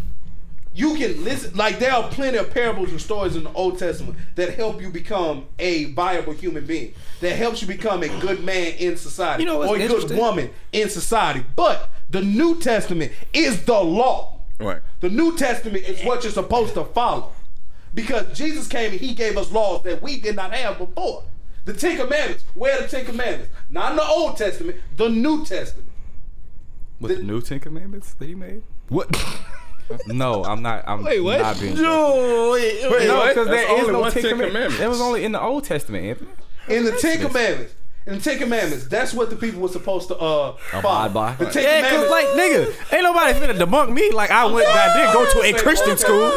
you 0.72 0.94
can 0.96 1.24
listen. 1.24 1.56
Like 1.56 1.78
there 1.78 1.92
are 1.92 2.08
plenty 2.08 2.38
of 2.38 2.50
parables 2.50 2.90
and 2.90 3.00
stories 3.00 3.34
in 3.34 3.44
the 3.44 3.52
Old 3.52 3.78
Testament 3.78 4.16
that 4.36 4.54
help 4.54 4.80
you 4.80 4.90
become 4.90 5.46
a 5.58 5.84
viable 5.92 6.32
human 6.32 6.64
being. 6.64 6.94
That 7.20 7.36
helps 7.36 7.60
you 7.60 7.68
become 7.68 8.02
a 8.02 8.20
good 8.20 8.44
man 8.44 8.74
in 8.78 8.96
society 8.96 9.42
You 9.42 9.48
know 9.48 9.62
or 9.64 9.76
a 9.76 9.86
good 9.88 10.10
woman 10.12 10.50
in 10.72 10.88
society. 10.88 11.44
But 11.56 11.90
the 12.08 12.22
New 12.22 12.60
Testament 12.60 13.12
is 13.32 13.64
the 13.64 13.80
law. 13.80 14.38
Right. 14.58 14.80
The 15.00 15.08
New 15.08 15.36
Testament 15.36 15.88
is 15.88 16.04
what 16.04 16.22
you're 16.22 16.32
supposed 16.32 16.74
to 16.74 16.84
follow. 16.84 17.32
Because 17.92 18.36
Jesus 18.36 18.68
came 18.68 18.92
and 18.92 19.00
he 19.00 19.14
gave 19.14 19.36
us 19.36 19.50
laws 19.50 19.82
that 19.82 20.00
we 20.00 20.20
did 20.20 20.36
not 20.36 20.52
have 20.52 20.78
before. 20.78 21.24
The 21.64 21.72
Ten 21.72 21.96
Commandments. 21.96 22.44
Where 22.54 22.78
are 22.78 22.82
the 22.82 22.88
Ten 22.88 23.04
Commandments? 23.04 23.52
Not 23.68 23.92
in 23.92 23.96
the 23.96 24.04
Old 24.04 24.36
Testament, 24.36 24.78
the 24.96 25.08
New 25.08 25.44
Testament. 25.44 25.88
With 27.00 27.16
the 27.16 27.22
new 27.22 27.40
Ten 27.40 27.60
Commandments 27.60 28.12
that 28.14 28.28
he 28.28 28.34
made? 28.34 28.62
What? 28.88 29.08
No, 30.06 30.44
I'm 30.44 30.62
not. 30.62 30.84
I'm 30.86 31.02
Wait, 31.04 31.20
what? 31.20 31.40
not 31.40 31.60
being. 31.60 31.74
No, 31.74 32.50
wait, 32.52 32.90
wait, 32.90 33.08
no, 33.08 33.26
because 33.28 33.48
there 33.48 33.80
is 33.80 33.88
no 33.88 34.00
one 34.00 34.12
Ten 34.12 34.22
Ten 34.22 34.30
Commandments. 34.32 34.52
Commandments. 34.52 34.80
It 34.80 34.88
was 34.88 35.00
only 35.00 35.24
in 35.24 35.32
the 35.32 35.40
Old 35.40 35.64
Testament, 35.64 36.04
Anthony. 36.04 36.30
In 36.68 36.84
the 36.84 36.92
Ten 36.92 37.20
Commandments. 37.20 37.74
In 38.06 38.14
the 38.14 38.20
Ten 38.20 38.38
Commandments, 38.38 38.86
that's 38.86 39.12
what 39.12 39.28
the 39.28 39.36
people 39.36 39.60
were 39.60 39.68
supposed 39.68 40.08
to 40.08 40.16
uh. 40.16 40.56
Abide 40.72 41.12
by. 41.12 41.34
The 41.34 41.46
Ten 41.50 41.62
Yeah, 41.62 41.90
cause 41.90 42.10
like 42.10 42.26
nigga, 42.28 42.92
ain't 42.92 43.02
nobody 43.02 43.38
finna 43.38 43.58
debunk 43.58 43.92
me. 43.92 44.10
Like 44.10 44.30
I 44.30 44.46
went, 44.46 44.66
I 44.68 44.96
did 44.96 45.12
go 45.12 45.30
to 45.30 45.46
a 45.46 45.60
Christian 45.60 45.96
school. 45.98 46.28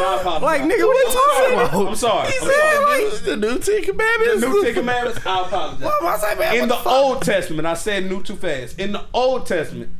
Like 0.42 0.60
nigga, 0.60 0.86
what 0.86 0.96
are 0.96 1.00
you 1.00 1.10
talking 1.10 1.54
about? 1.54 1.88
I'm 1.88 1.96
sorry. 1.96 2.30
He 2.30 2.38
I'm 2.38 2.44
said 2.44 2.72
sorry. 2.72 3.04
like, 3.04 3.22
the 3.22 3.36
new 3.36 3.58
Ten 3.58 3.82
Commandments. 3.82 4.40
The 4.40 4.48
New 4.48 4.62
Ten 4.64 4.74
Commandments, 4.74 5.26
I 5.26 5.46
apologize. 5.46 5.80
what 5.80 6.02
am 6.02 6.08
I 6.08 6.18
saying, 6.18 6.38
man? 6.38 6.56
in 6.62 6.68
the? 6.68 6.88
Old 6.88 7.22
Testament, 7.22 7.66
I 7.66 7.74
said 7.74 8.04
new 8.10 8.22
too 8.22 8.36
fast. 8.36 8.78
In 8.78 8.92
the 8.92 9.04
Old 9.14 9.46
Testament, 9.46 9.90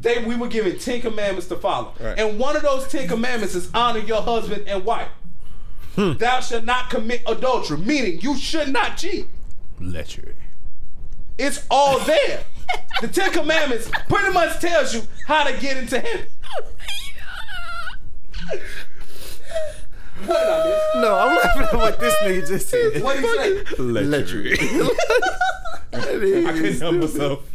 they 0.00 0.24
we 0.24 0.36
were 0.36 0.48
given 0.48 0.78
ten 0.78 1.00
commandments 1.00 1.46
to 1.48 1.56
follow, 1.56 1.92
Right. 2.00 2.18
and 2.18 2.38
one 2.38 2.56
of 2.56 2.62
those 2.62 2.88
ten 2.88 3.06
commandments 3.08 3.54
is 3.54 3.68
honor 3.74 4.00
your 4.00 4.22
husband 4.22 4.64
and 4.66 4.84
wife. 4.84 5.08
Hmm. 5.96 6.12
Thou 6.14 6.40
shalt 6.40 6.64
not 6.64 6.88
commit 6.90 7.22
adultery, 7.26 7.76
meaning 7.78 8.20
you 8.20 8.36
should 8.36 8.68
not 8.72 8.96
cheat. 8.96 9.26
Lechery. 9.80 10.34
It's 11.38 11.66
all 11.70 11.98
there. 12.04 12.44
the 13.00 13.08
Ten 13.08 13.32
Commandments 13.32 13.90
pretty 14.08 14.32
much 14.32 14.60
tells 14.60 14.94
you 14.94 15.02
how 15.26 15.42
to 15.44 15.52
get 15.58 15.76
into 15.78 15.98
heaven. 15.98 16.26
What 20.26 20.38
did 20.38 20.48
I 20.48 20.64
miss? 20.68 21.02
No, 21.02 21.16
I'm 21.16 21.36
laughing 21.36 21.62
at 21.62 21.74
what 21.74 21.98
this 22.00 22.14
nigga 22.22 22.46
just 22.46 22.68
said. 22.68 23.02
What 23.02 23.16
did 23.16 23.24
he 23.24 23.64
say? 23.74 23.74
Lechery. 23.82 24.58
I 25.92 26.52
couldn't 26.52 26.78
help 26.80 26.94
myself. 26.96 27.49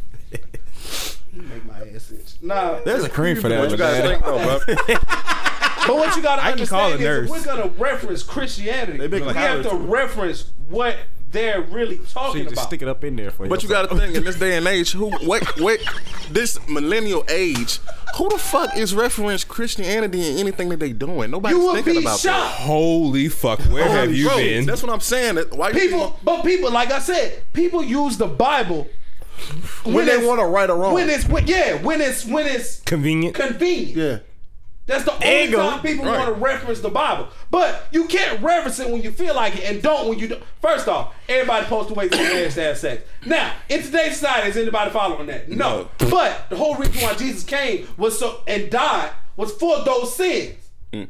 Make 1.36 1.66
my 1.66 1.80
ass 1.94 2.12
itch. 2.12 2.36
Nah, 2.42 2.80
There's 2.86 3.04
a 3.04 3.10
cream 3.10 3.36
for 3.38 3.50
that. 3.50 3.60
What 3.60 3.72
you 3.72 3.78
man. 3.78 4.02
guys 4.02 4.10
think, 4.12 4.26
though, 4.26 4.60
bro? 4.88 4.96
But 5.88 5.98
what 5.98 6.16
you 6.16 6.24
gotta 6.24 6.44
I 6.44 6.54
can 6.54 6.66
call 6.66 6.92
understand 6.94 6.94
a 6.94 6.96
is 6.96 7.30
nurse. 7.30 7.30
we're 7.30 7.46
gonna 7.46 7.72
reference 7.78 8.24
Christianity, 8.24 8.98
They 8.98 9.08
make 9.08 9.24
we 9.24 9.34
have 9.34 9.62
to 9.70 9.76
reference 9.76 10.52
what 10.68 10.96
they're 11.30 11.62
really 11.62 11.98
So 11.98 12.04
talking 12.22 12.38
you 12.40 12.44
just 12.46 12.54
about. 12.56 12.68
stick 12.68 12.82
it 12.82 12.88
up 12.88 13.04
in 13.04 13.16
there 13.16 13.30
for 13.30 13.44
you. 13.44 13.50
But 13.52 13.62
you 13.62 13.70
got 13.70 13.88
to 13.90 13.96
think 13.96 14.16
in 14.16 14.24
this 14.24 14.40
day 14.40 14.58
and 14.58 14.66
age, 14.66 14.94
who, 14.94 15.12
what, 15.28 15.44
what, 15.60 15.80
this 16.32 16.58
millennial 16.68 17.24
age, 17.30 17.80
who 18.18 18.30
the 18.30 18.38
fuck 18.40 18.76
is 18.76 18.96
reference 18.96 19.44
Christianity 19.44 20.28
in 20.32 20.38
anything 20.40 20.70
that 20.70 20.80
they 20.80 20.92
doing? 20.92 21.30
Nobody's 21.30 21.58
you 21.58 21.74
thinking 21.74 21.94
be 21.96 22.00
about 22.00 22.20
shocked. 22.20 22.56
Holy 22.62 23.28
fuck! 23.28 23.60
Where 23.64 23.84
that. 23.84 23.92
have 23.92 24.16
you 24.16 24.28
Bro, 24.30 24.38
been? 24.38 24.66
That's 24.66 24.82
what 24.82 24.92
I'm 24.92 25.02
saying. 25.02 25.36
That 25.36 25.54
Why 25.56 25.72
People, 25.72 26.18
but 26.24 26.44
people, 26.44 26.72
like 26.72 26.90
I 26.90 27.00
said, 27.00 27.44
people 27.54 27.84
use 27.84 28.18
the 28.18 28.28
Bible 28.28 28.88
when 29.84 30.06
they 30.06 30.18
want 30.26 30.40
to 30.40 30.46
right 30.46 30.70
or 30.70 30.78
wrong. 30.78 30.94
When 30.94 31.10
it's 31.10 31.28
when, 31.28 31.48
yeah, 31.48 31.76
when 31.82 32.02
it's 32.02 32.26
when 32.26 32.46
it's 32.48 32.80
Convenient. 32.82 33.36
convenient. 33.36 33.96
yeah. 33.98 34.18
That's 34.88 35.04
the 35.04 35.14
only 35.14 35.46
Ego. 35.46 35.58
time 35.58 35.82
people 35.82 36.06
Right. 36.06 36.20
want 36.20 36.28
to 36.28 36.40
reference 36.40 36.80
the 36.82 36.90
Bible. 36.90 37.28
But 37.50 37.88
you 37.90 38.06
can't 38.06 38.40
reference 38.44 38.80
it 38.80 38.88
when 38.88 39.02
you 39.02 39.10
feel 39.12 39.34
like 39.34 39.56
it 39.58 39.64
and 39.64 39.82
don't 39.82 40.08
when 40.08 40.20
you 40.20 40.28
do. 40.28 40.38
First 40.62 40.88
off, 40.88 41.16
everybody 41.28 41.64
supposed 41.66 41.88
to 41.88 41.96
wait 41.96 42.12
for 42.14 42.22
marriage 42.22 42.54
to 42.54 42.62
have 42.62 42.78
sex. 42.78 43.02
Now, 43.26 43.52
in 43.68 43.82
today's 43.82 44.14
society, 44.14 44.50
is 44.50 44.58
anybody 44.58 44.92
following 44.92 45.26
that? 45.26 45.50
No. 45.50 45.90
But 45.98 46.52
the 46.52 46.56
whole 46.56 46.76
reason 46.76 47.02
why 47.02 47.16
Jesus 47.16 47.44
came 47.44 47.88
was 47.98 48.20
so 48.20 48.42
and 48.48 48.70
died 48.70 49.10
was 49.36 49.52
for 49.54 49.84
those 49.84 50.16
sins. 50.16 50.54
Mm. 50.94 51.08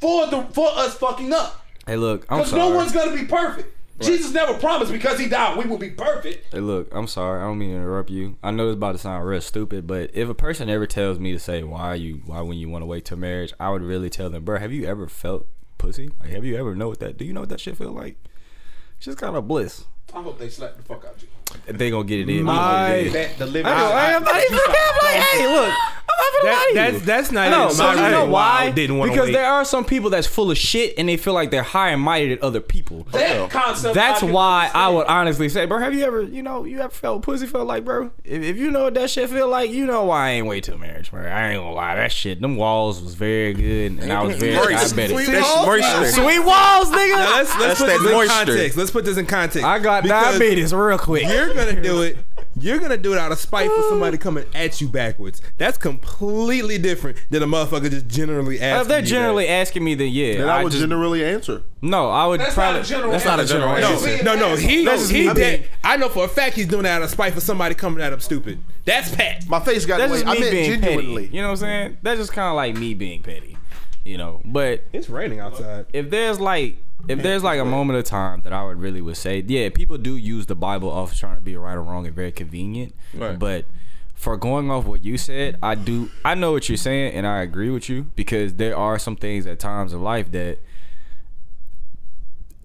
For 0.00 0.26
the 0.28 0.42
for 0.54 0.68
us 0.72 0.94
fucking 0.94 1.30
up. 1.32 1.66
Hey, 1.86 1.96
look, 1.96 2.24
I'm 2.30 2.38
Because 2.38 2.54
no 2.54 2.70
one's 2.70 2.92
gonna 2.92 3.14
be 3.14 3.26
perfect. 3.26 3.68
Jesus 4.00 4.32
never 4.32 4.54
promised 4.54 4.92
because 4.92 5.18
he 5.18 5.28
died 5.28 5.56
we 5.58 5.64
will 5.64 5.78
be 5.78 5.90
perfect. 5.90 6.52
Hey, 6.52 6.60
look, 6.60 6.88
I'm 6.92 7.06
sorry. 7.06 7.40
I 7.40 7.44
don't 7.44 7.58
mean 7.58 7.70
to 7.70 7.76
interrupt 7.76 8.10
you. 8.10 8.36
I 8.42 8.50
know 8.50 8.68
it's 8.68 8.76
about 8.76 8.92
to 8.92 8.98
sound 8.98 9.26
real 9.26 9.40
stupid, 9.40 9.86
but 9.86 10.10
if 10.14 10.28
a 10.28 10.34
person 10.34 10.68
ever 10.68 10.86
tells 10.86 11.18
me 11.18 11.32
to 11.32 11.38
say 11.38 11.62
why 11.62 11.94
you 11.94 12.22
why 12.26 12.40
when 12.42 12.58
you 12.58 12.68
want 12.68 12.82
to 12.82 12.86
wait 12.86 13.04
till 13.04 13.18
marriage, 13.18 13.52
I 13.58 13.70
would 13.70 13.82
really 13.82 14.10
tell 14.10 14.30
them, 14.30 14.44
bro, 14.44 14.58
have 14.58 14.72
you 14.72 14.86
ever 14.86 15.08
felt 15.08 15.46
pussy? 15.78 16.10
Like, 16.20 16.30
have 16.30 16.44
you 16.44 16.56
ever 16.56 16.74
know 16.74 16.88
what 16.88 17.00
that? 17.00 17.16
Do 17.16 17.24
you 17.24 17.32
know 17.32 17.40
what 17.40 17.48
that 17.48 17.60
shit 17.60 17.76
feel 17.76 17.92
like? 17.92 18.16
It's 18.96 19.06
just 19.06 19.18
kind 19.18 19.36
of 19.36 19.48
bliss. 19.48 19.84
I 20.14 20.22
hope 20.22 20.38
they 20.38 20.48
slap 20.48 20.76
the 20.76 20.82
fuck 20.82 21.04
out 21.04 21.20
you. 21.20 21.28
They 21.66 21.90
gonna 21.90 22.04
get 22.04 22.20
it 22.20 22.28
in. 22.28 22.44
My- 22.44 23.02
me. 23.02 23.08
That 23.10 23.38
the 23.38 23.46
living. 23.46 23.66
I, 23.66 24.10
am 24.12 24.24
not 24.24 24.36
even 24.42 24.58
I'm 24.58 24.96
like, 25.02 25.14
hey, 25.24 25.46
look, 25.46 25.74
I'm 26.10 26.16
not 26.16 26.42
gonna 26.42 26.44
That, 26.44 26.72
lie 26.74 26.90
that's 26.92 27.04
that's 27.04 27.32
not 27.32 27.50
No, 27.50 27.64
even 27.64 27.76
so 27.76 27.82
my 27.84 27.94
you 28.06 28.10
know 28.12 28.24
why? 28.26 28.58
I 28.64 28.70
didn't 28.70 28.96
want 28.98 29.10
to 29.10 29.12
because 29.14 29.28
wait. 29.28 29.32
there 29.34 29.46
are 29.46 29.64
some 29.64 29.84
people 29.84 30.10
that's 30.10 30.26
full 30.26 30.50
of 30.50 30.56
shit 30.58 30.94
and 30.98 31.08
they 31.08 31.16
feel 31.16 31.34
like 31.34 31.50
they're 31.50 31.62
high 31.62 31.90
and 31.90 32.00
mighty 32.02 32.30
than 32.34 32.38
other 32.42 32.60
people. 32.60 33.04
that 33.12 33.50
concept. 33.50 33.94
That's 33.94 34.22
I 34.22 34.26
can 34.26 34.32
why 34.34 34.70
I 34.74 34.88
would 34.88 35.06
honestly 35.06 35.48
say, 35.48 35.66
bro, 35.66 35.78
have 35.78 35.94
you 35.94 36.04
ever, 36.04 36.22
you 36.22 36.42
know, 36.42 36.64
you 36.64 36.80
ever 36.80 36.88
felt 36.90 37.22
pussy 37.22 37.46
feel 37.46 37.64
like, 37.64 37.84
bro? 37.84 38.10
If, 38.24 38.42
if 38.42 38.56
you 38.56 38.70
know 38.70 38.84
what 38.84 38.94
that 38.94 39.10
shit 39.10 39.28
feel 39.30 39.48
like, 39.48 39.70
you 39.70 39.86
know 39.86 40.04
why 40.04 40.28
I 40.28 40.30
ain't 40.32 40.46
wait 40.46 40.64
till 40.64 40.78
marriage, 40.78 41.10
bro. 41.10 41.22
I 41.26 41.50
ain't 41.50 41.60
gonna 41.60 41.72
lie, 41.74 41.96
that 41.96 42.12
shit, 42.12 42.40
them 42.40 42.56
walls 42.56 43.02
was 43.02 43.14
very 43.14 43.52
good, 43.54 44.02
and 44.02 44.12
I 44.12 44.22
was 44.22 44.36
very 44.38 44.74
Moist. 44.74 44.94
diabetic. 44.96 45.26
That's 45.26 45.66
moisture. 45.66 46.22
Sweet 46.22 46.40
walls, 46.40 46.90
nigga. 46.90 47.16
Now, 47.16 47.30
let's 47.36 47.56
let's 47.58 47.58
That's 47.58 47.80
put 47.80 47.86
that 47.88 48.00
this 48.02 48.22
in 48.22 48.28
context. 48.28 48.78
Let's 48.78 48.90
put 48.90 49.04
this 49.04 49.16
in 49.18 49.26
context. 49.26 49.64
I 49.64 49.78
got 49.78 50.02
Because 50.04 50.32
diabetes 50.38 50.72
real 50.74 50.98
quick. 50.98 51.24
You're 51.46 51.54
gonna 51.54 51.82
do 51.82 52.02
it. 52.02 52.16
You're 52.60 52.78
gonna 52.78 52.96
do 52.96 53.12
it 53.12 53.18
out 53.18 53.30
of 53.30 53.38
spite 53.38 53.70
for 53.70 53.82
somebody 53.88 54.18
coming 54.26 54.44
at 54.54 54.80
you 54.80 54.88
backwards. 54.88 55.40
That's 55.58 55.78
completely 55.78 56.78
different 56.78 57.18
than 57.30 57.42
a 57.42 57.46
motherfucker 57.46 57.90
just 57.90 58.08
generally 58.08 58.60
asking. 58.60 58.80
If 58.82 58.88
they're 58.88 58.98
you 58.98 59.04
that. 59.04 59.08
generally 59.08 59.48
asking 59.48 59.84
me, 59.84 59.94
then 59.94 60.08
yeah, 60.12 60.34
And 60.42 60.50
I 60.50 60.60
I 60.60 60.64
would 60.64 60.72
just 60.72 60.82
generally 60.82 61.24
answer. 61.24 61.62
no, 61.82 62.10
I 62.10 62.26
would 62.26 62.40
That's 62.40 62.54
probably. 62.54 62.78
not 62.80 62.86
a 62.86 62.88
general. 62.88 63.12
that's 63.12 63.24
not 63.24 63.40
a 63.40 63.44
general 63.46 63.68
No, 63.80 63.88
answer. 63.92 64.24
No, 64.24 64.34
no, 64.34 64.56
he, 64.56 64.84
That's 64.84 65.02
just 65.02 65.12
he 65.12 65.28
me 65.28 65.34
did. 65.34 65.68
I 65.84 65.96
know 65.96 66.08
for 66.08 66.24
a 66.24 66.28
fact 66.28 66.56
he's 66.56 66.66
doing 66.66 66.84
it 66.84 66.88
out 66.88 67.02
of 67.02 67.10
spite 67.10 67.32
for 67.34 67.40
somebody 67.40 67.74
coming 67.74 68.02
at 68.02 68.12
him 68.12 68.20
stupid. 68.20 68.58
That's 68.84 69.14
Pat. 69.14 69.46
My 69.48 69.60
face 69.60 69.86
got 69.86 69.98
That's 69.98 70.10
away. 70.10 70.20
just 70.22 70.26
I 70.28 70.34
me 70.34 70.40
meant 70.40 70.52
being 70.52 70.80
genuinely. 70.80 71.24
petty. 71.26 71.36
You 71.36 71.42
know 71.42 71.48
what 71.48 71.52
I'm 71.52 71.56
saying? 71.58 71.98
That's 72.02 72.18
just 72.18 72.32
kind 72.32 72.48
of 72.48 72.56
like 72.56 72.76
me 72.76 72.94
being 72.94 73.22
petty. 73.22 73.56
You 74.04 74.16
know, 74.16 74.40
but 74.44 74.84
It's 74.92 75.08
raining 75.10 75.38
outside. 75.40 75.86
if 75.92 76.08
there's 76.10 76.40
like 76.40 76.78
if 77.06 77.22
there's 77.22 77.44
like 77.44 77.60
a 77.60 77.64
moment 77.64 77.98
of 77.98 78.04
time 78.04 78.40
that 78.42 78.52
I 78.52 78.64
would 78.64 78.78
really 78.80 79.00
would 79.00 79.16
say, 79.16 79.44
yeah, 79.46 79.68
people 79.70 79.98
do 79.98 80.16
use 80.16 80.46
the 80.46 80.54
Bible 80.56 80.90
off 80.90 81.14
trying 81.14 81.36
to 81.36 81.40
be 81.42 81.56
right 81.56 81.74
or 81.74 81.82
wrong 81.82 82.06
and 82.06 82.14
very 82.14 82.32
convenient. 82.32 82.94
Right. 83.14 83.38
But 83.38 83.66
for 84.14 84.36
going 84.36 84.70
off 84.70 84.84
what 84.84 85.04
you 85.04 85.16
said, 85.16 85.56
I 85.62 85.74
do 85.76 86.10
I 86.24 86.34
know 86.34 86.52
what 86.52 86.68
you're 86.68 86.76
saying 86.76 87.14
and 87.14 87.26
I 87.26 87.42
agree 87.42 87.70
with 87.70 87.88
you 87.88 88.10
because 88.16 88.54
there 88.54 88.76
are 88.76 88.98
some 88.98 89.14
things 89.16 89.46
at 89.46 89.58
times 89.60 89.92
in 89.92 90.02
life 90.02 90.32
that 90.32 90.58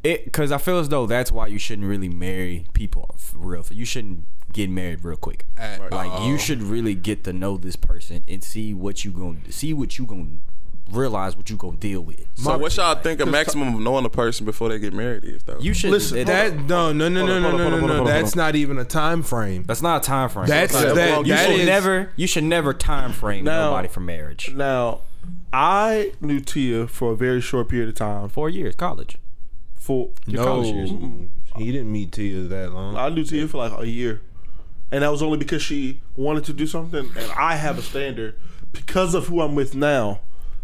it 0.04 0.26
because 0.26 0.52
I 0.52 0.58
feel 0.58 0.80
as 0.80 0.90
though 0.90 1.06
that's 1.06 1.32
why 1.32 1.48
you 1.48 1.60
shouldn't 1.60 1.88
really 1.88 2.10
marry 2.10 2.66
people 2.74 3.16
real. 3.36 3.66
You 3.72 3.86
shouldn't 3.86 4.26
get 4.52 4.70
married 4.70 5.04
real 5.04 5.16
quick. 5.18 5.46
At 5.58 5.92
Like 5.92 6.12
all. 6.12 6.28
you 6.28 6.38
should 6.38 6.62
really 6.62 6.96
get 6.96 7.24
to 7.26 7.34
know 7.34 7.58
this 7.58 7.76
person 7.76 8.24
and 8.28 8.44
see 8.44 8.74
what 8.74 9.06
you 9.06 9.12
going 9.12 9.42
to 9.42 9.52
see 9.52 9.74
what 9.74 9.98
you 9.98 10.06
going 10.06 10.42
to 10.46 10.53
realize 10.92 11.36
what 11.36 11.50
you 11.50 11.56
going 11.58 11.76
to 11.76 11.80
deal 11.80 12.02
with. 12.02 12.26
So 12.36 12.58
what 12.58 12.76
y'all 12.78 12.96
think 12.96 13.20
a 13.22 13.26
maximum 13.26 13.76
of 13.76 13.82
knowing 13.82 14.06
a 14.06 14.10
person 14.10 14.46
before 14.46 14.70
they 14.70 14.80
get 14.80 14.94
married 14.94 15.24
is 15.24 15.44
though? 15.44 15.58
You 15.60 15.74
should 15.74 15.92
Listen, 15.92 16.20
it- 16.20 16.28
That 16.28 16.56
no 16.56 16.92
no 16.94 17.10
no 17.10 17.26
no 17.26 17.40
no 17.40 17.50
Hold 17.50 17.62
no 17.62 17.70
no 17.70 17.76
on, 17.76 17.80
hold 17.80 17.92
on, 17.92 17.98
no. 17.98 18.04
That's 18.06 18.36
not 18.36 18.56
even 18.56 18.78
a 18.78 18.86
time 18.86 19.24
frame. 19.24 19.64
That's 19.64 19.82
not 19.82 20.04
a 20.04 20.06
time 20.06 20.30
frame. 20.30 20.48
That's 20.48 20.74
not- 20.74 20.96
that. 20.96 21.20
you 21.20 21.26
you 21.26 21.34
that 21.34 21.48
should 21.50 21.60
is- 21.62 21.66
never. 21.66 22.10
You 22.16 22.28
should 22.28 22.44
never 22.44 22.74
time 22.74 23.12
frame 23.14 23.46
Now- 23.46 23.70
nobody 23.70 23.88
for 23.88 24.02
marriage. 24.02 24.52
Now, 24.54 25.02
I 25.52 26.12
knew 26.20 26.40
Tia 26.40 26.88
for 26.88 27.14
a 27.14 27.16
very 27.16 27.40
short 27.42 27.70
period 27.70 27.90
of 27.90 27.96
time. 27.96 28.28
Four 28.30 28.50
years, 28.50 28.76
college. 28.76 29.18
Four 29.76 30.12
Your 30.26 30.44
college 30.44 30.68
years. 30.68 30.92
No, 30.92 31.28
he 31.58 31.72
didn't 31.72 31.92
meet 31.92 32.12
Tia 32.12 32.42
that 32.44 32.74
long. 32.74 32.96
I 32.98 33.10
knew 33.10 33.24
Tia 33.24 33.48
for 33.48 33.58
like 33.58 33.78
a 33.80 33.88
year, 33.88 34.22
and 34.92 35.04
that 35.04 35.12
was 35.12 35.22
only 35.22 35.38
because 35.38 35.62
she 35.62 36.02
wanted 36.16 36.44
to 36.46 36.54
do 36.54 36.68
something, 36.68 37.10
and 37.18 37.32
I 37.38 37.56
have 37.56 37.78
a 37.78 37.82
standard 37.82 38.36
because 38.72 39.14
of 39.14 39.28
who 39.28 39.42
I'm 39.42 39.56
with 39.56 39.76
now 39.76 40.20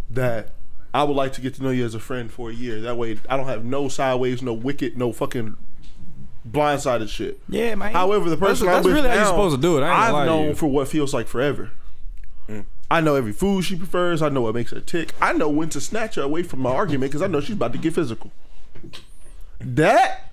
that 0.09 0.51
I 0.93 1.03
would 1.03 1.15
like 1.15 1.33
to 1.33 1.41
get 1.41 1.53
to 1.55 1.63
know 1.63 1.69
you 1.69 1.85
as 1.85 1.93
a 1.93 1.99
friend 1.99 2.31
for 2.31 2.49
a 2.49 2.53
year. 2.53 2.81
That 2.81 2.97
way, 2.97 3.17
I 3.29 3.37
don't 3.37 3.45
have 3.45 3.63
no 3.63 3.87
sideways, 3.87 4.41
no 4.41 4.53
wicked, 4.53 4.97
no 4.97 5.11
fucking 5.13 5.55
blindsided 6.49 7.09
shit. 7.09 7.39
Yeah, 7.47 7.75
man. 7.75 7.93
However, 7.93 8.29
the 8.29 8.37
person 8.37 8.65
that's, 8.65 8.77
I'm 8.77 8.83
with 8.83 8.93
really 8.93 9.09
how 9.09 9.15
you're 9.15 9.25
supposed 9.25 9.55
to 9.55 9.61
do 9.61 9.77
it. 9.77 9.81
I 9.81 9.89
ain't 9.89 9.99
I've 9.99 10.11
gonna 10.11 10.17
lie 10.17 10.25
to 10.25 10.45
known 10.45 10.55
for 10.55 10.67
what 10.67 10.87
feels 10.87 11.13
like 11.13 11.27
forever. 11.27 11.71
Mm. 12.47 12.65
I 12.89 13.01
know 13.01 13.15
every 13.15 13.33
food 13.33 13.63
she 13.63 13.75
prefers. 13.75 14.21
I 14.21 14.29
know 14.29 14.41
what 14.41 14.55
makes 14.55 14.71
her 14.71 14.79
tick. 14.79 15.13
I 15.21 15.33
know 15.33 15.49
when 15.49 15.69
to 15.69 15.81
snatch 15.81 16.15
her 16.15 16.23
away 16.23 16.43
from 16.43 16.61
my 16.61 16.71
argument 16.71 17.11
because 17.11 17.21
I 17.21 17.27
know 17.27 17.39
she's 17.39 17.55
about 17.55 17.73
to 17.73 17.77
get 17.77 17.93
physical. 17.93 18.31
That, 19.59 20.31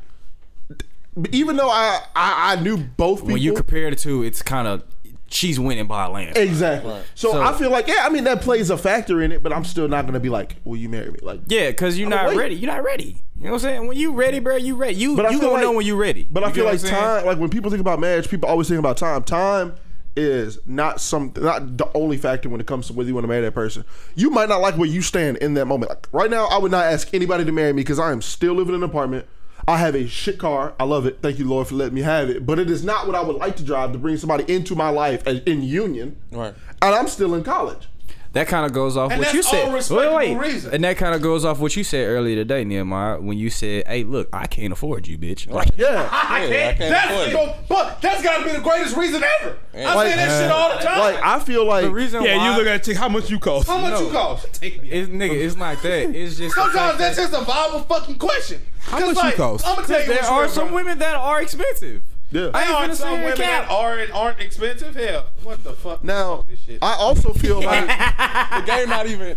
even 1.32 1.56
though 1.56 1.68
I 1.68 2.00
I, 2.14 2.54
I 2.54 2.62
knew 2.62 2.78
both 2.78 3.18
people, 3.18 3.34
when 3.34 3.42
you 3.42 3.52
compare 3.52 3.90
the 3.90 3.96
two, 3.96 4.22
it's 4.22 4.40
kind 4.40 4.66
of 4.66 4.84
she's 5.28 5.58
winning 5.58 5.86
by 5.86 6.06
a 6.06 6.10
land. 6.10 6.36
Exactly. 6.36 7.00
So, 7.14 7.32
So- 7.32 7.42
I 7.42 7.52
feel 7.52 7.70
like 7.70 7.86
yeah, 7.88 8.00
I 8.02 8.08
mean 8.10 8.24
that 8.24 8.40
plays 8.40 8.70
a 8.70 8.78
factor 8.78 9.20
in 9.22 9.32
it, 9.32 9.42
but 9.42 9.52
I'm 9.52 9.64
still 9.64 9.88
not 9.88 10.06
gonna 10.06 10.20
be 10.20 10.28
like, 10.28 10.56
"Will 10.64 10.76
you 10.76 10.88
marry 10.88 11.10
me?" 11.10 11.18
Like, 11.22 11.40
Yeah, 11.46 11.70
because 11.70 11.98
you're 11.98 12.08
not 12.08 12.28
wait. 12.28 12.36
ready. 12.38 12.54
You're 12.54 12.72
not 12.72 12.82
ready. 12.84 13.22
You 13.38 13.44
know 13.44 13.50
what 13.50 13.54
I'm 13.56 13.60
saying? 13.60 13.86
When 13.86 13.96
you 13.98 14.12
ready, 14.12 14.38
bro, 14.38 14.56
you 14.56 14.74
ready. 14.76 14.94
You 14.94 15.14
But 15.16 15.26
I 15.26 15.30
you 15.30 15.38
feel 15.40 15.50
gonna 15.50 15.62
know 15.62 15.72
when 15.72 15.84
you 15.86 15.96
ready. 15.96 16.26
But 16.30 16.42
I 16.44 16.52
feel 16.52 16.64
like 16.64 16.74
what 16.74 16.82
I'm 16.84 16.88
saying? 16.88 16.94
time, 17.02 17.26
like 17.26 17.38
when 17.38 17.50
people 17.50 17.70
think 17.70 17.80
about 17.80 18.00
marriage, 18.00 18.28
people 18.28 18.48
always 18.48 18.68
think 18.68 18.78
about 18.78 18.96
time. 18.96 19.22
Time 19.24 19.74
is 20.18 20.58
not 20.64 20.98
some, 20.98 21.30
not 21.36 21.76
the 21.76 21.86
only 21.94 22.16
factor 22.16 22.48
when 22.48 22.58
it 22.58 22.66
comes 22.66 22.86
to 22.86 22.94
whether 22.94 23.06
you 23.06 23.14
want 23.14 23.24
to 23.24 23.28
marry 23.28 23.42
that 23.42 23.52
person. 23.52 23.84
You 24.14 24.30
might 24.30 24.48
not 24.48 24.62
like 24.62 24.78
where 24.78 24.88
you 24.88 25.02
stand 25.02 25.36
in 25.38 25.52
that 25.54 25.66
moment. 25.66 25.90
Like 25.90 26.06
right 26.12 26.30
now, 26.30 26.46
I 26.46 26.56
would 26.56 26.70
not 26.70 26.84
ask 26.86 27.12
anybody 27.12 27.44
to 27.44 27.52
marry 27.52 27.74
me 27.74 27.82
because 27.82 27.98
I 27.98 28.12
am 28.12 28.22
still 28.22 28.54
living 28.54 28.74
in 28.74 28.82
an 28.82 28.88
apartment. 28.88 29.26
I 29.68 29.78
have 29.78 29.94
a 29.96 30.06
shit 30.06 30.38
car. 30.38 30.74
I 30.78 30.84
love 30.84 31.06
it. 31.06 31.18
Thank 31.22 31.38
you, 31.40 31.48
Lord, 31.48 31.66
for 31.66 31.74
letting 31.74 31.94
me 31.94 32.02
have 32.02 32.30
it. 32.30 32.46
But 32.46 32.58
it 32.60 32.70
is 32.70 32.84
not 32.84 33.06
what 33.06 33.16
I 33.16 33.20
would 33.22 33.36
like 33.36 33.56
to 33.56 33.64
drive 33.64 33.92
to 33.92 33.98
bring 33.98 34.16
somebody 34.16 34.44
into 34.52 34.76
my 34.76 34.90
life 34.90 35.26
as- 35.26 35.40
in 35.44 35.62
union. 35.62 36.16
Right. 36.30 36.54
And 36.82 36.94
I'm 36.94 37.08
still 37.08 37.34
in 37.34 37.42
college. 37.42 37.88
That 38.36 38.48
kind 38.48 38.64
of 38.66 38.72
goes 38.72 38.96
off 38.96 39.10
And 39.10 39.18
what 39.20 39.32
you 39.32 39.42
that's 39.42 39.52
all 39.54 39.64
said. 39.66 39.74
respectable 39.74 40.16
wait, 40.16 40.34
wait. 40.36 40.52
reason. 40.52 40.74
And 40.74 40.84
that 40.84 40.96
kind 40.98 41.14
of 41.14 41.22
goes 41.22 41.44
off 41.44 41.58
what 41.58 41.74
you 41.74 41.82
said 41.82 42.06
earlier 42.06 42.36
today, 42.36 42.64
Nehemiah, 42.64 43.18
when 43.20 43.38
you 43.38 43.48
said, 43.50 43.86
"Hey, 43.86 44.04
look, 44.04 44.28
I 44.32 44.46
can't 44.46 44.72
afford 44.72 45.08
you, 45.08 45.16
bitch." 45.18 45.50
Like, 45.50 45.70
Yeah. 45.76 46.08
I 46.12 46.44
Yeah, 46.44 46.46
I 46.46 46.48
can't. 46.48 46.78
can't 46.78 46.78
that's 46.90 47.10
afford 47.10 47.28
it. 47.28 47.32
go- 47.32 47.54
but 47.68 48.00
that's 48.02 48.22
got 48.22 48.38
to 48.38 48.44
be 48.44 48.52
the 48.52 48.60
greatest 48.60 48.96
reason 48.96 49.22
ever. 49.40 49.56
I 49.74 49.94
Like- 49.94 50.10
say 50.10 50.16
that 50.16 50.42
shit 50.42 50.50
all 50.50 50.76
the 50.76 50.84
time. 50.84 50.98
Like 50.98 51.22
I 51.24 51.38
feel 51.40 51.64
like 51.66 51.84
the 51.84 51.90
reason 51.90 52.22
Yeah, 52.22 52.36
why 52.36 52.50
you 52.50 52.56
look 52.58 52.66
at 52.66 52.86
a. 52.88 52.94
How 52.94 53.08
much 53.08 53.30
you 53.30 53.38
cost? 53.38 53.66
How 53.66 53.78
much 53.78 53.92
No. 53.92 54.02
you 54.06 54.10
cost? 54.12 54.46
it's, 54.62 55.08
nigga, 55.10 55.32
it's 55.34 55.56
not 55.56 55.82
that. 55.82 56.14
It's 56.14 56.36
just 56.36 56.54
Sometimes 56.54 56.98
that's 56.98 57.16
that 57.16 57.30
just 57.30 57.42
a 57.42 57.44
viable 57.44 57.80
fucking 57.80 58.16
question. 58.18 58.60
How 58.80 59.00
much 59.00 59.16
you 59.24 59.32
cost? 59.32 59.66
I'm 59.66 59.74
gonna 59.76 59.86
tell 59.88 60.00
you 60.00 60.06
there 60.06 60.24
are 60.24 60.46
some 60.48 60.72
women 60.72 60.98
that 60.98 61.16
are 61.16 61.40
expensive. 61.42 62.02
Yeah. 62.36 62.50
I 62.54 62.60
There 62.60 62.62
ain't 62.62 62.70
are 62.70 62.84
finna 62.84 62.88
sit 62.90 62.96
some 62.98 63.08
here 63.08 63.16
and 63.16 63.24
women 63.24 63.38
that 63.38 63.70
aren't 63.70 64.10
aren't 64.12 64.40
expensive. 64.40 64.94
Hell, 64.94 65.26
what 65.42 65.64
the 65.64 65.72
fuck? 65.72 66.04
Now 66.04 66.36
Fuck 66.38 66.48
this 66.48 66.60
shit. 66.60 66.78
I 66.82 66.94
also 66.94 67.32
feel 67.32 67.62
like 67.62 67.86
The 68.66 68.66
game 68.66 68.88
not 68.88 69.06
even. 69.06 69.36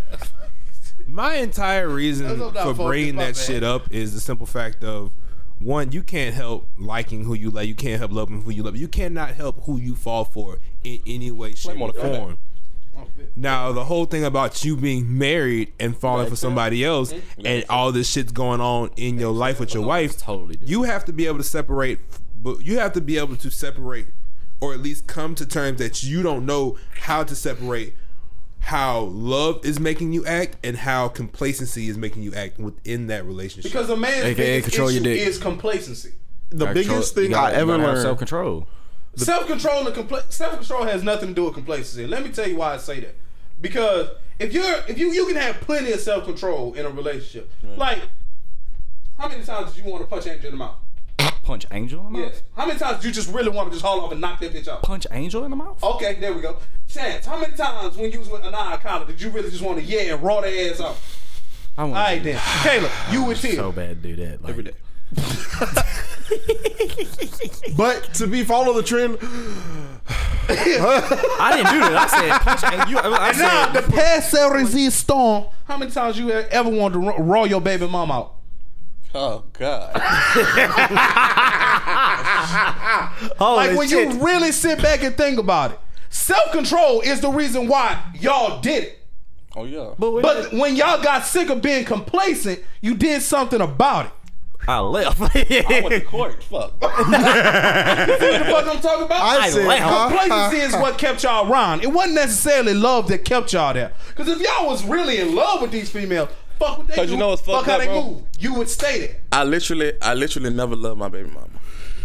My 1.07 1.35
entire 1.35 1.89
reason 1.89 2.27
That's 2.27 2.39
what 2.39 2.47
I'm 2.49 2.53
for 2.53 2.59
focused, 2.73 2.87
bringing 2.87 3.15
that 3.15 3.35
bad. 3.35 3.37
shit 3.37 3.63
up 3.63 3.91
is 3.91 4.13
the 4.13 4.19
simple 4.19 4.45
fact 4.45 4.83
of 4.83 5.11
one, 5.59 5.91
you 5.91 6.03
can't 6.03 6.33
help 6.35 6.69
liking 6.77 7.25
who 7.25 7.33
you 7.33 7.49
like. 7.49 7.67
You 7.67 7.75
can't 7.75 7.99
help 7.99 8.11
loving 8.13 8.43
who 8.43 8.51
you 8.51 8.63
love. 8.63 8.77
You 8.77 8.87
cannot 8.87 9.31
help 9.31 9.63
who 9.65 9.77
you 9.77 9.95
fall 9.95 10.23
for 10.23 10.59
in 10.83 10.99
any 11.05 11.31
way, 11.31 11.53
shape, 11.53 11.79
or 11.81 11.91
form. 11.91 12.37
Now, 13.35 13.71
the 13.71 13.85
whole 13.85 14.05
thing 14.05 14.23
about 14.23 14.63
you 14.63 14.75
being 14.75 15.17
married 15.17 15.73
and 15.79 15.95
falling 15.95 16.29
for 16.29 16.35
somebody 16.35 16.83
else 16.83 17.13
and 17.43 17.63
all 17.69 17.91
this 17.91 18.09
shit's 18.09 18.31
going 18.31 18.61
on 18.61 18.91
in 18.97 19.17
your 19.17 19.31
life 19.33 19.59
with 19.59 19.73
your 19.73 19.85
wife, 19.85 20.17
totally 20.17 20.57
you 20.63 20.83
have 20.83 21.05
to 21.05 21.13
be 21.13 21.25
able 21.25 21.37
to 21.37 21.43
separate, 21.43 21.99
but 22.41 22.63
you 22.63 22.79
have 22.79 22.93
to 22.93 23.01
be 23.01 23.17
able 23.17 23.35
to 23.35 23.49
separate 23.49 24.07
or 24.61 24.73
at 24.73 24.79
least 24.79 25.07
come 25.07 25.35
to 25.35 25.45
terms 25.45 25.79
that 25.79 26.03
you 26.03 26.21
don't 26.21 26.45
know 26.45 26.77
how 27.01 27.23
to 27.23 27.35
separate 27.35 27.95
how 28.61 29.01
love 29.01 29.63
is 29.65 29.79
making 29.79 30.11
you 30.11 30.25
act 30.25 30.57
and 30.63 30.77
how 30.77 31.07
complacency 31.07 31.87
is 31.87 31.97
making 31.97 32.23
you 32.23 32.33
act 32.33 32.59
within 32.59 33.07
that 33.07 33.25
relationship. 33.25 33.71
because 33.71 33.89
a 33.89 33.95
man's 33.95 34.25
AKA 34.25 34.35
biggest 34.35 34.69
control 34.69 34.91
your 34.91 35.01
issue 35.01 35.09
dick. 35.15 35.27
is 35.27 35.37
complacency. 35.37 36.13
the 36.49 36.67
biggest 36.67 37.15
thing 37.15 37.33
I 37.33 37.53
ever 37.53 37.77
learned. 37.77 38.01
self 38.01 38.17
control. 38.17 38.67
Self 39.15 39.47
control 39.47 39.87
and 39.87 39.95
compla- 39.95 40.31
self 40.31 40.53
control 40.55 40.83
has 40.83 41.03
nothing 41.03 41.29
to 41.29 41.33
do 41.35 41.45
with 41.45 41.53
complacency. 41.53 42.05
Let 42.05 42.23
me 42.23 42.31
tell 42.31 42.47
you 42.47 42.57
why 42.57 42.75
I 42.75 42.77
say 42.77 42.99
that. 42.99 43.15
Because 43.59 44.09
if 44.39 44.53
you're 44.53 44.79
if 44.87 44.97
you 44.97 45.11
you 45.11 45.25
can 45.25 45.35
have 45.35 45.59
plenty 45.61 45.91
of 45.91 45.99
self 45.99 46.25
control 46.25 46.73
in 46.73 46.85
a 46.85 46.89
relationship. 46.89 47.51
Like, 47.75 47.99
how 49.17 49.27
many 49.27 49.43
times 49.43 49.73
did 49.73 49.83
you 49.83 49.91
want 49.91 50.03
to 50.03 50.07
punch 50.07 50.27
Angel 50.27 50.45
in 50.47 50.51
the 50.51 50.57
mouth? 50.57 50.77
Punch 51.49 51.65
Angel 51.71 52.05
in 52.05 52.13
the 52.13 52.19
mouth. 52.19 52.31
Yes. 52.31 52.43
How 52.55 52.67
many 52.67 52.77
times 52.77 52.97
did 52.97 53.05
you 53.07 53.11
just 53.11 53.33
really 53.33 53.49
want 53.49 53.69
to 53.69 53.73
just 53.73 53.83
haul 53.83 54.01
off 54.01 54.11
and 54.11 54.21
knock 54.21 54.39
that 54.39 54.53
bitch 54.53 54.67
out? 54.67 54.83
Punch 54.83 55.07
Angel 55.09 55.43
in 55.45 55.49
the 55.49 55.55
mouth. 55.57 55.83
Okay, 55.83 56.13
there 56.19 56.31
we 56.31 56.43
go. 56.43 56.57
Chance, 56.87 57.25
how 57.25 57.39
many 57.39 57.55
times 57.55 57.97
when 57.97 58.11
you 58.11 58.19
was 58.19 58.29
with 58.29 58.43
Anaya 58.43 58.77
College 58.77 59.07
did 59.07 59.19
you 59.19 59.31
really 59.31 59.49
just 59.49 59.63
want 59.63 59.79
to 59.79 59.83
yeah 59.83 60.13
and 60.13 60.21
raw 60.21 60.41
their 60.41 60.71
ass 60.71 60.79
off? 60.79 61.73
I 61.75 61.81
All 61.81 61.87
want 61.89 62.07
right 62.07 62.21
then, 62.23 62.39
Caleb, 62.61 62.91
you 63.11 63.23
with 63.23 63.41
Tia. 63.41 63.55
so 63.55 63.71
bad 63.71 64.03
to 64.03 64.09
do 64.09 64.15
that 64.17 64.43
like, 64.43 64.51
Every 64.51 64.61
day. 64.63 64.73
But 67.75 68.13
to 68.15 68.27
be 68.27 68.43
follow 68.43 68.73
the 68.73 68.83
trend, 68.83 69.17
I 70.49 71.51
didn't 71.55 71.71
do 71.73 71.79
that. 71.79 71.95
I 71.95 72.07
said 72.07 72.39
punch 72.41 72.63
Angel. 72.87 72.99
I 73.15 73.31
said, 73.31 73.41
Now 73.41 73.71
the 73.71 73.81
past 73.91 74.29
storm. 74.95 75.45
How 75.65 75.77
many 75.77 75.89
times 75.89 76.19
you 76.19 76.29
ever 76.31 76.69
wanted 76.69 76.93
to 76.93 76.99
ra- 76.99 77.15
raw 77.17 77.43
your 77.45 77.61
baby 77.61 77.87
mom 77.87 78.11
out? 78.11 78.35
Oh 79.15 79.43
God. 79.53 79.91
Holy 83.37 83.67
Like 83.67 83.77
when 83.77 83.87
shit. 83.89 84.13
you 84.13 84.23
really 84.23 84.51
sit 84.51 84.81
back 84.81 85.03
and 85.03 85.15
think 85.15 85.39
about 85.39 85.71
it, 85.71 85.79
self 86.09 86.51
control 86.51 87.01
is 87.01 87.21
the 87.21 87.29
reason 87.29 87.67
why 87.67 88.01
y'all 88.19 88.61
did 88.61 88.83
it. 88.83 88.99
Oh 89.55 89.65
yeah. 89.65 89.93
but, 89.97 90.11
when 90.11 90.21
But 90.21 90.53
when 90.53 90.75
y'all 90.75 91.01
got 91.01 91.25
sick 91.25 91.49
of 91.49 91.61
being 91.61 91.85
complacent, 91.85 92.59
you 92.81 92.93
did 92.95 93.21
something 93.23 93.61
about 93.61 94.07
it. 94.07 94.11
I 94.67 94.79
left. 94.79 95.19
I 95.35 95.81
went 95.83 95.95
to 95.95 96.01
court. 96.01 96.43
Fuck. 96.43 96.73
You 96.81 96.85
know 96.85 98.51
what 98.51 98.65
the 98.65 98.69
fuck 98.69 98.75
I'm 98.75 98.81
talking 98.81 99.05
about? 99.05 99.21
I 99.21 99.49
said, 99.49 99.65
laughed. 99.65 100.15
Complacency 100.15 100.65
is 100.65 100.73
what 100.73 100.97
kept 100.99 101.23
y'all 101.23 101.51
around. 101.51 101.81
It 101.83 101.87
wasn't 101.91 102.15
necessarily 102.15 102.73
love 102.73 103.07
that 103.07 103.25
kept 103.25 103.53
y'all 103.53 103.73
there. 103.73 103.93
Because 104.09 104.27
if 104.27 104.39
y'all 104.39 104.67
was 104.67 104.83
really 104.85 105.17
in 105.19 105.33
love 105.33 105.61
with 105.61 105.71
these 105.71 105.89
females, 105.89 106.29
fuck 106.59 106.77
what 106.79 106.87
they 106.87 106.95
'Cause 106.95 107.07
do. 107.07 107.13
you 107.13 107.17
know 107.17 107.29
what's 107.29 107.41
fuck 107.41 107.65
fucked 107.65 107.69
how 107.71 107.77
they 107.79 107.85
bro? 107.87 108.03
move. 108.03 108.23
You 108.39 108.53
would 108.55 108.69
stay 108.69 108.99
there. 108.99 109.15
I 109.31 109.43
literally, 109.43 109.93
I 110.01 110.13
literally 110.13 110.49
never 110.51 110.75
loved 110.75 110.99
my 110.99 111.09
baby 111.09 111.29
mama. 111.29 111.47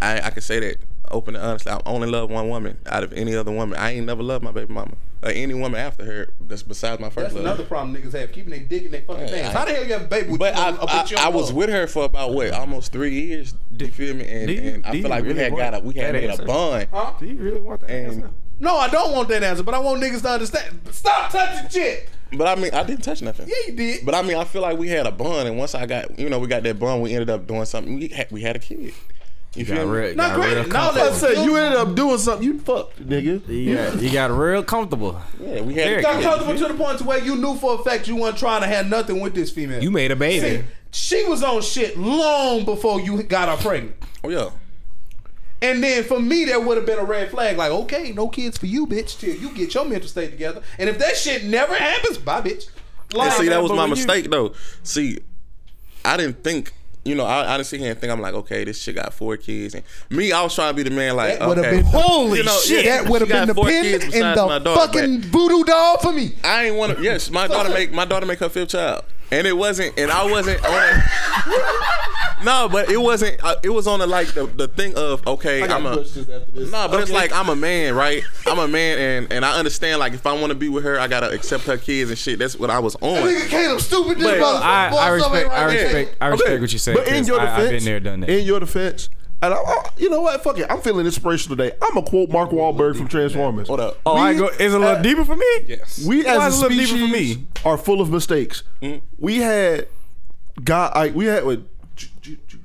I, 0.00 0.20
I 0.20 0.30
can 0.30 0.42
say 0.42 0.60
that 0.60 0.76
open 1.10 1.36
and 1.36 1.44
honestly. 1.44 1.72
I 1.72 1.80
only 1.86 2.08
love 2.08 2.30
one 2.30 2.48
woman 2.48 2.78
out 2.86 3.02
of 3.04 3.12
any 3.12 3.34
other 3.36 3.50
woman. 3.52 3.78
I 3.78 3.92
ain't 3.92 4.06
never 4.06 4.22
loved 4.22 4.44
my 4.44 4.50
baby 4.52 4.72
mama 4.72 4.96
or 5.22 5.30
any 5.30 5.54
woman 5.54 5.80
after 5.80 6.04
her. 6.04 6.28
That's 6.40 6.62
besides 6.62 7.00
my 7.00 7.08
first 7.08 7.16
That's 7.26 7.34
love. 7.34 7.44
another 7.44 7.64
problem 7.64 7.94
niggas 7.96 8.12
have, 8.18 8.32
keeping 8.32 8.50
their 8.50 8.60
dick 8.60 8.84
in 8.84 8.90
their 8.90 9.02
fucking 9.02 9.28
pants. 9.28 9.56
How 9.56 9.64
the 9.64 9.72
hell 9.74 9.84
you 9.86 9.92
have 9.94 10.02
a 10.02 10.06
baby 10.06 10.30
with 10.30 10.40
But 10.40 10.54
you 10.56 10.60
I, 10.60 10.68
up 10.70 10.94
I, 10.94 11.02
with 11.02 11.10
your 11.10 11.20
I 11.20 11.28
was 11.28 11.46
love? 11.46 11.54
with 11.56 11.68
her 11.70 11.86
for 11.86 12.04
about 12.04 12.32
what, 12.34 12.50
almost 12.52 12.92
three 12.92 13.14
years. 13.14 13.54
You 13.78 13.86
feel 13.88 14.14
me? 14.14 14.26
And, 14.28 14.46
do 14.48 14.52
you- 14.52 14.60
and 14.72 14.86
I 14.86 14.90
do 14.90 14.96
feel 14.98 15.02
you 15.02 15.08
like 15.08 15.22
we 15.22 15.28
really 15.28 15.40
had 15.42 15.52
want 15.52 15.70
got 15.72 15.74
a, 15.82 15.84
we 15.84 15.94
had 15.94 16.06
that 16.14 16.20
made 16.20 16.30
answer? 16.30 16.42
a 16.42 16.46
bond. 16.46 16.88
Huh? 16.92 17.12
Do 17.18 17.26
you 17.26 17.36
really 17.36 17.60
want 17.60 17.80
that 17.82 17.90
And 17.90 18.06
answer? 18.06 18.30
No, 18.60 18.76
I 18.76 18.88
don't 18.88 19.12
want 19.12 19.28
that 19.30 19.42
answer, 19.42 19.62
but 19.62 19.74
I 19.74 19.78
want 19.78 20.02
niggas 20.02 20.22
to 20.22 20.28
understand. 20.30 20.80
Stop 20.90 21.30
touching 21.30 21.68
shit. 21.70 22.08
But 22.36 22.46
I 22.46 22.60
mean, 22.60 22.72
I 22.74 22.82
didn't 22.84 23.02
touch 23.04 23.22
nothing. 23.22 23.48
Yeah, 23.48 23.54
you 23.68 23.76
did. 23.76 24.06
But 24.06 24.14
I 24.14 24.22
mean, 24.22 24.36
I 24.36 24.44
feel 24.44 24.62
like 24.62 24.78
we 24.78 24.88
had 24.88 25.06
a 25.06 25.10
bond, 25.12 25.48
and 25.48 25.56
once 25.58 25.74
I 25.74 25.86
got, 25.86 26.18
you 26.18 26.28
know, 26.28 26.38
we 26.38 26.46
got 26.48 26.62
that 26.62 26.78
bond, 26.78 27.02
we 27.02 27.12
ended 27.12 27.30
up 27.30 27.46
doing 27.46 27.64
something. 27.64 27.94
We 27.94 28.08
had, 28.08 28.30
we 28.30 28.42
had 28.42 28.56
a 28.56 28.58
kid. 28.58 28.92
You 29.56 29.64
got 29.64 29.76
feel 29.76 29.86
me? 29.86 29.98
real, 29.98 30.14
Not 30.16 30.30
got 30.30 30.44
real 30.44 30.52
granted, 30.54 30.72
now 30.72 30.80
I 30.80 30.82
comfortable. 30.84 31.10
that- 31.12 31.36
said 31.36 31.44
you 31.44 31.56
ended 31.56 31.78
up 31.78 31.94
doing 31.94 32.18
something. 32.18 32.44
You 32.44 32.58
fucked, 32.58 33.08
nigga. 33.08 33.48
You 33.48 33.74
got, 33.76 34.02
you 34.02 34.12
got 34.12 34.30
real 34.32 34.64
comfortable. 34.64 35.20
Yeah, 35.40 35.60
we 35.60 35.74
had. 35.74 35.84
Very 35.86 35.98
a 36.00 36.02
got 36.02 36.22
comfortable 36.22 36.58
to 36.58 36.68
the 36.72 36.74
point 36.74 36.98
to 36.98 37.04
where 37.04 37.18
you 37.24 37.36
knew 37.36 37.54
for 37.56 37.74
a 37.74 37.78
fact 37.84 38.08
you 38.08 38.16
weren't 38.16 38.36
trying 38.36 38.62
to 38.62 38.66
have 38.66 38.88
nothing 38.88 39.20
with 39.20 39.34
this 39.34 39.50
female. 39.52 39.80
You 39.82 39.92
made 39.92 40.10
a 40.10 40.16
baby. 40.16 40.64
See, 40.90 41.18
she 41.20 41.24
was 41.28 41.42
on 41.44 41.62
shit 41.62 41.96
long 41.96 42.64
before 42.64 43.00
you 43.00 43.22
got 43.22 43.48
her 43.48 43.62
pregnant. 43.62 43.94
Oh 44.24 44.28
yeah. 44.28 44.50
And 45.70 45.82
then 45.82 46.04
for 46.04 46.20
me, 46.20 46.44
there 46.44 46.60
would 46.60 46.76
have 46.76 46.86
been 46.86 46.98
a 46.98 47.04
red 47.04 47.30
flag, 47.30 47.56
like, 47.56 47.70
okay, 47.70 48.12
no 48.12 48.28
kids 48.28 48.58
for 48.58 48.66
you, 48.66 48.86
bitch, 48.86 49.18
till 49.18 49.34
you 49.34 49.50
get 49.54 49.74
your 49.74 49.84
mental 49.84 50.08
state 50.08 50.30
together. 50.30 50.62
And 50.78 50.88
if 50.88 50.98
that 50.98 51.16
shit 51.16 51.44
never 51.44 51.74
happens, 51.74 52.18
bye, 52.18 52.40
bitch. 52.42 52.68
And 53.10 53.14
Like, 53.18 53.32
see, 53.32 53.48
that 53.48 53.62
was 53.62 53.70
my 53.70 53.78
when 53.78 53.88
you- 53.90 53.94
mistake 53.96 54.30
though. 54.30 54.52
See, 54.82 55.18
I 56.04 56.16
didn't 56.16 56.42
think. 56.44 56.72
You 57.06 57.14
know, 57.14 57.26
I, 57.26 57.52
I 57.52 57.56
didn't 57.58 57.66
sit 57.66 57.80
here 57.80 57.90
and 57.90 58.00
think 58.00 58.10
I'm 58.10 58.20
like, 58.22 58.32
okay, 58.32 58.64
this 58.64 58.80
shit 58.80 58.94
got 58.96 59.12
four 59.12 59.36
kids, 59.36 59.74
and 59.74 59.84
me, 60.08 60.32
I 60.32 60.42
was 60.42 60.54
trying 60.54 60.70
to 60.70 60.74
be 60.74 60.88
the 60.88 60.94
man, 60.94 61.14
like, 61.16 61.38
That 61.38 61.48
okay, 61.58 61.70
been- 61.76 61.84
Holy 61.84 62.38
You 62.38 62.44
know, 62.44 62.58
shit. 62.60 62.86
yeah, 62.86 63.02
that 63.02 63.10
would 63.10 63.20
have 63.20 63.28
been 63.28 63.48
the 63.48 63.54
pin 63.54 64.00
in 64.00 64.10
the 64.10 64.34
daughter, 64.34 64.74
fucking 64.74 65.20
voodoo 65.20 65.64
doll 65.64 65.98
for 65.98 66.12
me. 66.14 66.34
I 66.42 66.64
ain't 66.64 66.76
want 66.76 66.96
to. 66.96 67.02
Yes, 67.04 67.30
my 67.30 67.46
daughter 67.46 67.68
make 67.68 67.92
my 67.92 68.06
daughter 68.06 68.24
make 68.24 68.38
her 68.38 68.48
fifth 68.48 68.70
child, 68.70 69.04
and 69.30 69.46
it 69.46 69.56
wasn't, 69.56 69.98
and 69.98 70.10
I 70.10 70.30
wasn't 70.30 70.64
on 70.64 70.82
it. 70.98 71.04
no, 72.44 72.68
but 72.70 72.90
it 72.90 73.00
wasn't. 73.00 73.42
Uh, 73.42 73.56
it 73.62 73.70
was 73.70 73.86
on 73.86 73.98
the 74.00 74.06
like 74.06 74.28
the, 74.28 74.46
the 74.46 74.68
thing 74.68 74.94
of 74.96 75.26
okay, 75.26 75.62
I'm 75.62 75.86
a. 75.86 75.96
No, 75.96 76.88
but 76.88 77.00
it's 77.00 77.10
like 77.10 77.32
I'm 77.32 77.48
a 77.48 77.56
man, 77.56 77.94
right? 77.94 78.22
I'm 78.46 78.58
a 78.58 78.68
man, 78.68 78.98
and 78.98 79.32
and 79.32 79.44
I 79.44 79.58
understand 79.58 79.98
like 80.00 80.12
if 80.12 80.26
I 80.26 80.32
want 80.32 80.48
to 80.50 80.54
be 80.54 80.68
with 80.68 80.84
her, 80.84 80.98
I 80.98 81.08
gotta 81.08 81.30
accept 81.30 81.64
her 81.64 81.76
kids 81.78 82.10
and 82.10 82.18
shit. 82.18 82.38
That's 82.38 82.56
what 82.58 82.70
I 82.70 82.78
was 82.78 82.94
on. 82.96 83.22
Nigga 83.22 83.48
Caleb 83.48 83.80
stupid 83.80 84.18
this 84.18 84.24
But, 84.26 84.38
motherfucker. 84.38 84.60
I, 84.62 84.90
Boy, 84.90 84.96
I 84.96 85.08
respect, 85.08 85.50
I 85.50 85.64
respect, 85.64 86.16
I 86.20 86.26
respect 86.28 86.60
what 86.60 86.72
you 86.72 86.78
said. 86.78 86.94
But 86.96 87.08
in 87.08 87.14
'cause 87.14 87.28
your 87.28 87.40
I, 87.40 87.44
defense, 87.44 87.64
I've 87.64 87.70
been 87.70 87.84
there, 87.84 88.00
done 88.00 88.20
that. 88.20 88.30
In 88.30 88.44
your 88.44 88.60
defense, 88.60 89.08
and 89.46 89.54
I, 89.54 89.56
I- 89.58 89.88
you 89.96 90.10
know 90.10 90.20
what? 90.22 90.42
Fuck 90.42 90.58
it. 90.58 90.66
I'm 90.70 90.80
feeling 90.80 91.06
inspirational 91.06 91.56
today. 91.56 91.76
I'm 91.82 91.94
gonna 91.94 92.06
quote 92.06 92.30
Mark 92.30 92.50
Wahlberg 92.50 92.96
from 92.96 93.08
Transformers. 93.08 93.68
Hold 93.68 93.80
up. 93.80 93.98
oh, 94.06 94.16
I 94.16 94.34
go. 94.34 94.48
Is 94.48 94.60
it 94.60 94.66
a 94.72 94.78
little 94.78 94.96
uh, 94.96 95.02
deeper 95.02 95.24
for 95.24 95.36
me? 95.36 95.46
Yes. 95.66 96.04
We 96.06 96.22
Why 96.24 96.46
as 96.46 96.62
a 96.62 96.66
it 96.66 96.68
a 96.68 96.68
little 96.68 96.68
deeper 96.70 96.86
species 96.86 97.36
for 97.36 97.40
me? 97.40 97.46
are 97.64 97.78
full 97.78 98.00
of 98.00 98.10
mistakes. 98.10 98.62
We 99.18 99.38
had 99.38 99.88
God. 100.62 100.92
I, 100.94 101.08
we 101.10 101.26
had 101.26 101.44
with 101.44 101.66
G, 101.96 102.08
G, 102.20 102.38
G, 102.48 102.58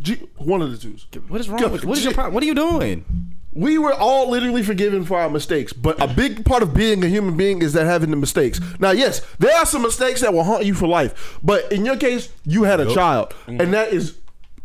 G, 0.00 0.16
one 0.36 0.62
of 0.62 0.70
the 0.70 0.78
twos. 0.78 1.06
What 1.28 1.40
is 1.40 1.48
wrong 1.48 1.70
with? 1.72 1.84
What 1.84 1.98
is 1.98 2.04
your 2.04 2.14
problem? 2.14 2.34
What 2.34 2.42
are 2.42 2.46
you 2.46 2.54
doing? 2.54 3.04
We 3.52 3.78
were 3.78 3.92
all 3.92 4.30
literally 4.30 4.62
forgiven 4.62 5.04
for 5.04 5.18
our 5.18 5.28
mistakes, 5.28 5.72
but 5.72 6.00
a 6.00 6.06
big 6.06 6.44
part 6.44 6.62
of 6.62 6.72
being 6.72 7.02
a 7.04 7.08
human 7.08 7.36
being 7.36 7.62
is 7.62 7.72
that 7.72 7.84
having 7.84 8.10
the 8.10 8.16
mistakes. 8.16 8.60
Now, 8.78 8.92
yes, 8.92 9.22
there 9.40 9.54
are 9.56 9.66
some 9.66 9.82
mistakes 9.82 10.20
that 10.20 10.32
will 10.32 10.44
haunt 10.44 10.64
you 10.64 10.72
for 10.72 10.86
life, 10.86 11.36
but 11.42 11.70
in 11.72 11.84
your 11.84 11.96
case, 11.96 12.28
you 12.46 12.62
had 12.62 12.78
a 12.78 12.94
child, 12.94 13.34
and 13.48 13.74
that 13.74 13.92
is 13.92 14.16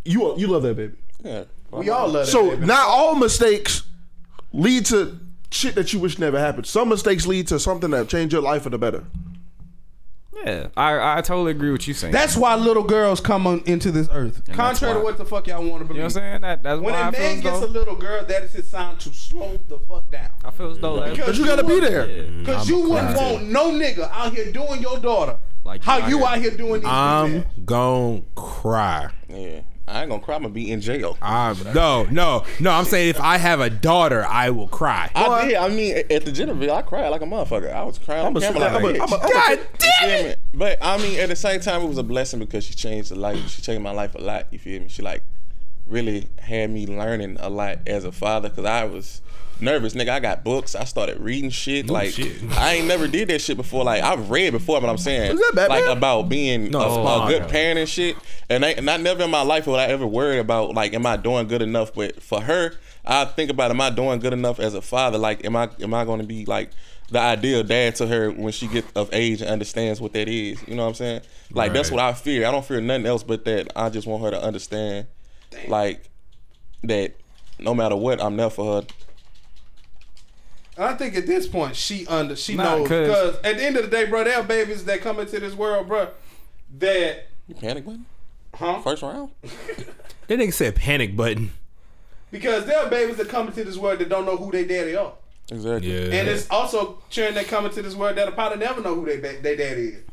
you. 0.06 0.38
You 0.38 0.48
love 0.48 0.64
that 0.64 0.76
baby. 0.76 0.94
Yeah. 1.24 1.44
We 1.72 1.90
all 1.90 2.08
love 2.08 2.26
that. 2.26 2.32
So 2.32 2.52
baby. 2.52 2.66
not 2.66 2.88
all 2.88 3.16
mistakes 3.16 3.84
lead 4.54 4.86
to 4.88 5.20
shit 5.52 5.76
that 5.76 5.92
you 5.94 6.00
wish 6.00 6.18
never 6.20 6.40
happened. 6.40 6.66
Some 6.66 6.90
mistakes 6.90 7.26
lead 7.28 7.48
to 7.48 7.60
something 7.60 7.92
that 7.92 8.08
change 8.08 8.32
your 8.34 8.42
life 8.42 8.64
for 8.64 8.70
the 8.70 8.78
better. 8.78 9.04
Yeah, 10.46 10.68
I 10.78 11.18
I 11.18 11.22
totally 11.22 11.52
agree 11.52 11.72
with 11.72 11.88
you 11.88 11.94
saying. 11.94 12.12
That's 12.14 12.36
why 12.38 12.56
little 12.56 12.84
girls 12.84 13.20
come 13.20 13.48
on 13.48 13.64
into 13.66 13.90
this 13.90 14.08
earth. 14.12 14.44
that's 14.46 14.56
Contrary 14.56 14.94
to 14.96 15.00
what 15.00 15.18
the 15.18 15.26
fuck 15.26 15.48
y'all 15.48 15.64
want 15.66 15.82
to 15.82 15.86
believe. 15.86 15.90
you 15.90 16.02
know 16.02 16.04
what 16.04 16.04
I'm 16.04 16.10
saying? 16.10 16.42
That 16.42 16.62
that's 16.62 16.82
When 16.82 16.94
why 16.94 17.00
a 17.00 17.04
I 17.06 17.12
man 17.12 17.38
as 17.38 17.42
gets 17.44 17.62
a 17.62 17.68
little 17.68 17.96
girl, 17.96 18.24
that 18.26 18.44
is 18.44 18.52
his 18.54 18.70
sign 18.70 18.98
to 18.98 19.14
slow 19.14 19.58
the 19.70 19.80
fuck 19.80 20.12
down. 20.12 20.30
I 20.44 20.52
feel 20.52 20.72
as 20.72 20.78
though 20.80 21.00
that, 21.00 21.18
But 21.26 21.36
you 21.36 21.46
gotta 21.46 21.64
be 21.64 21.80
there. 21.80 22.28
Cause 22.46 22.70
you 22.70 22.90
wouldn't 22.90 23.18
want 23.18 23.46
no 23.46 23.72
nigga 23.72 24.10
out 24.12 24.34
here 24.36 24.52
doing 24.52 24.82
your 24.82 25.00
daughter 25.00 25.38
Like 25.64 25.84
how 25.84 26.06
you 26.08 26.18
you 26.20 26.26
out 26.26 26.34
out 26.36 26.42
here 26.42 26.52
doing 26.52 26.82
these 26.82 26.90
I'm 26.90 27.42
bitch 27.44 27.66
gonna 27.66 28.22
cry. 28.36 29.10
Yeah, 29.30 29.62
I 29.88 30.02
ain't 30.02 30.10
gonna 30.10 30.22
cry. 30.22 30.36
I'm 30.36 30.42
gonna 30.42 30.54
be 30.54 30.72
in 30.72 30.82
jail. 30.82 31.18
I'm 31.22 31.62
no, 31.74 32.06
no, 32.06 32.44
no. 32.60 32.72
I'm 32.72 32.86
saying 32.86 33.10
if 33.10 33.22
I 33.22 33.38
have 33.38 33.60
a 33.60 33.70
daughter, 33.70 34.26
I 34.26 34.50
will 34.50 34.68
cry. 34.68 35.12
I 35.14 35.48
did. 35.48 35.56
I 35.56 35.68
mean, 35.70 35.98
at 36.10 36.26
the 36.26 36.32
gender 36.32 36.54
reveal, 36.54 36.74
I 36.74 36.82
cried 36.82 37.10
like 37.10 37.22
a 37.22 37.26
motherfucker. 37.26 37.72
I 37.72 37.84
was 37.84 38.00
crying. 38.00 38.26
I'm 38.26 38.36
on 38.36 38.38
a, 38.38 38.42
camera 38.42 38.62
like 38.62 38.72
I'm 38.72 38.84
a, 38.84 38.88
a 38.88 38.94
bitch. 38.94 39.02
I'm 39.02 39.14
a, 39.14 39.16
I'm 39.16 39.30
a, 39.30 39.34
God 39.34 39.68
damn 39.78 40.20
feel 40.20 40.32
it! 40.32 40.40
But 40.54 40.80
I 40.82 40.98
mean, 40.98 41.20
at 41.20 41.30
the 41.30 41.36
same 41.36 41.60
time, 41.60 41.84
it 41.84 41.88
was 41.88 42.00
a 42.00 42.04
blessing 42.04 42.40
because 42.40 42.64
she 42.64 42.74
changed 42.74 43.12
the 43.12 43.16
life. 43.16 43.48
She 43.50 43.62
changed 43.62 43.84
my 43.84 43.92
life 43.92 44.16
a 44.16 44.22
lot. 44.22 44.48
You 44.52 44.58
feel 44.58 44.82
me? 44.82 44.88
She 44.88 45.04
like 45.04 45.24
really 45.86 46.30
had 46.40 46.72
me 46.72 46.88
learning 46.88 47.38
a 47.40 47.50
lot 47.50 47.80
as 47.86 48.06
a 48.06 48.12
father 48.12 48.50
because 48.50 48.66
I 48.66 48.86
was 48.86 49.22
nervous, 49.62 49.94
nigga. 49.94 50.10
I 50.10 50.20
got 50.20 50.44
books. 50.44 50.76
I 50.76 50.84
started 50.84 51.20
reading 51.20 51.50
shit. 51.50 51.88
like 51.90 52.12
shit. 52.12 52.42
I 52.58 52.74
ain't 52.76 52.88
never 52.88 53.08
did 53.08 53.28
that 53.30 53.42
shit 53.42 53.58
before. 53.58 53.84
Like 53.84 54.04
I've 54.04 54.30
read 54.30 54.52
before, 54.52 54.80
but 54.82 54.90
I'm 54.90 54.98
saying 54.98 55.34
Is 55.34 55.40
that 55.40 55.52
Batman? 55.56 55.82
like 55.82 55.98
about 55.98 56.30
being 56.30 56.72
No, 56.72 56.80
a, 56.80 56.86
it's 56.86 56.92
a 56.92 56.96
Spawn. 56.96 57.30
good 57.30 57.48
parent 57.50 57.80
and 57.80 57.90
shit. 57.90 58.18
And 58.50 58.64
I, 58.66 58.70
and 58.72 58.90
I 58.90 58.98
never 58.98 59.24
in 59.24 59.32
my 59.32 59.42
life 59.42 59.68
would 59.68 59.80
I 59.80 59.86
ever 59.86 60.06
worry 60.06 60.40
about 60.40 60.74
like, 60.76 60.94
am 60.94 61.06
I 61.06 61.18
doing 61.18 61.48
good 61.48 61.62
enough? 61.62 61.94
But 61.94 62.22
for 62.22 62.42
her, 62.42 62.74
I 63.06 63.26
think 63.26 63.50
about, 63.52 63.72
am 63.72 63.82
I 63.82 63.90
doing 63.90 64.20
good 64.20 64.34
enough 64.34 64.60
as 64.60 64.74
a 64.74 64.82
father? 64.82 65.18
Like, 65.18 65.46
am 65.46 65.56
I 65.56 65.70
am 65.82 65.94
I 65.94 66.06
going 66.06 66.20
to 66.22 66.26
be 66.28 66.46
like 66.46 66.72
the 67.12 67.20
ideal 67.20 67.62
dad 67.64 67.96
to 67.96 68.08
her 68.08 68.32
when 68.32 68.52
she 68.52 68.68
get 68.68 68.84
of 68.96 69.10
age 69.14 69.42
and 69.42 69.50
understands 69.52 70.02
what 70.02 70.14
that 70.14 70.28
is? 70.28 70.62
You 70.68 70.76
know 70.76 70.84
what 70.84 70.90
I'm 70.90 70.96
saying? 70.96 71.22
Like 71.52 71.72
that's 71.74 71.92
what 71.92 72.00
I 72.00 72.14
fear. 72.14 72.48
I 72.48 72.52
don't 72.52 72.66
fear 72.66 72.82
nothing 72.82 73.06
else 73.06 73.24
but 73.24 73.46
that. 73.46 73.72
I 73.76 73.90
just 73.90 74.08
want 74.08 74.24
her 74.24 74.32
to 74.32 74.42
understand, 74.42 75.08
like 75.68 76.10
that. 76.84 77.14
No 77.60 77.74
matter 77.74 77.96
what, 77.96 78.22
I'm 78.22 78.36
there 78.36 78.50
for 78.50 78.82
her. 78.82 78.88
And 80.78 80.86
I 80.86 80.94
think 80.96 81.16
at 81.16 81.26
this 81.26 81.48
point 81.48 81.76
she 81.76 82.06
under 82.08 82.36
she 82.36 82.56
Nah, 82.56 82.64
knows 82.78 82.88
'cause- 82.88 83.08
because 83.08 83.36
at 83.44 83.58
the 83.58 83.64
end 83.64 83.78
of 83.78 83.84
the 83.84 83.90
day, 83.90 84.06
bro, 84.06 84.24
there 84.24 84.38
are 84.38 84.44
babies 84.44 84.84
that 84.86 85.02
come 85.02 85.20
into 85.20 85.40
this 85.40 85.54
world, 85.54 85.88
bro, 85.88 86.10
that 86.80 87.28
You 87.48 87.56
panic 87.56 87.86
button 87.86 88.06
huh? 88.54 88.82
first 88.82 89.02
round. 89.02 89.32
That 90.28 90.40
nigga 90.40 90.54
said 90.54 90.76
panic 90.76 91.16
button. 91.16 91.52
Because 92.32 92.66
there 92.66 92.80
are 92.80 92.90
babies 92.90 93.18
that 93.18 93.30
come 93.30 93.46
into 93.48 93.64
this 93.64 93.78
world 93.78 94.00
that 94.00 94.10
don't 94.10 94.26
know 94.26 94.36
who 94.38 94.52
they 94.52 94.66
daddy 94.66 94.96
are. 94.96 95.14
Exactly. 95.52 95.92
Yeah. 95.92 96.16
And 96.20 96.28
it's 96.28 96.50
also 96.50 97.04
children 97.12 97.36
that 97.36 97.46
come 97.48 97.68
into 97.68 97.84
this 97.84 97.94
world 97.94 98.18
that'll 98.18 98.34
probably 98.34 98.58
never 98.58 98.82
know 98.82 98.96
who 98.96 99.06
they 99.06 99.18
ba- 99.18 99.40
they 99.44 99.56
daddy 99.56 99.90
is. 99.90 100.04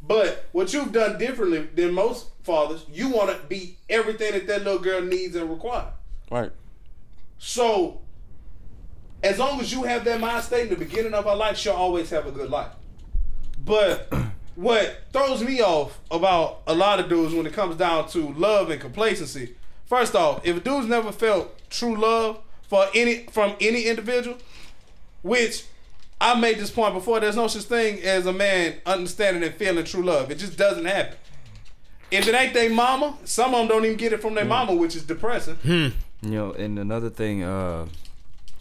But 0.00 0.44
what 0.52 0.72
you've 0.72 0.92
done 0.92 1.18
differently 1.18 1.66
than 1.74 1.92
most 1.92 2.26
fathers, 2.44 2.86
you 2.92 3.08
want 3.08 3.30
to 3.30 3.46
be 3.48 3.78
everything 3.90 4.30
that 4.32 4.46
that 4.46 4.62
little 4.62 4.78
girl 4.78 5.00
needs 5.02 5.34
and 5.34 5.50
requires. 5.50 5.92
Right. 6.30 6.52
So, 7.38 8.00
as 9.22 9.38
long 9.38 9.60
as 9.60 9.72
you 9.72 9.84
have 9.84 10.04
that 10.04 10.20
mind 10.20 10.42
state 10.42 10.64
in 10.64 10.68
the 10.70 10.76
beginning 10.76 11.14
of 11.14 11.24
her 11.24 11.34
life, 11.34 11.56
she'll 11.56 11.72
always 11.72 12.10
have 12.10 12.26
a 12.26 12.32
good 12.32 12.50
life. 12.50 12.72
But 13.64 14.12
what 14.56 15.04
throws 15.12 15.42
me 15.42 15.60
off 15.60 15.98
about 16.10 16.62
a 16.66 16.74
lot 16.74 17.00
of 17.00 17.08
dudes 17.08 17.34
when 17.34 17.46
it 17.46 17.52
comes 17.52 17.76
down 17.76 18.08
to 18.08 18.32
love 18.32 18.70
and 18.70 18.80
complacency, 18.80 19.54
first 19.86 20.14
off, 20.14 20.44
if 20.44 20.56
a 20.56 20.60
dude's 20.60 20.88
never 20.88 21.12
felt 21.12 21.56
true 21.70 21.96
love 21.96 22.40
for 22.68 22.86
any 22.94 23.24
from 23.30 23.54
any 23.60 23.84
individual, 23.84 24.38
which 25.22 25.64
I 26.20 26.38
made 26.38 26.58
this 26.58 26.70
point 26.70 26.94
before, 26.94 27.20
there's 27.20 27.36
no 27.36 27.46
such 27.48 27.64
thing 27.64 28.00
as 28.02 28.26
a 28.26 28.32
man 28.32 28.76
understanding 28.86 29.42
and 29.42 29.54
feeling 29.54 29.84
true 29.84 30.02
love. 30.04 30.30
It 30.30 30.38
just 30.38 30.56
doesn't 30.56 30.84
happen. 30.84 31.16
If 32.10 32.28
it 32.28 32.34
ain't 32.34 32.52
their 32.54 32.70
mama, 32.70 33.16
some 33.24 33.54
of 33.54 33.60
them 33.60 33.68
don't 33.68 33.84
even 33.84 33.96
get 33.96 34.12
it 34.12 34.20
from 34.20 34.34
their 34.34 34.44
mama, 34.44 34.74
which 34.74 34.94
is 34.94 35.02
depressing. 35.02 35.56
You 36.22 36.30
know, 36.30 36.52
and 36.52 36.78
another 36.78 37.08
thing, 37.10 37.42
uh, 37.42 37.86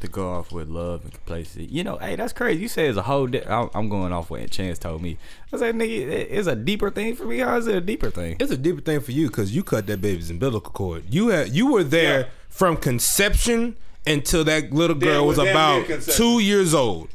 to 0.02 0.08
go 0.08 0.30
off 0.32 0.52
with 0.52 0.68
love 0.68 1.04
and 1.04 1.14
complacency. 1.14 1.66
You 1.66 1.84
know, 1.84 1.98
hey, 1.98 2.16
that's 2.16 2.34
crazy. 2.34 2.62
You 2.62 2.68
say 2.68 2.88
it's 2.88 2.98
a 2.98 3.02
whole. 3.04 3.28
Di- 3.28 3.46
I'm, 3.46 3.70
I'm 3.74 3.90
going 3.90 4.12
off 4.14 4.30
what 4.30 4.50
Chance 4.52 4.80
told 4.80 5.02
me. 5.02 5.18
I 5.54 5.58
said, 5.58 5.76
nigga, 5.76 6.08
it's 6.30 6.48
a 6.48 6.56
deeper 6.56 6.90
thing 6.92 7.16
for 7.16 7.26
me. 7.26 7.40
How 7.40 7.58
is 7.58 7.68
it 7.68 7.76
a 7.76 7.82
deeper 7.82 8.10
thing? 8.10 8.38
It's 8.40 8.52
a 8.52 8.58
deeper 8.58 8.82
thing 8.82 9.00
for 9.00 9.12
you 9.12 9.28
because 9.28 9.56
you 9.56 9.64
cut 9.64 9.88
that 9.88 10.02
baby's 10.02 10.30
umbilical 10.30 10.72
cord. 10.72 11.04
You 11.10 11.30
had 11.30 11.50
you 11.50 11.72
were 11.72 11.84
there 11.84 12.20
Yeah. 12.22 12.26
from 12.50 12.78
conception 12.78 13.78
until 14.06 14.44
that 14.46 14.72
little 14.74 14.96
girl 14.96 15.20
Damn, 15.22 15.28
was 15.28 15.38
about 15.38 15.86
two 16.02 16.40
years 16.40 16.74
old. 16.74 17.10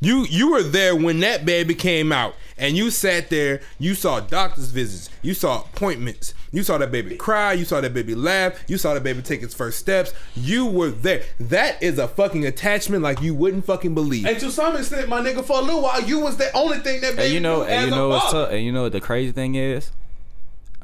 You 0.00 0.26
you 0.30 0.52
were 0.52 0.62
there 0.62 0.94
when 0.94 1.20
that 1.20 1.44
baby 1.44 1.74
came 1.74 2.12
out, 2.12 2.34
and 2.56 2.76
you 2.76 2.90
sat 2.90 3.30
there. 3.30 3.60
You 3.80 3.94
saw 3.94 4.20
doctor's 4.20 4.70
visits. 4.70 5.10
You 5.22 5.34
saw 5.34 5.62
appointments. 5.62 6.34
You 6.50 6.62
saw 6.62 6.78
that 6.78 6.90
baby 6.90 7.16
cry. 7.16 7.52
You 7.52 7.64
saw 7.64 7.80
that 7.80 7.92
baby 7.92 8.14
laugh. 8.14 8.58
You 8.68 8.78
saw 8.78 8.94
that 8.94 9.02
baby 9.02 9.22
take 9.22 9.42
its 9.42 9.54
first 9.54 9.78
steps. 9.78 10.12
You 10.34 10.66
were 10.66 10.90
there. 10.90 11.22
That 11.38 11.82
is 11.82 11.98
a 11.98 12.08
fucking 12.08 12.46
attachment 12.46 13.02
like 13.02 13.20
you 13.20 13.34
wouldn't 13.34 13.64
fucking 13.66 13.94
believe. 13.94 14.26
And 14.26 14.38
to 14.40 14.50
some 14.50 14.76
extent, 14.76 15.08
my 15.08 15.20
nigga, 15.20 15.44
for 15.44 15.58
a 15.58 15.62
little 15.62 15.82
while, 15.82 16.02
you 16.02 16.20
was 16.20 16.36
the 16.36 16.50
only 16.56 16.78
thing 16.78 17.00
that 17.02 17.16
baby 17.16 17.24
And 17.26 17.34
you 17.34 17.40
know, 17.40 17.58
knew 17.58 17.64
and 17.68 17.90
you 17.90 17.96
know 17.96 18.08
what's 18.08 18.26
father. 18.26 18.44
tough. 18.46 18.54
And 18.54 18.64
you 18.64 18.72
know 18.72 18.82
what 18.82 18.92
the 18.92 19.00
crazy 19.00 19.32
thing 19.32 19.54
is? 19.54 19.90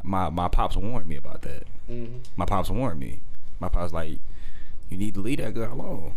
My 0.03 0.29
my 0.29 0.49
pops 0.49 0.77
warned 0.77 1.07
me 1.07 1.17
about 1.17 1.43
that. 1.43 1.65
Mm-hmm. 1.91 2.19
My 2.37 2.45
pops 2.45 2.69
warned 2.71 3.01
me. 3.01 3.21
My 3.61 3.69
pops 3.71 3.93
like, 3.93 4.19
you 4.91 4.99
need 4.99 5.15
to 5.15 5.21
leave 5.21 5.39
that 5.39 5.55
girl 5.55 5.73
alone. 5.73 6.15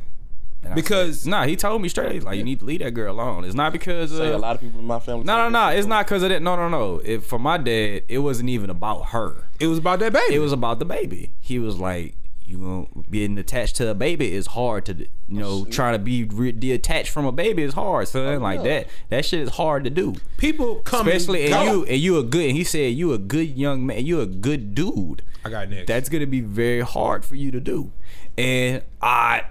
And 0.63 0.75
Because- 0.75 1.21
said, 1.21 1.29
nah, 1.29 1.45
he 1.45 1.55
told 1.55 1.81
me 1.81 1.87
straight. 1.89 2.11
He's 2.13 2.23
like, 2.23 2.37
you 2.37 2.43
need 2.43 2.59
to 2.59 2.65
leave 2.65 2.79
that 2.79 2.91
girl 2.91 3.13
alone. 3.13 3.45
It's 3.45 3.55
not 3.55 3.71
because 3.71 4.11
Say 4.11 4.31
a 4.31 4.37
lot 4.37 4.55
of 4.55 4.61
people 4.61 4.79
in 4.79 4.85
my 4.87 4.99
family. 4.99 5.23
no, 5.23 5.37
no, 5.37 5.49
no. 5.49 5.67
It's 5.69 5.87
not 5.87 6.05
because 6.05 6.23
of 6.23 6.29
that. 6.29 6.41
No, 6.41 6.55
no, 6.55 6.67
no. 6.67 7.01
If 7.05 7.25
for 7.25 7.39
my 7.39 7.57
dad, 7.57 8.03
it 8.07 8.19
wasn't 8.19 8.49
even 8.49 8.69
about 8.69 9.07
her. 9.07 9.49
it 9.59 9.67
was 9.67 9.77
about 9.77 9.99
that 9.99 10.13
baby. 10.13 10.35
It 10.35 10.39
was 10.39 10.51
about 10.51 10.79
the 10.79 10.85
baby. 10.85 11.31
He 11.39 11.57
was 11.59 11.77
like, 11.77 12.15
you 12.45 12.57
know, 12.57 12.87
being 13.09 13.37
attached 13.37 13.75
to 13.75 13.89
a 13.89 13.93
baby 13.93 14.33
is 14.33 14.47
hard 14.47 14.85
to, 14.85 14.93
you 14.95 15.07
know, 15.39 15.65
trying 15.65 15.93
to 15.93 15.99
be 15.99 16.23
re- 16.23 16.53
detached 16.53 17.09
from 17.09 17.25
a 17.25 17.31
baby 17.33 17.61
is 17.63 17.73
hard. 17.73 18.07
So 18.07 18.23
then, 18.23 18.41
like 18.41 18.63
that, 18.63 18.87
that 19.09 19.25
shit 19.25 19.41
is 19.41 19.49
hard 19.49 19.83
to 19.83 19.89
do. 19.89 20.15
people 20.37 20.75
come 20.77 21.07
Especially 21.09 21.43
and 21.45 21.51
go. 21.53 21.63
you 21.63 21.85
and 21.85 21.97
you 21.97 22.17
a 22.17 22.23
good. 22.23 22.45
And 22.47 22.55
he 22.57 22.63
said 22.63 22.93
you 22.93 23.11
a 23.13 23.17
good 23.17 23.49
young 23.57 23.85
man. 23.85 24.05
You 24.05 24.21
a 24.21 24.25
good 24.25 24.73
dude. 24.73 25.23
I 25.43 25.49
got 25.49 25.69
next. 25.69 25.87
That's 25.87 26.07
gonna 26.09 26.25
be 26.27 26.39
very 26.41 26.81
hard 26.81 27.25
for 27.25 27.35
you 27.35 27.51
to 27.51 27.59
do, 27.59 27.91
and 28.37 28.81
I, 29.01 29.43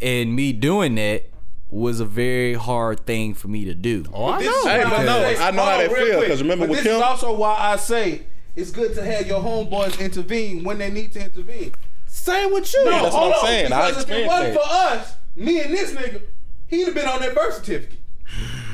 and 0.00 0.34
me 0.34 0.52
doing 0.52 0.94
that 0.96 1.24
was 1.70 2.00
a 2.00 2.04
very 2.04 2.54
hard 2.54 3.04
thing 3.04 3.34
for 3.34 3.48
me 3.48 3.64
to 3.66 3.74
do. 3.74 4.04
oh, 4.12 4.26
I 4.26 4.38
This 4.38 4.48
is 4.54 4.64
know. 4.64 4.70
Hey, 4.70 4.84
why 4.84 4.90
but 4.90 5.02
no, 5.04 5.18
say- 5.34 5.36
I 5.42 5.50
know 5.50 5.62
how 5.62 5.70
hold 5.70 5.80
that 5.82 5.88
on, 5.90 5.94
real 5.94 6.06
feel, 6.06 6.16
quick. 6.18 6.28
'cause 6.30 6.42
remember 6.42 6.64
but 6.66 6.70
with 6.70 6.78
this 6.78 6.86
Kim- 6.86 6.96
is 6.96 7.02
also 7.02 7.36
why 7.36 7.56
I 7.58 7.76
say 7.76 8.22
it's 8.56 8.70
good 8.70 8.94
to 8.94 9.04
have 9.04 9.26
your 9.26 9.40
homeboys 9.40 10.00
intervene 10.00 10.64
when 10.64 10.78
they 10.78 10.90
need 10.90 11.12
to 11.12 11.20
intervene. 11.24 11.72
Same 12.06 12.52
with 12.52 12.72
you. 12.72 12.84
No, 12.86 12.90
that's 13.02 13.14
hold 13.14 13.30
what 13.30 13.38
I'm 13.38 13.40
on, 13.44 13.46
saying. 13.46 13.72
I 13.72 13.88
because 13.90 14.04
if 14.04 14.10
it 14.10 14.26
wasn't 14.26 14.54
for 14.54 14.62
us, 14.66 15.14
me 15.36 15.60
and 15.60 15.72
this 15.74 15.92
nigga, 15.92 16.22
he'd 16.68 16.84
have 16.86 16.94
been 16.94 17.06
on 17.06 17.20
that 17.20 17.34
birth 17.34 17.54
certificate. 17.56 17.98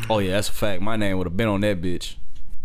Oh 0.09 0.21
yeah, 0.21 0.33
that's 0.33 0.49
a 0.49 0.53
fact. 0.53 0.81
My 0.83 0.97
name 0.97 1.19
would 1.19 1.27
have 1.27 1.37
been 1.37 1.49
on 1.49 1.61
that 1.63 1.81
bitch. 1.83 2.15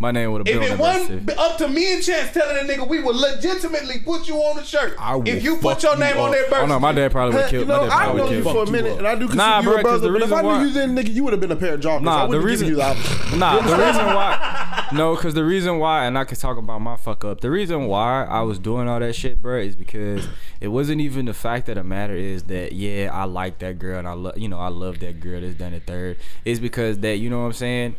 My 0.01 0.11
name 0.11 0.31
would 0.31 0.47
have 0.47 0.55
If 0.55 0.61
been 0.61 0.71
on 0.71 0.77
it 0.77 0.79
wasn't 0.79 1.37
up 1.37 1.57
to 1.57 1.67
me 1.67 1.93
and 1.93 2.01
Chance 2.01 2.31
telling 2.33 2.55
that 2.55 2.73
nigga 2.73 2.87
we 2.87 3.01
would 3.03 3.17
legitimately 3.17 3.99
put 3.99 4.29
you 4.29 4.37
on 4.37 4.55
the 4.55 4.63
shirt. 4.63 4.95
I 4.97 5.15
will 5.17 5.27
if 5.27 5.43
you 5.43 5.57
put 5.57 5.83
your 5.83 5.95
you 5.95 5.99
name 5.99 6.17
on 6.17 6.29
up. 6.29 6.35
that 6.35 6.49
birth 6.49 6.59
Oh 6.61 6.65
no, 6.67 6.79
my 6.79 6.93
dad 6.93 7.11
probably 7.11 7.35
would 7.35 7.49
kill. 7.49 7.61
Hey, 7.61 7.67
killed. 7.67 7.67
you 7.67 7.73
know, 7.73 7.81
my 7.81 7.87
dad 7.89 7.93
I've 7.93 8.03
probably 8.05 8.17
known 8.21 8.29
would 8.29 8.37
you 8.37 8.43
for 8.43 8.49
a 8.49 8.53
killed. 8.53 8.71
minute, 8.71 8.97
and 8.97 9.07
I 9.07 9.15
do 9.15 9.19
consider 9.27 9.35
Nah, 9.37 9.59
you 9.61 9.67
bruh, 9.67 9.71
a 9.71 9.73
'cause 9.75 9.81
brother. 9.83 10.07
the 10.07 10.13
But 10.13 10.21
if 10.21 10.31
I 10.31 10.35
reason 10.35 10.41
knew 10.41 10.47
why- 10.57 10.63
you 10.63 10.69
then, 10.73 10.95
nigga, 10.95 11.13
you 11.13 11.23
would 11.25 11.33
have 11.33 11.39
been 11.41 11.51
a 11.51 11.55
pair 11.57 11.73
of 11.73 11.81
joggers. 11.81 11.99
I 11.99 12.03
Nah, 12.03 12.27
the 12.27 12.39
reason 12.39 12.67
given 12.69 12.79
you 12.79 12.83
the 12.85 12.89
option. 12.97 13.39
Nah, 13.39 13.55
the 13.61 13.85
reason 13.85 14.05
why 14.05 14.85
No, 14.93 15.15
cause 15.17 15.33
the 15.35 15.43
reason 15.43 15.77
why 15.79 16.05
and 16.05 16.17
I 16.17 16.23
could 16.23 16.39
talk 16.39 16.57
about 16.57 16.79
my 16.79 16.95
fuck 16.95 17.23
up. 17.25 17.41
The 17.41 17.51
reason 17.51 17.85
why 17.87 18.23
I 18.23 18.41
was 18.41 18.57
doing 18.57 18.87
all 18.87 18.99
that 19.01 19.13
shit, 19.15 19.39
bro, 19.41 19.57
is 19.59 19.75
because 19.75 20.27
it 20.61 20.69
wasn't 20.69 21.01
even 21.01 21.25
the 21.25 21.33
fact 21.33 21.65
that 21.67 21.75
the 21.75 21.83
matter 21.83 22.15
is 22.15 22.43
that 22.43 22.71
yeah, 22.71 23.09
I 23.13 23.25
like 23.25 23.59
that 23.59 23.77
girl 23.77 23.99
and 23.99 24.07
I 24.07 24.13
love 24.13 24.37
you 24.37 24.47
know, 24.47 24.59
I 24.59 24.69
love 24.69 24.99
that 25.01 25.19
girl 25.19 25.41
that's 25.41 25.55
done 25.55 25.73
it 25.73 25.83
third. 25.85 26.15
It's 26.45 26.59
because 26.61 26.99
that 26.99 27.17
you 27.17 27.29
know 27.29 27.39
what 27.41 27.47
I'm 27.47 27.53
saying? 27.53 27.95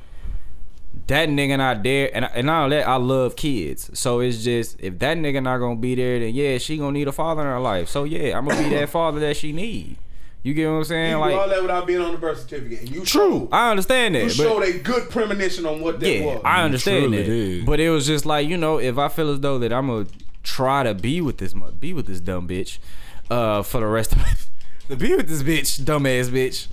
That 1.11 1.29
nigga 1.29 1.59
not 1.59 1.83
there, 1.83 2.09
and 2.15 2.25
and 2.25 2.49
all 2.49 2.69
that 2.69 2.87
I 2.87 2.95
love 2.95 3.35
kids. 3.35 3.91
So 3.99 4.21
it's 4.21 4.45
just 4.45 4.79
if 4.79 4.97
that 5.01 5.17
nigga 5.17 5.43
not 5.43 5.59
gonna 5.59 5.75
be 5.75 5.97
there, 5.97 6.21
then 6.21 6.33
yeah, 6.33 6.59
she 6.59 6.79
gonna 6.79 6.93
need 6.93 7.09
a 7.09 7.13
father 7.13 7.43
in 7.43 7.49
her 7.49 7.59
life. 7.59 7.89
So 7.89 8.05
yeah, 8.05 8.39
I'm 8.39 8.47
gonna 8.47 8.63
be 8.63 8.69
that 8.77 8.89
father 8.99 9.19
that 9.19 9.37
she 9.37 9.51
need. 9.53 9.97
You 10.45 10.55
get 10.55 10.69
what 10.69 10.77
I'm 10.77 10.85
saying? 10.85 11.11
You 11.11 11.19
Like 11.19 11.35
all 11.35 11.49
that 11.49 11.63
without 11.63 11.87
being 11.89 12.01
on 12.01 12.13
the 12.13 12.19
birth 12.19 12.39
certificate. 12.43 12.83
And 12.83 12.91
you 12.91 13.05
true, 13.05 13.41
showed, 13.41 13.49
I 13.51 13.71
understand 13.73 14.15
that. 14.15 14.21
you 14.21 14.27
but- 14.29 14.35
showed 14.35 14.63
a 14.63 14.79
good 14.79 15.11
premonition 15.11 15.67
on 15.67 15.81
what 15.81 15.99
that 15.99 16.09
yeah, 16.09 16.25
was. 16.27 16.43
I 16.45 16.63
understand 16.63 17.13
that. 17.13 17.25
did. 17.25 17.67
But 17.67 17.81
it 17.81 17.91
was 17.91 18.07
just 18.07 18.25
like 18.25 18.47
you 18.49 18.57
know, 18.57 18.79
if 18.79 18.97
I 18.97 19.09
feel 19.09 19.33
as 19.33 19.41
though 19.41 19.59
that 19.59 19.73
I'm 19.73 19.89
gonna 19.89 20.07
try 20.45 20.85
to 20.85 20.95
be 20.95 21.21
with 21.21 21.39
this, 21.39 21.55
be 21.81 21.93
with 21.93 22.07
this 22.07 22.21
dumb 22.21 22.47
bitch, 22.47 22.79
uh, 23.29 23.63
for 23.65 23.81
the 23.81 23.87
rest 23.87 24.13
of 24.13 24.49
to 24.89 24.95
be 24.95 25.17
with 25.17 25.29
this 25.29 25.43
bitch, 25.43 25.81
dumbass 25.81 26.29
bitch. 26.29 26.69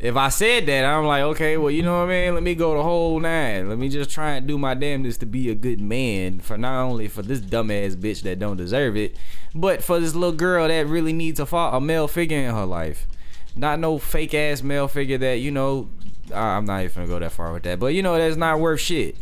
If 0.00 0.16
I 0.16 0.30
said 0.30 0.64
that, 0.66 0.84
I'm 0.84 1.04
like, 1.04 1.22
okay, 1.22 1.58
well, 1.58 1.70
you 1.70 1.82
know 1.82 1.98
what 2.00 2.08
I 2.10 2.24
mean. 2.24 2.34
Let 2.34 2.42
me 2.42 2.54
go 2.54 2.74
the 2.74 2.82
whole 2.82 3.20
nine. 3.20 3.68
Let 3.68 3.76
me 3.76 3.90
just 3.90 4.08
try 4.08 4.32
and 4.36 4.46
do 4.46 4.56
my 4.56 4.72
damnedest 4.72 5.20
to 5.20 5.26
be 5.26 5.50
a 5.50 5.54
good 5.54 5.78
man 5.80 6.40
for 6.40 6.56
not 6.56 6.82
only 6.84 7.06
for 7.06 7.20
this 7.20 7.40
dumbass 7.40 7.96
bitch 7.96 8.22
that 8.22 8.38
don't 8.38 8.56
deserve 8.56 8.96
it, 8.96 9.14
but 9.54 9.82
for 9.82 10.00
this 10.00 10.14
little 10.14 10.32
girl 10.34 10.68
that 10.68 10.86
really 10.86 11.12
needs 11.12 11.38
a 11.38 11.44
fa- 11.44 11.70
a 11.74 11.80
male 11.80 12.08
figure 12.08 12.38
in 12.38 12.54
her 12.54 12.64
life. 12.64 13.06
not 13.54 13.78
no 13.78 13.98
fake 13.98 14.32
ass 14.32 14.62
male 14.62 14.88
figure 14.88 15.18
that 15.18 15.34
you 15.34 15.50
know. 15.50 15.90
I'm 16.34 16.64
not 16.64 16.82
even 16.84 16.94
gonna 16.94 17.08
go 17.08 17.18
that 17.18 17.32
far 17.32 17.52
with 17.52 17.64
that, 17.64 17.80
but 17.80 17.88
you 17.88 18.02
know 18.02 18.16
that's 18.16 18.36
not 18.36 18.60
worth 18.60 18.80
shit. 18.80 19.16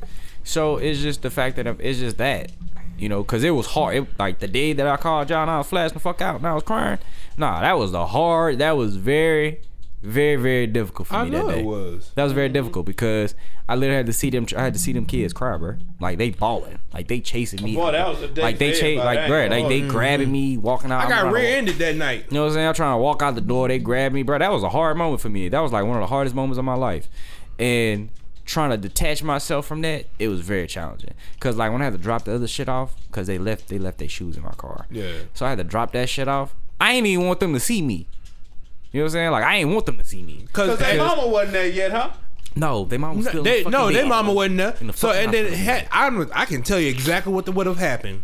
So 0.44 0.76
it's 0.76 1.00
just 1.00 1.22
the 1.22 1.30
fact 1.30 1.56
that 1.56 1.66
I'm, 1.66 1.78
it's 1.80 1.98
just 1.98 2.18
that, 2.18 2.52
you 2.98 3.08
know, 3.08 3.24
cause 3.24 3.42
it 3.42 3.50
was 3.50 3.66
hard. 3.68 3.96
It, 3.96 4.18
like 4.18 4.38
the 4.38 4.46
day 4.48 4.74
that 4.74 4.86
I 4.86 4.96
called 4.96 5.28
John, 5.28 5.48
I 5.48 5.58
was 5.58 5.66
flashing 5.66 5.94
the 5.94 6.00
fuck 6.00 6.20
out 6.20 6.36
and 6.36 6.46
I 6.46 6.54
was 6.54 6.62
crying. 6.62 6.98
Nah, 7.36 7.62
that 7.62 7.78
was 7.78 7.92
the 7.92 8.06
hard. 8.06 8.58
That 8.58 8.72
was 8.72 8.96
very, 8.96 9.60
very, 10.08 10.36
very 10.36 10.66
difficult 10.66 11.08
for 11.08 11.14
I 11.14 11.24
me 11.24 11.30
know 11.30 11.46
that 11.46 11.54
day. 11.54 11.60
it 11.60 11.64
was. 11.64 12.12
That 12.14 12.24
was 12.24 12.32
very 12.32 12.48
difficult 12.48 12.86
because 12.86 13.34
I 13.68 13.74
literally 13.74 13.96
had 13.96 14.06
to 14.06 14.12
see 14.12 14.30
them. 14.30 14.46
I 14.56 14.62
had 14.62 14.74
to 14.74 14.80
see 14.80 14.92
them 14.92 15.04
kids 15.04 15.32
cry, 15.32 15.56
bro. 15.56 15.76
Like 16.00 16.18
they 16.18 16.30
balling, 16.30 16.78
like 16.92 17.08
they 17.08 17.20
chasing 17.20 17.62
me. 17.62 17.74
Boy, 17.74 17.92
that 17.92 18.08
was 18.08 18.22
a 18.22 18.28
day 18.28 18.42
like 18.42 18.58
they 18.58 18.72
chase, 18.72 18.98
like 18.98 19.28
bro, 19.28 19.46
like 19.46 19.68
they 19.68 19.80
gonna 19.80 19.92
grabbing 19.92 20.32
me, 20.32 20.56
walking 20.56 20.90
out. 20.90 21.04
I 21.04 21.08
got 21.08 21.26
oh. 21.26 21.30
rear-ended 21.30 21.76
that 21.76 21.96
night. 21.96 22.26
you 22.28 22.34
know 22.34 22.42
what 22.42 22.48
I'm 22.48 22.54
saying? 22.54 22.68
I'm 22.68 22.74
trying 22.74 22.94
to 22.94 23.02
walk 23.02 23.22
out 23.22 23.34
the 23.34 23.40
door. 23.40 23.68
They 23.68 23.78
grabbed 23.78 24.14
me, 24.14 24.22
bro. 24.22 24.38
That 24.38 24.50
was 24.50 24.62
a 24.62 24.70
hard 24.70 24.96
moment 24.96 25.20
for 25.20 25.28
me. 25.28 25.48
That 25.48 25.60
was 25.60 25.72
like 25.72 25.84
one 25.84 25.96
of 25.96 26.00
the 26.00 26.08
hardest 26.08 26.34
moments 26.34 26.58
of 26.58 26.64
my 26.64 26.74
life. 26.74 27.08
And 27.58 28.08
trying 28.46 28.70
to 28.70 28.78
detach 28.78 29.22
myself 29.22 29.66
from 29.66 29.82
that, 29.82 30.06
it 30.18 30.28
was 30.28 30.40
very 30.40 30.66
challenging. 30.66 31.12
Cause 31.38 31.56
like 31.56 31.70
when 31.70 31.82
I 31.82 31.84
had 31.84 31.92
to 31.92 31.98
drop 31.98 32.24
the 32.24 32.34
other 32.34 32.48
shit 32.48 32.68
off, 32.68 32.94
cause 33.12 33.26
they 33.26 33.38
left 33.38 33.68
they 33.68 33.78
left 33.78 33.98
their 33.98 34.08
shoes 34.08 34.36
in 34.36 34.42
my 34.42 34.52
car. 34.52 34.86
Yeah. 34.90 35.12
So 35.34 35.44
I 35.44 35.50
had 35.50 35.58
to 35.58 35.64
drop 35.64 35.92
that 35.92 36.08
shit 36.08 36.28
off. 36.28 36.54
I 36.80 36.92
ain't 36.92 37.06
even 37.06 37.26
want 37.26 37.40
them 37.40 37.52
to 37.52 37.60
see 37.60 37.82
me. 37.82 38.06
You 38.92 39.00
know 39.00 39.04
what 39.04 39.08
I'm 39.08 39.12
saying? 39.12 39.30
Like 39.30 39.44
I 39.44 39.56
ain't 39.56 39.70
want 39.70 39.86
them 39.86 39.98
to 39.98 40.04
see 40.04 40.22
me. 40.22 40.46
Cause, 40.52 40.68
Cause 40.70 40.78
their 40.78 40.96
mama 40.98 41.26
wasn't 41.26 41.52
there 41.52 41.68
yet, 41.68 41.90
huh? 41.90 42.10
No, 42.56 42.84
they 42.86 42.98
mama 42.98 43.16
was 43.16 43.26
No, 43.26 43.30
still. 43.30 43.42
they, 43.44 43.58
in 43.58 43.64
the 43.64 43.70
no, 43.70 43.92
their 43.92 44.06
mama 44.06 44.32
wasn't 44.32 44.56
there. 44.56 44.72
The 44.72 44.92
So 44.92 45.10
and 45.12 45.32
then 45.32 45.52
had, 45.52 45.86
I'm, 45.92 46.28
I 46.34 46.44
can 46.44 46.62
tell 46.62 46.80
you 46.80 46.88
exactly 46.88 47.32
what 47.32 47.48
would 47.48 47.66
have 47.66 47.76
happened. 47.78 48.22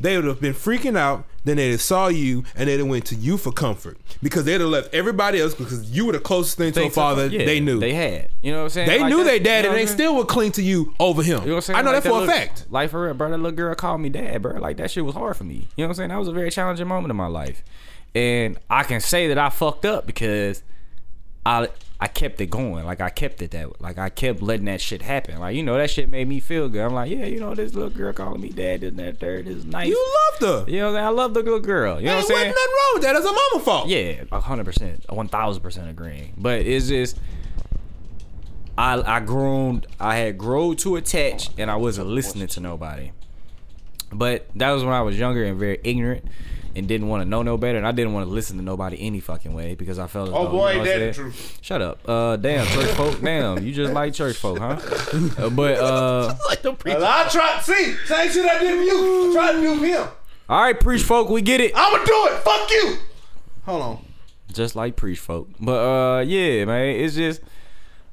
They 0.00 0.14
would 0.16 0.24
have 0.26 0.40
been 0.40 0.54
freaking 0.54 0.96
out. 0.96 1.24
Then 1.44 1.56
they'd 1.56 1.70
have 1.72 1.80
saw 1.82 2.06
you, 2.08 2.44
and 2.54 2.68
they'd 2.68 2.78
have 2.78 2.86
went 2.86 3.06
to 3.06 3.14
you 3.14 3.36
for 3.36 3.50
comfort 3.52 3.96
because 4.22 4.44
they'd 4.44 4.60
have 4.60 4.68
left 4.70 4.94
everybody 4.94 5.40
else 5.40 5.54
because 5.54 5.90
you 5.90 6.04
were 6.06 6.12
the 6.12 6.20
closest 6.20 6.56
thing 6.58 6.72
to 6.72 6.84
a 6.84 6.90
father 6.90 7.26
yeah, 7.26 7.44
they 7.46 7.58
knew. 7.58 7.80
They 7.80 7.94
had. 7.94 8.28
You 8.42 8.52
know 8.52 8.58
what 8.58 8.64
I'm 8.64 8.70
saying? 8.70 8.88
They 8.88 9.00
Like 9.00 9.08
knew 9.10 9.18
that- 9.18 9.24
they 9.24 9.38
dad, 9.38 9.44
you 9.44 9.50
know 9.50 9.56
and 9.56 9.64
they 9.64 9.68
what 9.68 9.80
I'm 9.80 9.86
saying? 9.86 9.96
still 9.96 10.14
would 10.16 10.28
cling 10.28 10.52
to 10.52 10.62
you 10.62 10.94
over 11.00 11.22
him. 11.22 11.40
You 11.42 11.46
know 11.48 11.52
what 11.54 11.56
I'm 11.56 11.60
saying? 11.62 11.78
I 11.78 11.82
know 11.82 11.92
Like 11.92 12.02
that 12.04 12.10
for 12.10 12.22
a 12.22 12.26
fact. 12.26 12.66
Like 12.70 12.90
for 12.90 13.04
real, 13.04 13.14
bro. 13.14 13.30
That 13.30 13.38
little 13.38 13.50
girl 13.56 13.74
called 13.74 14.00
me 14.00 14.08
dad, 14.08 14.42
bro. 14.42 14.58
Like 14.60 14.76
that 14.76 14.90
shit 14.90 15.04
was 15.04 15.14
hard 15.14 15.36
for 15.36 15.44
me. 15.44 15.54
You 15.54 15.60
know 15.78 15.84
what 15.84 15.88
I'm 15.90 15.94
saying? 15.94 16.08
That 16.10 16.18
was 16.18 16.28
a 16.28 16.32
very 16.32 16.50
challenging 16.50 16.86
moment 16.86 17.10
in 17.10 17.16
my 17.16 17.26
life. 17.26 17.62
And 18.14 18.58
I 18.68 18.82
can 18.82 19.00
say 19.00 19.28
that 19.28 19.38
I 19.38 19.50
fucked 19.50 19.84
up 19.84 20.06
because 20.06 20.62
I 21.44 21.68
I 22.00 22.06
kept 22.06 22.40
it 22.40 22.46
going. 22.46 22.84
Like 22.84 23.00
I 23.00 23.10
kept 23.10 23.42
it 23.42 23.50
that 23.52 23.80
like 23.80 23.98
I 23.98 24.08
kept 24.08 24.40
letting 24.40 24.66
that 24.66 24.80
shit 24.80 25.02
happen. 25.02 25.38
Like, 25.38 25.56
you 25.56 25.64
know, 25.64 25.76
that 25.76 25.90
shit 25.90 26.08
made 26.08 26.28
me 26.28 26.38
feel 26.38 26.68
good. 26.68 26.84
I'm 26.84 26.94
like, 26.94 27.10
yeah, 27.10 27.26
you 27.26 27.40
know, 27.40 27.54
this 27.54 27.74
little 27.74 27.90
girl 27.90 28.12
calling 28.12 28.40
me 28.40 28.50
dad, 28.50 28.82
this 28.82 28.90
and 28.90 28.98
that 29.00 29.18
third 29.18 29.48
is 29.48 29.64
nice. 29.64 29.88
You 29.88 30.14
loved 30.30 30.68
her. 30.68 30.70
You 30.70 30.78
know 30.80 30.86
what 30.86 30.90
I'm 30.90 30.94
saying? 30.96 31.06
I 31.06 31.08
love 31.10 31.34
the 31.34 31.42
little 31.42 31.60
girl. 31.60 32.00
You 32.00 32.06
know 32.06 32.16
what 32.16 32.20
I'm 32.20 32.26
saying? 32.26 32.48
nothing 32.48 32.54
wrong 32.54 32.90
with 32.94 33.02
that. 33.02 33.16
It's 33.16 33.26
a 33.26 33.32
mama 33.32 33.64
fault. 33.64 33.88
Yeah, 33.88 34.24
a 34.30 34.40
hundred 34.40 34.64
percent, 34.64 35.04
one 35.10 35.28
thousand 35.28 35.62
percent 35.62 35.90
agreeing. 35.90 36.34
But 36.36 36.60
it's 36.62 36.88
just 36.88 37.18
I 38.76 39.02
I 39.16 39.20
grown 39.20 39.84
I 39.98 40.16
had 40.16 40.38
grown 40.38 40.76
to 40.76 40.96
attach 40.96 41.50
and 41.58 41.68
I 41.68 41.76
wasn't 41.76 42.06
listening 42.06 42.46
to 42.48 42.60
nobody. 42.60 43.10
But 44.12 44.46
that 44.54 44.70
was 44.70 44.84
when 44.84 44.92
I 44.92 45.02
was 45.02 45.18
younger 45.18 45.44
and 45.44 45.58
very 45.58 45.80
ignorant 45.82 46.24
and 46.78 46.86
didn't 46.88 47.08
want 47.08 47.22
to 47.22 47.28
know 47.28 47.42
no 47.42 47.56
better 47.58 47.76
and 47.76 47.86
I 47.86 47.92
didn't 47.92 48.12
want 48.14 48.26
to 48.26 48.32
listen 48.32 48.56
to 48.56 48.62
nobody 48.62 48.96
any 49.00 49.20
fucking 49.20 49.52
way 49.52 49.74
because 49.74 49.98
I 49.98 50.06
felt 50.06 50.28
as 50.28 50.34
Oh 50.34 50.44
though, 50.44 50.50
boy, 50.50 50.72
you 50.72 50.78
know 50.78 50.84
ain't 50.84 51.16
what 51.16 51.24
I'm 51.26 51.32
saying? 51.32 51.52
Shut 51.60 51.82
up. 51.82 52.08
Uh 52.08 52.36
damn, 52.36 52.66
church 52.66 52.90
folk. 52.92 53.20
Damn, 53.22 53.64
you 53.66 53.72
just 53.72 53.92
like 53.92 54.14
church 54.14 54.36
folk, 54.36 54.58
huh? 54.58 54.78
Uh, 55.36 55.50
but 55.50 55.78
uh 55.78 56.34
Well, 56.84 57.04
I 57.04 57.28
tried. 57.28 57.60
See, 57.62 57.94
same 58.06 58.30
shit 58.30 58.46
I 58.48 58.58
did 58.60 58.78
with 58.78 58.86
you. 58.86 59.30
I 59.30 59.34
tried 59.34 59.52
to 59.52 59.60
do 59.60 59.80
with 59.80 59.90
him. 59.90 60.08
all 60.48 60.62
right, 60.62 60.78
preach 60.78 61.02
folk, 61.02 61.28
we 61.28 61.42
get 61.42 61.60
it. 61.60 61.72
I'ma 61.74 62.04
do 62.04 62.28
it. 62.30 62.38
Fuck 62.42 62.70
you. 62.70 62.96
Hold 63.64 63.82
on. 63.82 64.04
just 64.52 64.76
like 64.76 64.96
preach 64.96 65.18
folk. 65.18 65.48
But 65.60 66.18
uh 66.18 66.20
yeah, 66.20 66.64
man, 66.64 66.96
it's 66.96 67.16
just 67.16 67.40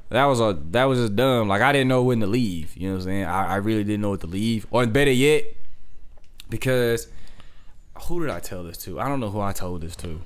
that 0.09 0.26
was 0.26 0.39
a 0.39 0.57
that 0.72 0.86
was 0.86 0.99
just 0.99 1.16
dumb. 1.16 1.47
Like 1.47 1.61
I 1.61 1.72
didn't 1.72 1.88
know 1.88 2.03
when 2.03 2.20
to 2.22 2.28
leave. 2.28 2.76
You 2.76 2.89
know 2.89 2.95
what 2.95 3.01
I'm 3.01 3.05
saying? 3.05 3.26
I, 3.26 3.53
I 3.53 3.55
really 3.57 3.84
didn't 3.84 4.01
know 4.01 4.09
what 4.11 4.22
to 4.22 4.28
leave. 4.28 4.66
Or 4.72 4.86
better 4.88 5.11
yet, 5.11 5.45
because 6.49 7.07
who 8.04 8.22
did 8.22 8.30
I 8.30 8.39
tell 8.39 8.64
this 8.64 8.78
to? 8.80 9.00
I 9.00 9.08
don't 9.08 9.20
know 9.20 9.30
who 9.30 9.39
I 9.41 9.52
told 9.54 9.82
this 9.82 9.96
to. 9.98 10.22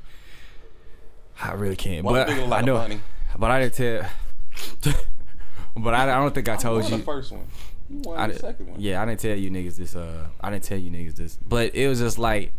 I 1.41 1.53
really 1.53 1.76
can't. 1.76 2.03
One 2.03 2.13
but 2.15 2.28
big 2.28 2.38
lot 2.47 2.63
I 2.63 2.65
know. 2.65 2.74
money. 2.76 2.99
But 3.38 3.51
I 3.51 3.61
didn't 3.61 3.76
tell. 3.76 4.93
but 5.78 5.93
I, 5.93 6.03
I 6.03 6.20
don't 6.20 6.34
think 6.36 6.49
I 6.49 6.55
told 6.57 6.84
won 6.84 6.91
you. 6.91 6.97
the 6.97 7.03
first 7.03 7.32
one. 7.32 7.47
You 7.89 8.01
won 8.03 8.20
I 8.20 8.28
the 8.28 8.34
did, 8.34 8.41
second 8.41 8.67
one. 8.70 8.80
yeah, 8.82 9.01
I 9.01 9.05
didn't 9.05 9.20
tell 9.22 9.36
you 9.38 9.49
niggas 9.49 9.76
this. 9.78 9.95
Uh, 9.95 10.28
I 10.41 10.49
didn't 10.51 10.63
tell 10.63 10.78
you 10.78 10.91
niggas 10.91 11.15
this. 11.15 11.38
But 11.47 11.74
it 11.76 11.88
was 11.88 11.99
just 11.99 12.17
like 12.20 12.51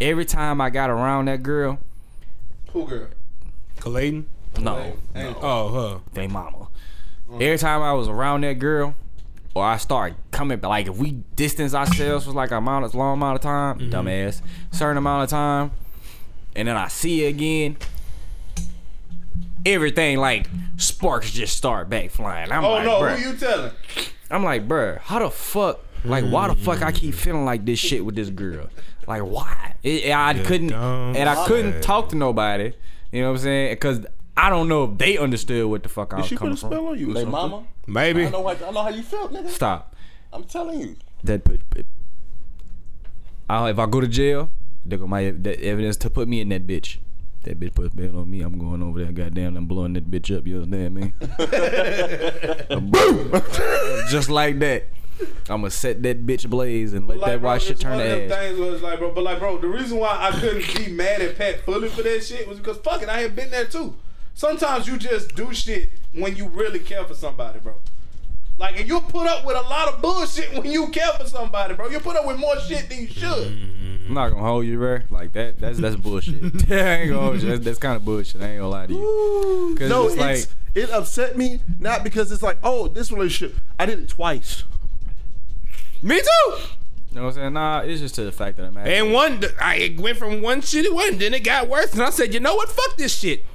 every 0.00 0.24
time 0.24 0.60
I 0.60 0.70
got 0.70 0.90
around 0.90 1.26
that 1.26 1.42
girl, 1.42 1.78
Who 2.72 2.86
girl? 2.86 3.08
Calayton? 3.80 4.26
no, 4.58 4.94
Ain't- 5.14 5.36
Oh, 5.42 5.68
huh. 5.68 5.98
they 6.14 6.26
mama. 6.26 6.68
Every 7.34 7.58
time 7.58 7.82
I 7.82 7.92
was 7.92 8.08
around 8.08 8.42
that 8.44 8.54
girl, 8.58 8.94
or 9.56 9.64
I 9.64 9.78
start 9.78 10.14
coming, 10.32 10.60
like 10.60 10.86
if 10.86 10.98
we 10.98 11.12
distance 11.34 11.72
ourselves 11.72 12.26
for 12.26 12.32
like 12.32 12.50
a 12.50 12.58
amount, 12.58 12.92
a 12.92 12.96
long 12.96 13.14
amount 13.14 13.36
of 13.36 13.40
time, 13.40 13.78
mm-hmm. 13.78 13.90
dumbass, 13.90 14.42
certain 14.70 14.98
amount 14.98 15.24
of 15.24 15.30
time, 15.30 15.70
and 16.54 16.68
then 16.68 16.76
I 16.76 16.88
see 16.88 17.22
her 17.22 17.28
again, 17.28 17.78
everything 19.64 20.18
like 20.18 20.46
sparks 20.76 21.30
just 21.30 21.56
start 21.56 21.88
back 21.88 22.10
flying. 22.10 22.52
I'm 22.52 22.64
Oh 22.64 22.72
like, 22.72 22.84
no, 22.84 23.00
bruh. 23.00 23.16
who 23.16 23.30
you 23.30 23.36
telling? 23.36 23.72
I'm 24.30 24.44
like, 24.44 24.68
bruh, 24.68 24.98
how 24.98 25.20
the 25.20 25.30
fuck? 25.30 25.80
Like, 26.04 26.24
why 26.26 26.48
the 26.48 26.54
mm-hmm. 26.54 26.62
fuck 26.62 26.82
I 26.82 26.92
keep 26.92 27.14
feeling 27.14 27.46
like 27.46 27.64
this 27.64 27.78
shit 27.78 28.04
with 28.04 28.14
this 28.14 28.28
girl? 28.28 28.68
Like, 29.06 29.22
why? 29.22 29.74
It, 29.82 30.12
I 30.12 30.34
couldn't, 30.34 30.72
and 30.72 31.28
I 31.28 31.46
couldn't 31.46 31.72
shit. 31.72 31.82
talk 31.82 32.10
to 32.10 32.16
nobody. 32.16 32.74
You 33.10 33.22
know 33.22 33.28
what 33.28 33.38
I'm 33.38 33.42
saying? 33.42 33.72
Because 33.74 34.06
I 34.36 34.50
don't 34.50 34.68
know 34.68 34.84
if 34.84 34.98
they 34.98 35.16
understood 35.16 35.66
what 35.66 35.82
the 35.82 35.88
fuck 35.88 36.12
I 36.12 36.16
Did 36.16 36.22
was 36.22 36.28
she 36.28 36.34
put 36.34 36.40
coming 36.40 36.54
a 36.54 36.56
spell 36.58 36.86
on 36.88 36.98
you? 36.98 37.10
or 37.10 37.14
They 37.14 37.24
mama. 37.24 37.64
Maybe. 37.86 38.26
I 38.26 38.30
know, 38.30 38.40
what, 38.40 38.62
I 38.62 38.70
know 38.70 38.82
how 38.82 38.88
you 38.88 39.02
felt, 39.02 39.32
nigga. 39.32 39.48
Stop. 39.48 39.94
I'm 40.32 40.44
telling 40.44 40.80
you. 40.80 40.96
That 41.24 41.44
put. 41.44 41.60
I, 43.48 43.70
if 43.70 43.78
I 43.78 43.86
go 43.86 44.00
to 44.00 44.08
jail, 44.08 44.50
they 44.84 44.96
got 44.96 45.08
my 45.08 45.30
that 45.30 45.60
evidence 45.60 45.96
to 45.98 46.10
put 46.10 46.28
me 46.28 46.40
in 46.40 46.48
that 46.50 46.66
bitch. 46.66 46.98
That 47.44 47.60
bitch 47.60 47.74
put 47.74 47.92
a 47.92 47.96
bail 47.96 48.18
on 48.18 48.28
me. 48.28 48.40
I'm 48.40 48.58
going 48.58 48.82
over 48.82 49.02
there, 49.04 49.12
goddamn, 49.12 49.56
I'm 49.56 49.66
blowing 49.66 49.92
that 49.92 50.10
bitch 50.10 50.36
up. 50.36 50.46
You 50.46 50.62
understand 50.62 50.94
me? 50.94 51.12
Boom! 52.90 53.30
Just 54.10 54.28
like 54.28 54.58
that. 54.58 54.88
I'm 55.48 55.60
gonna 55.60 55.70
set 55.70 56.02
that 56.02 56.26
bitch 56.26 56.48
blaze 56.48 56.92
and 56.92 57.06
let 57.06 57.20
that 57.20 57.40
bro, 57.40 57.50
white 57.50 57.62
shit 57.62 57.80
turn 57.80 57.92
one 57.92 58.00
to 58.00 58.12
of 58.24 58.28
them 58.28 58.38
things 58.38 58.58
was 58.58 58.82
like, 58.82 58.98
bro, 58.98 59.12
but 59.12 59.24
like, 59.24 59.38
bro, 59.38 59.58
the 59.58 59.68
reason 59.68 59.98
why 59.98 60.18
I 60.20 60.38
couldn't 60.38 60.74
be 60.74 60.92
mad 60.92 61.22
at 61.22 61.38
Pat 61.38 61.60
fully 61.60 61.88
for 61.88 62.02
that 62.02 62.22
shit 62.22 62.46
was 62.46 62.58
because 62.58 62.76
fucking 62.78 63.08
I 63.08 63.20
had 63.20 63.34
been 63.34 63.50
there 63.50 63.64
too. 63.64 63.94
Sometimes 64.36 64.86
you 64.86 64.98
just 64.98 65.34
do 65.34 65.54
shit 65.54 65.88
when 66.12 66.36
you 66.36 66.46
really 66.48 66.78
care 66.78 67.02
for 67.04 67.14
somebody, 67.14 67.58
bro. 67.58 67.76
Like, 68.58 68.78
and 68.78 68.86
you 68.86 69.00
put 69.00 69.26
up 69.26 69.46
with 69.46 69.56
a 69.56 69.62
lot 69.62 69.88
of 69.88 70.02
bullshit 70.02 70.52
when 70.52 70.70
you 70.70 70.88
care 70.88 71.10
for 71.18 71.26
somebody, 71.26 71.72
bro. 71.72 71.88
You 71.88 72.00
put 72.00 72.16
up 72.16 72.26
with 72.26 72.38
more 72.38 72.60
shit 72.60 72.86
than 72.90 73.00
you 73.00 73.08
should. 73.08 73.46
I'm 74.06 74.12
not 74.12 74.28
gonna 74.28 74.42
hold 74.42 74.66
you, 74.66 74.76
bro. 74.76 74.98
Like 75.08 75.32
that. 75.32 75.58
That's 75.58 75.78
that's 75.78 75.96
bullshit. 75.96 76.34
I 76.70 76.74
ain't 76.74 77.10
gonna 77.10 77.20
hold 77.22 77.40
you. 77.40 77.48
That's, 77.48 77.64
that's 77.64 77.78
kind 77.78 77.96
of 77.96 78.04
bullshit. 78.04 78.42
I 78.42 78.48
ain't 78.48 78.58
gonna 78.58 78.68
lie 78.68 78.86
to 78.86 78.92
you. 78.92 79.74
Cause 79.78 79.88
No, 79.88 80.06
it's 80.06 80.16
like 80.18 80.36
it's, 80.36 80.54
it 80.74 80.90
upset 80.90 81.38
me 81.38 81.60
not 81.80 82.04
because 82.04 82.30
it's 82.30 82.42
like, 82.42 82.58
oh, 82.62 82.88
this 82.88 83.10
relationship. 83.10 83.58
I 83.80 83.86
did 83.86 84.00
it 84.00 84.10
twice. 84.10 84.64
Me 86.02 86.20
too. 86.20 86.26
you 86.26 87.14
know 87.14 87.22
what 87.22 87.28
I'm 87.28 87.32
saying? 87.32 87.52
Nah, 87.54 87.80
it's 87.80 88.02
just 88.02 88.14
to 88.16 88.24
the 88.24 88.32
fact 88.32 88.58
that 88.58 88.66
I'm 88.66 88.76
at. 88.76 88.86
And 88.86 89.14
one, 89.14 89.42
I 89.58 89.96
went 89.98 90.18
from 90.18 90.42
one 90.42 90.60
shitty 90.60 90.92
one, 90.92 91.16
then 91.16 91.32
it 91.32 91.42
got 91.42 91.68
worse, 91.68 91.94
and 91.94 92.02
I 92.02 92.10
said, 92.10 92.34
you 92.34 92.40
know 92.40 92.54
what? 92.54 92.68
Fuck 92.68 92.98
this 92.98 93.18
shit. 93.18 93.46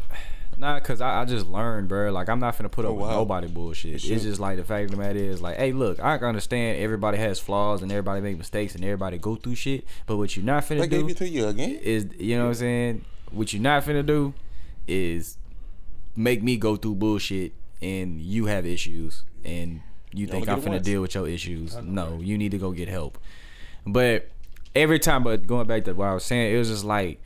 Nah, 0.61 0.79
cause 0.79 1.01
I, 1.01 1.21
I 1.21 1.25
just 1.25 1.47
learned, 1.47 1.87
bro. 1.87 2.11
Like 2.11 2.29
I'm 2.29 2.39
not 2.39 2.55
finna 2.55 2.69
put 2.69 2.85
up 2.85 2.91
oh, 2.91 2.93
with 2.93 3.07
wow. 3.07 3.15
nobody 3.15 3.47
bullshit. 3.47 3.95
It's 3.95 4.23
just 4.23 4.39
like 4.39 4.57
the 4.57 4.63
fact 4.63 4.85
of 4.85 4.91
the 4.91 4.97
matter 4.97 5.17
is, 5.17 5.41
like, 5.41 5.57
hey, 5.57 5.71
look, 5.71 5.99
I 5.99 6.17
understand 6.17 6.77
everybody 6.77 7.17
has 7.17 7.39
flaws 7.39 7.81
and 7.81 7.91
everybody 7.91 8.21
make 8.21 8.37
mistakes 8.37 8.75
and 8.75 8.83
everybody 8.83 9.17
go 9.17 9.35
through 9.35 9.55
shit. 9.55 9.85
But 10.05 10.17
what 10.17 10.37
you're 10.37 10.45
not 10.45 10.61
finna 10.61 10.81
They 10.81 10.87
do 10.87 11.01
gave 11.01 11.09
it 11.09 11.17
to 11.17 11.27
you 11.27 11.47
again. 11.47 11.79
is, 11.81 12.09
you 12.15 12.37
know 12.37 12.43
what 12.43 12.49
I'm 12.49 12.53
saying? 12.53 13.05
What 13.31 13.51
you're 13.53 13.61
not 13.63 13.83
finna 13.83 14.05
do 14.05 14.35
is 14.87 15.39
make 16.15 16.43
me 16.43 16.57
go 16.57 16.75
through 16.75 16.93
bullshit 16.93 17.53
and 17.81 18.21
you 18.21 18.45
have 18.45 18.63
issues 18.63 19.23
and 19.43 19.81
you 20.13 20.27
think 20.27 20.47
I'm 20.47 20.61
finna 20.61 20.83
deal 20.83 21.01
with 21.01 21.15
your 21.15 21.27
issues. 21.27 21.75
No, 21.77 22.19
you 22.21 22.37
need 22.37 22.51
to 22.51 22.59
go 22.59 22.69
get 22.71 22.87
help. 22.87 23.17
But 23.87 24.29
every 24.75 24.99
time, 24.99 25.23
but 25.23 25.47
going 25.47 25.65
back 25.65 25.85
to 25.85 25.93
what 25.93 26.07
I 26.07 26.13
was 26.13 26.23
saying, 26.23 26.53
it 26.53 26.59
was 26.59 26.69
just 26.69 26.83
like 26.85 27.19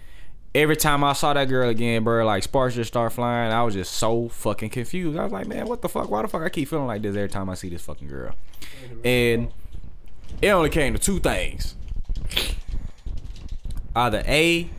every 0.55 0.77
time 0.77 1.03
I 1.03 1.13
saw 1.13 1.33
that 1.33 1.49
girl 1.49 1.69
again, 1.69 2.03
bro, 2.03 2.25
like 2.25 2.41
sparks 2.41 2.75
just 2.75 2.87
start 2.87 3.11
flying. 3.13 3.51
I 3.51 3.61
was 3.63 3.75
just 3.75 3.93
so 3.93 4.29
fucking 4.29 4.69
confused. 4.69 5.19
I 5.19 5.23
was 5.23 5.33
like, 5.33 5.47
man, 5.47 5.67
what 5.67 5.81
the 5.81 5.89
fuck? 5.89 6.09
Why 6.09 6.21
the 6.21 6.29
fuck 6.29 6.41
I 6.41 6.49
keep 6.49 6.69
feeling 6.69 6.87
like 6.87 7.01
this 7.01 7.15
every 7.15 7.29
time 7.29 7.49
I 7.49 7.55
see 7.55 7.69
this 7.69 7.83
fucking 7.83 8.07
girl? 8.07 8.33
And 9.03 9.49
it 10.41 10.49
only 10.49 10.69
came 10.69 10.93
to 10.93 10.99
two 10.99 11.19
things. 11.19 11.75
Either 13.95 14.23
A, 14.25 14.69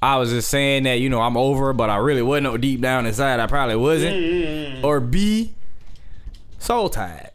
I 0.00 0.16
was 0.16 0.30
just 0.30 0.48
saying 0.48 0.84
that, 0.84 1.00
you 1.00 1.08
know, 1.08 1.20
I'm 1.20 1.36
over, 1.36 1.72
but 1.72 1.90
I 1.90 1.96
really 1.96 2.22
wasn't 2.22 2.44
no 2.44 2.56
deep 2.56 2.80
down 2.80 3.04
inside. 3.06 3.40
I 3.40 3.46
probably 3.46 3.76
wasn't. 3.76 4.84
Or 4.84 5.00
B, 5.00 5.54
soul 6.58 6.88
tied. 6.88 7.32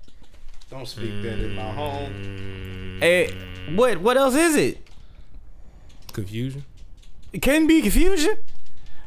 Don't 0.69 0.87
speak 0.87 1.21
that 1.23 1.39
in 1.39 1.55
my 1.55 1.71
home. 1.71 2.97
Hey, 3.01 3.35
what 3.75 3.97
what 3.97 4.15
else 4.15 4.35
is 4.35 4.55
it? 4.55 4.87
Confusion. 6.13 6.63
It 7.33 7.41
can 7.41 7.67
be 7.67 7.81
confusion. 7.81 8.37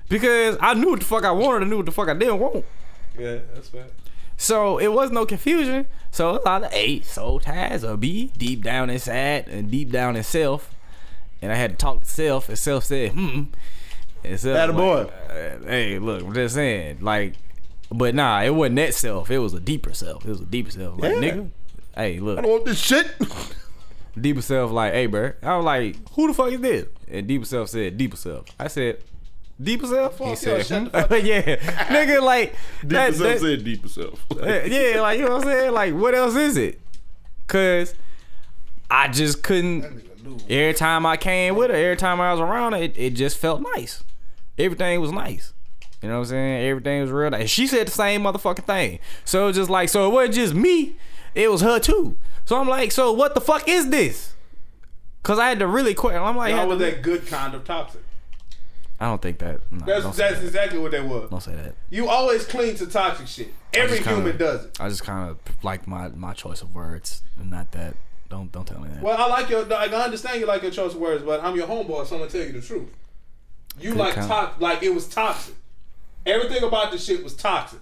because 0.08 0.56
I 0.60 0.74
knew 0.74 0.90
what 0.90 1.00
the 1.00 1.06
fuck 1.06 1.24
I 1.24 1.32
wanted. 1.32 1.66
I 1.66 1.68
knew 1.68 1.76
what 1.78 1.86
the 1.86 1.92
fuck 1.92 2.08
I 2.08 2.14
didn't 2.14 2.38
want. 2.38 2.64
Yeah, 3.18 3.38
that's 3.54 3.68
bad. 3.68 3.90
So 4.36 4.78
it 4.78 4.88
was 4.92 5.10
no 5.10 5.24
confusion. 5.26 5.86
So 6.10 6.36
it's 6.36 6.46
either 6.46 6.68
A, 6.72 7.00
soul 7.02 7.40
ties, 7.40 7.84
or 7.84 7.96
B, 7.96 8.32
deep 8.36 8.62
down 8.62 8.90
inside 8.90 9.48
and 9.48 9.70
deep 9.70 9.90
down 9.90 10.16
in 10.16 10.22
self. 10.24 10.74
And 11.42 11.52
I 11.52 11.56
had 11.56 11.72
to 11.72 11.76
talk 11.76 12.00
to 12.02 12.06
self, 12.08 12.48
and 12.48 12.58
self 12.58 12.84
said, 12.84 13.12
hmm. 13.12 13.44
And 14.24 14.40
self 14.40 14.56
Atta 14.56 14.72
boy. 14.72 15.02
like, 15.04 15.12
uh, 15.30 15.66
hey, 15.66 15.98
look, 15.98 16.22
I'm 16.22 16.32
just 16.34 16.54
saying. 16.54 16.98
Like, 17.00 17.34
but 17.90 18.14
nah, 18.14 18.42
it 18.42 18.50
wasn't 18.54 18.76
that 18.76 18.94
self. 18.94 19.30
It 19.30 19.38
was 19.38 19.52
a 19.54 19.60
deeper 19.60 19.92
self. 19.92 20.24
It 20.24 20.30
was 20.30 20.40
a 20.40 20.46
deeper 20.46 20.70
self. 20.70 20.98
Like, 21.00 21.12
Yeah. 21.12 21.20
nigga, 21.20 21.50
hey, 21.96 22.18
look. 22.20 22.38
I 22.38 22.42
don't 22.42 22.50
want 22.50 22.64
this 22.64 22.78
shit. 22.80 23.06
Deeper 24.20 24.42
self 24.42 24.70
like, 24.70 24.92
hey, 24.92 25.06
bro. 25.06 25.32
I 25.42 25.56
was 25.56 25.64
like, 25.64 25.96
who 26.12 26.28
the 26.28 26.34
fuck 26.34 26.52
is 26.52 26.60
this? 26.60 26.86
And 27.10 27.26
deeper 27.26 27.44
self 27.44 27.68
said, 27.68 27.96
deeper 27.96 28.16
self. 28.16 28.46
I 28.58 28.68
said, 28.68 28.98
deeper 29.60 29.86
self. 29.86 30.18
He 30.18 30.24
yo, 30.26 30.34
said, 30.34 30.60
yeah, 31.24 31.56
nigga, 31.88 32.22
like 32.22 32.54
Deeper 32.82 32.94
that- 32.94 33.14
self 33.14 33.28
that- 33.28 33.40
said 33.40 33.64
deeper 33.64 33.88
self. 33.88 34.24
yeah, 34.36 35.00
like 35.00 35.18
you 35.18 35.24
know 35.24 35.36
what 35.36 35.42
I'm 35.46 35.50
saying. 35.50 35.72
Like, 35.72 35.94
what 35.94 36.14
else 36.14 36.36
is 36.36 36.56
it? 36.56 36.80
Cause 37.46 37.94
I 38.90 39.08
just 39.08 39.42
couldn't. 39.42 40.02
Every 40.48 40.72
time 40.74 41.04
I 41.04 41.16
came 41.16 41.54
with 41.56 41.70
her, 41.70 41.76
every 41.76 41.96
time 41.96 42.20
I 42.20 42.30
was 42.32 42.40
around 42.40 42.72
her, 42.72 42.78
it, 42.78 42.96
it 42.96 43.10
just 43.10 43.36
felt 43.36 43.60
nice. 43.76 44.02
Everything 44.58 45.00
was 45.00 45.12
nice. 45.12 45.52
You 46.00 46.08
know 46.08 46.16
what 46.16 46.20
I'm 46.20 46.30
saying? 46.30 46.66
Everything 46.66 47.02
was 47.02 47.10
real 47.10 47.30
nice. 47.30 47.40
And 47.42 47.50
she 47.50 47.66
said 47.66 47.88
the 47.88 47.90
same 47.90 48.22
motherfucking 48.22 48.64
thing. 48.64 48.98
So 49.24 49.44
it 49.44 49.46
was 49.48 49.56
just 49.56 49.70
like, 49.70 49.88
so 49.88 50.06
it 50.08 50.12
wasn't 50.12 50.34
just 50.34 50.54
me, 50.54 50.96
it 51.34 51.50
was 51.50 51.60
her 51.60 51.78
too. 51.78 52.16
So 52.44 52.60
I'm 52.60 52.68
like, 52.68 52.92
so 52.92 53.12
what 53.12 53.34
the 53.34 53.40
fuck 53.40 53.68
is 53.68 53.88
this? 53.90 54.34
Cause 55.22 55.38
I 55.38 55.48
had 55.48 55.58
to 55.60 55.66
really 55.66 55.94
quit. 55.94 56.14
I'm 56.16 56.36
like, 56.36 56.54
Y'all 56.54 56.66
was 56.66 56.78
that 56.80 57.00
good 57.02 57.26
kind 57.26 57.54
of 57.54 57.64
toxic. 57.64 58.02
I 59.00 59.06
don't 59.06 59.20
think 59.22 59.38
that. 59.38 59.60
No, 59.72 59.84
That's 59.86 60.04
that's 60.16 60.38
that. 60.38 60.44
exactly 60.44 60.78
what 60.78 60.90
that 60.92 61.04
was. 61.06 61.30
don't 61.30 61.42
say 61.42 61.54
that. 61.54 61.74
You 61.90 62.08
always 62.08 62.44
cling 62.46 62.76
to 62.76 62.86
toxic 62.86 63.26
shit. 63.26 63.48
Every 63.72 63.98
kinda- 63.98 64.14
human 64.16 64.36
does 64.36 64.66
it. 64.66 64.76
I 64.80 64.88
just 64.88 65.02
kind 65.02 65.30
of 65.30 65.38
like 65.64 65.86
my 65.88 66.08
my 66.08 66.32
choice 66.34 66.60
of 66.62 66.74
words, 66.74 67.22
and 67.40 67.50
not 67.50 67.72
that. 67.72 67.96
Don't 68.28 68.52
don't 68.52 68.66
tell 68.66 68.80
me 68.80 68.88
that. 68.90 69.02
Well, 69.02 69.16
I 69.18 69.26
like 69.28 69.48
your. 69.50 69.64
Like, 69.64 69.92
I 69.92 70.02
understand 70.04 70.40
you 70.40 70.46
like 70.46 70.62
your 70.62 70.70
choice 70.70 70.92
of 70.92 71.00
words, 71.00 71.24
but 71.24 71.42
I'm 71.42 71.56
your 71.56 71.66
homeboy, 71.66 72.06
so 72.06 72.16
I'm 72.16 72.20
gonna 72.22 72.30
tell 72.30 72.42
you 72.42 72.52
the 72.52 72.60
truth. 72.60 72.88
You 73.80 73.90
Good 73.90 73.98
like 73.98 74.14
count. 74.14 74.56
to- 74.58 74.62
like 74.62 74.82
it 74.82 74.94
was 74.94 75.08
toxic. 75.08 75.54
Everything 76.26 76.62
about 76.62 76.92
this 76.92 77.04
shit 77.04 77.24
was 77.24 77.34
toxic, 77.34 77.80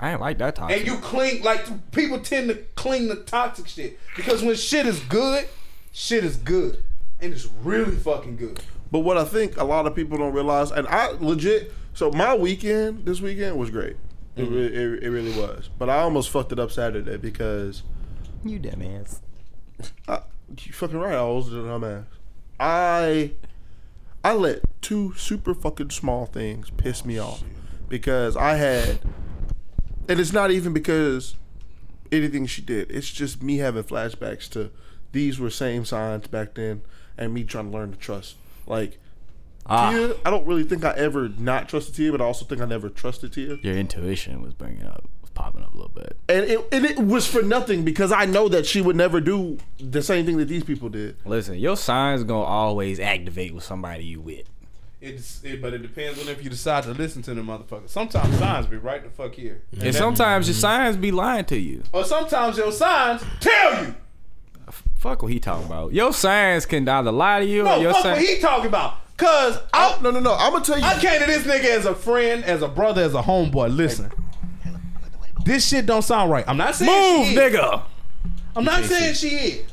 I 0.00 0.12
ain't 0.12 0.20
like 0.20 0.38
that 0.38 0.56
topic. 0.56 0.78
and 0.78 0.86
you 0.86 0.96
cling 0.96 1.42
like 1.42 1.92
people 1.92 2.18
tend 2.20 2.48
to 2.48 2.56
cling 2.74 3.08
to 3.08 3.16
toxic 3.16 3.68
shit 3.68 3.98
because 4.16 4.42
when 4.42 4.54
shit 4.56 4.86
is 4.86 4.98
good, 5.00 5.46
shit 5.92 6.24
is 6.24 6.36
good, 6.36 6.82
and 7.20 7.32
it's 7.32 7.46
really 7.62 7.94
fucking 7.96 8.36
good. 8.36 8.60
But 8.90 9.00
what 9.00 9.18
I 9.18 9.24
think 9.24 9.56
a 9.56 9.64
lot 9.64 9.86
of 9.86 9.94
people 9.94 10.18
don't 10.18 10.32
realize, 10.32 10.70
and 10.72 10.88
I 10.88 11.10
legit, 11.12 11.72
so 11.94 12.10
my 12.10 12.34
weekend 12.34 13.04
this 13.04 13.20
weekend 13.20 13.58
was 13.58 13.70
great. 13.70 13.96
It, 14.36 14.42
mm-hmm. 14.44 14.54
re- 14.54 14.66
it, 14.66 15.02
it 15.04 15.10
really 15.10 15.38
was. 15.38 15.68
But 15.78 15.90
I 15.90 16.00
almost 16.00 16.30
fucked 16.30 16.52
it 16.52 16.58
up 16.58 16.70
Saturday 16.70 17.16
because 17.18 17.82
you 18.44 18.58
dumbass. 18.58 19.20
I, 20.08 20.20
you 20.58 20.72
fucking 20.72 20.98
right. 20.98 21.14
I 21.14 21.22
was 21.24 21.48
a 21.52 21.56
dumbass. 21.56 22.06
I 22.58 23.32
I 24.22 24.34
let 24.34 24.60
two 24.82 25.14
super 25.14 25.54
fucking 25.54 25.90
small 25.90 26.26
things 26.26 26.70
piss 26.70 27.04
me 27.04 27.18
off 27.18 27.42
because 27.88 28.36
I 28.36 28.54
had, 28.54 29.00
and 30.10 30.20
it's 30.20 30.32
not 30.32 30.50
even 30.50 30.72
because 30.72 31.36
anything 32.12 32.44
she 32.46 32.60
did. 32.62 32.90
It's 32.90 33.10
just 33.10 33.42
me 33.42 33.58
having 33.58 33.84
flashbacks 33.84 34.48
to 34.50 34.70
these 35.12 35.38
were 35.40 35.50
same 35.50 35.84
signs 35.84 36.26
back 36.26 36.54
then, 36.54 36.82
and 37.16 37.32
me 37.32 37.44
trying 37.44 37.70
to 37.70 37.76
learn 37.76 37.92
to 37.92 37.96
trust. 37.96 38.36
Like 38.66 38.98
Ah, 39.66 39.92
Tia, 39.92 40.14
I 40.24 40.30
don't 40.30 40.46
really 40.46 40.64
think 40.64 40.84
I 40.84 40.90
ever 40.96 41.28
not 41.28 41.68
trusted 41.68 41.94
Tia, 41.94 42.10
but 42.10 42.20
I 42.20 42.24
also 42.24 42.44
think 42.44 42.60
I 42.60 42.64
never 42.64 42.88
trusted 42.88 43.32
Tia. 43.32 43.56
your 43.62 43.76
intuition 43.76 44.42
was 44.42 44.52
bringing 44.52 44.84
up, 44.84 45.04
was 45.22 45.30
popping 45.30 45.62
up 45.62 45.72
a 45.72 45.76
little 45.76 45.92
bit. 45.94 46.16
And 46.28 46.44
it 46.44 46.68
and 46.72 46.84
it 46.84 46.98
was 46.98 47.28
for 47.28 47.42
nothing 47.42 47.84
because 47.84 48.10
I 48.10 48.24
know 48.24 48.48
that 48.48 48.66
she 48.66 48.80
would 48.80 48.96
never 48.96 49.20
do 49.20 49.58
the 49.78 50.02
same 50.02 50.26
thing 50.26 50.38
that 50.38 50.48
these 50.48 50.64
people 50.64 50.88
did. 50.88 51.16
Listen, 51.24 51.56
your 51.56 51.76
signs 51.76 52.24
gonna 52.24 52.42
always 52.42 52.98
activate 52.98 53.54
with 53.54 53.62
somebody 53.62 54.04
you 54.04 54.20
with. 54.20 54.49
It's 55.00 55.42
it, 55.42 55.62
but 55.62 55.72
it 55.72 55.78
depends 55.78 56.20
on 56.20 56.28
if 56.28 56.44
you 56.44 56.50
decide 56.50 56.84
to 56.84 56.90
listen 56.90 57.22
to 57.22 57.32
them 57.34 57.46
motherfuckers. 57.46 57.88
Sometimes 57.88 58.36
signs 58.38 58.66
be 58.66 58.76
right 58.76 59.02
the 59.02 59.08
fuck 59.08 59.34
here, 59.34 59.62
And 59.80 59.94
sometimes 59.94 60.46
your 60.46 60.54
signs 60.54 60.96
be 60.98 61.10
lying 61.10 61.46
to 61.46 61.56
you. 61.58 61.82
or 61.92 62.04
sometimes 62.04 62.58
your 62.58 62.70
signs 62.70 63.22
tell 63.40 63.84
you. 63.86 63.94
Fuck 64.98 65.22
what 65.22 65.32
he 65.32 65.40
talking 65.40 65.66
about. 65.66 65.94
Your 65.94 66.12
signs 66.12 66.66
can 66.66 66.86
either 66.86 67.10
lie 67.10 67.40
to 67.40 67.46
you 67.46 67.62
or 67.62 67.64
No, 67.64 67.80
your 67.80 67.94
fuck 67.94 68.04
what 68.04 68.18
he 68.20 68.38
talking 68.40 68.66
about. 68.66 68.96
Cause 69.16 69.58
I, 69.72 69.96
Oh, 69.98 70.02
no, 70.02 70.10
no, 70.10 70.20
no. 70.20 70.34
I'm 70.34 70.52
gonna 70.52 70.64
tell 70.64 70.78
you. 70.78 70.84
I 70.84 70.98
came 70.98 71.18
to 71.20 71.26
this 71.26 71.44
nigga 71.44 71.64
as 71.78 71.86
a 71.86 71.94
friend, 71.94 72.44
as 72.44 72.60
a 72.62 72.68
brother, 72.68 73.02
as 73.02 73.14
a 73.14 73.22
homeboy. 73.22 73.74
Listen, 73.74 74.10
this 75.44 75.66
shit 75.68 75.86
don't 75.86 76.02
sound 76.02 76.30
right. 76.30 76.44
I'm 76.46 76.56
not 76.58 76.74
saying 76.74 76.90
Move, 77.18 77.26
she 77.28 77.34
is. 77.34 77.38
nigga. 77.54 77.82
I'm 78.54 78.64
not 78.64 78.84
saying 78.84 79.14
she 79.14 79.28
is. 79.28 79.70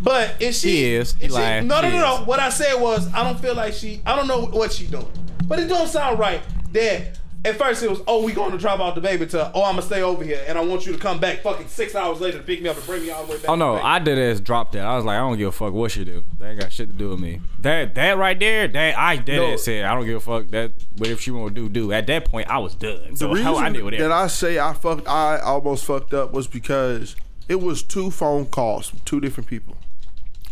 But 0.00 0.36
if 0.40 0.54
she 0.54 0.68
She 0.70 0.84
is. 0.94 1.14
He 1.14 1.24
if 1.24 1.30
she- 1.30 1.34
lying. 1.36 1.66
no, 1.66 1.80
no, 1.80 1.90
no, 1.90 1.98
no. 1.98 2.16
What 2.24 2.38
I 2.40 2.50
said 2.50 2.74
was 2.80 3.12
I 3.12 3.24
don't 3.24 3.38
feel 3.40 3.54
like 3.54 3.72
she. 3.74 4.00
I 4.06 4.14
don't 4.16 4.28
know 4.28 4.46
what 4.46 4.72
she 4.72 4.86
doing. 4.86 5.08
But 5.46 5.58
it 5.58 5.68
don't 5.68 5.88
sound 5.88 6.18
right 6.18 6.40
that 6.72 7.18
at 7.44 7.56
first 7.56 7.82
it 7.84 7.88
was 7.88 8.00
oh 8.06 8.24
we 8.24 8.32
going 8.32 8.50
to 8.50 8.58
drop 8.58 8.80
out 8.80 8.94
the 8.96 9.00
baby 9.00 9.24
to 9.24 9.50
oh 9.54 9.62
I'm 9.64 9.72
gonna 9.76 9.82
stay 9.82 10.02
over 10.02 10.22
here 10.24 10.44
and 10.48 10.58
I 10.58 10.60
want 10.64 10.84
you 10.86 10.92
to 10.92 10.98
come 10.98 11.18
back 11.20 11.40
fucking 11.40 11.68
six 11.68 11.94
hours 11.94 12.20
later 12.20 12.38
to 12.38 12.44
pick 12.44 12.60
me 12.60 12.68
up 12.68 12.76
and 12.76 12.84
bring 12.84 13.02
me 13.02 13.10
all 13.10 13.24
the 13.24 13.30
way 13.32 13.38
back. 13.38 13.48
Oh 13.48 13.54
to 13.54 13.58
no, 13.58 13.74
the. 13.76 13.82
I 13.86 13.98
did 14.00 14.18
as 14.18 14.40
drop 14.40 14.72
that. 14.72 14.84
I 14.84 14.96
was 14.96 15.04
like, 15.04 15.14
I 15.16 15.20
don't 15.20 15.38
give 15.38 15.48
a 15.48 15.52
fuck 15.52 15.72
what 15.72 15.90
she 15.92 16.04
do. 16.04 16.24
That 16.38 16.50
ain't 16.50 16.60
got 16.60 16.72
shit 16.72 16.88
to 16.90 16.94
do 16.94 17.10
with 17.10 17.20
me. 17.20 17.40
That 17.60 17.94
that 17.94 18.18
right 18.18 18.38
there, 18.38 18.68
that 18.68 18.98
I 18.98 19.16
did 19.16 19.36
No. 19.36 19.52
it. 19.52 19.58
Said 19.60 19.84
I 19.84 19.94
don't 19.94 20.04
give 20.04 20.16
a 20.16 20.20
fuck. 20.20 20.48
That 20.50 20.72
what 20.96 21.08
if 21.08 21.20
she 21.20 21.30
want 21.30 21.54
to 21.54 21.60
do 21.62 21.68
do. 21.68 21.92
At 21.92 22.06
that 22.08 22.24
point, 22.26 22.48
I 22.50 22.58
was 22.58 22.74
done. 22.74 23.16
So 23.16 23.32
the 23.34 23.42
how 23.42 23.52
reason 23.52 23.64
I 23.64 23.70
did 23.70 23.84
whatever. 23.84 24.02
that 24.04 24.12
I 24.12 24.26
say 24.26 24.58
I 24.58 24.74
fucked, 24.74 25.08
I 25.08 25.38
almost 25.38 25.84
fucked 25.86 26.12
up 26.12 26.32
was 26.32 26.46
because 26.48 27.16
it 27.48 27.60
was 27.62 27.82
two 27.82 28.10
phone 28.10 28.44
calls 28.46 28.88
from 28.90 28.98
two 29.06 29.20
different 29.20 29.48
people. 29.48 29.76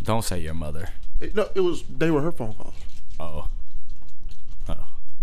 Don't 0.07 0.23
say 0.23 0.41
your 0.41 0.55
mother. 0.55 0.89
It, 1.21 1.35
no, 1.35 1.49
it 1.55 1.61
was 1.61 1.83
they 1.85 2.11
were 2.11 2.23
her 2.23 2.33
phone 2.33 2.55
calls. 2.55 2.75
Oh. 3.21 3.49
Oh. 4.69 4.77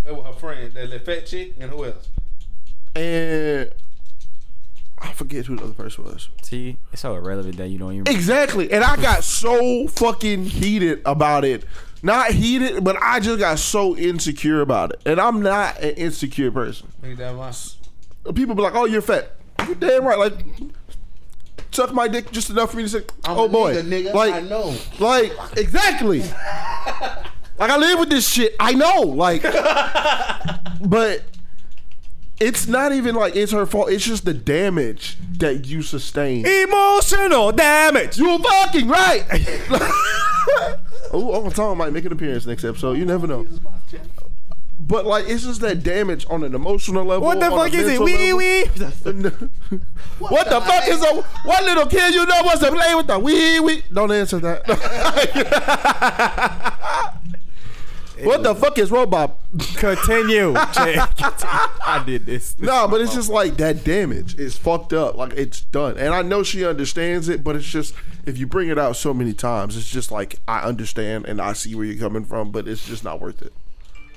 That 0.04 0.16
was 0.16 0.26
her 0.26 0.40
friend, 0.40 0.74
that 0.74 0.90
little 0.90 1.06
fat 1.06 1.26
chick, 1.26 1.56
and 1.60 1.72
who 1.72 1.86
else? 1.86 2.10
and 2.96 3.72
I 5.00 5.12
forget 5.14 5.46
who 5.48 5.56
the 5.56 5.64
other 5.64 5.74
person 5.74 6.04
was. 6.04 6.30
See, 6.42 6.78
it's 6.92 7.02
so 7.02 7.16
irrelevant 7.16 7.58
that 7.58 7.70
you 7.70 7.78
don't 7.80 7.94
even. 7.94 8.08
Exactly, 8.08 8.72
and 8.72 8.84
I 8.84 8.96
got 8.98 9.24
so 9.24 9.88
fucking 9.88 10.46
heated 10.46 11.02
about 11.06 11.44
it. 11.46 11.66
Not 12.02 12.32
heated, 12.32 12.84
but 12.84 12.98
I 13.02 13.20
just 13.20 13.40
got 13.40 13.60
so 13.60 13.96
insecure 13.96 14.62
about 14.62 14.92
it, 14.92 15.02
and 15.06 15.20
I'm 15.20 15.42
not 15.42 15.80
an 15.80 15.92
insecure 15.92 16.52
person. 16.52 16.90
Think 17.02 17.18
that 17.18 17.36
was. 17.36 17.78
People 18.36 18.56
be 18.56 18.62
like, 18.62 18.76
"Oh, 18.76 18.86
you're 18.86 19.02
fat." 19.02 19.36
You're 19.66 19.76
damn 19.76 20.06
right. 20.06 20.18
Like, 20.20 20.46
suck 21.74 21.94
my 21.94 22.08
dick 22.08 22.32
just 22.32 22.50
enough 22.50 22.72
for 22.72 22.78
me 22.78 22.84
to 22.84 22.90
say, 22.90 23.04
"Oh 23.26 23.48
boy," 23.48 23.82
like, 24.14 24.34
I 24.34 24.42
know. 24.42 24.76
like 25.00 25.32
exactly. 25.58 26.22
like 27.60 27.70
I 27.70 27.78
live 27.78 28.00
with 28.00 28.10
this 28.10 28.28
shit. 28.28 28.56
I 28.60 28.74
know. 28.74 29.02
Like, 29.02 29.44
but 30.82 31.24
it's 32.40 32.68
not 32.68 32.92
even 32.92 33.16
like 33.16 33.36
it's 33.36 33.52
her 33.52 33.66
fault. 33.66 33.90
It's 33.90 34.06
just 34.06 34.26
the 34.26 34.34
damage 34.34 35.18
that 35.38 35.66
you 35.66 35.82
sustain. 35.82 36.46
Emotional 36.46 37.52
damage. 37.52 38.18
You're 38.18 38.40
fucking 38.40 38.88
right. 38.88 39.26
oh, 41.14 41.34
Uncle 41.36 41.52
Tom 41.52 41.78
might 41.78 41.94
make 41.94 42.06
an 42.06 42.12
appearance 42.12 42.46
next 42.46 42.64
episode. 42.64 42.98
You 42.98 43.06
never 43.06 43.28
know. 43.28 43.48
But 44.86 45.06
like, 45.06 45.30
it's 45.30 45.44
just 45.44 45.62
that 45.62 45.82
damage 45.82 46.26
on 46.30 46.44
an 46.44 46.54
emotional 46.54 47.06
level. 47.06 47.26
What 47.26 47.40
the 47.40 47.50
fuck 47.50 47.74
is 47.74 47.88
it? 47.88 48.00
mental 48.00 48.06
Wee 48.06 48.34
wee. 48.34 48.64
what 50.20 50.50
the 50.50 50.60
fuck 50.60 50.90
is 50.90 51.02
a 51.02 51.22
what 51.48 51.64
little 51.64 51.86
kid 51.86 52.14
you 52.14 52.26
know 52.26 52.42
wants 52.44 52.62
to 52.62 52.70
play 52.70 52.94
with 52.94 53.08
the 53.08 53.18
wee 53.18 53.62
wee? 53.62 53.82
Don't 53.94 54.12
answer 54.12 54.40
that. 54.40 54.68
what 58.24 58.44
the 58.44 58.54
fuck 58.54 58.78
is 58.78 58.92
robot? 58.92 59.38
Continue. 59.76 60.54
I 60.58 62.04
did 62.06 62.26
this. 62.26 62.60
No, 62.60 62.86
but 62.90 63.00
it's 63.00 63.14
just 63.14 63.30
like 63.30 63.56
that 63.58 63.86
damage 63.86 64.38
is 64.38 64.58
fucked 64.58 64.92
up. 64.92 65.16
Like 65.16 65.32
it's 65.34 65.62
done, 65.62 65.98
and 65.98 66.14
I 66.14 66.24
know 66.24 66.44
she 66.44 66.66
understands 66.66 67.30
it, 67.30 67.42
but 67.42 67.56
it's 67.56 67.66
just 67.66 67.96
if 68.26 68.38
you 68.38 68.48
bring 68.48 68.68
it 68.68 68.78
out 68.78 68.98
so 68.98 69.14
many 69.14 69.34
times, 69.34 69.78
it's 69.78 69.90
just 69.90 70.12
like 70.12 70.40
I 70.46 70.64
understand 70.64 71.26
and 71.26 71.40
I 71.40 71.54
see 71.54 71.74
where 71.74 71.86
you're 71.86 71.98
coming 71.98 72.26
from, 72.26 72.52
but 72.52 72.68
it's 72.68 72.86
just 72.86 73.06
not 73.06 73.22
worth 73.22 73.42
it. 73.42 73.54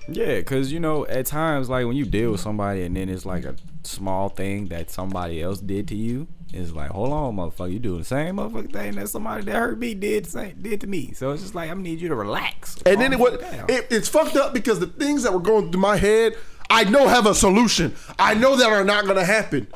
Yeah, 0.08 0.40
cause 0.42 0.70
you 0.70 0.80
know 0.80 1.06
at 1.06 1.26
times 1.26 1.68
like 1.68 1.86
when 1.86 1.96
you 1.96 2.04
deal 2.04 2.32
with 2.32 2.40
somebody 2.40 2.82
and 2.82 2.96
then 2.96 3.08
it's 3.08 3.26
like 3.26 3.44
a 3.44 3.56
small 3.82 4.28
thing 4.28 4.66
that 4.68 4.90
somebody 4.90 5.42
else 5.42 5.60
did 5.60 5.88
to 5.88 5.96
you, 5.96 6.28
it's 6.52 6.72
like 6.72 6.90
hold 6.90 7.12
on, 7.12 7.36
motherfucker, 7.36 7.72
you 7.72 7.78
doing 7.78 7.98
the 8.00 8.04
same 8.04 8.36
motherfucking 8.36 8.72
thing 8.72 8.94
that 8.96 9.08
somebody 9.08 9.44
that 9.44 9.54
hurt 9.54 9.78
me 9.78 9.94
did 9.94 10.26
same, 10.26 10.56
did 10.60 10.80
to 10.82 10.86
me. 10.86 11.12
So 11.12 11.32
it's 11.32 11.42
just 11.42 11.54
like 11.54 11.70
I 11.70 11.74
need 11.74 12.00
you 12.00 12.08
to 12.08 12.14
relax. 12.14 12.76
And 12.86 13.00
then 13.00 13.12
it, 13.12 13.40
down. 13.40 13.66
it, 13.68 13.88
it's 13.90 14.08
fucked 14.08 14.36
up 14.36 14.54
because 14.54 14.78
the 14.78 14.86
things 14.86 15.22
that 15.24 15.32
were 15.32 15.40
going 15.40 15.72
through 15.72 15.80
my 15.80 15.96
head, 15.96 16.36
I 16.70 16.84
know 16.84 17.08
have 17.08 17.26
a 17.26 17.34
solution. 17.34 17.94
I 18.18 18.34
know 18.34 18.56
that 18.56 18.70
are 18.70 18.84
not 18.84 19.04
going 19.04 19.16
to 19.16 19.24
happen. 19.24 19.66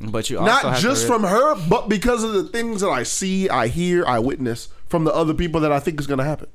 but 0.00 0.30
you 0.30 0.38
also 0.38 0.70
Not 0.70 0.78
just 0.78 1.06
from 1.06 1.24
her, 1.24 1.54
but 1.68 1.88
because 1.88 2.22
of 2.24 2.32
the 2.34 2.44
things 2.44 2.80
that 2.82 2.90
I 2.90 3.02
see, 3.02 3.48
I 3.48 3.68
hear, 3.68 4.06
I 4.06 4.18
witness 4.18 4.68
from 4.88 5.04
the 5.04 5.14
other 5.14 5.34
people 5.34 5.60
that 5.62 5.72
I 5.72 5.80
think 5.80 6.00
is 6.00 6.06
going 6.06 6.18
to 6.18 6.24
happen. 6.24 6.48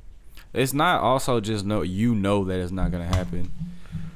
It's 0.54 0.74
not 0.74 1.02
also 1.02 1.40
just 1.40 1.66
know 1.66 1.82
you 1.82 2.16
know 2.16 2.44
that 2.46 2.60
it's 2.60 2.72
not 2.72 2.92
gonna 2.92 3.06
happen. 3.06 3.52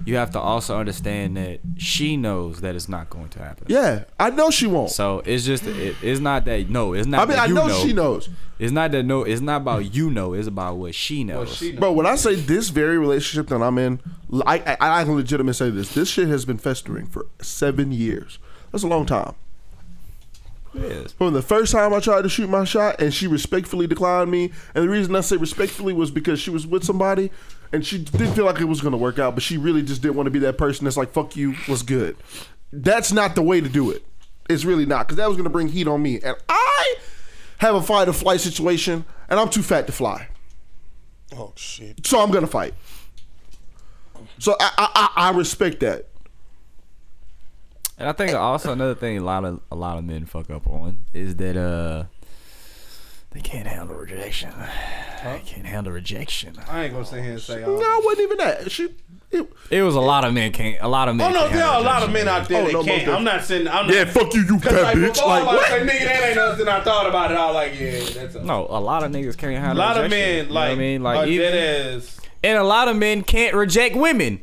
you 0.05 0.15
have 0.15 0.31
to 0.31 0.39
also 0.39 0.77
understand 0.79 1.37
that 1.37 1.59
she 1.77 2.17
knows 2.17 2.61
that 2.61 2.73
it's 2.75 2.89
not 2.89 3.07
going 3.09 3.29
to 3.29 3.39
happen. 3.39 3.65
Yeah, 3.69 4.05
I 4.19 4.31
know 4.31 4.49
she 4.49 4.65
won't. 4.65 4.89
So 4.89 5.21
it's 5.25 5.45
just 5.45 5.65
it, 5.67 5.95
it's 6.01 6.19
not 6.19 6.45
that 6.45 6.69
no, 6.69 6.93
it's 6.93 7.05
not. 7.07 7.21
I 7.21 7.25
mean, 7.25 7.35
that 7.37 7.43
I 7.43 7.45
you 7.45 7.53
know, 7.53 7.69
she 7.69 7.93
knows. 7.93 8.27
It's 8.57 8.71
not 8.71 8.91
that 8.91 9.03
no, 9.03 9.23
it's 9.23 9.41
not 9.41 9.61
about 9.61 9.93
you 9.93 10.09
know. 10.09 10.33
It's 10.33 10.47
about 10.47 10.77
what 10.77 10.95
she 10.95 11.23
knows. 11.23 11.47
Well, 11.47 11.55
she 11.55 11.71
know. 11.73 11.79
Bro, 11.79 11.91
when 11.93 12.05
I 12.07 12.15
say 12.15 12.33
this 12.35 12.69
very 12.69 12.97
relationship 12.97 13.47
that 13.49 13.61
I'm 13.61 13.77
in, 13.77 13.99
I, 14.45 14.59
I, 14.79 15.01
I 15.01 15.03
can 15.03 15.15
legitimately 15.15 15.53
say 15.53 15.69
this. 15.69 15.93
This 15.93 16.09
shit 16.09 16.27
has 16.29 16.45
been 16.45 16.57
festering 16.57 17.05
for 17.05 17.27
seven 17.41 17.91
years. 17.91 18.39
That's 18.71 18.83
a 18.83 18.87
long 18.87 19.05
time. 19.05 19.35
Yes. 20.73 21.11
From 21.11 21.33
the 21.33 21.41
first 21.41 21.71
time 21.71 21.93
I 21.93 21.99
tried 21.99 22.21
to 22.21 22.29
shoot 22.29 22.49
my 22.49 22.63
shot 22.63 23.01
and 23.01 23.13
she 23.13 23.27
respectfully 23.27 23.87
declined 23.87 24.31
me, 24.31 24.51
and 24.73 24.83
the 24.83 24.89
reason 24.89 25.15
I 25.15 25.21
say 25.21 25.37
respectfully 25.37 25.93
was 25.93 26.11
because 26.11 26.39
she 26.39 26.49
was 26.49 26.65
with 26.65 26.83
somebody 26.83 27.31
and 27.73 27.85
she 27.85 27.97
didn't 27.97 28.33
feel 28.33 28.45
like 28.45 28.59
it 28.61 28.65
was 28.65 28.81
going 28.81 28.93
to 28.93 28.97
work 28.97 29.19
out, 29.19 29.33
but 29.33 29.43
she 29.43 29.57
really 29.57 29.81
just 29.81 30.01
didn't 30.01 30.15
want 30.15 30.27
to 30.27 30.31
be 30.31 30.39
that 30.39 30.57
person 30.57 30.85
that's 30.85 30.97
like, 30.97 31.11
fuck 31.11 31.35
you, 31.35 31.53
what's 31.67 31.83
good. 31.83 32.15
That's 32.71 33.11
not 33.11 33.35
the 33.35 33.41
way 33.41 33.59
to 33.59 33.69
do 33.69 33.91
it. 33.91 34.05
It's 34.49 34.65
really 34.65 34.85
not, 34.85 35.07
because 35.07 35.17
that 35.17 35.27
was 35.27 35.37
going 35.37 35.45
to 35.45 35.49
bring 35.49 35.67
heat 35.67 35.87
on 35.87 36.01
me. 36.01 36.21
And 36.21 36.35
I 36.49 36.95
have 37.59 37.75
a 37.75 37.81
fight 37.81 38.07
or 38.07 38.13
flight 38.13 38.41
situation, 38.41 39.05
and 39.29 39.39
I'm 39.39 39.49
too 39.49 39.61
fat 39.61 39.85
to 39.87 39.93
fly. 39.93 40.27
Oh 41.35 41.53
shit. 41.55 42.05
So 42.05 42.21
I'm 42.21 42.31
going 42.31 42.45
to 42.45 42.51
fight. 42.51 42.73
So 44.39 44.55
I, 44.59 44.71
I, 44.77 45.09
I 45.15 45.29
I 45.29 45.37
respect 45.37 45.79
that. 45.81 46.07
And 48.01 48.09
I 48.09 48.13
think 48.13 48.33
also 48.33 48.71
another 48.73 48.95
thing 48.95 49.17
a 49.17 49.21
lot 49.23 49.45
of 49.45 49.61
a 49.71 49.75
lot 49.75 49.97
of 49.99 50.03
men 50.03 50.25
fuck 50.25 50.49
up 50.49 50.65
on 50.67 50.99
is 51.13 51.35
that 51.35 51.55
uh 51.55 52.05
they 53.31 53.39
can't 53.39 53.67
handle 53.67 53.95
rejection. 53.95 54.51
They 55.23 55.41
can't 55.45 55.65
handle 55.65 55.93
rejection. 55.93 56.57
I 56.67 56.83
ain't 56.85 56.93
gonna 56.93 57.05
sit 57.05 57.21
here 57.23 57.33
and 57.33 57.41
say. 57.41 57.61
No, 57.61 57.75
Um, 57.75 57.81
it 57.81 58.03
wasn't 58.05 58.21
even 58.23 58.37
that. 58.39 58.71
She, 58.71 58.89
it, 59.29 59.47
It 59.69 59.83
was 59.83 59.95
a 59.95 60.01
lot 60.01 60.25
of 60.25 60.33
men 60.33 60.51
can't. 60.51 60.77
A 60.81 60.87
lot 60.89 61.07
of 61.07 61.15
men. 61.15 61.31
Oh 61.33 61.39
no, 61.39 61.47
there 61.47 61.63
are 61.63 61.79
a 61.79 61.83
lot 61.83 62.03
of 62.03 62.11
men 62.11 62.27
out 62.27 62.49
there 62.49 62.63
Oh, 62.63 62.65
that 62.65 62.73
no, 62.73 62.83
can't. 62.83 63.05
most 63.07 63.15
I'm 63.17 63.23
not 63.23 63.43
saying. 63.45 63.67
I'm 63.69 63.85
not, 63.87 63.95
yeah, 63.95 64.03
fuck 64.05 64.33
you, 64.33 64.41
you 64.41 64.59
fat 64.59 64.81
like 64.83 64.97
bitch. 64.97 65.13
before, 65.13 65.27
Like, 65.29 65.43
I 65.43 65.45
was 65.45 65.55
what? 65.61 65.71
like, 65.71 65.81
nigga, 65.83 66.03
that 66.05 66.23
ain't 66.25 66.35
nothing. 66.35 66.67
I 66.67 66.81
thought 66.81 67.07
about 67.07 67.31
it. 67.31 67.37
I 67.37 67.45
was 67.45 67.55
like, 67.55 67.79
yeah, 67.79 67.99
that's 68.21 68.35
a, 68.35 68.43
No, 68.43 68.65
a 68.67 68.81
lot 68.81 69.03
of 69.03 69.11
niggas 69.11 69.37
can't 69.37 69.53
handle. 69.55 69.77
a 69.77 69.79
lot 69.87 69.95
of 69.97 70.03
rejection. 70.03 70.09
men 70.27 70.37
You 70.37 70.49
know 70.49 70.53
like. 70.55 70.67
what 70.69 70.71
I 70.71 70.75
mean, 70.75 71.03
like 71.03 71.27
even, 71.29 71.51
dead 71.53 71.95
as. 71.95 72.19
and 72.43 72.57
a 72.57 72.63
lot 72.63 72.87
of 72.89 72.97
men 72.97 73.21
can't 73.23 73.55
reject 73.55 73.95
women. 73.95 74.41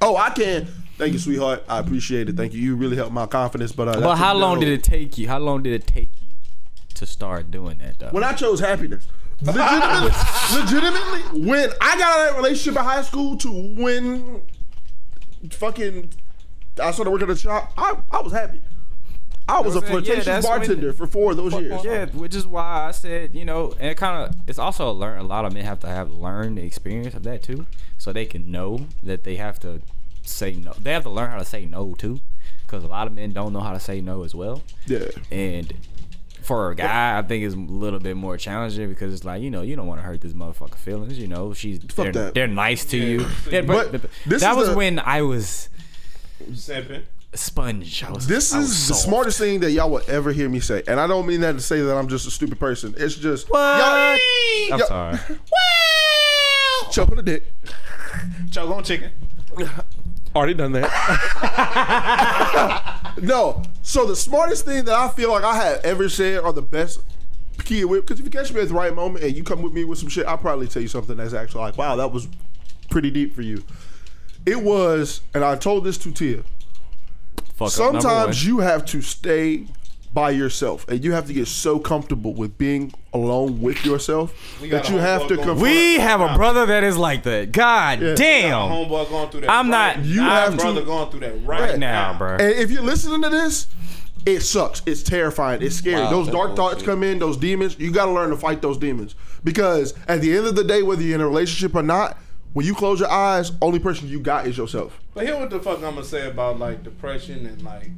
Oh, 0.00 0.16
I 0.16 0.30
can. 0.30 0.68
Thank 0.98 1.12
you, 1.12 1.18
sweetheart. 1.20 1.62
I 1.68 1.78
appreciate 1.78 2.28
it. 2.28 2.36
Thank 2.36 2.52
you. 2.52 2.60
You 2.60 2.74
really 2.76 2.96
helped 2.96 3.12
my 3.12 3.26
confidence. 3.26 3.70
But, 3.72 3.88
uh, 3.88 4.00
But 4.00 4.16
how 4.16 4.34
long 4.34 4.58
did 4.60 4.68
it 4.68 4.82
take 4.82 5.16
you? 5.16 5.28
How 5.28 5.38
long 5.38 5.62
did 5.62 5.72
it 5.72 5.86
take 5.86 6.10
you 6.20 6.26
to 6.94 7.06
start 7.06 7.50
doing 7.50 7.78
that 7.78 7.98
though? 7.98 8.08
When 8.10 8.24
I 8.24 8.32
chose 8.32 8.58
happiness, 8.60 9.06
legitimately, 9.40 10.10
legitimately, 10.54 11.46
when 11.48 11.70
I 11.80 11.96
got 11.96 12.02
out 12.02 12.28
of 12.28 12.34
that 12.34 12.36
relationship 12.36 12.78
in 12.80 12.84
high 12.84 13.02
school 13.02 13.36
to 13.38 13.48
when 13.52 14.42
fucking 15.50 16.10
I 16.82 16.90
started 16.90 17.10
working 17.12 17.30
at 17.30 17.34
the 17.34 17.40
shop, 17.40 17.72
I, 17.78 17.96
I 18.10 18.20
was 18.20 18.32
happy. 18.32 18.60
I 19.48 19.60
was 19.60 19.76
a 19.76 19.78
I'm 19.78 19.84
saying? 19.86 19.94
Yeah, 19.94 20.00
flirtatious 20.02 20.26
when- 20.26 20.42
bartender 20.42 20.92
for 20.92 21.06
four 21.06 21.30
of 21.30 21.36
those 21.36 21.54
years. 21.54 21.82
Yeah, 21.84 22.06
which 22.06 22.34
is 22.34 22.46
why 22.46 22.88
I 22.88 22.90
said, 22.90 23.34
you 23.34 23.44
know, 23.44 23.72
and 23.78 23.88
it 23.90 23.96
kind 23.96 24.28
of 24.28 24.36
it's 24.48 24.58
also 24.58 24.90
a 24.90 24.92
learn. 24.92 25.18
A 25.20 25.22
lot 25.22 25.44
of 25.44 25.54
men 25.54 25.64
have 25.64 25.78
to 25.80 25.86
have 25.88 26.10
learned 26.10 26.58
the 26.58 26.62
experience 26.64 27.14
of 27.14 27.22
that 27.22 27.42
too, 27.44 27.66
so 27.96 28.12
they 28.12 28.26
can 28.26 28.50
know 28.50 28.86
that 29.02 29.22
they 29.24 29.36
have 29.36 29.58
to 29.60 29.80
say 30.28 30.52
no. 30.54 30.72
They 30.80 30.92
have 30.92 31.02
to 31.04 31.10
learn 31.10 31.30
how 31.30 31.38
to 31.38 31.44
say 31.44 31.64
no 31.66 31.94
too, 31.94 32.20
because 32.66 32.84
a 32.84 32.88
lot 32.88 33.06
of 33.06 33.12
men 33.12 33.32
don't 33.32 33.52
know 33.52 33.60
how 33.60 33.72
to 33.72 33.80
say 33.80 34.00
no 34.00 34.22
as 34.24 34.34
well. 34.34 34.62
Yeah. 34.86 35.06
And 35.30 35.72
for 36.42 36.70
a 36.70 36.74
guy, 36.74 37.18
I 37.18 37.22
think 37.22 37.44
it's 37.44 37.54
a 37.54 37.58
little 37.58 37.98
bit 38.00 38.16
more 38.16 38.36
challenging 38.38 38.88
because 38.88 39.12
it's 39.12 39.24
like 39.24 39.42
you 39.42 39.50
know 39.50 39.60
you 39.62 39.76
don't 39.76 39.86
want 39.86 40.00
to 40.00 40.06
hurt 40.06 40.20
this 40.20 40.32
motherfucker 40.32 40.76
feelings. 40.76 41.18
You 41.18 41.26
know 41.28 41.52
she's 41.52 41.78
they're, 41.80 42.12
that. 42.12 42.34
they're 42.34 42.46
nice 42.46 42.84
to 42.86 42.96
you. 42.96 43.26
Yeah, 43.50 43.62
But 43.62 43.92
but, 43.92 44.02
this 44.26 44.40
that 44.42 44.52
is 44.52 44.56
was 44.56 44.68
the- 44.70 44.76
when 44.76 44.98
I 45.00 45.22
was 45.22 45.68
Simping. 46.52 47.02
sponge. 47.34 48.02
I 48.04 48.12
was, 48.12 48.26
This 48.26 48.54
I 48.54 48.58
was 48.60 48.70
is 48.70 48.88
the 48.88 48.94
soft. 48.94 49.06
smartest 49.08 49.38
thing 49.38 49.60
that 49.60 49.72
y'all 49.72 49.90
will 49.90 50.02
ever 50.08 50.32
hear 50.32 50.48
me 50.48 50.60
say. 50.60 50.82
And 50.88 50.98
I 51.00 51.06
don't 51.06 51.26
mean 51.26 51.40
that 51.42 51.52
to 51.52 51.60
say 51.60 51.80
that 51.82 51.94
I'm 51.96 52.08
just 52.08 52.26
a 52.26 52.30
stupid 52.30 52.58
person. 52.60 52.94
It's 52.96 53.16
just 53.16 53.50
What? 53.50 53.58
y'all 53.58 54.72
I'm 54.72 54.78
y'all- 54.78 54.88
sorry. 54.88 55.18
choke 56.92 57.10
on 57.10 57.16
the 57.16 57.22
dick. 57.22 57.42
Choke 58.50 58.70
on 58.70 58.84
chicken. 58.84 59.10
Already 60.34 60.54
done 60.54 60.72
that. 60.72 60.90
no. 63.22 63.62
So 63.82 64.06
the 64.06 64.16
smartest 64.16 64.64
thing 64.64 64.84
that 64.84 64.94
I 64.94 65.08
feel 65.08 65.30
like 65.30 65.44
I 65.44 65.56
have 65.56 65.84
ever 65.84 66.08
said 66.08 66.40
are 66.40 66.52
the 66.52 66.62
best 66.62 67.00
key 67.64 67.84
with 67.84 68.02
because 68.02 68.20
if 68.20 68.24
you 68.24 68.30
catch 68.30 68.52
me 68.52 68.60
at 68.60 68.68
the 68.68 68.74
right 68.74 68.94
moment 68.94 69.24
and 69.24 69.36
you 69.36 69.42
come 69.42 69.62
with 69.62 69.72
me 69.72 69.84
with 69.84 69.98
some 69.98 70.08
shit, 70.08 70.26
I'll 70.26 70.38
probably 70.38 70.68
tell 70.68 70.82
you 70.82 70.88
something 70.88 71.16
that's 71.16 71.34
actually 71.34 71.62
like, 71.62 71.78
wow, 71.78 71.96
that 71.96 72.12
was 72.12 72.28
pretty 72.90 73.10
deep 73.10 73.34
for 73.34 73.42
you. 73.42 73.64
It 74.46 74.62
was, 74.62 75.20
and 75.34 75.44
I 75.44 75.56
told 75.56 75.84
this 75.84 75.98
to 75.98 76.12
Tia. 76.12 76.42
Fuck 77.54 77.70
Sometimes 77.70 78.44
one. 78.44 78.46
you 78.46 78.58
have 78.60 78.84
to 78.86 79.02
stay 79.02 79.66
by 80.12 80.30
yourself 80.30 80.86
and 80.88 81.04
you 81.04 81.12
have 81.12 81.26
to 81.26 81.32
get 81.32 81.46
so 81.46 81.78
comfortable 81.78 82.32
with 82.34 82.56
being 82.58 82.92
alone 83.12 83.60
with 83.60 83.84
yourself 83.84 84.58
that 84.62 84.88
you 84.88 84.96
have 84.96 85.26
to 85.28 85.36
confront. 85.36 85.60
We 85.60 85.94
have 85.96 86.20
a 86.20 86.34
brother 86.34 86.66
that 86.66 86.82
is 86.84 86.96
like 86.96 87.22
that. 87.24 87.52
God 87.52 88.00
Yeah. 88.00 88.14
damn. 88.14 88.70
Homeboy 88.70 89.08
going 89.10 89.30
through 89.30 89.40
that. 89.42 89.50
I'm 89.50 89.70
right 89.70 89.96
not- 89.98 90.04
You 90.06 90.20
now. 90.22 90.30
have 90.30 90.50
to- 90.52 90.62
brother 90.62 90.82
going 90.82 91.10
through 91.10 91.20
that 91.20 91.44
right, 91.46 91.60
Right 91.60 91.78
now, 91.78 92.16
bro. 92.16 92.32
And 92.36 92.40
if 92.54 92.70
you're 92.70 92.82
listening 92.82 93.22
to 93.22 93.28
this, 93.28 93.66
it 94.26 94.40
sucks. 94.40 94.82
It's 94.86 95.02
terrifying. 95.02 95.62
It's 95.62 95.76
scary. 95.76 96.02
Wow, 96.02 96.10
those 96.10 96.26
that's 96.26 96.36
dark 96.36 96.56
thoughts 96.56 96.74
bullshit. 96.76 96.86
come 96.88 97.02
in, 97.02 97.18
those 97.18 97.36
demons, 97.36 97.76
you 97.78 97.90
got 97.92 98.06
to 98.06 98.12
learn 98.12 98.30
to 98.30 98.36
fight 98.36 98.62
those 98.62 98.76
demons. 98.78 99.14
Because 99.44 99.94
at 100.08 100.20
the 100.20 100.36
end 100.36 100.46
of 100.46 100.56
the 100.56 100.64
day, 100.64 100.82
whether 100.82 101.02
you're 101.02 101.14
in 101.14 101.20
a 101.20 101.28
relationship 101.28 101.74
or 101.74 101.82
not, 101.82 102.18
when 102.54 102.66
you 102.66 102.74
close 102.74 102.98
your 103.00 103.10
eyes, 103.10 103.52
only 103.62 103.78
person 103.78 104.08
you 104.08 104.20
got 104.20 104.46
is 104.46 104.56
yourself. 104.58 104.98
But 105.14 105.26
here 105.26 105.36
what 105.38 105.50
the 105.50 105.60
fuck 105.60 105.76
I'm 105.76 105.94
gonna 105.94 106.04
say 106.04 106.26
about 106.26 106.58
like 106.58 106.82
depression 106.82 107.46
and 107.46 107.62
like, 107.62 107.90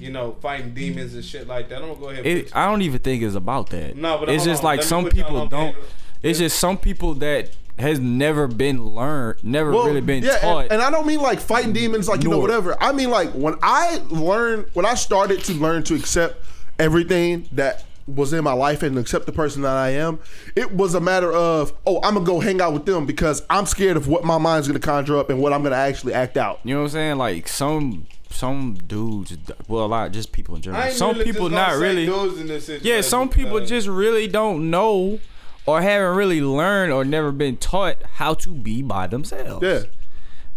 you 0.00 0.10
know, 0.10 0.36
fighting 0.40 0.74
demons 0.74 1.14
and 1.14 1.24
shit 1.24 1.46
like 1.46 1.68
that. 1.68 1.82
I'm 1.82 1.88
gonna 1.88 2.00
go 2.00 2.08
ahead. 2.08 2.26
And 2.26 2.38
It, 2.38 2.56
I 2.56 2.66
don't 2.66 2.82
even 2.82 3.00
think 3.00 3.22
it's 3.22 3.34
about 3.34 3.70
that. 3.70 3.96
No, 3.96 4.18
but 4.18 4.28
it's 4.28 4.44
just 4.44 4.60
on. 4.60 4.64
like 4.64 4.78
Let 4.78 4.88
some 4.88 5.08
people 5.08 5.46
don't. 5.46 5.74
game. 5.74 5.84
It's 6.22 6.38
just 6.38 6.58
some 6.58 6.76
people 6.76 7.14
that 7.14 7.50
has 7.78 7.98
never 7.98 8.46
been 8.46 8.84
learned, 8.84 9.42
never 9.42 9.70
really 9.70 10.00
been 10.00 10.22
yeah, 10.22 10.38
taught. 10.38 10.64
and, 10.64 10.72
and 10.72 10.82
I 10.82 10.90
don't 10.90 11.06
mean 11.06 11.20
like 11.20 11.40
fighting 11.40 11.72
demons, 11.72 12.08
like 12.08 12.22
you 12.22 12.28
know 12.28 12.38
whatever. 12.38 12.76
I 12.80 12.92
mean 12.92 13.10
like 13.10 13.30
when 13.30 13.56
I 13.62 14.02
learned, 14.10 14.66
when 14.74 14.86
I 14.86 14.94
started 14.94 15.42
to 15.44 15.54
learn 15.54 15.82
to 15.84 15.94
accept 15.94 16.44
everything 16.78 17.48
that 17.52 17.84
was 18.06 18.32
in 18.32 18.42
my 18.42 18.52
life 18.52 18.82
and 18.82 18.98
accept 18.98 19.26
the 19.26 19.32
person 19.32 19.62
that 19.62 19.76
I 19.76 19.90
am, 19.90 20.18
it 20.56 20.74
was 20.74 20.94
a 20.94 21.00
matter 21.00 21.32
of 21.32 21.72
oh, 21.86 22.00
I'm 22.02 22.14
gonna 22.14 22.26
go 22.26 22.40
hang 22.40 22.60
out 22.60 22.72
with 22.72 22.86
them 22.86 23.06
because 23.06 23.42
I'm 23.48 23.66
scared 23.66 23.96
of 23.96 24.08
what 24.08 24.24
my 24.24 24.38
mind's 24.38 24.68
gonna 24.68 24.78
conjure 24.80 25.16
up 25.16 25.30
and 25.30 25.40
what 25.40 25.52
I'm 25.52 25.62
gonna 25.62 25.76
actually 25.76 26.12
act 26.12 26.36
out. 26.36 26.60
you 26.64 26.74
know 26.74 26.80
what 26.80 26.86
I'm 26.86 26.92
saying? 26.92 27.16
Like 27.16 27.48
some 27.48 28.06
some 28.30 28.74
dudes, 28.86 29.36
well, 29.68 29.84
a 29.84 29.86
lot 29.86 30.12
just 30.12 30.32
people 30.32 30.54
in 30.56 30.62
general. 30.62 30.90
Some 30.90 31.12
really 31.12 31.24
people 31.24 31.48
not 31.50 31.76
really. 31.76 32.06
in 32.06 32.46
this 32.46 32.68
Yeah, 32.82 33.00
some 33.00 33.28
people 33.28 33.54
because- 33.54 33.68
just 33.68 33.88
really 33.88 34.26
don't 34.28 34.70
know 34.70 35.18
or 35.66 35.82
haven't 35.82 36.16
really 36.16 36.40
learned 36.40 36.92
or 36.92 37.04
never 37.04 37.32
been 37.32 37.56
taught 37.56 37.96
how 38.14 38.34
to 38.34 38.50
be 38.50 38.82
by 38.82 39.06
themselves. 39.06 39.62
Yeah. 39.62 39.82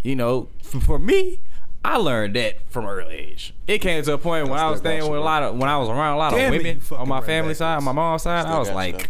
You 0.02 0.16
know, 0.16 0.50
f- 0.64 0.84
for 0.84 0.98
me, 1.00 1.40
I 1.86 1.98
learned 1.98 2.36
that 2.36 2.70
from 2.70 2.86
early 2.86 3.16
age. 3.16 3.54
It 3.68 3.80
came 3.80 4.02
to 4.04 4.14
a 4.14 4.18
point 4.18 4.48
when 4.50 4.58
I 4.60 4.70
was 4.70 4.80
staying 4.80 5.04
with 5.10 5.20
a 5.20 5.24
lot 5.24 5.44
of 5.44 5.58
when 5.58 5.70
I 5.70 5.78
was 5.78 5.90
around 5.90 6.14
a 6.16 6.18
lot 6.18 6.32
Damn 6.32 6.54
of 6.54 6.58
women 6.60 6.82
you 6.90 6.96
on 6.98 7.10
my 7.10 7.22
family 7.22 7.54
side, 7.54 7.76
backwards. 7.78 7.86
my 7.86 7.92
mom's 7.92 8.22
side. 8.24 8.46
I 8.46 8.58
was 8.60 8.70
like, 8.70 9.02
you. 9.02 9.08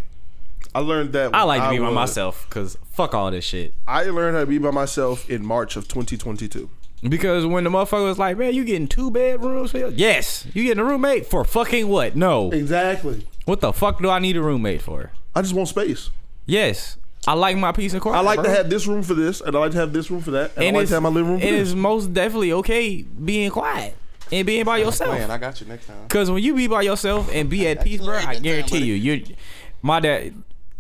I 0.76 0.80
learned 0.80 1.14
that. 1.14 1.36
I 1.36 1.44
like 1.44 1.62
to 1.62 1.68
when 1.68 1.76
be 1.76 1.78
by 1.80 1.86
was- 1.86 1.94
myself 1.96 2.46
because 2.50 2.78
fuck 2.92 3.14
all 3.14 3.30
this 3.30 3.46
shit. 3.46 3.76
I 3.88 4.04
learned 4.06 4.36
how 4.36 4.42
to 4.42 4.48
be 4.48 4.58
by 4.58 4.72
myself 4.72 5.30
in 5.30 5.46
March 5.46 5.76
of 5.76 5.88
2022. 5.88 6.70
Because 7.10 7.46
when 7.46 7.64
the 7.64 7.70
motherfucker 7.70 8.06
was 8.06 8.18
like, 8.18 8.38
man, 8.38 8.54
you 8.54 8.64
getting 8.64 8.88
two 8.88 9.12
bedrooms? 9.12 9.72
for 9.72 9.78
your-" 9.78 9.90
Yes. 9.90 10.48
You 10.54 10.64
getting 10.64 10.80
a 10.80 10.86
roommate 10.86 11.26
for 11.26 11.44
fucking 11.44 11.88
what? 11.88 12.16
No. 12.16 12.52
Exactly. 12.52 13.26
What 13.46 13.60
the 13.60 13.74
fuck 13.74 14.02
do 14.02 14.10
I 14.10 14.20
need 14.20 14.38
a 14.38 14.42
roommate 14.42 14.82
for? 14.82 15.12
I 15.36 15.42
just 15.42 15.54
want 15.54 15.70
space. 15.70 16.10
Yes. 16.46 16.98
I 17.26 17.34
like 17.34 17.58
my 17.58 17.72
peace 17.72 17.94
and 17.94 18.02
quiet. 18.02 18.18
I 18.18 18.22
like 18.22 18.38
bro. 18.38 18.46
to 18.46 18.50
have 18.50 18.70
this 18.70 18.86
room 18.86 19.02
for 19.02 19.14
this, 19.14 19.42
and 19.42 19.56
I 19.56 19.60
like 19.60 19.72
to 19.72 19.78
have 19.78 19.94
this 19.94 20.12
room 20.12 20.22
for 20.22 20.32
that, 20.32 20.52
and, 20.56 20.66
and 20.66 20.78
I 20.78 20.80
like 20.82 20.90
to 20.90 20.96
have 20.96 21.04
my 21.04 21.10
living 21.10 21.32
room 21.32 21.40
for 21.40 21.48
it 21.48 21.52
this. 21.52 21.70
is 21.70 21.76
most 21.76 22.14
definitely 22.14 22.52
okay 22.54 23.02
being 23.02 23.50
quiet 23.50 23.96
and 24.32 24.46
being 24.46 24.66
by 24.66 24.78
yourself. 24.78 25.12
Man, 25.12 25.32
I 25.32 25.38
got 25.38 25.62
you 25.62 25.68
next 25.68 25.88
time. 25.88 26.08
Cause 26.10 26.30
when 26.30 26.44
you 26.44 26.54
be 26.54 26.68
by 26.68 26.82
yourself 26.82 27.30
and 27.32 27.50
be 27.50 27.68
at 27.68 27.82
peace, 27.84 28.02
bro, 28.02 28.18
I 28.18 28.36
guarantee 28.40 28.80
you, 28.80 28.96
you, 28.96 29.36
my 29.82 30.02
dad, 30.02 30.34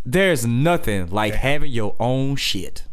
there's 0.05 0.45
nothing 0.45 1.09
like 1.09 1.33
having 1.33 1.71
your 1.71 1.95
own 1.99 2.35
shit. 2.35 2.83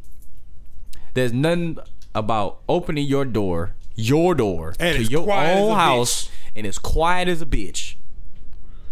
There's 1.14 1.32
nothing 1.32 1.78
about 2.14 2.60
opening 2.68 3.06
your 3.06 3.24
door, 3.24 3.74
your 3.94 4.34
door 4.34 4.74
And 4.80 4.96
to 4.96 5.04
your 5.04 5.30
own 5.30 5.76
house, 5.76 6.30
and 6.56 6.66
it's 6.66 6.78
quiet 6.78 7.28
as 7.28 7.40
a 7.42 7.46
bitch. 7.46 7.94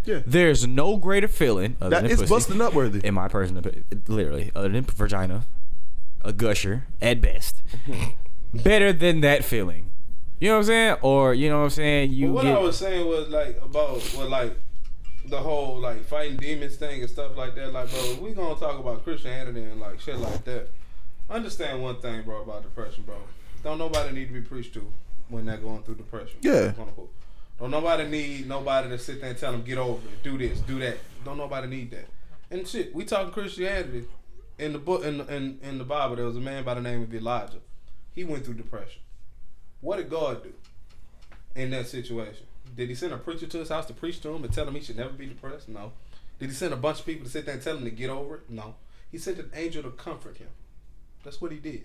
Yeah. 0.05 0.21
There's 0.27 0.67
no 0.67 0.97
greater 0.97 1.29
feeling 1.29 1.77
That 1.81 1.91
than 1.91 2.07
is 2.07 2.21
pussy, 2.21 2.31
busting 2.31 2.61
up 2.63 2.73
worthy. 2.75 3.07
in 3.07 3.13
my 3.15 3.29
personal, 3.29 3.63
literally, 4.07 4.51
other 4.55 4.69
than 4.71 4.85
vagina, 4.85 5.45
a 6.25 6.33
gusher 6.33 6.87
at 7.03 7.21
best. 7.21 7.63
Better 8.55 8.93
than 8.93 9.21
that 9.21 9.45
feeling. 9.45 9.91
You 10.41 10.49
know 10.49 10.55
what 10.55 10.61
I'm 10.61 10.65
saying? 10.67 10.97
Or 11.03 11.35
you 11.35 11.51
know 11.51 11.59
what 11.59 11.65
I'm 11.65 11.71
saying? 11.71 12.13
You 12.13 12.29
But 12.29 12.35
what 12.35 12.43
get, 12.45 12.57
I 12.57 12.61
was 12.61 12.79
saying 12.79 13.07
was 13.07 13.29
like 13.29 13.61
about 13.63 14.01
what 14.15 14.31
like 14.31 14.57
the 15.27 15.39
whole 15.39 15.79
like 15.79 16.05
fighting 16.07 16.37
demons 16.39 16.77
thing 16.77 17.03
and 17.03 17.11
stuff 17.11 17.37
like 17.37 17.55
that. 17.57 17.73
Like, 17.73 17.91
bro, 17.91 18.17
we 18.23 18.33
gonna 18.33 18.59
talk 18.59 18.79
about 18.79 19.05
Christianity 19.05 19.63
and 19.65 19.79
like 19.81 20.01
shit 20.01 20.17
like 20.19 20.45
that. 20.45 20.69
Understand 21.31 21.83
one 21.83 22.01
thing, 22.01 22.23
bro, 22.23 22.43
about 22.43 22.63
depression, 22.63 23.05
bro. 23.05 23.17
don't 23.63 23.79
nobody 23.79 24.15
need 24.15 24.29
to 24.29 24.35
be 24.35 24.41
preached 24.41 24.73
to 24.75 24.91
when 25.29 25.45
they're 25.45 25.59
going 25.59 25.83
through 25.83 25.97
depression. 25.97 26.39
Yeah. 26.41 26.73
Don't 27.59 27.71
nobody 27.71 28.09
need 28.09 28.49
nobody 28.49 28.89
to 28.89 28.99
sit 28.99 29.21
there 29.21 29.31
and 29.31 29.39
tell 29.39 29.53
them 29.53 29.63
get 29.63 29.79
over 29.79 29.99
it, 30.09 30.23
do 30.23 30.39
this, 30.39 30.61
do 30.61 30.79
that. 30.79 30.97
Don't 31.25 31.37
nobody 31.37 31.67
need 31.67 31.91
that. 31.91 32.07
And 32.51 32.67
shit, 32.67 32.95
we 32.95 33.05
talking 33.05 33.33
Christianity. 33.33 34.07
In 34.59 34.73
the 34.73 34.79
book, 34.79 35.05
in, 35.05 35.21
in 35.29 35.59
in 35.63 35.79
the 35.79 35.85
Bible, 35.85 36.17
there 36.17 36.25
was 36.25 36.37
a 36.37 36.41
man 36.41 36.65
by 36.65 36.75
the 36.75 36.81
name 36.81 37.03
of 37.03 37.15
Elijah. 37.15 37.59
He 38.15 38.25
went 38.25 38.45
through 38.45 38.55
depression. 38.55 39.03
What 39.81 39.99
did 39.99 40.11
God 40.11 40.43
do 40.43 40.53
in 41.55 41.71
that 41.71 41.87
situation? 41.87 42.47
Did 42.77 42.89
He 42.89 42.95
send 42.95 43.13
a 43.13 43.19
preacher 43.19 43.47
to 43.47 43.59
his 43.59 43.69
house 43.69 43.87
to 43.87 43.93
preach 43.93 44.21
to 44.23 44.31
him 44.35 44.43
and 44.43 44.53
tell 44.53 44.67
him 44.67 44.75
he 44.75 44.81
should 44.81 44.97
never 44.97 45.13
be 45.13 45.27
depressed? 45.27 45.69
No. 45.69 45.93
Did 46.41 46.49
He 46.49 46.55
send 46.55 46.73
a 46.73 46.77
bunch 46.77 47.01
of 47.01 47.07
people 47.07 47.25
to 47.27 47.31
sit 47.31 47.45
there 47.45 47.55
and 47.55 47.63
tell 47.63 47.77
him 47.77 47.85
to 47.85 47.91
get 47.91 48.11
over 48.11 48.37
it? 48.37 48.43
No. 48.51 48.75
He 49.13 49.19
sent 49.19 49.39
an 49.39 49.51
angel 49.55 49.83
to 49.85 49.91
comfort 49.91 50.39
him. 50.39 50.49
That's 51.29 51.43
what 51.43 51.53
He 51.53 51.59
did. 51.59 51.85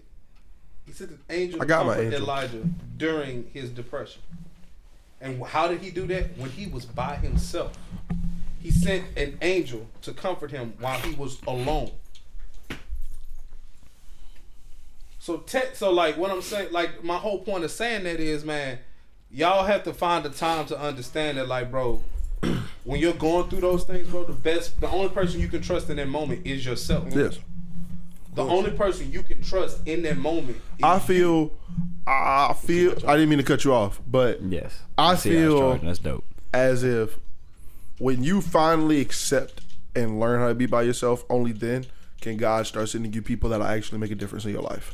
He 0.85 0.93
sent 0.93 1.11
an 1.11 1.19
angel 1.29 1.61
I 1.61 1.65
to 1.65 1.67
got 1.67 1.85
my 1.85 1.95
comfort 1.95 2.05
angel. 2.05 2.21
Elijah 2.21 2.63
during 2.95 3.49
his 3.51 3.69
depression. 3.69 4.21
And 5.19 5.43
how 5.43 5.67
did 5.67 5.81
he 5.81 5.91
do 5.91 6.07
that? 6.07 6.37
When 6.37 6.49
he 6.49 6.65
was 6.65 6.85
by 6.85 7.15
himself. 7.17 7.77
He 8.61 8.71
sent 8.71 9.03
an 9.17 9.37
angel 9.41 9.85
to 10.03 10.13
comfort 10.13 10.51
him 10.51 10.75
while 10.79 10.97
he 10.99 11.13
was 11.13 11.41
alone. 11.45 11.91
So 15.19 15.39
te- 15.39 15.73
so 15.73 15.91
like 15.91 16.15
what 16.15 16.31
I'm 16.31 16.41
saying, 16.41 16.71
like 16.71 17.03
my 17.03 17.17
whole 17.17 17.39
point 17.39 17.65
of 17.65 17.71
saying 17.71 18.05
that 18.05 18.21
is, 18.21 18.45
man, 18.45 18.79
y'all 19.29 19.65
have 19.65 19.83
to 19.83 19.93
find 19.93 20.23
the 20.23 20.29
time 20.29 20.67
to 20.67 20.79
understand 20.79 21.37
that, 21.37 21.49
like, 21.49 21.69
bro, 21.69 22.01
when 22.85 23.01
you're 23.01 23.11
going 23.11 23.49
through 23.49 23.61
those 23.61 23.83
things, 23.83 24.07
bro, 24.07 24.23
the 24.23 24.31
best, 24.31 24.79
the 24.79 24.87
only 24.87 25.09
person 25.09 25.41
you 25.41 25.49
can 25.49 25.61
trust 25.61 25.89
in 25.89 25.97
that 25.97 26.07
moment 26.07 26.47
is 26.47 26.65
yourself. 26.65 27.13
Yes. 27.13 27.39
The 28.35 28.43
only 28.43 28.71
person 28.71 29.11
you 29.11 29.23
can 29.23 29.41
trust 29.41 29.79
in 29.87 30.01
that 30.03 30.17
moment. 30.17 30.57
Is 30.57 30.83
I 30.83 30.99
feel, 30.99 31.51
I 32.07 32.53
feel. 32.53 32.91
I 33.07 33.13
didn't 33.15 33.29
mean 33.29 33.37
to 33.39 33.43
cut 33.43 33.63
you 33.63 33.73
off, 33.73 34.01
but 34.07 34.41
Yes. 34.41 34.79
I 34.97 35.15
See 35.15 35.29
feel- 35.31 35.59
charging. 35.59 35.87
that's 35.87 35.99
dope. 35.99 36.23
as 36.53 36.83
if 36.83 37.17
when 37.99 38.23
you 38.23 38.41
finally 38.41 38.99
accept 39.01 39.61
and 39.95 40.19
learn 40.19 40.39
how 40.39 40.47
to 40.47 40.55
be 40.55 40.65
by 40.65 40.81
yourself, 40.83 41.23
only 41.29 41.51
then 41.51 41.85
can 42.21 42.37
God 42.37 42.65
start 42.67 42.89
sending 42.89 43.13
you 43.13 43.21
people 43.21 43.49
that'll 43.49 43.65
actually 43.65 43.99
make 43.99 44.11
a 44.11 44.15
difference 44.15 44.45
in 44.45 44.51
your 44.51 44.61
life. 44.63 44.93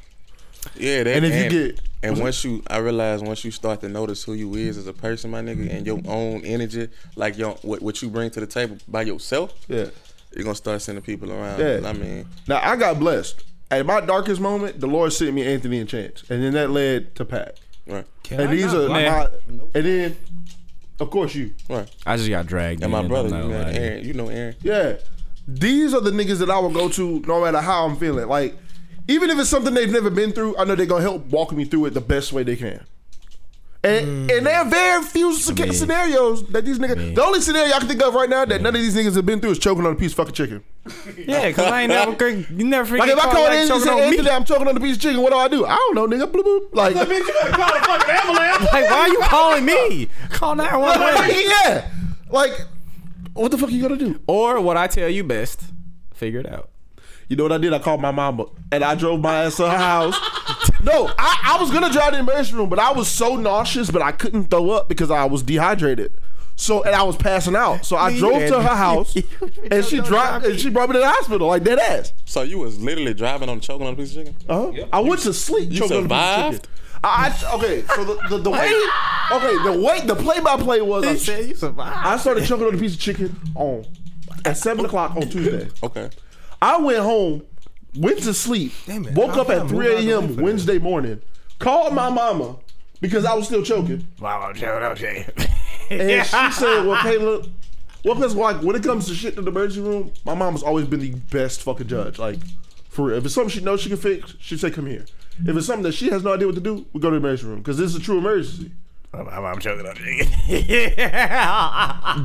Yeah, 0.76 1.03
that, 1.03 1.16
And 1.16 1.26
if 1.26 1.36
you 1.36 1.49
get- 1.68 1.80
and 2.03 2.11
what's 2.14 2.22
once 2.22 2.44
you, 2.44 2.64
I 2.68 2.78
realize 2.80 3.22
once 3.22 3.45
you 3.45 3.52
start 3.52 3.80
to 3.82 3.90
notice 3.90 4.24
who 4.24 4.34
you 4.34 4.53
is 4.56 4.78
as 4.78 4.88
a 4.88 4.94
person, 4.94 5.32
my 5.32 5.41
nigga, 5.41 5.70
and 5.70 5.86
your 5.86 6.02
own 6.06 6.44
energy, 6.44 6.90
like 7.16 7.38
your 7.38 7.53
what, 7.61 7.82
what 7.82 8.02
you 8.02 8.10
bring 8.10 8.30
to 8.32 8.40
the 8.41 8.48
table 8.48 8.78
by 8.88 9.03
yourself, 9.03 9.53
Yeah. 9.70 9.86
You're 10.34 10.43
gonna 10.43 10.56
start 10.56 10.81
sending 10.81 11.03
people 11.03 11.31
around. 11.31 11.60
Yeah. 11.60 11.81
I 11.88 11.93
mean, 11.93 12.26
Now 12.47 12.60
I 12.64 12.76
got 12.76 12.99
blessed. 12.99 13.43
At 13.72 13.85
my 13.85 14.01
darkest 14.01 14.41
moment, 14.41 14.80
the 14.80 14.88
Lord 14.88 15.14
sent 15.14 15.34
me 15.34 15.45
Anthony 15.45 15.80
and 15.80 15.88
Chance, 15.88 16.23
and 16.30 16.43
then 16.43 16.53
that 16.53 16.72
led 16.72 17.14
to 17.15 17.26
Pat. 17.26 17.60
right, 17.88 18.06
Can 18.23 18.39
and 18.39 18.49
I 18.49 18.56
these 18.56 18.73
are 18.73 18.89
lie? 18.89 19.03
my, 19.10 19.30
and 19.76 19.85
then, 19.85 20.18
of 20.99 21.10
course, 21.11 21.35
you. 21.35 21.53
right. 21.69 21.88
I 22.06 22.18
just 22.18 22.30
got 22.30 22.47
dragged. 22.47 22.81
And 22.81 22.91
my 22.91 23.01
in, 23.01 23.07
brother, 23.07 23.30
you 23.30 23.35
know 23.35 23.47
lying. 23.47 23.77
Aaron, 23.77 24.06
you 24.06 24.14
know 24.14 24.27
Aaron. 24.30 24.56
Yeah. 24.64 24.97
These 25.47 25.93
are 25.93 26.01
the 26.01 26.11
niggas 26.11 26.39
that 26.39 26.49
I 26.49 26.57
will 26.60 26.72
go 26.72 26.89
to 26.89 27.19
no 27.27 27.43
matter 27.43 27.60
how 27.61 27.85
I'm 27.85 27.95
feeling. 27.95 28.27
Like, 28.27 28.56
even 29.07 29.30
if 29.31 29.39
it's 29.39 29.49
something 29.49 29.73
they've 29.73 29.91
never 29.91 30.10
been 30.11 30.31
through, 30.31 30.57
I 30.57 30.64
know 30.64 30.76
they're 30.76 30.85
gonna 30.85 31.01
help 31.01 31.26
walk 31.27 31.51
me 31.51 31.65
through 31.65 31.85
it 31.85 31.93
the 31.95 32.01
best 32.01 32.31
way 32.34 32.43
they 32.43 32.56
can. 32.56 32.84
And 33.81 34.30
mm. 34.30 34.38
and 34.38 34.45
there 34.45 34.57
are 34.60 34.65
very 34.69 35.03
few 35.03 35.34
sc- 35.34 35.57
mean- 35.57 35.72
scenarios 35.73 36.43
that 36.49 36.65
these 36.65 36.80
niggas. 36.80 36.97
mean- 36.97 37.14
the 37.14 37.23
only 37.23 37.39
scenario 37.39 37.73
I 37.73 37.80
can 37.80 37.88
think 37.88 38.01
of 38.03 38.14
right 38.14 38.30
now 38.30 38.43
that 38.43 38.61
none 38.61 38.76
of 38.76 38.81
these 38.81 38.93
niggas 38.95 39.15
have 39.15 39.26
been 39.26 39.39
through 39.39 39.51
is 39.51 39.60
choking 39.60 39.85
on 39.85 39.93
a 39.93 39.95
piece 39.95 40.11
of 40.11 40.18
fucking 40.18 40.34
chicken. 40.34 40.64
Yeah, 41.18 41.51
cause 41.53 41.65
I 41.65 41.84
ain't 41.84 41.89
never. 41.89 42.30
You 42.30 42.65
never 42.65 42.85
forget. 42.85 43.07
Like 43.07 43.18
if 43.18 43.19
I 43.19 43.22
call 43.23 43.31
call 43.34 43.43
like 43.43 43.53
in 43.53 43.60
and 43.60 43.69
choking 43.69 43.84
say, 43.85 43.89
on 43.91 43.97
me. 43.99 44.06
Anthony, 44.18 44.30
I'm 44.31 44.43
choking 44.43 44.68
on 44.68 44.76
a 44.76 44.80
piece 44.80 44.95
of 44.97 45.01
chicken. 45.01 45.22
What 45.22 45.31
do 45.31 45.38
I 45.38 45.47
do? 45.47 45.65
I 45.65 45.76
don't 45.76 45.95
know, 45.95 46.07
nigga. 46.07 46.30
Bloop, 46.31 46.43
bloop. 46.43 46.73
Like, 46.73 46.95
Bitch, 46.95 47.07
you 47.07 47.34
better 47.34 47.51
call 47.51 47.69
a 47.69 47.80
fucking 47.81 48.15
ambulance. 48.15 48.72
Like, 48.73 48.89
why 48.89 48.99
are 48.99 49.07
you 49.10 49.19
calling 49.22 49.65
me? 49.65 50.10
Call 50.30 50.56
911. 50.57 51.35
yeah. 51.45 51.89
Like, 52.30 52.51
what 53.34 53.51
the 53.51 53.57
fuck 53.57 53.69
are 53.69 53.72
you 53.72 53.81
gonna 53.81 53.97
do? 53.97 54.19
or 54.27 54.60
what 54.60 54.76
I 54.77 54.88
tell 54.88 55.07
you 55.10 55.23
best, 55.23 55.61
figure 56.14 56.39
it 56.41 56.51
out. 56.51 56.69
You 57.30 57.35
know 57.35 57.43
what 57.43 57.51
I 57.51 57.57
did? 57.60 57.73
I 57.73 57.80
called 57.80 58.01
my 58.01 58.11
mama 58.11 58.45
and 58.72 58.84
I 58.84 58.95
drove 58.95 59.22
my 59.22 59.43
ass 59.43 59.57
to 59.57 59.69
her 59.69 59.77
house. 59.77 60.15
no, 60.84 61.11
I, 61.18 61.56
I 61.56 61.61
was 61.61 61.69
gonna 61.72 61.91
drive 61.91 62.11
to 62.11 62.18
the 62.18 62.19
emergency 62.19 62.56
room, 62.56 62.69
but 62.69 62.80
I 62.80 62.91
was 62.91 63.07
so 63.07 63.35
nauseous, 63.35 63.91
but 63.91 64.01
I 64.01 64.11
couldn't 64.11 64.45
throw 64.45 64.72
up 64.72 64.89
because 64.89 65.11
I 65.11 65.26
was 65.26 65.43
dehydrated. 65.43 66.11
So 66.56 66.84
and 66.84 66.93
I 66.93 67.03
was 67.03 67.15
passing 67.15 67.56
out. 67.56 67.85
So 67.85 67.95
I 67.95 68.18
drove 68.18 68.47
to 68.49 68.61
her 68.61 68.76
house 68.76 69.15
and 69.72 69.85
she 69.85 70.01
dropped 70.01 70.45
and 70.45 70.60
she 70.60 70.69
brought 70.69 70.89
me 70.89 70.93
to 70.93 70.99
the 70.99 71.07
hospital 71.10 71.47
like 71.47 71.64
dead 71.64 71.80
ass. 71.80 72.11
So 72.26 72.41
you 72.41 72.57
was 72.57 72.80
literally 72.81 73.14
driving 73.14 73.47
on 73.47 73.60
choking 73.61 73.85
on 73.88 73.93
a 73.93 73.95
piece 73.95 74.15
of 74.18 74.26
chicken. 74.26 74.35
Uh-huh. 74.49 74.85
I 74.91 74.99
went 74.99 75.22
to 75.22 75.34
sleep. 75.34 75.72
You 75.72 75.80
choking 75.80 75.97
on 75.97 76.06
a 76.06 76.10
piece 76.10 76.18
of 76.18 76.23
survived? 76.26 76.64
chicken. 76.64 76.69
I, 77.03 77.30
I- 77.47 77.56
okay, 77.56 77.84
so 77.95 78.03
the, 78.03 78.27
the, 78.30 78.38
the 78.39 78.49
way 78.49 78.57
okay 79.31 79.64
the 79.64 79.81
way 79.81 80.01
the 80.06 80.15
play 80.15 80.39
by 80.41 80.57
play 80.57 80.81
was 80.81 81.06
I, 81.06 81.15
said 81.15 81.47
you 81.47 81.56
survived. 81.56 81.95
I 81.95 82.18
started 82.18 82.45
choking 82.45 82.65
on 82.68 82.73
a 82.73 82.77
piece 82.77 82.95
of 82.95 82.99
chicken 82.99 83.39
on 83.56 83.85
at 84.43 84.57
seven 84.57 84.84
o'clock 84.84 85.15
on 85.15 85.30
Tuesday. 85.30 85.69
Okay. 85.84 86.10
I 86.61 86.77
went 86.77 86.99
home, 86.99 87.44
went 87.95 88.19
to 88.23 88.34
sleep, 88.34 88.72
Damn 88.86 89.06
it. 89.07 89.15
woke 89.15 89.31
How 89.36 89.41
up 89.41 89.49
at 89.49 89.68
3 89.68 89.88
out 89.95 89.99
the 90.02 90.06
way 90.07 90.11
a.m. 90.11 90.36
for 90.36 90.41
Wednesday 90.44 90.77
morning, 90.80 91.22
called 91.60 91.94
my 91.94 92.10
mama 92.10 92.57
because 93.02 93.26
I 93.26 93.34
was 93.34 93.45
still 93.48 93.64
choking. 93.64 94.06
Wow, 94.19 94.41
I'm 94.41 94.56
joking, 94.56 94.84
I'm 94.84 94.95
joking. 94.95 95.48
And 95.90 96.26
she 96.26 96.52
said, 96.52 96.86
Well, 96.86 97.02
Caleb, 97.02 97.52
well, 98.03 98.15
because 98.15 98.36
like 98.36 98.61
when 98.61 98.76
it 98.76 98.84
comes 98.84 99.07
to 99.07 99.14
shit 99.15 99.38
in 99.38 99.44
the 99.45 99.52
emergency 99.52 99.81
room, 99.81 100.11
my 100.26 100.34
mom's 100.36 100.64
always 100.64 100.86
been 100.88 100.99
the 100.99 101.11
best 101.31 101.61
fucking 101.61 101.88
judge. 101.88 102.19
Like, 102.19 102.40
for 102.90 103.06
real. 103.07 103.18
If 103.18 103.26
it's 103.26 103.34
something 103.36 103.49
she 103.49 103.61
knows 103.64 103.81
she 103.81 103.90
can 103.90 103.98
fix, 103.98 104.36
she'd 104.40 104.60
say, 104.60 104.72
Come 104.72 104.86
here. 104.88 105.06
If 105.45 105.56
it's 105.56 105.68
something 105.68 105.84
that 105.84 105.94
she 105.94 106.10
has 106.10 106.22
no 106.23 106.34
idea 106.34 106.48
what 106.48 106.56
to 106.56 106.61
do, 106.61 106.86
we 106.91 106.99
go 106.99 107.10
to 107.10 107.18
the 107.19 107.26
emergency 107.26 107.48
room 107.48 107.60
because 107.60 107.77
this 107.77 107.91
is 107.91 107.95
a 107.95 107.99
true 108.02 108.18
emergency. 108.18 108.72
I'm, 109.14 109.27
I'm, 109.30 109.45
I'm 109.45 109.60
choking 109.60 109.86
on 109.88 109.95
chicken. 109.95 110.27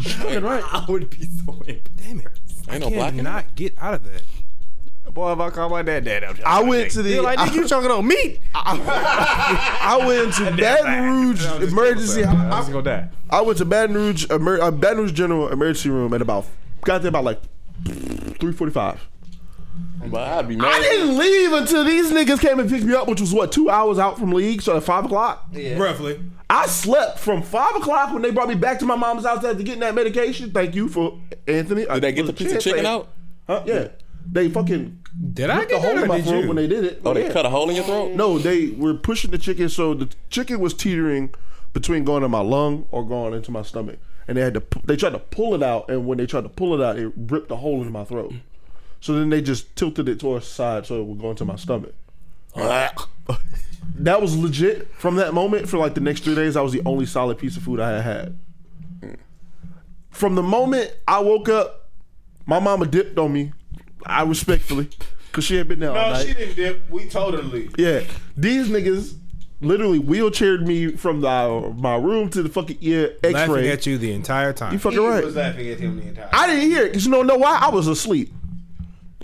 Fucking 0.02 0.42
right. 0.42 0.64
I 0.72 0.84
would 0.88 1.08
be 1.10 1.26
so 1.26 1.62
imp- 1.66 1.88
Damn 1.96 2.20
it. 2.20 2.28
Ain't 2.68 2.80
no 2.80 2.86
I 2.88 2.90
blocking. 2.90 3.16
cannot 3.18 3.54
get 3.54 3.74
out 3.80 3.94
of 3.94 4.04
that. 4.04 4.22
Boy, 5.12 5.32
if 5.32 5.38
I 5.38 5.50
call 5.50 5.68
my 5.68 5.82
dad 5.82 6.04
dad, 6.04 6.24
I'm 6.24 6.36
I 6.46 6.62
went 6.62 6.90
to 6.92 7.02
the- 7.04 7.10
He 7.10 7.20
like, 7.20 7.38
nigga, 7.38 7.54
you 7.54 7.68
choking 7.68 7.90
on 7.90 8.06
meat. 8.06 8.40
I 8.54 9.98
went 10.06 10.34
to 10.34 10.50
Baton 10.56 11.04
Rouge 11.04 11.44
emergency. 11.62 12.24
I'm 12.24 12.52
I, 12.52 12.58
just 12.60 12.72
gonna 12.72 12.82
die. 12.82 13.08
I 13.30 13.40
went 13.42 13.58
to 13.58 13.64
Baton 13.64 13.94
Rouge, 13.94 14.26
emer- 14.30 14.60
uh, 14.60 14.70
Baton 14.70 14.98
Rouge 14.98 15.12
General 15.12 15.48
Emergency 15.48 15.90
Room 15.90 16.14
at 16.14 16.22
about 16.22 16.46
got 16.82 17.02
there 17.02 17.10
about 17.10 17.24
like 17.24 17.40
three 18.40 18.52
forty 18.52 18.72
five. 18.72 19.00
But 20.06 20.20
I'd 20.28 20.48
be 20.48 20.58
I 20.60 20.80
didn't 20.80 21.16
leave 21.16 21.52
until 21.52 21.82
these 21.84 22.10
niggas 22.12 22.38
came 22.40 22.60
and 22.60 22.68
picked 22.68 22.84
me 22.84 22.94
up, 22.94 23.08
which 23.08 23.20
was 23.20 23.32
what 23.32 23.52
two 23.52 23.70
hours 23.70 23.98
out 23.98 24.18
from 24.18 24.32
league, 24.32 24.60
so 24.60 24.76
at 24.76 24.82
five 24.82 25.06
o'clock. 25.06 25.48
Roughly. 25.76 26.20
I 26.50 26.66
slept 26.66 27.18
from 27.18 27.40
five 27.42 27.74
o'clock 27.76 28.12
when 28.12 28.20
they 28.22 28.30
brought 28.30 28.48
me 28.48 28.54
back 28.54 28.78
to 28.80 28.84
my 28.84 28.96
mom's 28.96 29.24
house 29.24 29.42
after 29.44 29.62
getting 29.62 29.80
that 29.80 29.94
medication. 29.94 30.50
Thank 30.50 30.74
you 30.74 30.88
for 30.88 31.18
Anthony. 31.48 31.86
Did 31.86 32.02
they 32.02 32.12
get 32.12 32.26
the 32.26 32.32
piece 32.34 32.52
of 32.52 32.60
chicken 32.60 32.84
out? 32.84 33.08
Huh? 33.46 33.62
Yeah. 33.64 33.88
They 34.30 34.48
fucking 34.50 34.98
Did 35.32 35.50
I 35.50 35.64
get 35.64 35.72
a 35.72 35.80
hole 35.80 35.98
in 35.98 36.08
my 36.08 36.20
throat 36.20 36.42
you? 36.42 36.48
when 36.48 36.56
they 36.56 36.66
did 36.66 36.84
it. 36.84 37.00
Oh, 37.04 37.12
they 37.14 37.26
Yeah. 37.26 37.32
cut 37.32 37.46
a 37.46 37.50
hole 37.50 37.68
in 37.70 37.76
your 37.76 37.84
throat? 37.84 38.12
No, 38.12 38.38
they 38.38 38.68
were 38.68 38.94
pushing 38.94 39.30
the 39.30 39.38
chicken, 39.38 39.68
so 39.68 39.94
the 39.94 40.08
chicken 40.30 40.60
was 40.60 40.74
teetering 40.74 41.30
between 41.72 42.04
going 42.04 42.22
to 42.22 42.28
my 42.28 42.40
lung 42.40 42.86
or 42.90 43.04
going 43.06 43.32
into 43.34 43.50
my 43.50 43.62
stomach, 43.62 43.98
and 44.28 44.36
they 44.36 44.42
had 44.42 44.54
to. 44.54 44.62
They 44.84 44.96
tried 44.96 45.12
to 45.12 45.18
pull 45.18 45.54
it 45.54 45.62
out, 45.62 45.88
and 45.90 46.06
when 46.06 46.18
they 46.18 46.26
tried 46.26 46.42
to 46.44 46.48
pull 46.48 46.74
it 46.78 46.84
out, 46.84 46.98
it 46.98 47.12
ripped 47.16 47.50
a 47.50 47.56
hole 47.56 47.82
in 47.82 47.90
my 47.92 48.04
throat. 48.04 48.32
So 49.04 49.12
then 49.12 49.28
they 49.28 49.42
just 49.42 49.76
tilted 49.76 50.08
it 50.08 50.18
towards 50.18 50.48
the 50.48 50.54
side, 50.54 50.86
so 50.86 50.98
it 50.98 51.04
would 51.04 51.20
go 51.20 51.28
into 51.30 51.44
my 51.44 51.56
stomach. 51.56 51.94
That 52.56 54.22
was 54.22 54.34
legit. 54.34 54.88
From 54.94 55.16
that 55.16 55.34
moment, 55.34 55.68
for 55.68 55.76
like 55.76 55.92
the 55.92 56.00
next 56.00 56.24
three 56.24 56.34
days, 56.34 56.56
I 56.56 56.62
was 56.62 56.72
the 56.72 56.80
only 56.86 57.04
solid 57.04 57.36
piece 57.36 57.54
of 57.58 57.62
food 57.64 57.80
I 57.80 58.00
had 58.00 58.02
had. 59.02 59.18
From 60.08 60.36
the 60.36 60.42
moment 60.42 60.90
I 61.06 61.20
woke 61.20 61.50
up, 61.50 61.90
my 62.46 62.58
mama 62.58 62.86
dipped 62.86 63.18
on 63.18 63.30
me. 63.30 63.52
I 64.06 64.22
respectfully, 64.22 64.88
cause 65.32 65.44
she 65.44 65.56
had 65.56 65.68
been 65.68 65.80
there 65.80 65.90
all 65.90 65.96
No, 65.96 66.12
night. 66.14 66.26
she 66.26 66.32
didn't 66.32 66.56
dip. 66.56 66.88
We 66.90 67.06
told 67.06 67.34
her 67.34 67.40
to 67.42 67.46
leave. 67.46 67.74
Yeah, 67.76 68.04
these 68.38 68.68
niggas 68.68 69.18
literally 69.60 70.00
wheelchaired 70.00 70.66
me 70.66 70.92
from 70.96 71.20
the, 71.20 71.74
my 71.76 71.96
room 71.96 72.30
to 72.30 72.42
the 72.42 72.48
fucking 72.48 72.78
ear 72.80 73.16
Laughing 73.22 73.36
X-ray. 73.36 73.70
at 73.70 73.84
you 73.84 73.98
the 73.98 74.12
entire 74.12 74.54
time. 74.54 74.72
You 74.72 74.78
fucking 74.78 74.98
He 74.98 75.06
right. 75.06 75.22
was 75.24 75.36
laughing 75.36 75.68
at 75.68 75.78
him 75.78 75.96
the 76.00 76.08
entire 76.08 76.24
time. 76.30 76.40
I 76.40 76.46
didn't 76.46 76.70
hear 76.70 76.84
it 76.84 76.88
because 76.92 77.04
you 77.04 77.12
don't 77.12 77.26
know 77.26 77.36
why 77.36 77.58
I 77.60 77.68
was 77.68 77.86
asleep. 77.86 78.32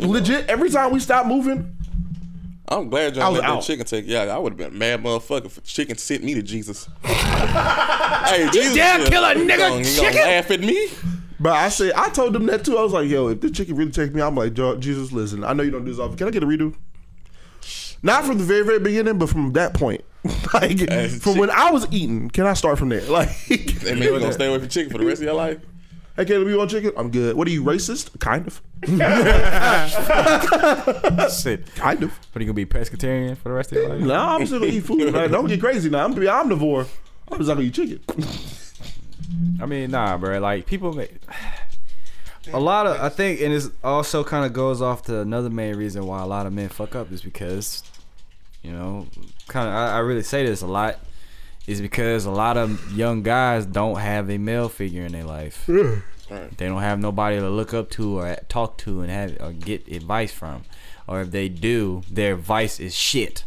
Legit, 0.01 0.49
every 0.49 0.71
time 0.71 0.93
we 0.93 1.01
stopped 1.01 1.27
moving, 1.29 1.77
I'm 2.69 2.89
glad 2.89 3.17
y'all 3.17 3.33
let 3.33 3.43
that 3.43 3.63
chicken 3.63 3.85
take. 3.85 4.07
Yeah, 4.07 4.23
I 4.35 4.39
would 4.39 4.53
have 4.53 4.59
been 4.59 4.69
a 4.75 4.79
mad 4.79 5.03
motherfucker 5.03 5.47
if 5.47 5.63
chicken 5.65 5.97
sent 5.99 6.23
me 6.23 6.35
to 6.35 6.43
Jesus. 6.43 6.89
hey, 7.03 8.49
Jesus, 8.53 8.75
damn 8.75 9.01
he 9.01 9.07
nigga, 9.07 9.11
gonna, 9.11 9.39
he 9.41 9.47
gonna 9.57 9.85
chicken. 9.85 10.15
laugh 10.23 10.51
at 10.51 10.61
me. 10.61 10.89
but 11.41 11.53
I 11.53 11.69
said 11.69 11.93
I 11.95 12.09
told 12.11 12.33
them 12.33 12.47
that 12.47 12.65
too. 12.65 12.79
I 12.79 12.83
was 12.83 12.93
like, 12.93 13.09
yo, 13.09 13.29
if 13.29 13.41
this 13.41 13.51
chicken 13.53 13.75
really 13.77 13.91
takes 13.91 14.15
me, 14.15 14.23
I'm 14.23 14.35
like, 14.37 14.55
Jesus, 14.79 15.11
listen, 15.13 15.43
I 15.45 15.53
know 15.53 15.63
you 15.65 15.71
don't 15.73 15.85
do 15.85 15.91
this 15.91 15.99
often. 16.01 16.17
Can 16.17 16.29
I 16.29 16.31
get 16.31 16.43
a 16.43 16.47
redo? 16.47 16.75
Not 18.03 18.25
from 18.25 18.39
the 18.39 18.45
very 18.45 18.65
very 18.65 18.79
beginning, 18.79 19.19
but 19.19 19.29
from 19.29 19.53
that 19.55 19.75
point, 19.75 20.03
like 20.55 20.79
Hey, 20.89 21.09
from 21.09 21.33
chick- 21.33 21.41
when 21.41 21.51
I 21.51 21.71
was 21.71 21.87
eating. 21.91 22.31
Can 22.31 22.47
I 22.47 22.55
start 22.55 22.79
from 22.79 22.89
there? 22.89 23.03
Like, 23.11 23.29
That 23.49 23.95
mean 23.99 24.03
you 24.05 24.19
gonna 24.19 24.33
stay 24.33 24.47
away 24.47 24.59
from 24.61 24.69
chicken 24.69 24.93
for 24.93 24.99
the 24.99 25.05
rest 25.05 25.21
of 25.21 25.25
your 25.27 25.35
life? 25.35 25.59
Hey, 26.17 26.25
Caleb, 26.25 26.49
you 26.49 26.59
want 26.59 26.71
chicken? 26.71 26.93
I'm 26.97 27.11
good. 27.11 27.37
What 27.37 27.47
are 27.47 27.51
you 27.51 27.63
racist? 27.63 28.19
Kind 28.19 28.47
of. 28.47 28.61
Shit. 31.33 31.73
Kind 31.77 32.03
of. 32.03 32.19
But 32.33 32.41
are 32.41 32.45
you 32.45 32.47
gonna 32.47 32.55
be 32.55 32.67
pescatarian 32.67 33.37
for 33.37 33.51
the 33.51 33.55
rest 33.55 33.71
of 33.73 33.79
your 33.79 33.89
life? 33.91 34.01
No, 34.01 34.15
I'm 34.15 34.45
still 34.45 34.59
gonna 34.59 34.73
eat 34.73 34.81
food. 34.81 35.13
Man. 35.13 35.31
Don't 35.31 35.47
get 35.47 35.61
crazy 35.61 35.89
now. 35.89 36.05
I'm 36.05 36.13
gonna 36.13 36.21
be 36.21 36.27
omnivore. 36.27 36.89
I'm 37.31 37.39
just 37.39 37.49
not 37.49 37.55
gonna 37.55 37.69
eat 37.69 37.75
chicken. 37.75 38.01
I 39.63 39.67
mean, 39.67 39.93
nah, 39.93 40.19
bro. 40.19 40.39
Like 40.41 40.67
people 40.67 40.93
make. 40.93 41.13
A 42.53 42.59
lot 42.59 42.87
of 42.87 42.99
I 43.01 43.11
think, 43.11 43.41
and 43.43 43.53
it 43.53 43.65
also 43.85 44.25
kind 44.25 44.45
of 44.45 44.53
goes 44.53 44.83
off 44.83 45.03
to 45.03 45.21
another 45.21 45.51
main 45.51 45.77
reason 45.77 46.07
why 46.07 46.23
a 46.23 46.27
lot 46.27 46.47
of 46.47 46.53
men 46.53 46.69
fuck 46.71 46.97
up 46.97 47.13
is 47.13 47.21
because, 47.21 47.85
you 48.63 48.73
know, 48.73 49.07
kind 49.47 49.69
of 49.69 49.75
I, 49.75 49.97
I 49.97 49.99
really 49.99 50.23
say 50.23 50.47
this 50.47 50.63
a 50.63 50.67
lot, 50.67 50.99
is 51.71 51.81
because 51.81 52.25
a 52.25 52.31
lot 52.31 52.57
of 52.57 52.93
young 52.93 53.23
guys 53.23 53.65
don't 53.67 53.99
have 54.01 54.29
a 54.31 54.39
male 54.39 54.69
figure 54.69 55.05
in 55.05 55.13
their 55.13 55.25
life. 55.25 55.65
They 55.67 56.67
don't 56.67 56.81
have 56.83 56.99
nobody 56.99 57.39
to 57.39 57.49
look 57.51 57.73
up 57.75 57.91
to 57.91 58.19
or 58.21 58.37
talk 58.49 58.77
to 58.79 59.01
and 59.03 59.11
have 59.11 59.37
or 59.41 59.53
get 59.53 59.87
advice 59.89 60.33
from, 60.33 60.63
or 61.07 61.21
if 61.23 61.31
they 61.31 61.49
do, 61.49 62.03
their 62.11 62.35
advice 62.35 62.79
is 62.81 62.95
shit. 62.95 63.45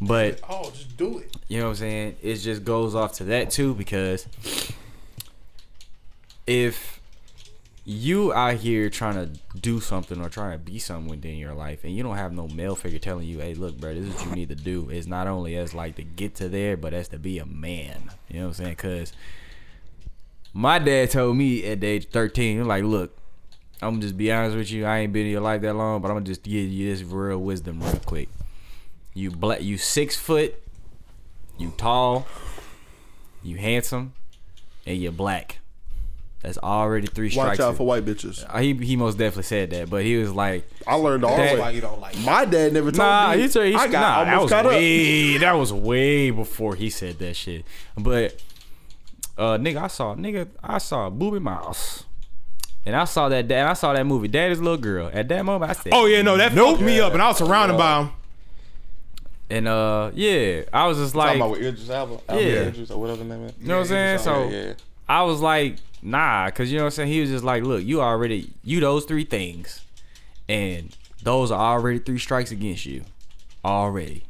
But 0.00 0.40
Oh, 0.48 0.70
just 0.70 0.96
do 0.96 1.18
it. 1.18 1.36
you 1.48 1.58
know 1.60 1.64
what 1.66 1.70
I'm 1.70 1.76
saying? 1.76 2.16
It 2.22 2.36
just 2.36 2.64
goes 2.64 2.94
off 2.94 3.12
to 3.14 3.24
that 3.24 3.50
too 3.50 3.74
because 3.74 4.26
if 6.46 7.00
you 7.84 8.32
out 8.32 8.54
here 8.56 8.88
trying 8.88 9.14
to 9.14 9.40
do 9.58 9.80
something 9.80 10.20
or 10.20 10.28
trying 10.28 10.52
to 10.52 10.58
be 10.58 10.78
something 10.78 11.10
within 11.10 11.36
your 11.36 11.52
life 11.52 11.82
and 11.82 11.94
you 11.96 12.02
don't 12.02 12.16
have 12.16 12.32
no 12.32 12.46
male 12.48 12.76
figure 12.76 13.00
telling 13.00 13.26
you, 13.26 13.40
hey, 13.40 13.54
look, 13.54 13.76
bro, 13.78 13.92
this 13.92 14.04
is 14.06 14.14
what 14.14 14.26
you 14.26 14.32
need 14.32 14.48
to 14.50 14.54
do. 14.54 14.88
It's 14.88 15.08
not 15.08 15.26
only 15.26 15.56
as 15.56 15.74
like 15.74 15.96
to 15.96 16.04
get 16.04 16.36
to 16.36 16.48
there, 16.48 16.76
but 16.76 16.94
as 16.94 17.08
to 17.08 17.18
be 17.18 17.38
a 17.38 17.46
man. 17.46 18.10
You 18.28 18.40
know 18.40 18.46
what 18.46 18.48
I'm 18.48 18.54
saying? 18.54 18.70
Because 18.70 19.12
my 20.52 20.78
dad 20.78 21.10
told 21.10 21.36
me 21.36 21.64
at 21.64 21.80
the 21.80 21.88
age 21.88 22.04
of 22.04 22.12
13, 22.12 22.66
like, 22.66 22.84
look, 22.84 23.16
I'm 23.80 24.00
just 24.00 24.16
be 24.16 24.30
honest 24.30 24.56
with 24.56 24.70
you. 24.70 24.84
I 24.84 24.98
ain't 24.98 25.12
been 25.12 25.26
in 25.26 25.32
your 25.32 25.40
life 25.40 25.62
that 25.62 25.74
long, 25.74 26.00
but 26.00 26.08
I'm 26.08 26.14
gonna 26.14 26.26
just 26.26 26.44
give 26.44 26.68
you 26.68 26.88
this 26.88 27.02
real 27.02 27.38
wisdom 27.38 27.82
real 27.82 28.00
quick. 28.06 28.28
You 29.12 29.32
black, 29.32 29.60
you 29.60 29.76
six 29.76 30.16
foot, 30.16 30.54
you 31.58 31.74
tall, 31.76 32.28
you 33.42 33.56
handsome, 33.56 34.12
and 34.86 34.98
you're 34.98 35.10
black. 35.10 35.58
That's 36.42 36.58
already 36.58 37.06
three 37.06 37.30
strikes. 37.30 37.58
Watch 37.58 37.60
out 37.68 37.76
for 37.76 37.86
white 37.86 38.04
bitches. 38.04 38.44
Uh, 38.48 38.58
He 38.58 38.74
he 38.74 38.96
most 38.96 39.16
definitely 39.16 39.44
said 39.44 39.70
that, 39.70 39.88
but 39.88 40.02
he 40.04 40.16
was 40.16 40.32
like, 40.32 40.68
I 40.86 40.96
learned 40.96 41.24
all 41.24 41.36
That- 41.36 41.56
Why 41.58 41.70
you 41.70 41.80
don't 41.80 42.00
like? 42.00 42.18
My 42.20 42.44
dad 42.44 42.72
never 42.72 42.90
told 42.90 42.98
Nah, 42.98 43.32
me. 43.34 43.42
he 43.42 43.48
said 43.48 43.66
he 43.68 43.74
I 43.76 43.86
got 43.86 44.00
nah, 44.00 44.24
that 44.24 44.40
was 44.42 44.50
caught 44.50 44.66
up. 44.66 44.72
way 44.72 45.38
that 45.38 45.52
was 45.52 45.72
way 45.72 46.30
before 46.30 46.74
he 46.74 46.90
said 46.90 47.18
that 47.20 47.34
shit. 47.36 47.64
But 47.96 48.40
uh, 49.38 49.56
nigga, 49.58 49.82
I 49.82 49.86
saw 49.86 50.14
nigga, 50.16 50.48
I 50.62 50.78
saw 50.78 51.08
Booby 51.10 51.38
Mouse, 51.38 52.04
and 52.84 52.96
I 52.96 53.04
saw 53.04 53.28
that 53.28 53.44
and 53.50 53.68
I 53.68 53.74
saw 53.74 53.92
that 53.92 54.04
movie, 54.04 54.26
Daddy's 54.28 54.58
Little 54.60 54.76
Girl. 54.78 55.10
At 55.12 55.28
that 55.28 55.44
moment, 55.44 55.70
I 55.70 55.74
said, 55.74 55.92
Oh 55.94 56.06
yeah, 56.06 56.22
no, 56.22 56.36
that 56.36 56.52
fucked 56.52 56.80
me 56.80 56.98
up, 57.00 57.12
and 57.12 57.22
I 57.22 57.28
was 57.28 57.36
surrounded 57.38 57.78
by 57.78 58.00
him. 58.02 58.10
and 59.48 59.68
uh, 59.68 60.10
yeah, 60.14 60.62
I 60.72 60.88
was 60.88 60.98
just 60.98 61.14
like, 61.14 61.38
Talking 61.38 61.40
about 61.42 61.50
with 61.52 61.60
Idris 61.60 61.88
Elba, 61.88 62.18
Elba 62.28 62.42
Yeah. 62.42 62.50
Idris 62.62 62.90
or 62.90 63.00
whatever 63.00 63.18
the 63.22 63.24
name 63.36 63.44
is. 63.44 63.52
you 63.60 63.68
know 63.68 63.76
what 63.76 63.80
I'm 63.82 63.86
saying? 63.86 64.18
So 64.18 64.48
yeah, 64.48 64.62
yeah. 64.64 64.72
I 65.08 65.22
was 65.22 65.40
like, 65.40 65.76
nah, 66.02 66.50
cause 66.50 66.70
you 66.70 66.78
know 66.78 66.84
what 66.84 66.88
I'm 66.88 66.90
saying. 66.92 67.12
He 67.12 67.20
was 67.20 67.30
just 67.30 67.44
like, 67.44 67.62
look, 67.62 67.82
you 67.84 68.00
already 68.00 68.52
you 68.64 68.80
those 68.80 69.04
three 69.04 69.24
things, 69.24 69.80
and 70.48 70.94
those 71.22 71.50
are 71.50 71.60
already 71.60 71.98
three 71.98 72.18
strikes 72.18 72.50
against 72.50 72.84
you, 72.84 73.04
already. 73.64 74.24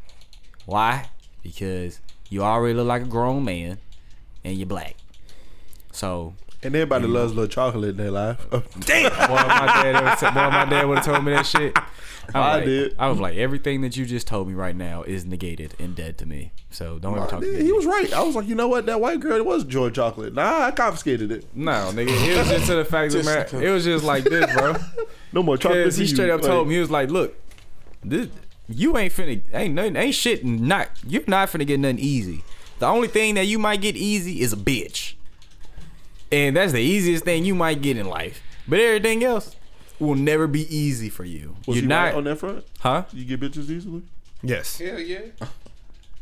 Why? 0.67 1.09
Because 1.43 2.01
you 2.29 2.43
already 2.43 2.75
look 2.75 2.87
like 2.87 3.03
a 3.03 3.07
grown 3.07 3.45
man, 3.45 3.79
and 4.45 4.57
you're 4.57 4.67
black. 4.67 4.97
So, 5.91 6.35
And 6.65 6.75
everybody 6.77 7.07
loves 7.07 7.33
little 7.35 7.49
chocolate 7.49 7.91
in 7.91 7.97
their 7.97 8.11
life. 8.11 8.49
boy, 8.51 8.63
my 8.73 8.81
dad, 8.87 10.21
boy, 10.21 10.51
my 10.51 10.65
dad 10.69 10.85
would 10.85 10.99
have 10.99 11.05
told 11.05 11.25
me 11.25 11.33
that 11.33 11.47
shit. 11.47 11.77
I, 12.35 12.39
I 12.39 12.55
like, 12.55 12.65
did. 12.65 12.97
I 13.01 13.09
was 13.09 13.19
like, 13.19 13.35
everything 13.37 13.81
that 13.81 13.97
you 13.97 14.07
just 14.07 14.29
told 14.29 14.47
me 14.47 14.55
right 14.55 14.77
now 14.77 15.03
is 15.03 15.25
negated 15.25 15.75
and 15.81 15.97
dead 15.97 16.19
to 16.19 16.27
me. 16.27 16.53
So 16.71 17.01
don't 17.01 17.17
ever 17.19 17.27
talk 17.27 17.41
to 17.41 17.47
me. 17.47 17.65
he 17.65 17.73
was 17.73 17.85
right. 17.85 18.13
I 18.13 18.23
was 18.23 18.37
like, 18.37 18.47
you 18.47 18.55
know 18.55 18.69
what? 18.69 18.87
That 18.87 19.01
white 19.01 19.19
girl 19.19 19.37
it 19.37 19.45
was 19.45 19.65
George 19.65 19.97
chocolate. 19.97 20.35
Nah, 20.35 20.67
I 20.67 20.71
confiscated 20.71 21.33
it. 21.33 21.45
No, 21.55 21.91
nigga, 21.93 22.09
it 22.11 22.39
was 22.39 22.49
just 22.49 22.67
to 22.67 22.77
the 22.77 22.85
fact 22.85 23.15
of 23.15 23.25
the. 23.25 23.61
It 23.61 23.71
was 23.71 23.85
just 23.85 24.05
like 24.05 24.25
this, 24.25 24.53
bro. 24.55 24.77
No 25.35 25.43
more 25.43 25.57
chocolate. 25.57 25.85
Because 25.85 25.97
for 25.97 26.03
he 26.03 26.09
you. 26.09 26.15
straight 26.15 26.31
up 26.31 26.43
Like, 26.43 26.51
told 26.51 26.69
me 26.69 26.75
he 26.75 26.81
was 26.81 26.91
like, 26.91 27.11
"Look, 27.11 27.35
this 28.05 28.29
you 28.69 28.99
ain't 28.99 29.13
finna 29.13 29.41
ain't 29.55 29.75
nothing 29.75 29.97
ain't 29.97 30.15
shit 30.15 30.45
not 30.45 30.91
you're 31.07 31.23
not 31.27 31.49
finna 31.49 31.67
get 31.67 31.81
nothing 31.81 31.99
easy. 31.99 32.45
The 32.79 32.87
only 32.87 33.09
thing 33.09 33.35
that 33.37 33.47
you 33.47 33.59
might 33.59 33.81
get 33.81 33.97
easy 33.97 34.43
is 34.43 34.53
a 34.53 34.57
bitch, 34.57 35.15
and 36.33 36.57
that's 36.57 36.73
the 36.73 36.81
easiest 36.81 37.25
thing 37.25 37.45
you 37.45 37.55
might 37.55 37.83
get 37.83 37.97
in 37.97 38.09
life. 38.09 38.43
But 38.67 38.81
everything 38.81 39.23
else 39.23 39.55
will 39.99 40.15
never 40.15 40.47
be 40.47 40.63
easy 40.75 41.09
for 41.09 41.25
you. 41.25 41.57
Was 41.67 41.77
you're 41.77 41.83
he 41.83 41.89
not, 41.89 42.05
right 42.07 42.15
on 42.15 42.25
that 42.25 42.37
front? 42.37 42.65
huh? 42.81 43.05
You 43.13 43.25
get 43.25 43.41
bitches 43.41 43.71
easily? 43.71 44.03
Yes, 44.43 44.79
Hell 44.79 44.99
yeah. 44.99 45.21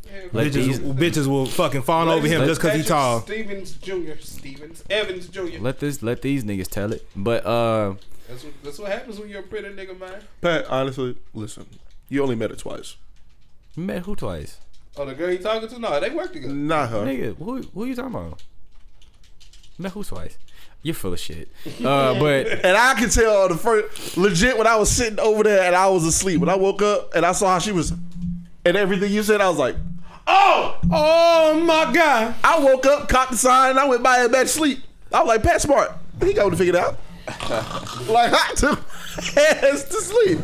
Yeah, 0.05 0.23
bitches, 0.33 0.79
bitches 0.95 1.27
will 1.29 1.47
fucking 1.47 1.83
fawn 1.83 2.09
over 2.09 2.27
him 2.27 2.45
just 2.45 2.61
because 2.61 2.77
he's 2.77 2.87
tall. 2.89 3.21
Stevens 3.21 3.75
Jr. 3.75 4.15
Stevens 4.19 4.83
Evans 4.91 5.29
Jr. 5.29 5.59
Let 5.61 5.79
this 5.79 6.03
let 6.03 6.21
these 6.23 6.43
niggas 6.43 6.67
tell 6.69 6.93
it. 6.93 7.07
But 7.15 7.47
uh, 7.47 7.95
That's 8.29 8.43
what, 8.43 8.53
that's 8.65 8.79
what 8.81 8.91
happens 8.91 9.21
when 9.21 9.29
you're 9.29 9.41
a 9.41 9.45
pretty 9.45 9.69
nigga, 9.69 9.99
man. 9.99 10.21
Pat, 10.41 10.67
honestly, 10.69 11.17
listen. 11.33 11.67
You 12.09 12.23
only 12.25 12.35
met 12.35 12.51
her 12.51 12.57
twice. 12.57 12.97
met 13.77 14.03
who 14.03 14.17
twice? 14.17 14.59
Oh, 14.97 15.05
the 15.05 15.15
girl 15.15 15.31
you 15.31 15.39
talking 15.39 15.69
to? 15.69 15.79
No, 15.79 16.01
they 16.01 16.11
work 16.11 16.33
together. 16.33 16.53
Not 16.53 16.89
her. 16.91 17.05
Nigga, 17.05 17.37
who 17.39 17.63
who 17.63 17.85
you 17.85 17.95
talking 17.95 18.13
about? 18.15 18.43
Met 19.81 19.93
who 19.93 20.05
twice? 20.05 20.37
You're 20.83 20.95
full 20.95 21.13
of 21.13 21.21
shit. 21.21 21.49
Uh, 21.85 22.15
but 22.21 22.47
And 22.65 22.77
I 22.77 22.95
can 22.95 23.11
tell 23.11 23.49
the 23.49 23.57
first 23.57 24.17
legit 24.17 24.57
when 24.59 24.67
I 24.67 24.77
was 24.77 24.91
sitting 24.91 25.19
over 25.21 25.43
there 25.43 25.63
and 25.65 25.75
I 25.75 25.89
was 25.89 26.05
asleep. 26.05 26.41
When 26.41 26.49
I 26.49 26.55
woke 26.57 26.83
up 26.83 27.15
and 27.15 27.25
I 27.25 27.33
saw 27.33 27.49
how 27.49 27.59
she 27.59 27.73
was 27.73 27.93
and 28.65 28.77
everything 28.77 29.11
you 29.13 29.23
said, 29.23 29.41
I 29.41 29.49
was 29.49 29.59
like, 29.59 29.77
Oh! 30.27 30.79
Oh 30.93 31.61
my 31.65 31.93
god! 31.93 32.35
I 32.45 32.59
woke 32.61 32.87
up, 32.87 33.09
caught 33.09 33.31
the 33.31 33.37
sign, 33.37 33.71
and 33.71 33.79
I 33.81 33.87
went 33.89 34.03
by 34.03 34.19
and 34.19 34.31
back 34.31 34.43
to 34.43 34.49
sleep. 34.49 34.79
I 35.13 35.21
was 35.21 35.29
like, 35.29 35.43
Pat 35.43 35.61
Smart, 35.61 35.93
he 36.23 36.33
got 36.35 36.51
to 36.51 36.57
figure 36.57 36.75
it 36.75 36.79
out. 36.81 36.99
like 38.09 38.33
I 38.33 38.53
took 38.55 38.79
hands 39.35 39.85
to 39.85 40.01
sleep. 40.01 40.39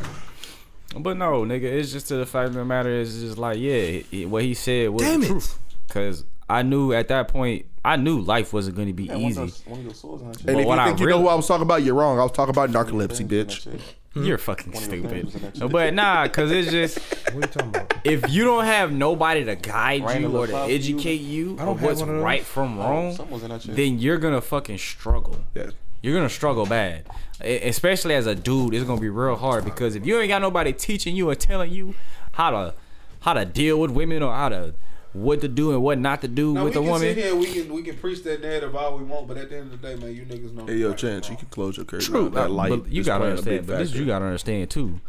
But 0.98 1.18
no, 1.18 1.42
nigga, 1.44 1.64
it's 1.64 1.92
just 1.92 2.08
to 2.08 2.16
the 2.16 2.26
fact 2.26 2.48
of 2.48 2.54
the 2.54 2.64
matter 2.64 2.88
is 2.90 3.20
just 3.20 3.38
like, 3.38 3.58
yeah, 3.58 3.72
it- 3.74 4.06
it- 4.10 4.28
what 4.28 4.42
he 4.42 4.54
said 4.54 4.90
was 4.90 5.02
Damn 5.02 5.20
the 5.20 5.26
it. 5.26 5.30
truth. 5.30 5.58
Cause 5.88 6.24
I 6.48 6.62
knew 6.62 6.92
at 6.92 7.08
that 7.08 7.28
point, 7.28 7.66
I 7.86 7.96
knew 7.96 8.20
life 8.20 8.52
wasn't 8.52 8.76
going 8.76 8.88
to 8.88 8.94
be 8.94 9.04
Yeah, 9.04 9.14
one 9.14 9.24
of 9.24 9.30
easy. 9.30 9.40
those- 9.40 9.62
one 9.66 9.78
of 9.80 9.84
your 9.84 9.94
swords 9.94 10.22
on. 10.22 10.28
And 10.30 10.42
But 10.44 10.56
if 10.58 10.66
what 10.66 10.74
you 10.74 10.80
I 10.80 10.86
think 10.86 11.00
you 11.00 11.06
really- 11.06 11.18
know 11.18 11.24
who 11.24 11.28
I 11.30 11.34
was 11.36 11.46
talking 11.46 11.62
about, 11.62 11.82
you're 11.82 11.94
wrong. 11.94 12.18
I 12.18 12.22
was 12.22 12.32
talking 12.32 12.50
about 12.50 12.70
narcolepsy, 12.70 13.28
That 13.28 13.48
bitch. 13.48 13.80
You're 14.16 14.38
fucking 14.38 14.72
One 14.72 14.82
of 14.82 14.88
your 14.88 14.98
stupid. 15.02 15.10
fingers 15.10 15.34
in 15.34 15.42
that 15.42 15.56
shit. 15.58 15.70
But 15.70 15.92
nah, 15.92 16.26
cause 16.28 16.50
it's 16.50 16.70
just 16.70 16.98
What 17.34 17.34
are 17.34 17.36
you 17.36 17.40
talking 17.42 17.68
about? 17.68 17.94
if 18.02 18.30
you 18.30 18.44
don't 18.44 18.64
have 18.64 18.90
nobody 18.90 19.44
to 19.44 19.56
guide 19.56 20.06
Rain 20.06 20.22
you 20.22 20.34
or 20.34 20.46
to 20.46 20.56
educate 20.56 21.20
you 21.20 21.52
I 21.60 21.66
don't 21.66 21.74
of 21.74 21.80
have 21.80 21.82
what's 21.90 22.00
one 22.00 22.08
of 22.08 22.14
those. 22.16 22.24
right 22.24 22.42
from 22.42 22.78
Oh, 22.78 22.82
wrong, 22.82 23.14
something 23.14 23.34
was 23.34 23.42
in 23.42 23.50
that 23.50 23.60
shit. 23.60 23.76
then 23.76 23.98
you're 23.98 24.16
gonna 24.16 24.40
fucking 24.40 24.78
struggle. 24.78 25.36
Yeah. 25.54 25.66
You're 26.00 26.14
gonna 26.14 26.30
struggle 26.30 26.64
bad, 26.64 27.04
especially 27.42 28.14
as 28.14 28.26
a 28.26 28.34
dude. 28.34 28.72
It's 28.74 28.84
gonna 28.86 29.00
be 29.00 29.10
real 29.10 29.36
hard 29.36 29.66
because 29.66 29.94
if 29.94 30.06
you 30.06 30.18
ain't 30.18 30.28
got 30.30 30.40
nobody 30.40 30.72
teaching 30.72 31.14
you 31.14 31.28
or 31.28 31.34
telling 31.34 31.70
you 31.70 31.94
how 32.32 32.50
to 32.52 32.74
how 33.20 33.34
to 33.34 33.44
deal 33.44 33.78
with 33.78 33.90
women 33.90 34.22
or 34.22 34.32
how 34.32 34.48
to 34.48 34.74
what 35.22 35.40
to 35.40 35.48
do 35.48 35.72
and 35.72 35.82
what 35.82 35.98
not 35.98 36.20
to 36.22 36.28
do 36.28 36.52
Now, 36.54 36.64
with 36.64 36.74
we 36.74 36.80
a 36.80 36.82
can 36.82 36.90
woman. 36.90 37.14
sit 37.14 37.16
here, 37.24 37.34
we 37.34 37.46
can 37.46 37.72
we 37.72 37.82
can 37.82 37.96
preach 37.96 38.22
that 38.24 38.40
narrative 38.42 38.74
all 38.76 38.96
we 38.98 39.04
want, 39.04 39.26
but 39.28 39.36
at 39.36 39.50
the 39.50 39.56
end 39.58 39.72
of 39.72 39.80
the 39.80 39.88
day, 39.88 39.96
man, 39.96 40.14
you 40.14 40.22
niggas 40.22 40.52
know. 40.52 40.66
Hey, 40.66 40.76
yo, 40.76 40.88
right 40.90 40.98
Chance, 40.98 41.30
you 41.30 41.36
can 41.36 41.48
close 41.48 41.76
your 41.76 41.86
curtain. 41.86 42.06
True, 42.06 42.28
That 42.30 42.50
light 42.50 42.70
but 42.70 42.88
you 42.90 43.02
gotta 43.04 43.24
understand. 43.26 43.66
But 43.66 43.78
this 43.78 43.92
you 43.94 44.04
gotta 44.06 44.24
understand 44.24 44.70
too. 44.70 44.88
know 44.88 45.00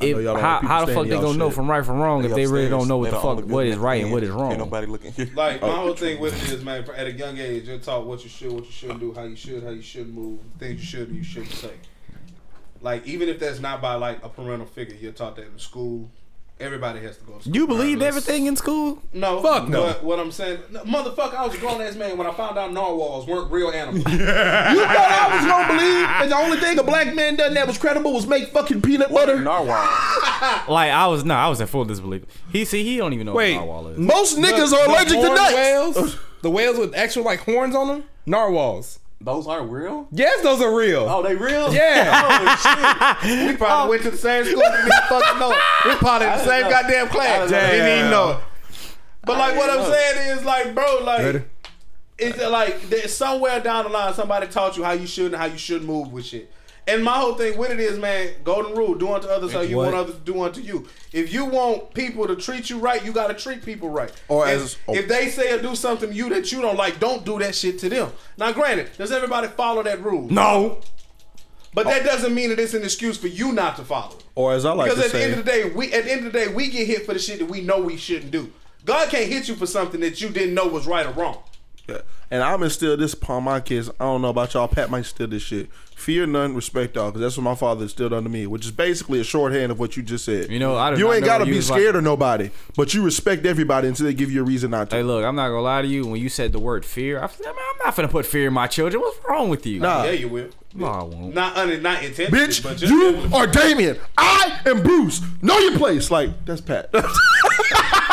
If, 0.00 0.16
y'all 0.16 0.22
don't 0.34 0.40
how 0.40 0.48
want 0.50 0.60
people 0.62 0.68
how 0.76 0.84
the 0.86 0.94
fuck 0.94 1.04
they 1.06 1.10
gonna 1.20 1.38
know 1.38 1.50
from 1.50 1.70
right 1.70 1.84
from 1.84 1.98
wrong 2.00 2.22
They 2.22 2.28
if 2.28 2.34
they 2.34 2.46
really 2.46 2.68
don't 2.68 2.88
know 2.88 2.98
what 2.98 3.10
the 3.12 3.16
fuck 3.20 3.44
what 3.46 3.66
is 3.66 3.76
right 3.76 4.02
and 4.02 4.12
what 4.12 4.22
is 4.22 4.30
Ain't 4.30 4.38
wrong? 4.38 4.58
nobody 4.58 4.86
looking 4.88 5.12
here. 5.12 5.30
Like 5.34 5.62
my 5.62 5.68
Oh. 5.68 5.72
whole 5.72 5.94
thing 5.94 6.20
with 6.20 6.34
it 6.42 6.52
is, 6.52 6.64
man, 6.64 6.84
at 6.96 7.06
a 7.06 7.12
young 7.12 7.38
age, 7.38 7.68
you're 7.68 7.78
taught 7.78 8.04
what 8.06 8.22
you 8.24 8.28
should, 8.30 8.52
what 8.52 8.64
you 8.64 8.72
shouldn't 8.72 9.00
do, 9.00 9.12
how 9.14 9.22
you 9.24 9.36
should, 9.36 9.62
how 9.62 9.70
you 9.70 9.82
shouldn't 9.82 10.14
move, 10.14 10.40
things 10.58 10.80
you 10.80 10.86
should 10.86 11.08
and 11.08 11.16
you 11.16 11.24
shouldn't 11.24 11.52
say. 11.52 11.70
Like 12.80 13.06
even 13.06 13.28
if 13.28 13.38
that's 13.38 13.60
not 13.60 13.80
by 13.80 13.94
like 13.94 14.22
a 14.24 14.28
parental 14.28 14.66
figure, 14.66 14.96
you're 15.00 15.12
taught 15.12 15.36
that 15.36 15.46
in 15.46 15.58
school. 15.58 16.10
Everybody 16.60 17.00
has 17.00 17.16
to 17.18 17.24
go 17.24 17.32
to 17.34 17.40
school. 17.42 17.54
You 17.54 17.66
believed 17.66 18.00
regardless. 18.00 18.26
everything 18.28 18.46
in 18.46 18.54
school? 18.54 19.02
No, 19.12 19.42
Fuck 19.42 19.68
no. 19.68 19.82
But 19.82 20.04
what 20.04 20.20
I'm 20.20 20.30
saying, 20.30 20.60
no, 20.70 20.82
motherfucker, 20.84 21.34
I 21.34 21.44
was 21.46 21.54
a 21.56 21.58
grown 21.58 21.82
ass 21.82 21.96
man 21.96 22.16
when 22.16 22.28
I 22.28 22.32
found 22.32 22.56
out 22.56 22.72
narwhals 22.72 23.26
weren't 23.26 23.50
real 23.50 23.70
animals. 23.70 24.04
You 24.12 24.18
thought 24.18 25.28
I 25.30 25.36
was 25.36 25.46
gonna 25.46 25.66
believe, 25.74 26.06
and 26.08 26.30
the 26.30 26.36
only 26.36 26.56
thing 26.58 26.78
a 26.78 26.84
black 26.84 27.12
man 27.14 27.34
done 27.36 27.54
that 27.54 27.66
was 27.66 27.76
credible 27.76 28.12
was 28.12 28.26
make 28.28 28.48
fucking 28.50 28.82
peanut 28.82 29.10
butter. 29.12 29.40
Narwhal. 29.40 29.74
Like 30.68 30.90
I 30.92 31.06
was 31.08 31.24
no, 31.24 31.34
I 31.34 31.48
was 31.48 31.60
in 31.60 31.66
full 31.66 31.84
disbelief. 31.86 32.22
He 32.52 32.64
see 32.64 32.84
he 32.84 32.98
don't 32.98 33.12
even 33.14 33.26
know 33.26 33.32
Wait. 33.34 33.56
what 33.56 33.64
narwhal 33.66 33.88
is. 33.88 33.98
Most 33.98 34.36
niggas 34.38 34.70
The- 34.70 34.76
are 34.76 34.84
the 34.86 34.90
allergic 34.92 35.08
to 35.08 35.16
horned 35.26 35.34
nuts. 35.36 35.54
Whales, 35.54 36.18
the 36.42 36.50
whales 36.50 36.78
with 36.78 36.94
actual 36.94 37.24
like 37.24 37.40
horns 37.40 37.74
on 37.74 37.88
them, 37.88 38.04
narwhals. 38.26 39.00
Those 39.24 39.46
are 39.46 39.66
real? 39.66 40.06
Yes, 40.12 40.42
those 40.42 40.60
are 40.60 40.76
real. 40.76 41.06
Oh, 41.08 41.22
they 41.22 41.34
real? 41.34 41.72
Yeah. 41.72 43.16
we 43.48 43.56
probably 43.56 43.90
went 43.90 44.02
to 44.02 44.10
the 44.10 44.18
same 44.18 44.44
school. 44.44 44.56
We 44.56 44.62
didn't 44.62 44.92
fucking 45.08 45.38
know. 45.40 45.50
it. 45.50 45.58
We 45.86 45.94
probably 45.94 46.26
in 46.26 46.32
the 46.34 46.44
same 46.44 46.62
know. 46.64 46.70
goddamn 46.70 47.08
class. 47.08 47.48
didn't 47.48 47.50
know. 47.50 47.70
Didn't 47.70 47.98
even 47.98 48.10
know. 48.10 48.30
it. 48.32 48.38
But 49.24 49.38
like 49.38 49.56
what 49.56 49.70
I'm 49.70 49.78
know. 49.78 49.90
saying 49.90 50.38
is 50.38 50.44
like, 50.44 50.74
bro, 50.74 50.98
like 51.02 51.20
Ready? 51.20 51.42
It's 52.18 52.38
like 52.38 52.78
somewhere 53.08 53.60
down 53.60 53.84
the 53.84 53.90
line 53.90 54.12
somebody 54.12 54.46
taught 54.46 54.76
you 54.76 54.84
how 54.84 54.92
you 54.92 55.06
should 55.06 55.32
and 55.32 55.36
how 55.36 55.46
you 55.46 55.58
should 55.58 55.82
move 55.82 56.12
with 56.12 56.26
shit. 56.26 56.52
And 56.86 57.02
my 57.02 57.18
whole 57.18 57.34
thing 57.34 57.56
with 57.56 57.70
it 57.70 57.80
is, 57.80 57.98
man, 57.98 58.34
golden 58.44 58.76
rule: 58.76 58.94
do 58.94 59.12
unto 59.12 59.26
others 59.26 59.52
how 59.52 59.60
you 59.60 59.76
What? 59.78 59.92
want 59.92 59.96
others 59.96 60.14
to 60.16 60.20
do 60.20 60.42
unto 60.42 60.60
you. 60.60 60.86
If 61.12 61.32
you 61.32 61.46
want 61.46 61.94
people 61.94 62.26
to 62.26 62.36
treat 62.36 62.68
you 62.68 62.78
right, 62.78 63.04
you 63.04 63.12
got 63.12 63.28
to 63.28 63.34
treat 63.34 63.64
people 63.64 63.88
right. 63.88 64.12
Or 64.28 64.46
as- 64.46 64.76
oh. 64.86 64.94
if 64.94 65.08
they 65.08 65.28
say 65.28 65.52
or 65.52 65.62
do 65.62 65.74
something 65.74 66.10
to 66.10 66.14
you 66.14 66.28
that 66.30 66.52
you 66.52 66.60
don't 66.60 66.76
like, 66.76 67.00
don't 67.00 67.24
do 67.24 67.38
that 67.38 67.54
shit 67.54 67.78
to 67.80 67.88
them. 67.88 68.12
Now, 68.36 68.52
granted, 68.52 68.90
does 68.98 69.12
everybody 69.12 69.48
follow 69.48 69.82
that 69.82 70.02
rule? 70.02 70.28
No. 70.28 70.80
But 71.72 71.86
that 71.86 72.02
oh. 72.02 72.04
doesn't 72.04 72.34
mean 72.34 72.50
that 72.50 72.60
it's 72.60 72.74
an 72.74 72.84
excuse 72.84 73.16
for 73.18 73.26
you 73.26 73.52
not 73.52 73.76
to 73.76 73.84
follow. 73.84 74.16
it. 74.16 74.24
Or 74.34 74.52
as 74.52 74.64
I 74.64 74.72
like 74.72 74.90
Because 74.90 75.04
to 75.04 75.06
at 75.06 75.12
the 75.12 75.22
end 75.22 75.32
of 75.38 75.44
the 75.44 75.50
day, 75.50 75.64
we 75.64 75.92
at 75.92 76.04
the 76.04 76.12
end 76.12 76.26
of 76.26 76.32
the 76.32 76.38
day 76.38 76.48
we 76.48 76.68
get 76.68 76.86
hit 76.86 77.06
for 77.06 77.14
the 77.14 77.18
shit 77.18 77.38
that 77.40 77.48
we 77.48 77.60
know 77.62 77.80
we 77.80 77.96
shouldn't 77.96 78.30
do. 78.30 78.52
God 78.84 79.08
can't 79.08 79.30
hit 79.30 79.48
you 79.48 79.54
for 79.54 79.66
something 79.66 80.00
that 80.00 80.20
you 80.20 80.28
didn't 80.28 80.54
know 80.54 80.66
was 80.66 80.86
right 80.86 81.06
or 81.06 81.12
wrong. 81.12 81.38
Yeah. 81.88 81.98
And 82.30 82.42
I'm 82.42 82.62
instill 82.62 82.96
this 82.96 83.12
upon 83.12 83.44
my 83.44 83.60
kids. 83.60 83.90
I 84.00 84.04
don't 84.04 84.22
know 84.22 84.30
about 84.30 84.54
y'all. 84.54 84.66
Pat 84.68 84.90
might 84.90 84.98
instill 84.98 85.26
this 85.28 85.42
shit. 85.42 85.68
Fear 85.94 86.26
none, 86.26 86.54
respect 86.54 86.96
all, 86.96 87.10
because 87.10 87.20
that's 87.20 87.36
what 87.36 87.44
my 87.44 87.54
father 87.54 87.82
instilled 87.82 88.12
under 88.12 88.28
me, 88.28 88.46
which 88.46 88.64
is 88.64 88.72
basically 88.72 89.20
a 89.20 89.24
shorthand 89.24 89.70
of 89.70 89.78
what 89.78 89.96
you 89.96 90.02
just 90.02 90.24
said. 90.24 90.50
You 90.50 90.58
know, 90.58 90.76
I 90.76 90.90
did 90.90 90.98
you 90.98 91.12
ain't 91.12 91.24
gotta 91.24 91.44
be 91.44 91.54
was 91.54 91.70
like- 91.70 91.80
scared 91.80 91.94
of 91.94 92.02
nobody, 92.02 92.50
but 92.76 92.92
you 92.94 93.02
respect 93.02 93.46
everybody 93.46 93.86
until 93.88 94.06
they 94.06 94.14
give 94.14 94.30
you 94.30 94.40
a 94.40 94.44
reason 94.44 94.70
not 94.72 94.90
to. 94.90 94.96
Hey, 94.96 95.02
look, 95.02 95.24
I'm 95.24 95.36
not 95.36 95.48
gonna 95.48 95.60
lie 95.60 95.82
to 95.82 95.88
you. 95.88 96.06
When 96.06 96.20
you 96.20 96.28
said 96.28 96.52
the 96.52 96.58
word 96.58 96.84
fear, 96.84 97.22
I 97.22 97.28
said, 97.28 97.46
I'm 97.46 97.54
not 97.84 97.94
gonna 97.94 98.08
put 98.08 98.26
fear 98.26 98.48
in 98.48 98.54
my 98.54 98.66
children. 98.66 99.00
What's 99.02 99.18
wrong 99.28 99.48
with 99.50 99.64
you? 99.66 99.78
Nah. 99.80 100.04
Yeah, 100.04 100.10
you 100.12 100.28
will. 100.28 100.48
no, 100.74 100.86
I 100.86 101.02
won't. 101.04 101.34
Not 101.34 101.56
un- 101.56 101.82
not 101.82 102.02
intentionally, 102.02 102.46
Bitch, 102.48 102.62
but 102.62 102.76
just 102.78 102.92
you 102.92 103.28
are 103.32 103.46
Damien. 103.46 103.98
I 104.18 104.60
am 104.66 104.82
Bruce. 104.82 105.20
Know 105.42 105.58
your 105.58 105.78
place. 105.78 106.10
Like 106.10 106.44
that's 106.46 106.60
Pat. 106.62 106.90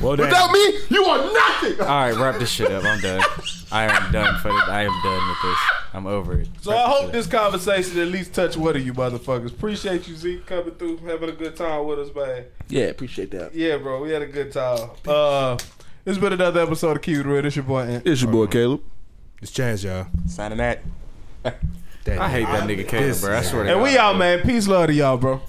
Well, 0.00 0.16
damn. 0.16 0.26
Without 0.26 0.50
me, 0.50 0.78
you 0.88 1.04
are 1.04 1.32
nothing. 1.32 1.80
All 1.80 1.86
right, 1.86 2.14
wrap 2.16 2.38
this 2.38 2.50
shit 2.50 2.70
up. 2.72 2.84
I'm 2.84 3.00
done. 3.00 3.22
I 3.70 3.84
am 3.84 4.12
done 4.12 4.38
for 4.40 4.48
this. 4.52 4.62
I 4.68 4.82
am 4.82 5.02
done 5.02 5.28
with 5.28 5.42
this. 5.42 5.58
I'm 5.94 6.06
over 6.06 6.40
it. 6.40 6.48
So 6.60 6.76
I 6.76 6.88
hope 6.88 7.12
this 7.12 7.26
conversation 7.26 7.98
at 8.00 8.08
least 8.08 8.34
touch 8.34 8.56
one 8.56 8.76
of 8.76 8.84
you 8.84 8.92
motherfuckers. 8.94 9.48
Appreciate 9.48 10.08
you, 10.08 10.16
Zeke, 10.16 10.44
coming 10.46 10.74
through, 10.74 10.98
having 10.98 11.28
a 11.28 11.32
good 11.32 11.54
time 11.54 11.86
with 11.86 11.98
us, 12.00 12.14
man. 12.14 12.46
Yeah, 12.68 12.84
appreciate 12.84 13.30
that. 13.30 13.54
Yeah, 13.54 13.76
bro, 13.76 14.02
we 14.02 14.10
had 14.10 14.22
a 14.22 14.26
good 14.26 14.52
time. 14.52 14.90
Uh, 15.06 15.56
it's 16.04 16.18
been 16.18 16.32
another 16.32 16.60
episode 16.62 16.96
of 16.96 17.02
Keep 17.02 17.18
It 17.18 17.26
Real. 17.26 17.44
It's 17.46 17.56
your 17.56 17.64
boy 17.64 17.82
Ant. 17.82 18.06
It's 18.06 18.22
your 18.22 18.30
boy 18.32 18.46
Caleb. 18.46 18.82
It's 19.40 19.52
chance, 19.52 19.84
y'all. 19.84 20.06
Signing 20.26 20.58
that. 20.58 20.80
I 21.44 21.50
hate 22.28 22.46
that 22.46 22.68
nigga 22.68 22.88
Caleb, 22.88 23.20
bro. 23.20 23.36
I 23.36 23.42
swear 23.42 23.64
to 23.64 23.68
And 23.68 23.68
God. 23.68 23.72
And 23.74 23.82
we 23.82 23.98
out, 23.98 24.16
man. 24.16 24.40
Peace, 24.40 24.66
love 24.66 24.88
to 24.88 24.92
y'all, 24.92 25.16
bro. 25.16 25.40